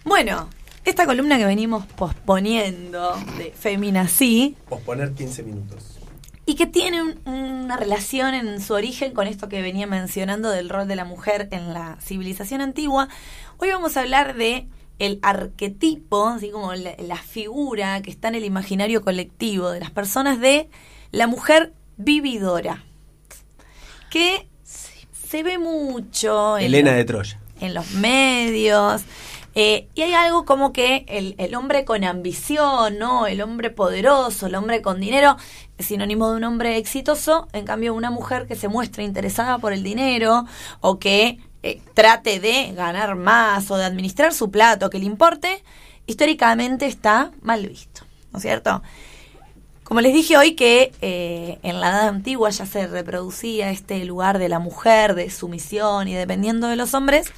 Bueno, 0.04 0.50
esta 0.86 1.06
columna 1.06 1.38
que 1.38 1.46
venimos 1.46 1.86
posponiendo 1.86 3.16
de 3.38 3.52
Feminací 3.52 4.56
Posponer 4.68 5.14
15 5.14 5.44
minutos. 5.44 6.00
y 6.46 6.56
que 6.56 6.66
tiene 6.66 7.04
un- 7.04 7.20
una 7.26 7.78
relación 7.78 8.34
en 8.34 8.60
su 8.62 8.74
origen 8.74 9.14
con 9.14 9.28
esto 9.28 9.48
que 9.48 9.62
venía 9.62 9.86
mencionando 9.86 10.50
del 10.50 10.70
rol 10.70 10.88
de 10.88 10.96
la 10.96 11.06
mujer 11.06 11.48
en 11.52 11.74
la 11.74 11.98
civilización 12.02 12.62
antigua. 12.62 13.08
Hoy 13.58 13.70
vamos 13.70 13.96
a 13.96 14.02
hablar 14.02 14.36
de 14.36 14.68
el 14.98 15.20
arquetipo, 15.22 16.28
así 16.28 16.50
como 16.50 16.74
la, 16.74 16.96
la 17.00 17.16
figura 17.18 18.02
que 18.02 18.10
está 18.12 18.28
en 18.30 18.36
el 18.36 18.46
imaginario 18.46 19.04
colectivo 19.04 19.70
de 19.72 19.80
las 19.80 19.92
personas 19.92 20.40
de 20.40 20.70
la 21.12 21.28
mujer 21.28 21.74
vividora, 21.98 22.84
que 24.10 24.48
se 25.32 25.44
ve 25.44 25.58
mucho 25.58 26.58
en 26.58 26.66
Elena 26.66 26.92
los- 26.92 26.98
de 26.98 27.06
Troya. 27.06 27.40
en 27.62 27.74
los 27.74 27.92
medios. 27.92 29.02
eh, 29.56 29.88
y 29.96 30.02
hay 30.04 30.14
algo 30.14 30.46
como 30.46 30.72
que 30.74 31.04
el, 31.08 31.36
el 31.38 31.56
hombre 31.56 31.84
con 31.86 32.04
ambición, 32.04 32.98
¿no? 32.98 33.28
El 33.28 33.42
hombre 33.42 33.70
poderoso, 33.70 34.48
el 34.48 34.56
hombre 34.56 34.82
con 34.82 35.00
dinero, 35.00 35.36
es 35.78 35.88
sinónimo 35.88 36.30
de 36.32 36.38
un 36.38 36.44
hombre 36.46 36.78
exitoso. 36.78 37.48
En 37.54 37.66
cambio, 37.66 37.94
una 37.94 38.12
mujer 38.12 38.48
que 38.48 38.56
se 38.56 38.68
muestra 38.70 39.04
interesada 39.04 39.58
por 39.58 39.74
el 39.74 39.84
dinero 39.84 40.46
o 40.80 41.00
que 41.00 41.40
eh, 41.64 41.82
trate 41.94 42.40
de 42.40 42.72
ganar 42.74 43.16
más 43.16 43.70
o 43.72 43.78
de 43.78 43.84
administrar 43.86 44.34
su 44.34 44.50
plato, 44.52 44.90
que 44.90 45.00
le 45.00 45.06
importe, 45.06 45.64
históricamente 46.08 46.86
está 46.88 47.32
mal 47.42 47.68
visto, 47.68 48.02
¿no 48.32 48.38
es 48.40 48.44
cierto? 48.44 48.82
Como 49.92 50.00
les 50.00 50.14
dije 50.14 50.38
hoy 50.38 50.56
que 50.56 50.94
eh, 51.02 51.60
en 51.64 51.82
la 51.82 51.90
edad 51.90 52.08
antigua 52.08 52.50
ya 52.50 52.66
se 52.66 52.88
reproducía 52.88 53.72
este 53.72 54.06
lugar 54.06 54.40
de 54.40 54.48
la 54.48 54.58
mujer, 54.58 55.16
de 55.16 55.30
sumisión 55.30 56.08
y 56.08 56.14
dependiendo 56.14 56.68
de 56.68 56.78
los 56.78 56.94
hombres, 56.94 57.34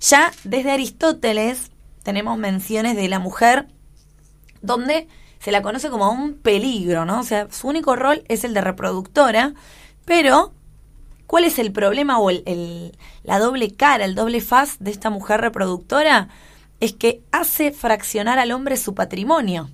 ya 0.00 0.32
desde 0.44 0.70
Aristóteles 0.70 1.70
tenemos 2.02 2.38
menciones 2.38 2.96
de 2.96 3.06
la 3.08 3.18
mujer 3.18 3.66
donde 4.62 5.08
se 5.40 5.52
la 5.52 5.60
conoce 5.60 5.90
como 5.90 6.10
un 6.10 6.38
peligro, 6.38 7.04
¿no? 7.04 7.20
O 7.20 7.22
sea, 7.22 7.48
su 7.50 7.68
único 7.68 7.94
rol 7.96 8.24
es 8.28 8.44
el 8.44 8.54
de 8.54 8.62
reproductora, 8.62 9.52
pero 10.06 10.54
¿cuál 11.26 11.44
es 11.44 11.58
el 11.58 11.70
problema 11.70 12.18
o 12.18 12.30
el, 12.30 12.42
el- 12.46 12.96
la 13.24 13.38
doble 13.38 13.74
cara, 13.74 14.06
el 14.06 14.14
doble 14.14 14.40
faz 14.40 14.78
de 14.78 14.90
esta 14.90 15.10
mujer 15.10 15.42
reproductora? 15.42 16.28
Es 16.80 16.94
que 16.94 17.20
hace 17.30 17.72
fraccionar 17.72 18.38
al 18.38 18.52
hombre 18.52 18.78
su 18.78 18.94
patrimonio. 18.94 19.68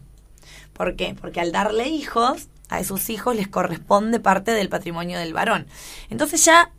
¿Por 0.76 0.96
qué? 0.96 1.16
Porque 1.20 1.40
al 1.40 1.52
darle 1.52 1.88
hijos, 1.88 2.48
a 2.68 2.80
esos 2.80 3.08
hijos 3.10 3.34
les 3.34 3.48
corresponde 3.48 4.20
parte 4.20 4.52
del 4.52 4.68
patrimonio 4.68 5.18
del 5.18 5.32
varón. 5.32 5.66
Entonces 6.10 6.44
ya 6.44 6.72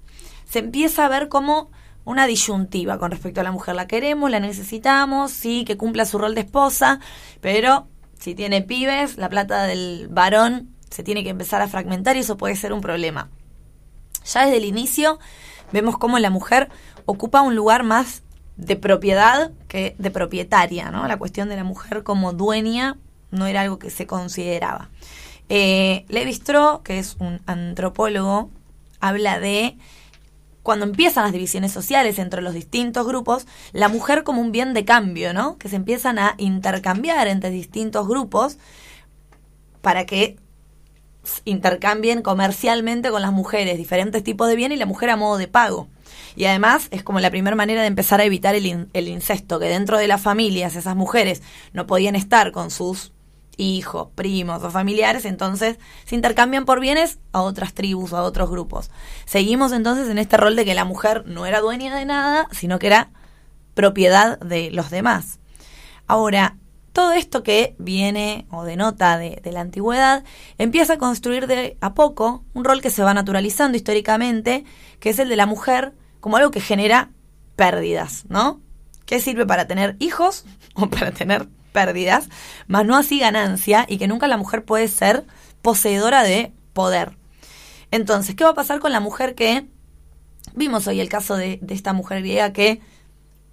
se 0.49 0.59
empieza 0.59 1.05
a 1.05 1.09
ver 1.09 1.29
como 1.29 1.69
una 2.05 2.25
disyuntiva 2.25 2.99
con 2.99 3.11
respecto 3.11 3.41
a 3.41 3.43
la 3.43 3.51
mujer. 3.51 3.75
La 3.75 3.87
queremos, 3.87 4.31
la 4.31 4.39
necesitamos, 4.39 5.31
sí, 5.31 5.65
que 5.65 5.77
cumpla 5.77 6.05
su 6.05 6.17
rol 6.17 6.35
de 6.35 6.41
esposa, 6.41 6.99
pero 7.41 7.87
si 8.19 8.33
tiene 8.33 8.61
pibes, 8.61 9.17
la 9.17 9.29
plata 9.29 9.63
del 9.63 10.07
varón 10.09 10.69
se 10.89 11.03
tiene 11.03 11.23
que 11.23 11.29
empezar 11.29 11.61
a 11.61 11.67
fragmentar 11.67 12.15
y 12.15 12.19
eso 12.19 12.37
puede 12.37 12.55
ser 12.55 12.73
un 12.73 12.81
problema. 12.81 13.29
Ya 14.25 14.45
desde 14.45 14.57
el 14.57 14.65
inicio 14.65 15.19
vemos 15.71 15.97
cómo 15.97 16.17
la 16.19 16.29
mujer 16.29 16.69
ocupa 17.05 17.41
un 17.41 17.55
lugar 17.55 17.83
más 17.83 18.23
de 18.55 18.75
propiedad 18.75 19.51
que 19.67 19.95
de 19.99 20.11
propietaria, 20.11 20.91
¿no? 20.91 21.07
La 21.07 21.17
cuestión 21.17 21.49
de 21.49 21.55
la 21.57 21.63
mujer 21.63 22.03
como 22.03 22.33
dueña 22.33 22.97
no 23.37 23.47
era 23.47 23.61
algo 23.61 23.79
que 23.79 23.89
se 23.89 24.07
consideraba. 24.07 24.89
Eh, 25.49 26.05
Levi 26.09 26.31
Strauss, 26.31 26.81
que 26.83 26.99
es 26.99 27.15
un 27.19 27.41
antropólogo, 27.45 28.49
habla 28.99 29.39
de 29.39 29.77
cuando 30.63 30.85
empiezan 30.85 31.23
las 31.23 31.31
divisiones 31.31 31.71
sociales 31.71 32.19
entre 32.19 32.41
los 32.41 32.53
distintos 32.53 33.07
grupos, 33.07 33.47
la 33.71 33.87
mujer 33.87 34.25
como 34.25 34.41
un 34.41 34.51
bien 34.51 34.73
de 34.73 34.83
cambio, 34.83 35.33
¿no? 35.33 35.57
Que 35.57 35.69
se 35.69 35.77
empiezan 35.77 36.19
a 36.19 36.35
intercambiar 36.37 37.29
entre 37.29 37.51
distintos 37.51 38.05
grupos 38.05 38.57
para 39.81 40.05
que 40.05 40.35
intercambien 41.45 42.21
comercialmente 42.21 43.11
con 43.11 43.21
las 43.21 43.31
mujeres 43.31 43.77
diferentes 43.77 44.23
tipos 44.23 44.49
de 44.49 44.57
bien 44.57 44.73
y 44.73 44.77
la 44.77 44.85
mujer 44.85 45.09
a 45.09 45.15
modo 45.15 45.37
de 45.37 45.47
pago. 45.47 45.87
Y 46.35 46.43
además 46.45 46.87
es 46.91 47.01
como 47.01 47.21
la 47.21 47.31
primera 47.31 47.55
manera 47.55 47.81
de 47.81 47.87
empezar 47.87 48.19
a 48.19 48.25
evitar 48.25 48.53
el 48.53 49.07
incesto, 49.07 49.59
que 49.59 49.67
dentro 49.67 49.97
de 49.97 50.07
las 50.07 50.21
familias 50.21 50.75
esas 50.75 50.97
mujeres 50.97 51.41
no 51.71 51.87
podían 51.87 52.15
estar 52.15 52.51
con 52.51 52.71
sus 52.71 53.13
hijos, 53.57 54.09
primos 54.15 54.63
o 54.63 54.71
familiares, 54.71 55.25
entonces 55.25 55.77
se 56.05 56.15
intercambian 56.15 56.65
por 56.65 56.79
bienes 56.79 57.19
a 57.33 57.41
otras 57.41 57.73
tribus 57.73 58.13
o 58.13 58.17
a 58.17 58.23
otros 58.23 58.49
grupos. 58.49 58.91
Seguimos 59.25 59.71
entonces 59.71 60.09
en 60.09 60.17
este 60.17 60.37
rol 60.37 60.55
de 60.55 60.65
que 60.65 60.75
la 60.75 60.85
mujer 60.85 61.23
no 61.25 61.45
era 61.45 61.59
dueña 61.59 61.95
de 61.95 62.05
nada, 62.05 62.47
sino 62.51 62.79
que 62.79 62.87
era 62.87 63.09
propiedad 63.73 64.39
de 64.39 64.71
los 64.71 64.89
demás. 64.89 65.39
Ahora, 66.07 66.57
todo 66.93 67.11
esto 67.11 67.43
que 67.43 67.75
viene 67.77 68.47
o 68.49 68.63
denota 68.63 69.17
de, 69.17 69.39
de 69.43 69.51
la 69.51 69.61
antigüedad 69.61 70.23
empieza 70.57 70.93
a 70.93 70.97
construir 70.97 71.45
de 71.45 71.77
a 71.79 71.93
poco 71.93 72.43
un 72.53 72.63
rol 72.63 72.81
que 72.81 72.89
se 72.89 73.03
va 73.03 73.13
naturalizando 73.13 73.77
históricamente, 73.77 74.63
que 74.99 75.11
es 75.11 75.19
el 75.19 75.29
de 75.29 75.35
la 75.35 75.45
mujer 75.45 75.93
como 76.19 76.37
algo 76.37 76.49
que 76.49 76.61
genera 76.61 77.11
pérdidas, 77.55 78.25
¿no? 78.29 78.61
Que 79.05 79.19
sirve 79.19 79.45
para 79.45 79.67
tener 79.67 79.95
hijos 79.99 80.45
o 80.73 80.89
para 80.89 81.11
tener 81.11 81.47
pérdidas, 81.71 82.29
más 82.67 82.85
no 82.85 82.95
así 82.95 83.19
ganancia 83.19 83.85
y 83.87 83.97
que 83.97 84.07
nunca 84.07 84.27
la 84.27 84.37
mujer 84.37 84.65
puede 84.65 84.87
ser 84.87 85.25
poseedora 85.61 86.23
de 86.23 86.53
poder. 86.73 87.17
Entonces, 87.91 88.35
¿qué 88.35 88.43
va 88.43 88.51
a 88.51 88.55
pasar 88.55 88.79
con 88.79 88.91
la 88.91 88.99
mujer 88.99 89.35
que 89.35 89.65
vimos 90.53 90.87
hoy 90.87 90.99
el 90.99 91.09
caso 91.09 91.35
de, 91.35 91.59
esta 91.69 91.93
mujer 91.93 92.21
griega 92.21 92.53
que 92.53 92.81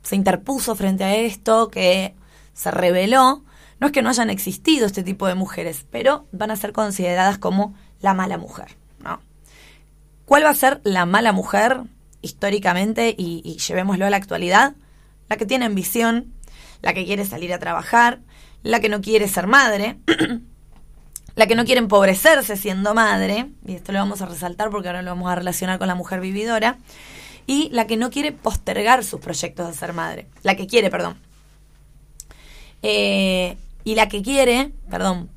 se 0.03 0.17
interpuso 0.17 0.75
frente 0.75 1.05
a 1.05 1.17
esto, 1.17 1.71
que 1.71 2.15
se 2.53 2.71
rebeló? 2.71 3.45
No 3.81 3.89
es 3.89 3.93
que 3.93 4.03
no 4.03 4.11
hayan 4.11 4.31
existido 4.31 4.87
este 4.87 5.03
tipo 5.03 5.27
de 5.27 5.35
mujeres, 5.35 5.87
pero 5.91 6.27
van 6.33 6.51
a 6.51 6.57
ser 6.57 6.73
consideradas 6.73 7.39
como 7.39 7.75
la 8.01 8.15
mala 8.15 8.39
mujer, 8.39 8.77
¿no? 9.01 9.21
¿Cuál 10.25 10.45
va 10.45 10.51
a 10.51 10.55
ser 10.55 10.81
la 10.85 11.07
mala 11.07 11.33
mujer 11.33 11.83
históricamente 12.23 13.15
y, 13.17 13.43
y 13.45 13.59
llevémoslo 13.59 14.07
a 14.07 14.11
la 14.11 14.17
actualidad? 14.17 14.75
La 15.29 15.37
que 15.37 15.47
tiene 15.47 15.65
ambición, 15.65 16.34
la 16.85 16.93
que 16.93 17.07
quiere 17.07 17.25
salir 17.25 17.51
a 17.55 17.59
trabajar, 17.59 18.21
la 18.63 18.79
que 18.79 18.91
no 18.91 19.01
quiere 19.01 19.27
ser 19.27 19.47
madre, 19.47 19.97
la 21.35 21.47
que 21.47 21.55
no 21.55 21.65
quiere 21.65 21.79
empobrecerse 21.79 22.59
siendo 22.59 22.93
madre, 22.93 23.47
y 23.67 23.75
esto 23.75 23.91
lo 23.93 24.01
vamos 24.01 24.21
a 24.21 24.27
resaltar 24.27 24.69
porque 24.69 24.89
ahora 24.89 25.01
lo 25.01 25.13
vamos 25.13 25.33
a 25.33 25.35
relacionar 25.35 25.79
con 25.79 25.89
la 25.89 25.95
mujer 25.95 26.21
vividora, 26.21 26.77
y 27.47 27.71
la 27.71 27.87
que 27.87 27.97
no 27.97 28.11
quiere 28.11 28.33
postergar 28.33 29.03
sus 29.03 29.19
proyectos 29.19 29.67
de 29.67 29.73
ser 29.73 29.95
madre, 29.95 30.27
la 30.43 30.57
que 30.57 30.67
quiere, 30.67 30.91
perdón. 30.91 31.17
Eh, 32.83 33.57
y 33.83 33.95
la 33.95 34.11
que 34.11 34.21
quiere, 34.21 34.71
perdón, 34.91 35.31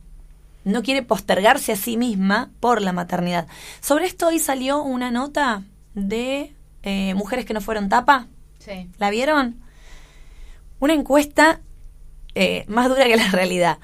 no 0.66 0.84
quiere 0.84 1.02
postergarse 1.02 1.72
a 1.72 1.78
sí 1.78 1.96
misma 1.96 2.52
por 2.60 2.82
la 2.82 2.92
maternidad. 2.92 3.48
Sobre 3.80 4.06
esto 4.06 4.28
hoy 4.28 4.40
salió 4.40 4.84
una 4.84 5.12
nota 5.12 5.64
de 5.94 6.54
eh, 6.84 7.14
mujeres 7.14 7.46
que 7.46 7.54
no 7.54 7.62
fueron 7.62 7.88
tapa. 7.88 8.28
Sí. 8.60 8.90
¿La 8.98 9.10
vieron? 9.12 9.66
Una 10.88 10.94
encuesta 10.94 11.60
eh, 12.34 12.64
más 12.70 12.88
dura 12.88 13.04
que 13.04 13.18
la 13.18 13.28
realidad. 13.32 13.80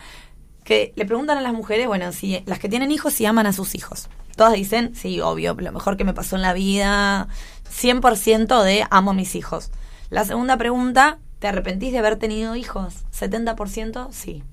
Que 0.64 0.94
le 0.96 1.06
preguntan 1.06 1.38
a 1.38 1.42
las 1.42 1.52
mujeres, 1.52 1.86
bueno, 1.86 2.14
si 2.14 2.42
las 2.46 2.60
que 2.60 2.70
tienen 2.70 2.92
hijos, 2.92 3.12
si 3.12 3.26
aman 3.26 3.46
a 3.46 3.52
sus 3.52 3.76
hijos. 3.76 4.08
Todas 4.38 4.54
dicen, 4.54 4.96
sí, 4.96 5.20
obvio, 5.20 5.54
lo 5.54 5.72
mejor 5.74 5.98
que 5.98 6.06
me 6.06 6.14
pasó 6.14 6.38
en 6.38 6.44
la 6.44 6.54
vida, 6.54 7.28
100% 7.70 8.64
de 8.64 8.88
amo 8.90 9.12
a 9.12 9.14
mis 9.14 9.36
hijos. 9.36 9.70
La 10.12 10.24
segunda 10.24 10.56
pregunta, 10.56 11.20
¿te 11.40 11.50
arrepentís 11.50 11.92
de 11.92 12.00
haber 12.00 12.16
tenido 12.16 12.56
hijos? 12.56 13.04
70% 13.12 14.08
sí. 14.12 14.46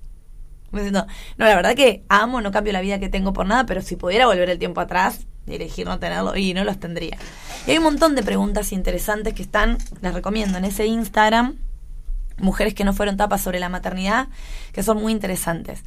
Diciendo, 0.73 1.07
no, 1.37 1.47
la 1.47 1.55
verdad 1.55 1.77
que 1.77 2.03
amo, 2.09 2.41
no 2.41 2.51
cambio 2.51 2.73
la 2.73 2.81
vida 2.81 2.99
que 2.99 3.09
tengo 3.09 3.33
por 3.33 3.47
nada, 3.47 3.65
pero 3.65 3.81
si 3.81 3.95
pudiera 3.95 4.27
volver 4.27 4.51
el 4.51 4.59
tiempo 4.59 4.81
atrás 4.81 5.21
elegir 5.47 5.87
no 5.87 6.01
tenerlo, 6.01 6.37
y 6.37 6.53
no 6.53 6.65
los 6.65 6.81
tendría. 6.81 7.17
Y 7.69 7.71
hay 7.71 7.79
un 7.79 7.85
montón 7.85 8.17
de 8.17 8.25
preguntas 8.25 8.73
interesantes 8.73 9.35
que 9.35 9.43
están, 9.43 9.79
les 10.01 10.15
recomiendo, 10.15 10.59
en 10.59 10.65
ese 10.65 10.87
Instagram, 10.87 11.57
mujeres 12.41 12.75
que 12.75 12.85
no 12.85 12.93
fueron 12.93 13.17
tapas 13.17 13.41
sobre 13.41 13.61
la 13.61 13.69
maternidad, 13.69 14.29
que 14.73 14.83
son 14.83 14.99
muy 14.99 15.13
interesantes. 15.13 15.83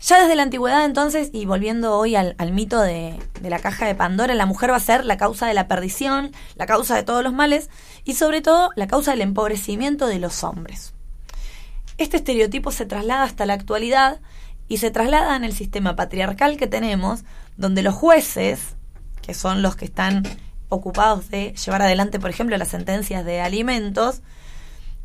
Ya 0.00 0.20
desde 0.20 0.36
la 0.36 0.44
antigüedad 0.44 0.84
entonces, 0.84 1.30
y 1.32 1.44
volviendo 1.44 1.96
hoy 1.96 2.14
al, 2.14 2.52
mito 2.52 2.80
de 2.80 3.18
la 3.42 3.58
caja 3.58 3.86
de 3.86 3.96
Pandora, 3.96 4.34
la 4.34 4.46
mujer 4.46 4.70
va 4.70 4.76
a 4.76 4.80
ser 4.80 5.04
la 5.04 5.16
causa 5.16 5.46
de 5.46 5.54
la 5.54 5.66
perdición, 5.66 6.30
la 6.54 6.66
causa 6.66 6.94
de 6.94 7.02
todos 7.02 7.24
los 7.24 7.32
males 7.32 7.68
y 8.04 8.14
sobre 8.14 8.40
todo 8.40 8.70
la 8.76 8.86
causa 8.86 9.10
del 9.10 9.22
empobrecimiento 9.22 10.06
de 10.06 10.20
los 10.20 10.44
hombres. 10.44 10.94
Este 11.98 12.16
estereotipo 12.16 12.70
se 12.70 12.86
traslada 12.86 13.24
hasta 13.24 13.44
la 13.44 13.54
actualidad 13.54 14.20
y 14.68 14.78
se 14.78 14.92
traslada 14.92 15.34
en 15.34 15.42
el 15.42 15.52
sistema 15.52 15.96
patriarcal 15.96 16.56
que 16.56 16.68
tenemos, 16.68 17.24
donde 17.56 17.82
los 17.82 17.94
jueces, 17.94 18.76
que 19.20 19.34
son 19.34 19.62
los 19.62 19.74
que 19.74 19.86
están 19.86 20.22
ocupados 20.68 21.28
de 21.28 21.54
llevar 21.54 21.82
adelante, 21.82 22.20
por 22.20 22.30
ejemplo, 22.30 22.56
las 22.56 22.68
sentencias 22.68 23.24
de 23.24 23.40
alimentos, 23.40 24.22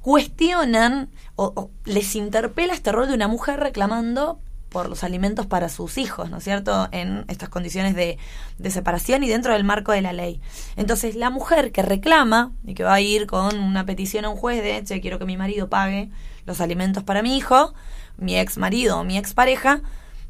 cuestionan 0.03 1.09
o, 1.37 1.71
les 1.85 2.15
interpela 2.15 2.73
este 2.73 2.91
rol 2.91 3.07
de 3.07 3.13
una 3.13 3.29
mujer 3.29 3.61
reclamando 3.61 4.37
por 4.67 4.89
los 4.89 5.03
alimentos 5.05 5.45
para 5.45 5.69
sus 5.69 5.97
hijos, 5.97 6.29
¿no 6.29 6.37
es 6.37 6.43
cierto?, 6.43 6.89
en 6.91 7.23
estas 7.29 7.47
condiciones 7.47 7.95
de, 7.95 8.17
de 8.57 8.69
separación 8.69 9.23
y 9.23 9.29
dentro 9.29 9.53
del 9.53 9.63
marco 9.63 9.93
de 9.93 10.01
la 10.01 10.11
ley. 10.11 10.41
Entonces, 10.75 11.15
la 11.15 11.29
mujer 11.29 11.71
que 11.71 11.83
reclama 11.83 12.51
y 12.65 12.73
que 12.73 12.83
va 12.83 12.95
a 12.95 12.99
ir 12.99 13.27
con 13.27 13.57
una 13.57 13.85
petición 13.85 14.25
a 14.25 14.29
un 14.29 14.35
juez 14.35 14.61
de, 14.61 14.83
che, 14.83 14.99
quiero 14.99 15.19
que 15.19 15.25
mi 15.25 15.37
marido 15.37 15.69
pague 15.69 16.09
los 16.45 16.59
alimentos 16.59 17.03
para 17.03 17.21
mi 17.21 17.37
hijo, 17.37 17.73
mi 18.17 18.37
ex 18.37 18.57
marido 18.57 18.99
o 18.99 19.03
mi 19.05 19.17
ex 19.17 19.33
pareja, 19.33 19.81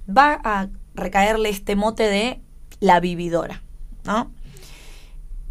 va 0.07 0.39
a 0.43 0.67
recaerle 0.93 1.49
este 1.49 1.75
mote 1.75 2.03
de 2.03 2.41
la 2.79 2.99
vividora, 2.99 3.63
¿no? 4.03 4.31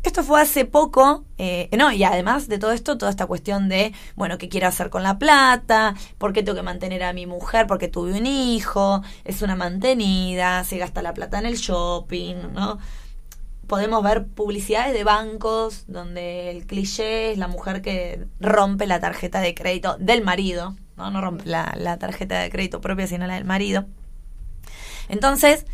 Esto 0.02 0.24
fue 0.24 0.40
hace 0.40 0.64
poco, 0.64 1.24
eh, 1.38 1.68
no, 1.78 1.92
y 1.92 2.02
además 2.02 2.48
de 2.48 2.58
todo 2.58 2.72
esto, 2.72 2.98
toda 2.98 3.10
esta 3.10 3.26
cuestión 3.26 3.68
de, 3.68 3.92
bueno, 4.16 4.36
¿qué 4.36 4.48
quiero 4.48 4.66
hacer 4.66 4.90
con 4.90 5.04
la 5.04 5.16
plata? 5.16 5.94
¿Por 6.18 6.32
qué 6.32 6.42
tengo 6.42 6.56
que 6.56 6.62
mantener 6.62 7.04
a 7.04 7.12
mi 7.12 7.26
mujer? 7.26 7.68
Porque 7.68 7.86
tuve 7.86 8.18
un 8.18 8.26
hijo, 8.26 9.02
es 9.24 9.42
una 9.42 9.54
mantenida, 9.54 10.64
se 10.64 10.78
gasta 10.78 11.02
la 11.02 11.14
plata 11.14 11.38
en 11.38 11.46
el 11.46 11.54
shopping, 11.54 12.52
¿no? 12.52 12.78
Podemos 13.68 14.02
ver 14.02 14.26
publicidades 14.26 14.92
de 14.92 15.04
bancos 15.04 15.84
donde 15.86 16.50
el 16.50 16.66
cliché 16.66 17.30
es 17.30 17.38
la 17.38 17.46
mujer 17.46 17.80
que 17.80 18.26
rompe 18.40 18.88
la 18.88 18.98
tarjeta 18.98 19.40
de 19.40 19.54
crédito 19.54 19.96
del 20.00 20.24
marido, 20.24 20.74
¿no? 20.96 21.12
No 21.12 21.20
rompe 21.20 21.46
la, 21.46 21.74
la 21.78 21.98
tarjeta 21.98 22.40
de 22.40 22.50
crédito 22.50 22.80
propia, 22.80 23.06
sino 23.06 23.28
la 23.28 23.36
del 23.36 23.44
marido. 23.44 23.86
Entonces, 25.08 25.64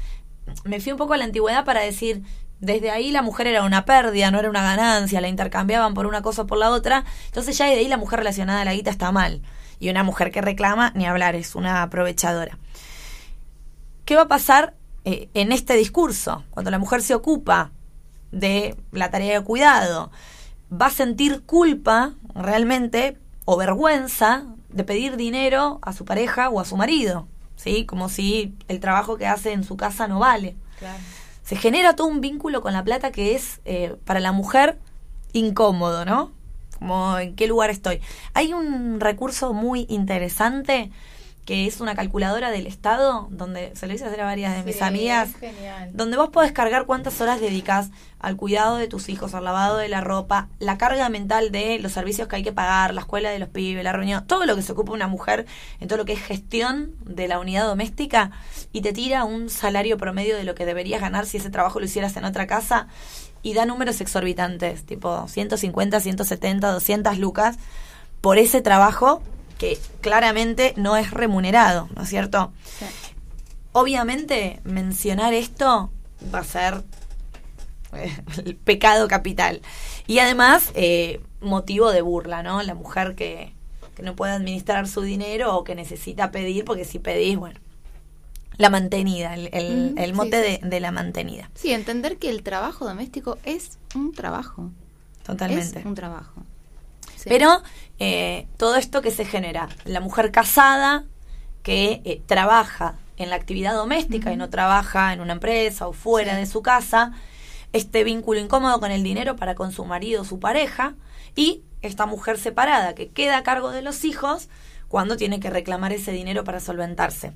me 0.64 0.80
fui 0.80 0.92
un 0.92 0.98
poco 0.98 1.14
a 1.14 1.16
la 1.16 1.24
antigüedad 1.24 1.64
para 1.64 1.80
decir, 1.80 2.22
desde 2.60 2.90
ahí 2.90 3.10
la 3.10 3.22
mujer 3.22 3.46
era 3.46 3.62
una 3.62 3.84
pérdida, 3.84 4.30
no 4.30 4.38
era 4.38 4.50
una 4.50 4.62
ganancia, 4.62 5.20
la 5.20 5.28
intercambiaban 5.28 5.94
por 5.94 6.06
una 6.06 6.22
cosa 6.22 6.42
o 6.42 6.46
por 6.46 6.58
la 6.58 6.70
otra. 6.70 7.04
Entonces 7.26 7.56
ya 7.56 7.66
de 7.66 7.72
ahí 7.72 7.88
la 7.88 7.96
mujer 7.96 8.18
relacionada 8.18 8.62
a 8.62 8.64
la 8.64 8.74
guita 8.74 8.90
está 8.90 9.12
mal. 9.12 9.42
Y 9.78 9.90
una 9.90 10.02
mujer 10.02 10.32
que 10.32 10.40
reclama, 10.40 10.92
ni 10.94 11.06
hablar, 11.06 11.36
es 11.36 11.54
una 11.54 11.82
aprovechadora. 11.82 12.58
¿Qué 14.04 14.16
va 14.16 14.22
a 14.22 14.28
pasar 14.28 14.74
eh, 15.04 15.28
en 15.34 15.52
este 15.52 15.74
discurso? 15.74 16.44
Cuando 16.50 16.70
la 16.70 16.78
mujer 16.78 17.02
se 17.02 17.14
ocupa 17.14 17.70
de 18.32 18.76
la 18.90 19.10
tarea 19.10 19.38
de 19.38 19.44
cuidado, 19.44 20.10
va 20.72 20.86
a 20.86 20.90
sentir 20.90 21.42
culpa 21.42 22.14
realmente 22.34 23.18
o 23.44 23.56
vergüenza 23.56 24.46
de 24.68 24.84
pedir 24.84 25.16
dinero 25.16 25.78
a 25.82 25.92
su 25.92 26.04
pareja 26.04 26.50
o 26.50 26.60
a 26.60 26.64
su 26.64 26.76
marido, 26.76 27.28
¿sí? 27.56 27.86
Como 27.86 28.08
si 28.08 28.56
el 28.66 28.80
trabajo 28.80 29.16
que 29.16 29.26
hace 29.26 29.52
en 29.52 29.64
su 29.64 29.76
casa 29.76 30.08
no 30.08 30.18
vale. 30.18 30.56
Claro. 30.78 30.98
Se 31.48 31.56
genera 31.56 31.96
todo 31.96 32.08
un 32.08 32.20
vínculo 32.20 32.60
con 32.60 32.74
la 32.74 32.84
plata 32.84 33.10
que 33.10 33.34
es 33.34 33.62
eh, 33.64 33.96
para 34.04 34.20
la 34.20 34.32
mujer 34.32 34.78
incómodo, 35.32 36.04
¿no? 36.04 36.30
Como 36.78 37.16
en 37.16 37.36
qué 37.36 37.46
lugar 37.46 37.70
estoy. 37.70 38.02
Hay 38.34 38.52
un 38.52 39.00
recurso 39.00 39.54
muy 39.54 39.86
interesante 39.88 40.90
que 41.48 41.66
es 41.66 41.80
una 41.80 41.94
calculadora 41.94 42.50
del 42.50 42.66
Estado, 42.66 43.26
donde 43.30 43.74
se 43.74 43.86
lo 43.86 43.94
hice 43.94 44.04
hacer 44.04 44.20
a 44.20 44.26
varias 44.26 44.54
de 44.54 44.64
mis 44.64 44.82
amigas, 44.82 45.34
genial. 45.40 45.88
donde 45.94 46.18
vos 46.18 46.28
podés 46.28 46.52
cargar 46.52 46.84
cuántas 46.84 47.22
horas 47.22 47.40
dedicas 47.40 47.88
al 48.18 48.36
cuidado 48.36 48.76
de 48.76 48.86
tus 48.86 49.08
hijos, 49.08 49.32
al 49.32 49.44
lavado 49.44 49.78
de 49.78 49.88
la 49.88 50.02
ropa, 50.02 50.50
la 50.58 50.76
carga 50.76 51.08
mental 51.08 51.50
de 51.50 51.78
los 51.78 51.92
servicios 51.92 52.28
que 52.28 52.36
hay 52.36 52.42
que 52.42 52.52
pagar, 52.52 52.92
la 52.92 53.00
escuela 53.00 53.30
de 53.30 53.38
los 53.38 53.48
pibes, 53.48 53.82
la 53.82 53.94
reunión, 53.94 54.26
todo 54.26 54.44
lo 54.44 54.56
que 54.56 54.60
se 54.60 54.72
ocupa 54.72 54.92
una 54.92 55.06
mujer 55.06 55.46
en 55.80 55.88
todo 55.88 55.96
lo 55.96 56.04
que 56.04 56.12
es 56.12 56.20
gestión 56.20 56.92
de 57.06 57.28
la 57.28 57.38
unidad 57.38 57.64
doméstica 57.64 58.30
y 58.70 58.82
te 58.82 58.92
tira 58.92 59.24
un 59.24 59.48
salario 59.48 59.96
promedio 59.96 60.36
de 60.36 60.44
lo 60.44 60.54
que 60.54 60.66
deberías 60.66 61.00
ganar 61.00 61.24
si 61.24 61.38
ese 61.38 61.48
trabajo 61.48 61.80
lo 61.80 61.86
hicieras 61.86 62.14
en 62.18 62.26
otra 62.26 62.46
casa 62.46 62.88
y 63.40 63.54
da 63.54 63.64
números 63.64 64.02
exorbitantes, 64.02 64.84
tipo 64.84 65.26
150, 65.26 65.98
170, 65.98 66.72
200 66.72 67.16
lucas 67.16 67.56
por 68.20 68.36
ese 68.36 68.60
trabajo 68.60 69.22
que 69.58 69.78
claramente 70.00 70.72
no 70.76 70.96
es 70.96 71.10
remunerado, 71.10 71.88
¿no 71.94 72.02
es 72.02 72.08
cierto? 72.08 72.52
Obviamente, 73.72 74.60
mencionar 74.64 75.34
esto 75.34 75.90
va 76.34 76.40
a 76.40 76.44
ser 76.44 76.82
eh, 77.92 78.16
el 78.44 78.56
pecado 78.56 79.08
capital. 79.08 79.60
Y 80.06 80.18
además, 80.20 80.70
eh, 80.74 81.20
motivo 81.40 81.90
de 81.92 82.00
burla, 82.02 82.42
¿no? 82.42 82.62
La 82.62 82.74
mujer 82.74 83.14
que, 83.14 83.52
que 83.94 84.02
no 84.02 84.16
puede 84.16 84.32
administrar 84.32 84.88
su 84.88 85.02
dinero 85.02 85.56
o 85.56 85.64
que 85.64 85.74
necesita 85.74 86.30
pedir, 86.30 86.64
porque 86.64 86.84
si 86.84 86.98
pedís, 86.98 87.36
bueno, 87.36 87.60
la 88.56 88.70
mantenida, 88.70 89.34
el, 89.34 89.50
el- 89.52 89.94
el 89.96 90.10
sí, 90.10 90.16
mote 90.16 90.42
sí, 90.42 90.58
de, 90.62 90.68
de 90.68 90.80
la 90.80 90.90
mantenida. 90.90 91.50
Sí, 91.54 91.72
entender 91.72 92.16
que 92.16 92.30
el 92.30 92.42
trabajo 92.42 92.84
doméstico 92.84 93.38
es 93.44 93.78
un 93.94 94.12
trabajo. 94.12 94.70
Totalmente. 95.24 95.80
Es 95.80 95.84
un 95.86 95.94
trabajo. 95.94 96.42
Sí. 97.18 97.28
Pero 97.28 97.62
eh, 97.98 98.46
todo 98.56 98.76
esto 98.76 99.02
que 99.02 99.10
se 99.10 99.24
genera, 99.24 99.68
la 99.84 100.00
mujer 100.00 100.30
casada 100.30 101.04
que 101.64 102.00
eh, 102.04 102.22
trabaja 102.26 102.94
en 103.16 103.30
la 103.30 103.36
actividad 103.36 103.74
doméstica 103.74 104.32
y 104.32 104.36
no 104.36 104.48
trabaja 104.48 105.12
en 105.12 105.20
una 105.20 105.32
empresa 105.32 105.88
o 105.88 105.92
fuera 105.92 106.36
de 106.36 106.46
su 106.46 106.62
casa, 106.62 107.12
este 107.72 108.04
vínculo 108.04 108.38
incómodo 108.38 108.78
con 108.78 108.92
el 108.92 109.02
dinero 109.02 109.34
para 109.36 109.56
con 109.56 109.72
su 109.72 109.84
marido 109.84 110.22
o 110.22 110.24
su 110.24 110.38
pareja, 110.38 110.94
y 111.34 111.62
esta 111.82 112.06
mujer 112.06 112.38
separada 112.38 112.94
que 112.94 113.08
queda 113.08 113.38
a 113.38 113.42
cargo 113.42 113.70
de 113.70 113.82
los 113.82 114.04
hijos 114.04 114.48
cuando 114.86 115.16
tiene 115.16 115.40
que 115.40 115.50
reclamar 115.50 115.92
ese 115.92 116.12
dinero 116.12 116.44
para 116.44 116.60
solventarse. 116.60 117.32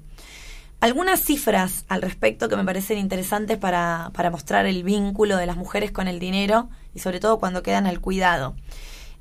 Algunas 0.80 1.20
cifras 1.20 1.84
al 1.88 2.02
respecto 2.02 2.48
que 2.48 2.56
me 2.56 2.64
parecen 2.64 2.98
interesantes 2.98 3.58
para, 3.58 4.10
para 4.14 4.30
mostrar 4.30 4.66
el 4.66 4.82
vínculo 4.82 5.36
de 5.36 5.46
las 5.46 5.56
mujeres 5.56 5.92
con 5.92 6.08
el 6.08 6.18
dinero 6.18 6.70
y 6.94 7.00
sobre 7.00 7.20
todo 7.20 7.38
cuando 7.38 7.62
quedan 7.62 7.86
al 7.86 8.00
cuidado. 8.00 8.56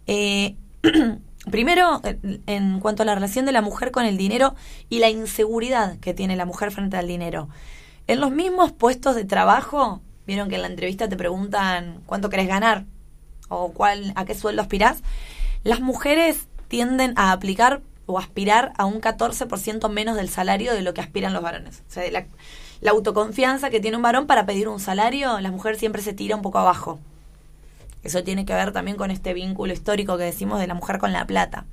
Eh, 0.07 0.55
primero, 1.51 2.01
en- 2.03 2.41
en 2.47 2.79
cuanto 2.79 3.03
a 3.03 3.05
la 3.05 3.15
relación 3.15 3.45
de 3.45 3.51
la 3.51 3.61
mujer 3.61 3.91
con 3.91 4.05
el 4.05 4.17
dinero 4.17 4.55
y 4.89 4.99
la 4.99 5.09
inseguridad 5.09 5.97
que 5.99 6.13
tiene 6.13 6.35
la 6.35 6.45
mujer 6.45 6.71
frente 6.71 6.97
al 6.97 7.07
dinero. 7.07 7.49
En 8.07 8.19
los 8.19 8.31
mismos 8.31 8.71
puestos 8.71 9.15
de 9.15 9.25
trabajo, 9.25 10.01
vieron 10.27 10.49
que 10.49 10.55
en 10.55 10.61
la 10.61 10.67
entrevista 10.67 11.07
te 11.09 11.15
preguntan 11.17 12.01
cuánto 12.05 12.29
querés 12.29 12.47
ganar 12.47 12.85
o 13.49 13.71
cuál, 13.71 14.13
a 14.15 14.25
qué 14.25 14.33
sueldo 14.35 14.61
aspirás. 14.61 15.01
Las 15.63 15.79
mujeres 15.81 16.47
tienden 16.67 17.13
a 17.17 17.31
aplicar 17.31 17.81
o 18.05 18.17
aspirar 18.17 18.73
a 18.77 18.85
un 18.85 18.99
14% 19.01 19.89
menos 19.89 20.15
del 20.17 20.29
salario 20.29 20.73
de 20.73 20.81
lo 20.81 20.93
que 20.93 21.01
aspiran 21.01 21.33
los 21.33 21.41
varones. 21.43 21.83
O 21.87 21.91
sea, 21.91 22.09
la, 22.11 22.25
la 22.81 22.91
autoconfianza 22.91 23.69
que 23.69 23.79
tiene 23.79 23.97
un 23.97 24.03
varón 24.03 24.25
para 24.27 24.45
pedir 24.45 24.67
un 24.67 24.79
salario, 24.79 25.39
la 25.39 25.51
mujer 25.51 25.77
siempre 25.77 26.01
se 26.01 26.13
tira 26.13 26.35
un 26.35 26.41
poco 26.41 26.57
abajo. 26.59 26.99
Eso 28.03 28.23
tiene 28.23 28.45
que 28.45 28.53
ver 28.53 28.71
también 28.71 28.97
con 28.97 29.11
este 29.11 29.33
vínculo 29.33 29.73
histórico 29.73 30.17
que 30.17 30.23
decimos 30.23 30.59
de 30.59 30.67
la 30.67 30.73
mujer 30.73 30.97
con 30.97 31.13
la 31.13 31.25
plata. 31.25 31.65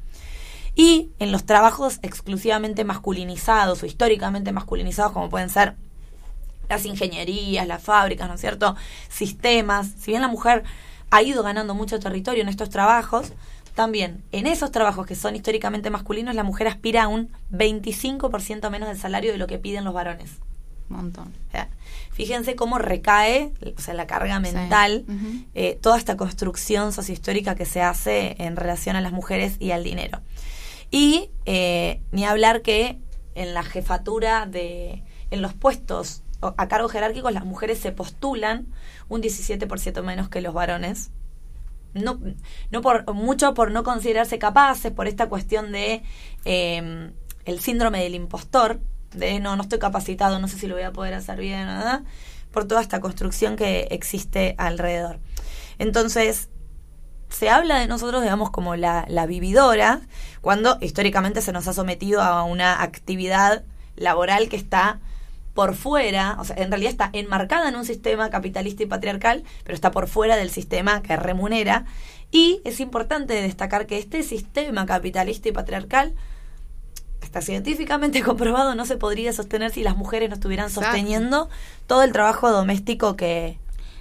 Y 0.74 1.10
en 1.18 1.32
los 1.32 1.44
trabajos 1.44 1.98
exclusivamente 2.02 2.84
masculinizados 2.84 3.82
o 3.82 3.86
históricamente 3.86 4.52
masculinizados, 4.52 5.12
como 5.12 5.28
pueden 5.28 5.50
ser 5.50 5.74
las 6.68 6.84
ingenierías, 6.84 7.66
las 7.66 7.82
fábricas, 7.82 8.28
¿no 8.28 8.34
es 8.34 8.40
cierto? 8.40 8.76
Sistemas. 9.08 9.88
Si 9.98 10.12
bien 10.12 10.22
la 10.22 10.28
mujer 10.28 10.64
ha 11.10 11.22
ido 11.22 11.42
ganando 11.42 11.74
mucho 11.74 11.98
territorio 11.98 12.42
en 12.42 12.48
estos 12.48 12.70
trabajos, 12.70 13.32
también 13.74 14.22
en 14.32 14.46
esos 14.46 14.70
trabajos 14.70 15.06
que 15.06 15.14
son 15.14 15.36
históricamente 15.36 15.90
masculinos, 15.90 16.34
la 16.34 16.42
mujer 16.42 16.68
aspira 16.68 17.04
a 17.04 17.08
un 17.08 17.30
25% 17.52 18.70
menos 18.70 18.88
del 18.88 18.98
salario 18.98 19.32
de 19.32 19.38
lo 19.38 19.46
que 19.46 19.58
piden 19.58 19.84
los 19.84 19.94
varones. 19.94 20.32
montón. 20.88 21.32
O 21.48 21.50
sea, 21.52 21.68
fíjense 22.18 22.56
cómo 22.56 22.78
recae, 22.78 23.52
o 23.76 23.80
sea, 23.80 23.94
la 23.94 24.08
carga 24.08 24.40
mental, 24.40 25.04
eh, 25.54 25.78
toda 25.80 25.96
esta 25.96 26.16
construcción 26.16 26.92
sociohistórica 26.92 27.54
que 27.54 27.64
se 27.64 27.80
hace 27.80 28.34
en 28.40 28.56
relación 28.56 28.96
a 28.96 29.00
las 29.00 29.12
mujeres 29.12 29.54
y 29.60 29.70
al 29.70 29.84
dinero. 29.84 30.20
Y 30.90 31.30
eh, 31.44 32.02
ni 32.10 32.24
hablar 32.24 32.62
que 32.62 32.98
en 33.36 33.54
la 33.54 33.62
jefatura 33.62 34.46
de, 34.46 35.04
en 35.30 35.42
los 35.42 35.54
puestos 35.54 36.24
a 36.40 36.66
cargo 36.66 36.88
jerárquicos, 36.88 37.32
las 37.32 37.44
mujeres 37.44 37.78
se 37.78 37.92
postulan 37.92 38.66
un 39.08 39.22
17% 39.22 40.02
menos 40.02 40.28
que 40.28 40.40
los 40.40 40.52
varones. 40.52 41.12
No, 41.94 42.18
no 42.72 42.80
por 42.80 43.14
mucho 43.14 43.54
por 43.54 43.70
no 43.70 43.84
considerarse 43.84 44.40
capaces, 44.40 44.90
por 44.90 45.06
esta 45.06 45.28
cuestión 45.28 45.70
de 45.70 46.02
eh, 46.44 47.12
el 47.44 47.60
síndrome 47.60 48.02
del 48.02 48.16
impostor, 48.16 48.80
de 49.14 49.40
no, 49.40 49.56
no 49.56 49.62
estoy 49.62 49.78
capacitado, 49.78 50.38
no 50.38 50.48
sé 50.48 50.58
si 50.58 50.66
lo 50.66 50.74
voy 50.74 50.84
a 50.84 50.92
poder 50.92 51.14
hacer 51.14 51.38
bien, 51.38 51.66
¿verdad? 51.66 52.02
por 52.50 52.66
toda 52.66 52.80
esta 52.80 53.00
construcción 53.00 53.56
que 53.56 53.88
existe 53.90 54.54
alrededor. 54.58 55.18
Entonces, 55.78 56.48
se 57.28 57.50
habla 57.50 57.78
de 57.78 57.86
nosotros, 57.86 58.22
digamos, 58.22 58.50
como 58.50 58.74
la, 58.76 59.04
la 59.08 59.26
vividora, 59.26 60.00
cuando 60.40 60.78
históricamente 60.80 61.42
se 61.42 61.52
nos 61.52 61.68
ha 61.68 61.72
sometido 61.72 62.22
a 62.22 62.42
una 62.44 62.82
actividad 62.82 63.64
laboral 63.96 64.48
que 64.48 64.56
está 64.56 65.00
por 65.54 65.74
fuera, 65.74 66.36
o 66.38 66.44
sea, 66.44 66.56
en 66.56 66.70
realidad 66.70 66.92
está 66.92 67.10
enmarcada 67.12 67.68
en 67.68 67.76
un 67.76 67.84
sistema 67.84 68.30
capitalista 68.30 68.84
y 68.84 68.86
patriarcal, 68.86 69.44
pero 69.64 69.74
está 69.74 69.90
por 69.90 70.08
fuera 70.08 70.36
del 70.36 70.50
sistema 70.50 71.02
que 71.02 71.16
remunera. 71.16 71.84
Y 72.30 72.60
es 72.64 72.80
importante 72.80 73.34
destacar 73.34 73.86
que 73.86 73.98
este 73.98 74.22
sistema 74.22 74.86
capitalista 74.86 75.48
y 75.48 75.52
patriarcal 75.52 76.14
está 77.28 77.42
científicamente 77.42 78.22
comprobado, 78.24 78.74
no 78.74 78.84
se 78.86 78.96
podría 78.96 79.32
sostener 79.32 79.70
si 79.70 79.82
las 79.82 79.96
mujeres 79.96 80.28
no 80.30 80.34
estuvieran 80.34 80.66
Exacto. 80.66 80.86
sosteniendo 80.90 81.48
todo 81.86 82.02
el 82.02 82.12
trabajo 82.12 82.50
doméstico 82.50 83.16
que, 83.16 83.58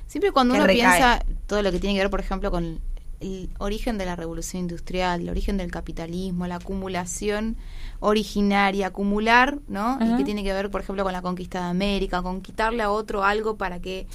Siempre 0.07 0.31
cuando 0.31 0.53
que 0.53 0.59
uno 0.61 0.67
recae. 0.67 0.97
piensa 0.97 1.25
todo 1.47 1.61
lo 1.61 1.71
que 1.71 1.79
tiene 1.79 1.95
que 1.95 2.01
ver, 2.01 2.09
por 2.09 2.21
ejemplo, 2.21 2.49
con 2.49 2.79
el 3.19 3.49
origen 3.57 3.97
de 3.97 4.05
la 4.05 4.15
revolución 4.15 4.61
industrial, 4.61 5.21
el 5.21 5.29
origen 5.29 5.57
del 5.57 5.69
capitalismo, 5.71 6.47
la 6.47 6.55
acumulación 6.55 7.57
originaria, 7.99 8.87
acumular, 8.87 9.57
¿no? 9.67 9.97
Y 9.99 10.05
Ujú. 10.09 10.17
que 10.17 10.23
tiene 10.23 10.43
que 10.43 10.53
ver, 10.53 10.69
por 10.69 10.81
ejemplo, 10.81 11.03
con 11.03 11.13
la 11.13 11.21
conquista 11.21 11.61
de 11.63 11.69
América, 11.71 12.21
con 12.21 12.41
quitarle 12.41 12.83
a 12.83 12.91
otro 12.91 13.23
algo 13.23 13.57
para 13.57 13.79
que 13.79 14.07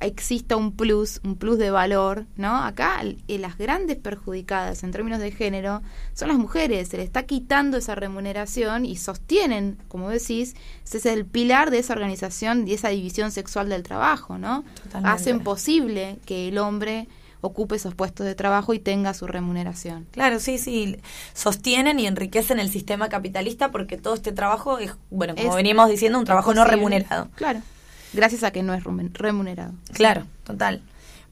exista 0.00 0.56
un 0.56 0.72
plus, 0.72 1.20
un 1.24 1.36
plus 1.36 1.58
de 1.58 1.70
valor, 1.70 2.26
¿no? 2.36 2.56
Acá 2.56 3.02
eh, 3.02 3.38
las 3.38 3.58
grandes 3.58 3.96
perjudicadas 3.96 4.82
en 4.84 4.90
términos 4.90 5.18
de 5.18 5.32
género 5.32 5.82
son 6.14 6.28
las 6.28 6.38
mujeres, 6.38 6.88
se 6.88 6.96
le 6.96 7.02
está 7.02 7.24
quitando 7.24 7.76
esa 7.76 7.94
remuneración 7.94 8.84
y 8.84 8.96
sostienen, 8.96 9.78
como 9.88 10.10
decís, 10.10 10.54
ese 10.84 10.98
es 10.98 11.06
el 11.06 11.24
pilar 11.24 11.70
de 11.70 11.78
esa 11.78 11.92
organización 11.92 12.66
y 12.68 12.74
esa 12.74 12.88
división 12.88 13.30
sexual 13.30 13.68
del 13.68 13.82
trabajo, 13.82 14.38
¿no? 14.38 14.64
Totalmente. 14.84 15.08
Hacen 15.08 15.40
posible 15.40 16.18
que 16.24 16.48
el 16.48 16.58
hombre 16.58 17.08
ocupe 17.40 17.76
esos 17.76 17.94
puestos 17.94 18.26
de 18.26 18.34
trabajo 18.34 18.74
y 18.74 18.78
tenga 18.78 19.14
su 19.14 19.26
remuneración. 19.26 20.06
Claro, 20.10 20.40
sí, 20.40 20.58
sí. 20.58 20.96
Sostienen 21.34 22.00
y 22.00 22.06
enriquecen 22.06 22.58
el 22.58 22.70
sistema 22.70 23.08
capitalista 23.08 23.70
porque 23.70 23.96
todo 23.96 24.14
este 24.14 24.32
trabajo 24.32 24.78
es, 24.78 24.92
bueno, 25.10 25.34
como 25.36 25.50
Es 25.50 25.54
venimos 25.54 25.88
diciendo, 25.88 26.18
un 26.18 26.24
trabajo 26.24 26.54
no 26.54 26.64
remunerado. 26.64 27.28
Claro. 27.36 27.60
Gracias 28.12 28.42
a 28.44 28.50
que 28.50 28.62
no 28.62 28.74
es 28.74 28.84
remun- 28.84 29.12
remunerado. 29.12 29.72
Claro, 29.92 30.24
total. 30.44 30.82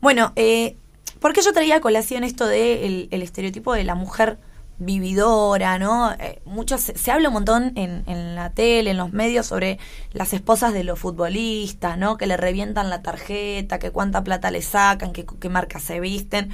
Bueno, 0.01 0.32
eh, 0.36 0.77
¿por 1.20 1.32
qué 1.32 1.40
yo 1.43 1.53
traía 1.53 1.77
a 1.77 1.81
colación 1.81 2.24
esto 2.24 2.47
de 2.47 3.09
el, 3.11 3.23
estereotipo 3.23 3.73
de 3.73 3.85
la 3.85 3.94
mujer 3.94 4.39
vividora, 4.78 5.78
¿no? 5.78 6.12
Eh, 6.12 6.43
mucho 6.44 6.77
se, 6.77 6.98
se 6.98 7.11
habla 7.11 7.28
un 7.28 7.35
montón 7.35 7.73
en, 7.77 8.03
en 8.07 8.35
la 8.35 8.51
tele, 8.51 8.90
en 8.90 8.98
los 8.98 9.12
medios 9.12 9.47
sobre 9.47 9.78
las 10.12 10.35
esposas 10.35 10.74
de 10.74 10.85
los 10.85 10.98
futbolistas, 10.98 11.97
¿no? 11.97 12.19
Que 12.19 12.27
le 12.27 12.36
revientan 12.36 12.90
la 12.90 13.01
tarjeta, 13.03 13.78
que 13.78 13.90
cuánta 13.90 14.23
plata 14.23 14.51
le 14.51 14.61
sacan, 14.61 15.12
que 15.12 15.24
qué 15.24 15.48
marcas 15.48 15.82
se 15.82 15.98
visten. 15.98 16.51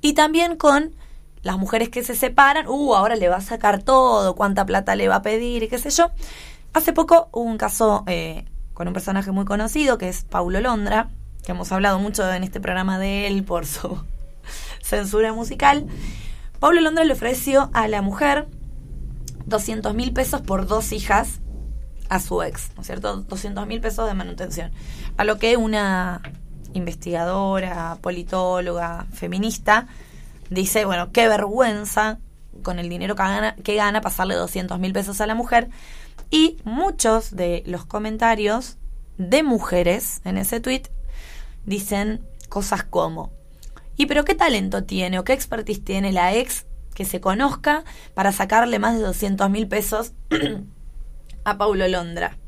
Y 0.00 0.14
también 0.14 0.56
con 0.56 0.94
las 1.42 1.58
mujeres 1.58 1.90
que 1.90 2.02
se 2.02 2.14
separan, 2.16 2.66
uh, 2.66 2.94
ahora 2.94 3.14
le 3.14 3.28
va 3.28 3.36
a 3.36 3.40
sacar 3.42 3.82
todo, 3.82 4.34
cuánta 4.34 4.64
plata 4.64 4.96
le 4.96 5.08
va 5.08 5.16
a 5.16 5.22
pedir 5.22 5.62
y 5.62 5.68
qué 5.68 5.78
sé 5.78 5.90
yo. 5.90 6.10
Hace 6.72 6.92
poco 6.92 7.28
hubo 7.32 7.42
un 7.44 7.58
caso 7.58 8.04
eh, 8.06 8.46
con 8.76 8.88
un 8.88 8.92
personaje 8.92 9.32
muy 9.32 9.46
conocido 9.46 9.96
que 9.96 10.10
es 10.10 10.24
Paulo 10.24 10.60
Londra, 10.60 11.08
que 11.42 11.52
hemos 11.52 11.72
hablado 11.72 11.98
mucho 11.98 12.30
en 12.30 12.44
este 12.44 12.60
programa 12.60 12.98
de 12.98 13.26
él 13.26 13.42
por 13.42 13.64
su 13.64 13.98
censura 14.82 15.32
musical. 15.32 15.86
Pablo 16.60 16.82
Londra 16.82 17.02
le 17.04 17.14
ofreció 17.14 17.70
a 17.72 17.88
la 17.88 18.02
mujer 18.02 18.46
200 19.46 19.94
mil 19.94 20.12
pesos 20.12 20.42
por 20.42 20.66
dos 20.66 20.92
hijas 20.92 21.40
a 22.10 22.20
su 22.20 22.42
ex, 22.42 22.68
¿no 22.76 22.82
es 22.82 22.86
cierto? 22.86 23.16
200 23.16 23.66
mil 23.66 23.80
pesos 23.80 24.06
de 24.06 24.12
manutención. 24.12 24.70
A 25.16 25.24
lo 25.24 25.38
que 25.38 25.56
una 25.56 26.20
investigadora, 26.74 27.96
politóloga, 28.02 29.06
feminista, 29.10 29.86
dice, 30.50 30.84
bueno, 30.84 31.12
qué 31.12 31.28
vergüenza 31.28 32.18
con 32.62 32.78
el 32.78 32.90
dinero 32.90 33.16
que 33.16 33.22
gana, 33.22 33.54
que 33.54 33.74
gana 33.74 34.02
pasarle 34.02 34.34
200 34.34 34.78
mil 34.78 34.92
pesos 34.92 35.22
a 35.22 35.26
la 35.26 35.34
mujer. 35.34 35.70
Y 36.30 36.58
muchos 36.64 37.34
de 37.34 37.62
los 37.66 37.84
comentarios 37.84 38.76
de 39.18 39.42
mujeres 39.42 40.20
en 40.24 40.38
ese 40.38 40.60
tweet 40.60 40.82
dicen 41.64 42.20
cosas 42.48 42.84
como, 42.84 43.30
¿y 43.96 44.06
pero 44.06 44.24
qué 44.24 44.34
talento 44.34 44.84
tiene 44.84 45.18
o 45.18 45.24
qué 45.24 45.32
expertise 45.32 45.82
tiene 45.82 46.12
la 46.12 46.34
ex 46.34 46.66
que 46.94 47.04
se 47.04 47.20
conozca 47.20 47.84
para 48.14 48.32
sacarle 48.32 48.78
más 48.78 48.96
de 48.96 49.02
200 49.02 49.50
mil 49.50 49.68
pesos 49.68 50.12
a 51.44 51.58
Paulo 51.58 51.88
Londra? 51.88 52.38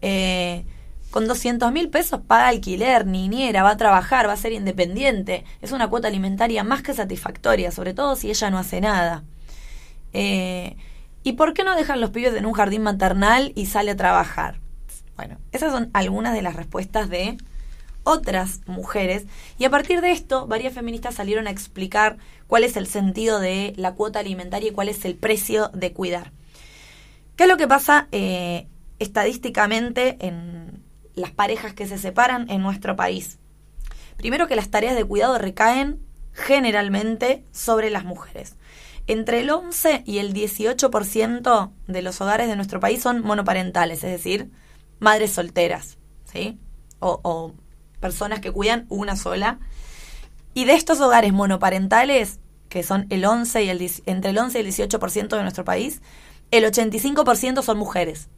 Eh, 0.00 0.64
con 1.10 1.28
200 1.28 1.70
mil 1.72 1.90
pesos 1.90 2.22
paga 2.26 2.48
alquiler, 2.48 3.06
niñera, 3.06 3.62
va 3.62 3.72
a 3.72 3.76
trabajar, 3.76 4.26
va 4.26 4.32
a 4.32 4.36
ser 4.36 4.52
independiente. 4.52 5.44
Es 5.60 5.70
una 5.70 5.88
cuota 5.88 6.08
alimentaria 6.08 6.64
más 6.64 6.82
que 6.82 6.94
satisfactoria, 6.94 7.70
sobre 7.70 7.92
todo 7.92 8.16
si 8.16 8.30
ella 8.30 8.50
no 8.50 8.58
hace 8.58 8.80
nada. 8.80 9.22
Eh, 10.14 10.76
¿Y 11.22 11.32
por 11.32 11.54
qué 11.54 11.64
no 11.64 11.76
dejan 11.76 12.00
los 12.00 12.10
pibes 12.10 12.34
en 12.34 12.46
un 12.46 12.52
jardín 12.52 12.82
maternal 12.82 13.52
y 13.54 13.66
sale 13.66 13.92
a 13.92 13.96
trabajar? 13.96 14.58
Bueno, 15.16 15.38
esas 15.52 15.72
son 15.72 15.90
algunas 15.92 16.34
de 16.34 16.42
las 16.42 16.56
respuestas 16.56 17.08
de 17.08 17.36
otras 18.04 18.60
mujeres. 18.66 19.26
Y 19.58 19.64
a 19.64 19.70
partir 19.70 20.00
de 20.00 20.10
esto, 20.10 20.46
varias 20.46 20.74
feministas 20.74 21.14
salieron 21.14 21.46
a 21.46 21.50
explicar 21.50 22.18
cuál 22.46 22.64
es 22.64 22.76
el 22.76 22.86
sentido 22.86 23.38
de 23.38 23.72
la 23.76 23.94
cuota 23.94 24.18
alimentaria 24.18 24.70
y 24.70 24.72
cuál 24.72 24.88
es 24.88 25.04
el 25.04 25.14
precio 25.14 25.68
de 25.68 25.92
cuidar. 25.92 26.32
¿Qué 27.36 27.44
es 27.44 27.48
lo 27.48 27.56
que 27.56 27.68
pasa 27.68 28.08
eh, 28.12 28.66
estadísticamente 28.98 30.16
en 30.20 30.82
las 31.14 31.30
parejas 31.30 31.74
que 31.74 31.86
se 31.86 31.98
separan 31.98 32.50
en 32.50 32.62
nuestro 32.62 32.96
país? 32.96 33.38
Primero 34.16 34.46
que 34.46 34.56
las 34.56 34.70
tareas 34.70 34.96
de 34.96 35.04
cuidado 35.04 35.38
recaen 35.38 36.00
generalmente 36.32 37.44
sobre 37.52 37.90
las 37.90 38.04
mujeres. 38.04 38.56
Entre 39.06 39.40
el 39.40 39.50
11 39.50 40.04
y 40.06 40.18
el 40.18 40.32
18% 40.32 41.72
de 41.88 42.02
los 42.02 42.20
hogares 42.20 42.48
de 42.48 42.56
nuestro 42.56 42.80
país 42.80 43.02
son 43.02 43.22
monoparentales, 43.22 44.04
es 44.04 44.12
decir, 44.12 44.50
madres 45.00 45.32
solteras, 45.32 45.98
¿sí? 46.24 46.58
O, 47.00 47.52
personas 47.98 48.40
que 48.40 48.50
cuidan 48.52 48.86
una 48.88 49.16
sola. 49.16 49.58
Y 50.54 50.64
de 50.64 50.74
estos 50.74 51.00
hogares 51.00 51.32
monoparentales, 51.32 52.40
que 52.68 52.82
son 52.82 53.06
el 53.10 53.24
11 53.24 53.64
y 53.64 53.68
el, 53.68 53.78
10 53.78 54.02
entre 54.06 54.30
el 54.30 54.38
11 54.38 54.58
y 54.58 54.62
el 54.62 54.68
18% 54.68 55.36
de 55.36 55.42
nuestro 55.42 55.64
país, 55.64 56.00
el 56.50 56.64
85% 56.64 57.62
son 57.62 57.78
mujeres 57.78 58.28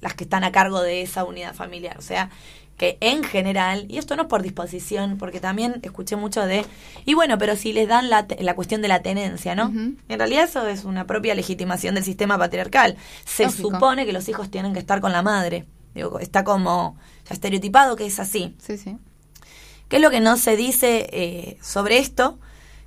las 0.00 0.14
que 0.14 0.24
están 0.24 0.44
a 0.44 0.52
cargo 0.52 0.80
de 0.80 1.02
esa 1.02 1.24
unidad 1.24 1.54
familiar. 1.54 1.98
O 1.98 2.02
sea, 2.02 2.30
que 2.78 2.96
en 3.00 3.24
general, 3.24 3.86
y 3.88 3.98
esto 3.98 4.16
no 4.16 4.22
es 4.22 4.28
por 4.28 4.40
disposición, 4.40 5.18
porque 5.18 5.40
también 5.40 5.80
escuché 5.82 6.16
mucho 6.16 6.46
de, 6.46 6.64
y 7.04 7.14
bueno, 7.14 7.36
pero 7.36 7.56
si 7.56 7.72
les 7.72 7.88
dan 7.88 8.08
la, 8.08 8.26
la 8.38 8.54
cuestión 8.54 8.80
de 8.80 8.88
la 8.88 9.02
tenencia, 9.02 9.54
¿no? 9.56 9.66
En 9.68 10.18
realidad 10.18 10.44
eso 10.44 10.66
es 10.66 10.84
una 10.84 11.04
propia 11.04 11.34
legitimación 11.34 11.96
del 11.96 12.04
sistema 12.04 12.38
patriarcal. 12.38 12.96
Se 13.26 13.44
Lógico. 13.44 13.70
supone 13.72 14.06
que 14.06 14.12
los 14.12 14.28
hijos 14.28 14.50
tienen 14.50 14.72
que 14.72 14.78
estar 14.78 15.00
con 15.00 15.12
la 15.12 15.22
madre. 15.22 15.66
Digo, 15.94 16.20
está 16.20 16.44
como 16.44 16.96
ya 17.28 17.34
estereotipado 17.34 17.96
que 17.96 18.06
es 18.06 18.20
así. 18.20 18.54
Sí, 18.58 18.78
sí. 18.78 18.96
¿Qué 19.88 19.96
es 19.96 20.02
lo 20.02 20.10
que 20.10 20.20
no 20.20 20.36
se 20.36 20.56
dice 20.56 21.08
eh, 21.12 21.58
sobre 21.60 21.98
esto? 21.98 22.38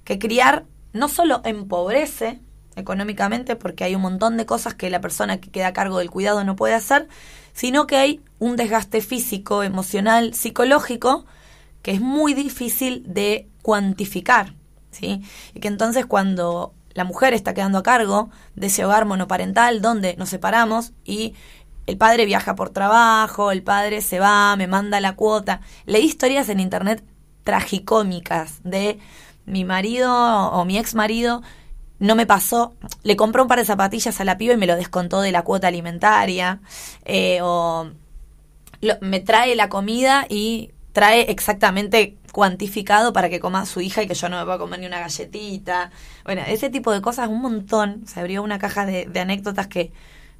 Que 0.06 0.18
criar 0.18 0.66
no 0.94 1.10
solo 1.10 1.42
empobrece 1.44 2.40
económicamente, 2.76 3.58
porque 3.58 3.84
hay 3.84 3.96
un 3.96 4.02
montón 4.02 4.38
de 4.38 4.46
cosas 4.46 4.74
que 4.74 4.90
la 4.90 5.02
persona 5.02 5.42
que 5.42 5.50
queda 5.50 5.68
a 5.68 5.74
cargo 5.74 5.98
del 5.98 6.10
cuidado 6.10 6.44
no 6.44 6.56
puede 6.56 6.74
hacer, 6.74 7.08
sino 7.54 7.88
que 7.88 7.98
hay 7.98 8.22
un 8.40 8.56
desgaste 8.56 9.02
físico, 9.02 9.64
emocional, 9.64 10.34
psicológico, 10.34 11.26
que 11.82 11.92
es 11.92 12.02
muy 12.02 12.34
difícil 12.34 13.04
de 13.06 13.48
cuantificar. 13.62 14.54
¿sí? 14.92 15.22
Y 15.54 15.60
que 15.60 15.68
entonces 15.68 16.06
cuando 16.06 16.74
la 16.94 17.04
mujer 17.04 17.34
está 17.34 17.54
quedando 17.54 17.78
a 17.80 17.84
cargo 17.84 18.30
de 18.56 18.68
ese 18.68 18.86
hogar 18.86 19.06
monoparental 19.06 19.82
donde 19.82 20.16
nos 20.18 20.30
separamos 20.30 20.92
y 21.06 21.36
el 21.88 21.98
padre 21.98 22.26
viaja 22.26 22.56
por 22.56 22.70
trabajo, 22.70 23.52
el 23.52 23.64
padre 23.64 24.02
se 24.02 24.20
va, 24.20 24.56
me 24.56 24.68
manda 24.68 25.00
la 25.00 25.16
cuota. 25.16 25.62
Leí 25.86 26.06
historias 26.06 26.50
en 26.50 26.60
internet 26.60 27.04
tragicómicas 27.44 28.60
de 28.64 29.00
mi 29.46 29.66
marido 29.66 30.14
o 30.14 30.64
mi 30.66 30.78
ex 30.78 30.94
marido 30.94 31.42
no 32.02 32.16
me 32.16 32.26
pasó, 32.26 32.74
le 33.04 33.16
compró 33.16 33.44
un 33.44 33.48
par 33.48 33.60
de 33.60 33.66
zapatillas 33.66 34.20
a 34.20 34.26
la 34.26 34.38
piba 34.38 34.56
y 34.56 34.58
me 34.58 34.68
lo 34.68 34.76
descontó 34.76 35.22
de 35.22 35.32
la 35.32 35.44
cuota 35.44 35.68
alimentaria, 35.68 36.60
eh, 37.06 37.40
o 37.42 37.92
lo- 38.82 38.98
me 39.02 39.20
trae 39.20 39.56
la 39.56 39.70
comida 39.70 40.26
y 40.28 40.72
trae 40.94 41.32
exactamente 41.32 42.18
cuantificado 42.34 43.14
para 43.14 43.30
que 43.30 43.40
coma 43.40 43.66
su 43.66 43.82
hija 43.82 44.02
y 44.04 44.08
que 44.08 44.16
yo 44.16 44.30
no 44.30 44.38
me 44.40 44.44
pueda 44.46 44.58
comer 44.58 44.80
ni 44.80 44.88
una 44.88 45.00
galletita. 45.00 45.92
Bueno, 46.26 46.42
ese 46.48 46.70
tipo 46.70 46.92
de 46.92 47.02
cosas, 47.02 47.28
un 47.30 47.42
montón. 47.42 48.04
Se 48.08 48.20
abrió 48.20 48.42
una 48.44 48.58
caja 48.60 48.86
de, 48.86 49.06
de 49.06 49.20
anécdotas 49.20 49.68
que 49.68 49.92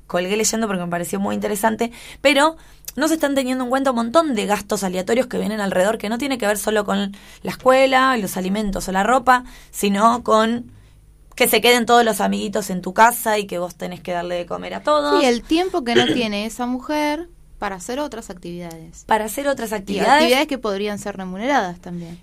colgué 0.08 0.36
leyendo 0.36 0.68
porque 0.68 0.84
me 0.84 0.90
pareció 0.90 1.20
muy 1.20 1.36
interesante, 1.36 1.92
pero 2.22 2.58
no 2.96 3.08
se 3.08 3.14
están 3.14 3.36
teniendo 3.36 3.64
en 3.66 3.70
cuenta 3.70 3.92
un 3.92 3.98
montón 3.98 4.34
de 4.36 4.46
gastos 4.46 4.84
aleatorios 4.84 5.28
que 5.28 5.38
vienen 5.38 5.62
alrededor, 5.62 5.98
que 5.98 6.10
no 6.10 6.18
tiene 6.18 6.38
que 6.38 6.48
ver 6.48 6.58
solo 6.58 6.84
con 6.86 7.16
la 7.44 7.52
escuela, 7.52 8.18
los 8.18 8.36
alimentos 8.36 8.88
o 8.90 8.92
la 8.92 9.04
ropa, 9.04 9.44
sino 9.72 10.24
con 10.24 10.72
que 11.42 11.48
se 11.48 11.60
queden 11.60 11.88
todos 11.88 12.06
los 12.06 12.22
amiguitos 12.22 12.70
en 12.70 12.84
tu 12.84 12.94
casa 12.94 13.40
y 13.40 13.48
que 13.48 13.58
vos 13.58 13.74
tenés 13.74 14.00
que 14.00 14.12
darle 14.12 14.36
de 14.36 14.46
comer 14.46 14.76
a 14.76 14.84
todos. 14.84 15.20
Sí, 15.20 15.26
el 15.26 15.42
tiempo 15.42 15.84
que 15.84 15.96
no 15.96 16.06
tiene 16.06 16.46
esa 16.46 16.68
mujer 16.68 17.30
para 17.58 17.78
hacer 17.78 18.00
otras 18.00 18.30
actividades. 18.30 19.06
Para 19.08 19.26
hacer 19.26 19.48
otras 19.48 19.72
Y 19.72 19.74
actividades. 19.74 20.12
actividades 20.12 20.48
que 20.48 20.60
podrían 20.60 21.00
ser 21.00 21.18
remuneradas 21.18 21.80
también. 21.80 22.20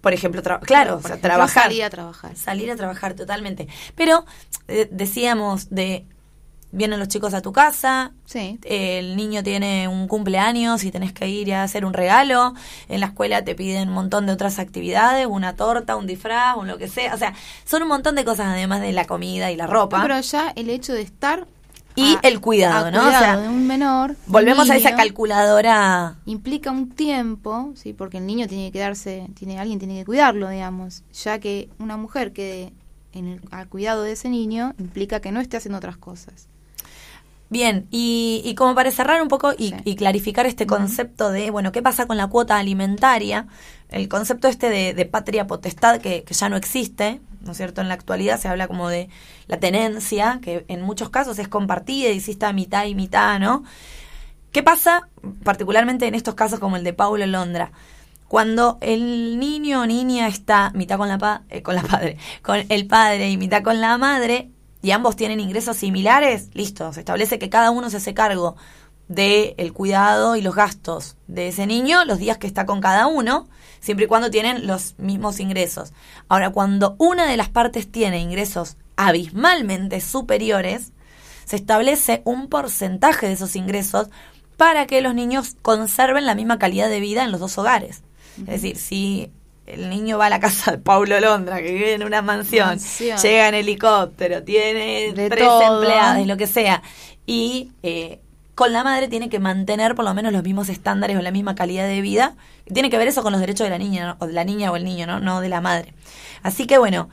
Por 0.00 0.14
ejemplo, 0.14 0.42
claro, 0.42 0.96
o 0.96 1.00
sea, 1.00 1.10
ejemplo, 1.10 1.20
trabajar. 1.20 1.62
salir 1.62 1.84
a 1.84 1.90
trabajar. 1.90 2.36
Salir 2.36 2.72
a 2.72 2.74
trabajar 2.74 3.14
totalmente. 3.14 3.68
Pero 3.94 4.24
eh, 4.66 4.88
decíamos 4.90 5.70
de 5.70 6.04
vienen 6.72 6.98
los 6.98 7.08
chicos 7.08 7.34
a 7.34 7.42
tu 7.42 7.52
casa, 7.52 8.12
Sí. 8.26 8.58
el 8.64 9.16
niño 9.16 9.42
tiene 9.42 9.88
un 9.88 10.06
cumpleaños 10.06 10.84
y 10.84 10.90
tenés 10.90 11.12
que 11.12 11.28
ir 11.28 11.52
a 11.54 11.62
hacer 11.64 11.84
un 11.84 11.92
regalo, 11.92 12.54
en 12.88 13.00
la 13.00 13.06
escuela 13.06 13.42
te 13.44 13.54
piden 13.54 13.88
un 13.88 13.94
montón 13.94 14.26
de 14.26 14.32
otras 14.32 14.58
actividades, 14.58 15.26
una 15.26 15.56
torta, 15.56 15.96
un 15.96 16.06
disfraz, 16.06 16.56
un 16.56 16.68
lo 16.68 16.78
que 16.78 16.86
sea, 16.88 17.14
o 17.14 17.18
sea, 17.18 17.34
son 17.64 17.82
un 17.82 17.88
montón 17.88 18.14
de 18.14 18.24
cosas 18.24 18.46
además 18.48 18.80
de 18.80 18.92
la 18.92 19.04
comida 19.06 19.50
y 19.50 19.56
la 19.56 19.66
ropa 19.66 20.00
Pero 20.02 20.20
ya 20.20 20.50
el 20.54 20.70
hecho 20.70 20.92
de 20.92 21.02
estar 21.02 21.46
y 21.96 22.14
a- 22.14 22.20
el 22.22 22.40
cuidado, 22.40 22.92
¿no? 22.92 23.00
O 23.00 23.02
cuidado 23.02 23.24
sea, 23.24 23.36
de 23.38 23.48
un 23.48 23.66
menor, 23.66 24.14
volvemos 24.26 24.70
a 24.70 24.76
esa 24.76 24.94
calculadora 24.94 26.16
implica 26.26 26.70
un 26.70 26.88
tiempo, 26.90 27.72
sí, 27.74 27.92
porque 27.92 28.18
el 28.18 28.26
niño 28.26 28.46
tiene 28.46 28.66
que 28.66 28.72
quedarse, 28.78 29.26
tiene 29.34 29.58
alguien 29.58 29.78
tiene 29.80 29.98
que 29.98 30.04
cuidarlo, 30.04 30.48
digamos, 30.48 31.02
ya 31.12 31.40
que 31.40 31.68
una 31.80 31.96
mujer 31.96 32.32
quede 32.32 32.72
en 33.12 33.26
el, 33.26 33.40
al 33.50 33.68
cuidado 33.68 34.04
de 34.04 34.12
ese 34.12 34.28
niño 34.28 34.72
implica 34.78 35.18
que 35.20 35.32
no 35.32 35.40
esté 35.40 35.56
haciendo 35.56 35.78
otras 35.78 35.96
cosas. 35.96 36.46
Bien, 37.50 37.88
y, 37.90 38.42
y 38.44 38.54
como 38.54 38.76
para 38.76 38.92
cerrar 38.92 39.20
un 39.20 39.26
poco 39.28 39.52
y, 39.58 39.70
Sí. 39.70 39.74
y 39.84 39.96
clarificar 39.96 40.46
este 40.46 40.66
concepto 40.66 41.30
de, 41.32 41.50
bueno, 41.50 41.72
¿qué 41.72 41.82
pasa 41.82 42.06
con 42.06 42.16
la 42.16 42.28
cuota 42.28 42.56
alimentaria? 42.58 43.48
El 43.88 44.08
concepto 44.08 44.46
este 44.46 44.70
de, 44.70 44.94
de 44.94 45.04
patria 45.04 45.48
potestad 45.48 46.00
que, 46.00 46.22
que 46.22 46.32
ya 46.32 46.48
no 46.48 46.56
existe, 46.56 47.20
¿no 47.40 47.50
es 47.50 47.56
cierto? 47.56 47.80
En 47.80 47.88
la 47.88 47.94
actualidad 47.94 48.38
se 48.38 48.46
habla 48.46 48.68
como 48.68 48.88
de 48.88 49.08
la 49.48 49.58
tenencia, 49.58 50.38
que 50.40 50.64
en 50.68 50.82
muchos 50.82 51.10
casos 51.10 51.40
es 51.40 51.48
compartida 51.48 52.10
y 52.10 52.20
sí 52.20 52.30
está 52.30 52.52
mitad 52.52 52.84
y 52.86 52.94
mitad, 52.94 53.40
¿no? 53.40 53.64
¿Qué 54.52 54.62
pasa 54.62 55.08
particularmente 55.42 56.06
en 56.06 56.14
estos 56.14 56.36
casos 56.36 56.60
como 56.60 56.76
el 56.76 56.84
de 56.84 56.92
Paulo 56.92 57.26
Londra? 57.26 57.72
Cuando 58.28 58.78
el 58.80 59.40
niño 59.40 59.80
o 59.82 59.86
niña 59.86 60.28
está 60.28 60.70
mitad 60.72 60.98
con 60.98 61.08
la, 61.08 61.18
pa- 61.18 61.42
eh, 61.50 61.62
con 61.62 61.74
la 61.74 61.82
padre, 61.90 62.16
con 62.42 62.64
el 62.68 62.86
padre 62.86 63.28
y 63.28 63.36
mitad 63.36 63.64
con 63.64 63.80
la 63.80 63.98
madre, 63.98 64.50
y 64.82 64.92
ambos 64.92 65.16
tienen 65.16 65.40
ingresos 65.40 65.76
similares, 65.76 66.48
listo, 66.54 66.92
se 66.92 67.00
establece 67.00 67.38
que 67.38 67.50
cada 67.50 67.70
uno 67.70 67.90
se 67.90 67.98
hace 67.98 68.14
cargo 68.14 68.56
del 69.08 69.54
el 69.58 69.72
cuidado 69.72 70.36
y 70.36 70.42
los 70.42 70.54
gastos 70.54 71.16
de 71.26 71.48
ese 71.48 71.66
niño 71.66 72.04
los 72.04 72.18
días 72.18 72.38
que 72.38 72.46
está 72.46 72.64
con 72.64 72.80
cada 72.80 73.06
uno, 73.06 73.48
siempre 73.80 74.04
y 74.04 74.08
cuando 74.08 74.30
tienen 74.30 74.66
los 74.66 74.94
mismos 74.98 75.40
ingresos. 75.40 75.92
Ahora, 76.28 76.50
cuando 76.50 76.94
una 76.98 77.26
de 77.26 77.36
las 77.36 77.48
partes 77.48 77.90
tiene 77.90 78.20
ingresos 78.20 78.76
abismalmente 78.96 80.00
superiores, 80.00 80.92
se 81.44 81.56
establece 81.56 82.22
un 82.24 82.48
porcentaje 82.48 83.26
de 83.26 83.32
esos 83.32 83.56
ingresos 83.56 84.08
para 84.56 84.86
que 84.86 85.00
los 85.00 85.14
niños 85.14 85.56
conserven 85.62 86.24
la 86.24 86.34
misma 86.34 86.58
calidad 86.58 86.88
de 86.88 87.00
vida 87.00 87.24
en 87.24 87.32
los 87.32 87.40
dos 87.40 87.58
hogares. 87.58 88.02
Es 88.40 88.62
decir, 88.62 88.76
si 88.76 89.32
el 89.74 89.90
niño 89.90 90.18
va 90.18 90.26
a 90.26 90.30
la 90.30 90.40
casa 90.40 90.72
de 90.72 90.78
Paulo 90.78 91.18
Londra, 91.20 91.58
que 91.58 91.72
vive 91.72 91.94
en 91.94 92.02
una 92.04 92.22
mansión, 92.22 92.66
Mansión. 92.68 93.18
llega 93.18 93.48
en 93.48 93.54
helicóptero, 93.54 94.42
tiene 94.42 95.12
De 95.14 95.28
tres 95.28 95.44
todo. 95.46 95.80
empleadas 95.82 96.20
y 96.20 96.24
lo 96.26 96.36
que 96.36 96.46
sea, 96.46 96.82
y 97.26 97.72
eh, 97.82 98.20
con 98.54 98.72
la 98.72 98.84
madre 98.84 99.08
tiene 99.08 99.28
que 99.28 99.38
mantener 99.38 99.94
por 99.94 100.04
lo 100.04 100.12
menos 100.14 100.32
los 100.32 100.42
mismos 100.42 100.68
estándares 100.68 101.16
o 101.16 101.22
la 101.22 101.30
misma 101.30 101.54
calidad 101.54 101.86
de 101.86 102.00
vida. 102.02 102.36
Tiene 102.72 102.90
que 102.90 102.98
ver 102.98 103.08
eso 103.08 103.22
con 103.22 103.32
los 103.32 103.40
derechos 103.40 103.64
de 103.64 103.70
la 103.70 103.78
niña, 103.78 104.06
¿no? 104.06 104.16
o 104.18 104.26
de 104.26 104.32
la 104.34 104.44
niña 104.44 104.70
o 104.70 104.76
el 104.76 104.84
niño, 104.84 105.06
¿no? 105.06 105.18
No 105.20 105.40
de 105.40 105.48
la 105.48 105.60
madre. 105.60 105.94
Así 106.42 106.66
que 106.66 106.76
bueno, 106.78 107.08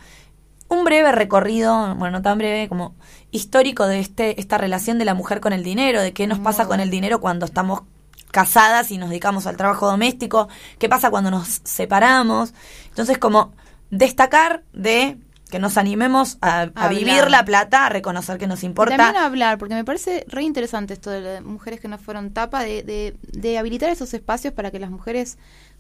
un 0.68 0.84
breve 0.84 1.12
recorrido, 1.14 1.96
bueno, 1.96 2.18
no 2.18 2.22
tan 2.22 2.38
breve 2.38 2.68
como 2.68 2.96
histórico 3.32 3.88
de 3.88 4.00
este 4.00 4.40
esta 4.42 4.58
relación 4.58 4.98
de 5.00 5.06
la 5.06 5.14
mujer 5.14 5.40
con 5.40 5.54
el 5.54 5.64
dinero, 5.64 6.02
de 6.02 6.12
qué 6.14 6.28
nos 6.28 6.40
pasa 6.40 6.66
con 6.68 6.80
el 6.82 6.90
dinero 6.90 7.22
cuando 7.22 7.46
estamos 7.46 7.84
casadas 8.32 8.92
y 8.92 8.98
nos 8.98 9.10
dedicamos 9.10 9.48
al 9.48 9.58
trabajo 9.58 9.88
doméstico, 9.88 10.48
qué 10.80 10.90
pasa 10.90 11.10
cuando 11.10 11.32
nos 11.32 11.62
separamos. 11.64 12.54
Entonces, 12.90 13.18
como 13.18 13.54
destacar 13.90 14.64
de 14.74 15.18
que 15.50 15.60
nos 15.60 15.78
animemos 15.78 16.38
a, 16.42 16.70
a 16.76 16.90
vivir 16.90 17.30
la 17.30 17.46
plata, 17.46 17.86
a 17.86 17.90
reconocer 17.90 18.38
que 18.38 18.48
nos 18.48 18.64
Y 18.64 18.66
importa. 18.66 18.98
también 18.98 19.16
hablar, 19.24 19.58
porque 19.58 19.76
me 19.76 19.86
parece 19.86 20.26
re 20.28 20.44
interesante 20.44 20.94
esto 20.94 21.10
de 21.10 21.22
las 21.22 21.42
mujeres 21.44 21.80
que 21.80 21.88
no 21.88 21.98
fueron 21.98 22.32
tapa, 22.34 22.64
de, 22.64 22.84
de, 22.84 23.16
de 23.22 23.58
habilitar 23.58 23.90
esos 23.90 24.14
espacios 24.14 24.54
para 24.54 24.72
que 24.72 24.80
las 24.80 24.92
mujeres 24.92 25.38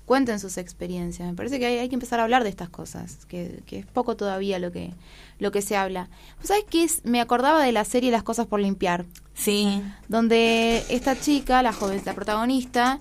cuenten 0.07 0.39
sus 0.39 0.57
experiencias. 0.57 1.27
Me 1.29 1.35
parece 1.35 1.59
que 1.59 1.65
hay, 1.67 1.77
hay 1.79 1.89
que 1.89 1.95
empezar 1.95 2.19
a 2.19 2.23
hablar 2.23 2.43
de 2.43 2.49
estas 2.49 2.69
cosas, 2.69 3.25
que, 3.27 3.61
que 3.67 3.79
es 3.79 3.85
poco 3.85 4.15
todavía 4.15 4.57
lo 4.57 4.71
que, 4.71 4.93
lo 5.37 5.51
que 5.51 5.61
se 5.61 5.75
habla. 5.75 6.07
¿Vos 6.39 6.47
sabés 6.47 6.63
qué 6.69 6.85
es? 6.85 7.03
Me 7.05 7.19
acordaba 7.21 7.61
de 7.61 7.73
la 7.73 7.83
serie 7.83 8.09
Las 8.09 8.23
cosas 8.23 8.47
por 8.47 8.61
limpiar, 8.61 9.05
Sí. 9.35 9.83
donde 10.07 10.83
esta 10.89 11.19
chica, 11.19 11.61
la 11.61 11.73
joven, 11.73 12.01
la 12.05 12.13
protagonista, 12.15 12.97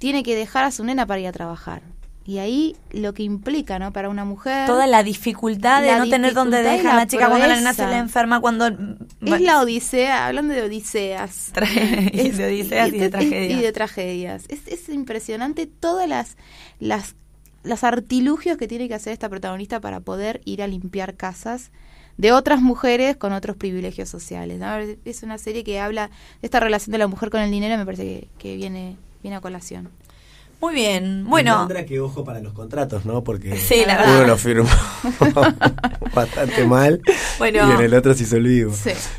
tiene 0.00 0.22
que 0.24 0.34
dejar 0.34 0.64
a 0.64 0.72
su 0.72 0.82
nena 0.84 1.06
para 1.06 1.20
ir 1.20 1.28
a 1.28 1.32
trabajar. 1.32 1.80
Y 2.28 2.36
ahí 2.40 2.76
lo 2.90 3.14
que 3.14 3.22
implica, 3.22 3.78
¿no? 3.78 3.90
Para 3.90 4.10
una 4.10 4.26
mujer... 4.26 4.66
Toda 4.66 4.86
la 4.86 5.02
dificultad 5.02 5.80
de 5.80 5.86
La 5.86 5.98
no 6.00 6.10
tener 6.10 6.32
y 6.32 6.50
dejar 6.50 6.86
a 6.88 6.96
la 6.96 7.06
chica 7.06 7.26
cuando 7.26 7.46
la 7.46 7.56
nena 7.56 7.72
se 7.72 7.86
le 7.86 7.96
enferma, 7.96 8.38
cuando... 8.38 8.66
Es 8.66 9.40
la 9.40 9.62
odisea, 9.62 10.26
hablando 10.26 10.52
de 10.52 10.60
odiseas. 10.60 11.52
y 12.12 12.28
de 12.28 12.46
odiseas 12.46 12.88
y 12.92 12.98
de 12.98 13.04
es- 13.06 13.10
tragedias. 13.10 13.58
Y 13.58 13.62
de 13.62 13.72
tragedias. 13.72 14.44
Es, 14.48 14.68
es 14.68 14.90
impresionante 14.90 15.66
todas 15.66 16.06
las, 16.06 16.36
las, 16.80 17.14
las 17.62 17.82
artilugios 17.82 18.58
que 18.58 18.68
tiene 18.68 18.88
que 18.88 18.94
hacer 18.94 19.14
esta 19.14 19.30
protagonista 19.30 19.80
para 19.80 20.00
poder 20.00 20.42
ir 20.44 20.62
a 20.62 20.66
limpiar 20.66 21.14
casas 21.14 21.70
de 22.18 22.32
otras 22.32 22.60
mujeres 22.60 23.16
con 23.16 23.32
otros 23.32 23.56
privilegios 23.56 24.10
sociales. 24.10 24.58
¿no? 24.58 24.76
Es 25.06 25.22
una 25.22 25.38
serie 25.38 25.64
que 25.64 25.80
habla 25.80 26.08
de 26.42 26.46
esta 26.46 26.60
relación 26.60 26.92
de 26.92 26.98
la 26.98 27.06
mujer 27.06 27.30
con 27.30 27.40
el 27.40 27.50
dinero, 27.50 27.78
me 27.78 27.86
parece 27.86 28.04
que, 28.04 28.28
que 28.38 28.56
viene, 28.56 28.98
viene 29.22 29.38
a 29.38 29.40
colación. 29.40 29.88
Muy 30.60 30.74
bien. 30.74 31.24
Bueno, 31.26 31.66
Tendrá 31.68 31.86
que 31.86 32.00
ojo 32.00 32.24
para 32.24 32.40
los 32.40 32.52
contratos, 32.52 33.04
¿no? 33.04 33.22
Porque 33.22 33.56
Sí, 33.56 33.84
la 33.86 34.04
uno 34.08 34.24
lo 34.26 34.36
firmó 34.36 34.68
bastante 36.14 36.64
mal 36.64 37.00
Bueno. 37.38 37.68
y 37.68 37.72
en 37.74 37.80
el 37.80 37.94
otro 37.94 38.14
se 38.14 38.24
hizo 38.24 38.36
el 38.36 38.44
vivo. 38.44 38.74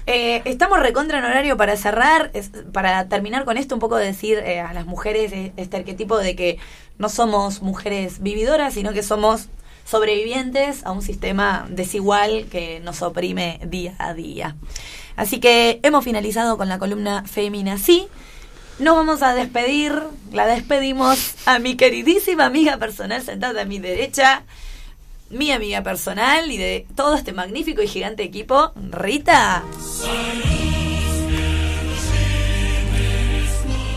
Eh, 0.06 0.42
estamos 0.46 0.80
recontra 0.80 1.20
en 1.20 1.26
horario 1.26 1.56
para 1.58 1.76
cerrar, 1.78 2.30
es- 2.34 2.52
para 2.74 3.08
terminar 3.08 3.46
con 3.46 3.58
esto, 3.58 3.76
un 3.76 3.80
poco 3.80 3.96
decir 3.96 4.38
eh, 4.40 4.60
a 4.60 4.74
las 4.74 4.86
mujeres 4.86 5.32
eh, 5.32 5.54
este 5.58 5.78
arquetipo 5.78 6.18
de 6.18 6.36
que 6.36 6.58
no 6.98 7.10
somos 7.10 7.62
mujeres 7.62 8.22
vividoras, 8.22 8.74
sino 8.74 8.92
que 8.92 9.04
somos 9.04 9.48
sobrevivientes 9.86 10.86
a 10.86 10.92
un 10.92 11.02
sistema 11.02 11.66
desigual 11.70 12.46
que 12.52 12.80
nos 12.82 13.02
oprime 13.02 13.60
día 13.66 13.96
a 13.98 14.14
día. 14.14 14.56
Así 15.16 15.40
que 15.40 15.80
hemos 15.84 16.04
finalizado 16.04 16.58
con 16.58 16.70
la 16.70 16.80
columna 16.80 17.24
Femina 17.26 17.78
Sí. 17.78 18.08
Nos 18.80 18.96
vamos 18.96 19.22
a 19.22 19.34
despedir, 19.34 19.94
la 20.32 20.48
despedimos 20.48 21.36
a 21.46 21.60
mi 21.60 21.76
queridísima 21.76 22.46
amiga 22.46 22.78
personal 22.78 23.22
sentada 23.22 23.64
a 23.64 23.66
mi 23.66 23.78
derecha, 23.78 24.44
mi 25.30 25.52
amiga 25.52 25.84
personal 25.84 26.50
y 26.50 26.58
de 26.58 26.88
todo 26.96 27.16
este 27.16 27.34
magnífico 27.34 27.82
y 27.82 27.88
gigante 27.88 28.24
equipo, 28.24 28.72
Rita. 28.90 29.64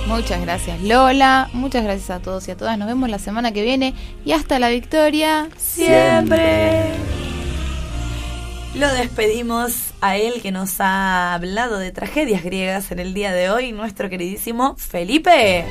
Muchas 0.09 0.43
gracias 0.43 0.83
Lola, 0.83 1.49
muchas 1.53 1.85
gracias 1.85 2.11
a 2.11 2.21
todos 2.21 2.49
y 2.49 2.51
a 2.51 2.57
todas. 2.57 2.77
Nos 2.77 2.89
vemos 2.89 3.09
la 3.09 3.21
semana 3.21 3.53
que 3.53 3.63
viene 3.63 3.95
y 4.25 4.33
hasta 4.33 4.59
la 4.59 4.69
victoria 4.69 5.49
Siempre. 5.57 6.91
Lo 8.75 8.89
despedimos 8.91 9.93
a 10.01 10.17
él 10.17 10.41
que 10.41 10.51
nos 10.51 10.81
ha 10.81 11.35
hablado 11.35 11.79
de 11.79 11.93
tragedias 11.93 12.43
griegas 12.43 12.91
en 12.91 13.01
el 13.01 13.13
día 13.13 13.33
de 13.33 13.51
hoy, 13.51 13.71
nuestro 13.73 14.09
queridísimo 14.09 14.77
Felipe. 14.79 15.67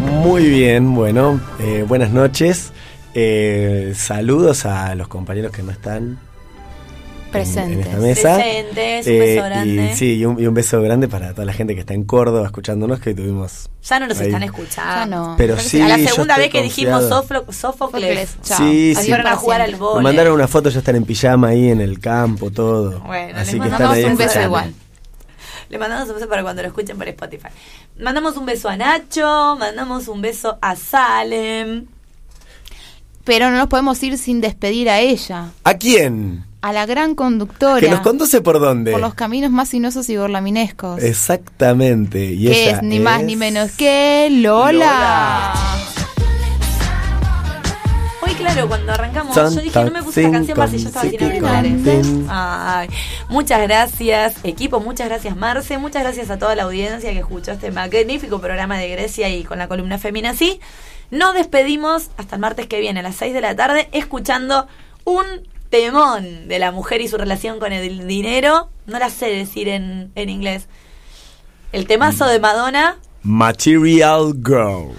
Muy 0.00 0.48
bien, 0.48 0.94
bueno, 0.96 1.40
eh, 1.60 1.84
buenas 1.86 2.10
noches. 2.10 2.72
Eh, 3.14 3.92
saludos 3.94 4.66
a 4.66 4.96
los 4.96 5.06
compañeros 5.06 5.52
que 5.52 5.62
no 5.62 5.70
están 5.70 6.18
Presentes. 7.30 7.86
en 7.86 7.92
esta 7.92 7.98
mesa. 7.98 8.34
Presentes, 8.36 9.06
un 9.06 9.18
beso 9.18 9.44
grande. 9.44 9.90
Y, 9.92 9.96
sí, 9.96 10.14
y 10.16 10.24
un, 10.24 10.40
y 10.40 10.46
un 10.46 10.54
beso 10.54 10.80
grande 10.80 11.08
para 11.08 11.32
toda 11.32 11.44
la 11.44 11.52
gente 11.52 11.74
que 11.74 11.80
está 11.80 11.94
en 11.94 12.04
Córdoba 12.04 12.46
escuchándonos, 12.46 13.00
que 13.00 13.14
tuvimos. 13.14 13.68
Ya 13.84 14.00
no 14.00 14.06
nos 14.06 14.18
ahí. 14.20 14.26
están 14.26 14.42
escuchando. 14.42 14.94
Ya 14.94 15.06
no. 15.06 15.34
Pero 15.36 15.58
sí, 15.58 15.80
a 15.80 15.88
la 15.88 15.98
segunda 15.98 16.36
vez 16.38 16.50
que 16.50 16.62
dijimos 16.62 17.04
confiado. 17.06 17.52
Sófocles, 17.52 18.36
Chao. 18.42 18.58
Sí, 18.58 18.94
sí. 18.94 19.08
fueron 19.08 19.26
a 19.26 19.36
jugar 19.36 19.60
al 19.60 19.72
Me 19.78 20.00
mandaron 20.02 20.34
una 20.34 20.48
foto, 20.48 20.68
ya 20.70 20.78
están 20.78 20.96
en 20.96 21.04
pijama 21.04 21.48
ahí 21.48 21.68
en 21.70 21.80
el 21.80 21.98
campo, 22.00 22.50
todo. 22.50 23.00
Bueno, 23.00 23.38
Así 23.38 23.52
les 23.58 23.62
que 23.62 23.68
están 23.68 23.70
mandamos 23.70 23.96
ahí 23.96 24.04
un 24.04 24.10
beso 24.16 24.22
escuchando. 24.30 24.46
igual. 24.48 24.74
Le 25.68 25.78
mandamos 25.78 26.08
un 26.08 26.14
beso 26.14 26.28
para 26.28 26.42
cuando 26.42 26.62
lo 26.62 26.68
escuchen 26.68 26.96
por 26.96 27.08
Spotify. 27.08 27.48
Mandamos 27.98 28.36
un 28.36 28.46
beso 28.46 28.68
a 28.68 28.76
Nacho, 28.76 29.56
mandamos 29.58 30.06
un 30.08 30.20
beso 30.22 30.58
a 30.62 30.76
Salem. 30.76 31.86
Pero 33.24 33.50
no 33.50 33.56
nos 33.56 33.66
podemos 33.66 34.00
ir 34.04 34.16
sin 34.18 34.40
despedir 34.40 34.88
a 34.88 35.00
ella, 35.00 35.50
¿A 35.64 35.74
quién? 35.74 36.44
A 36.66 36.72
la 36.72 36.84
gran 36.84 37.14
conductora. 37.14 37.78
Que 37.78 37.88
nos 37.88 38.00
conduce 38.00 38.40
por 38.40 38.58
dónde. 38.58 38.90
por 38.90 39.00
los 39.00 39.14
caminos 39.14 39.52
más 39.52 39.68
sinuosos 39.68 40.08
y 40.08 40.16
gorlaminescos. 40.16 41.00
Exactamente. 41.00 42.32
Y 42.32 42.46
que 42.46 42.62
ella 42.64 42.76
es 42.78 42.82
ni 42.82 42.98
más 42.98 43.22
ni 43.22 43.36
menos 43.36 43.70
que 43.70 44.26
Lola. 44.32 45.54
Hoy, 48.20 48.32
claro, 48.34 48.66
cuando 48.66 48.90
arrancamos, 48.90 49.32
yo 49.36 49.48
dije, 49.60 49.84
no 49.84 49.92
me 49.92 50.02
puse 50.02 50.22
esta 50.22 50.32
canción 50.32 50.58
más 50.58 50.74
y 50.74 50.78
yo 50.78 50.88
estaba 50.88 51.08
que 51.08 51.24
auriculares. 51.24 52.06
Ay, 52.28 52.88
muchas 53.28 53.62
gracias, 53.62 54.34
equipo, 54.42 54.80
muchas 54.80 55.06
gracias, 55.06 55.36
Marce, 55.36 55.78
muchas 55.78 56.02
gracias 56.02 56.30
a 56.30 56.38
toda 56.38 56.56
la 56.56 56.64
audiencia 56.64 57.12
que 57.12 57.20
escuchó 57.20 57.52
este 57.52 57.70
magnífico 57.70 58.40
programa 58.40 58.76
de 58.76 58.88
Grecia 58.88 59.28
y 59.28 59.44
con 59.44 59.58
la 59.58 59.68
columna 59.68 59.98
Femina 59.98 60.34
Sí. 60.34 60.58
Nos 61.12 61.34
despedimos 61.34 62.10
hasta 62.16 62.34
el 62.34 62.40
martes 62.40 62.66
que 62.66 62.80
viene 62.80 62.98
a 62.98 63.02
las 63.04 63.14
6 63.14 63.32
de 63.32 63.40
la 63.40 63.54
tarde 63.54 63.88
escuchando 63.92 64.66
un 65.04 65.24
temón 65.70 66.48
de 66.48 66.58
la 66.58 66.72
mujer 66.72 67.00
y 67.00 67.08
su 67.08 67.16
relación 67.16 67.58
con 67.58 67.72
el 67.72 68.06
dinero. 68.06 68.68
No 68.86 68.98
la 68.98 69.10
sé 69.10 69.26
decir 69.26 69.68
en, 69.68 70.12
en 70.14 70.28
inglés. 70.28 70.68
El 71.72 71.86
temazo 71.86 72.26
de 72.26 72.38
Madonna. 72.40 72.98
Material 73.22 74.32
Girl. 74.44 74.94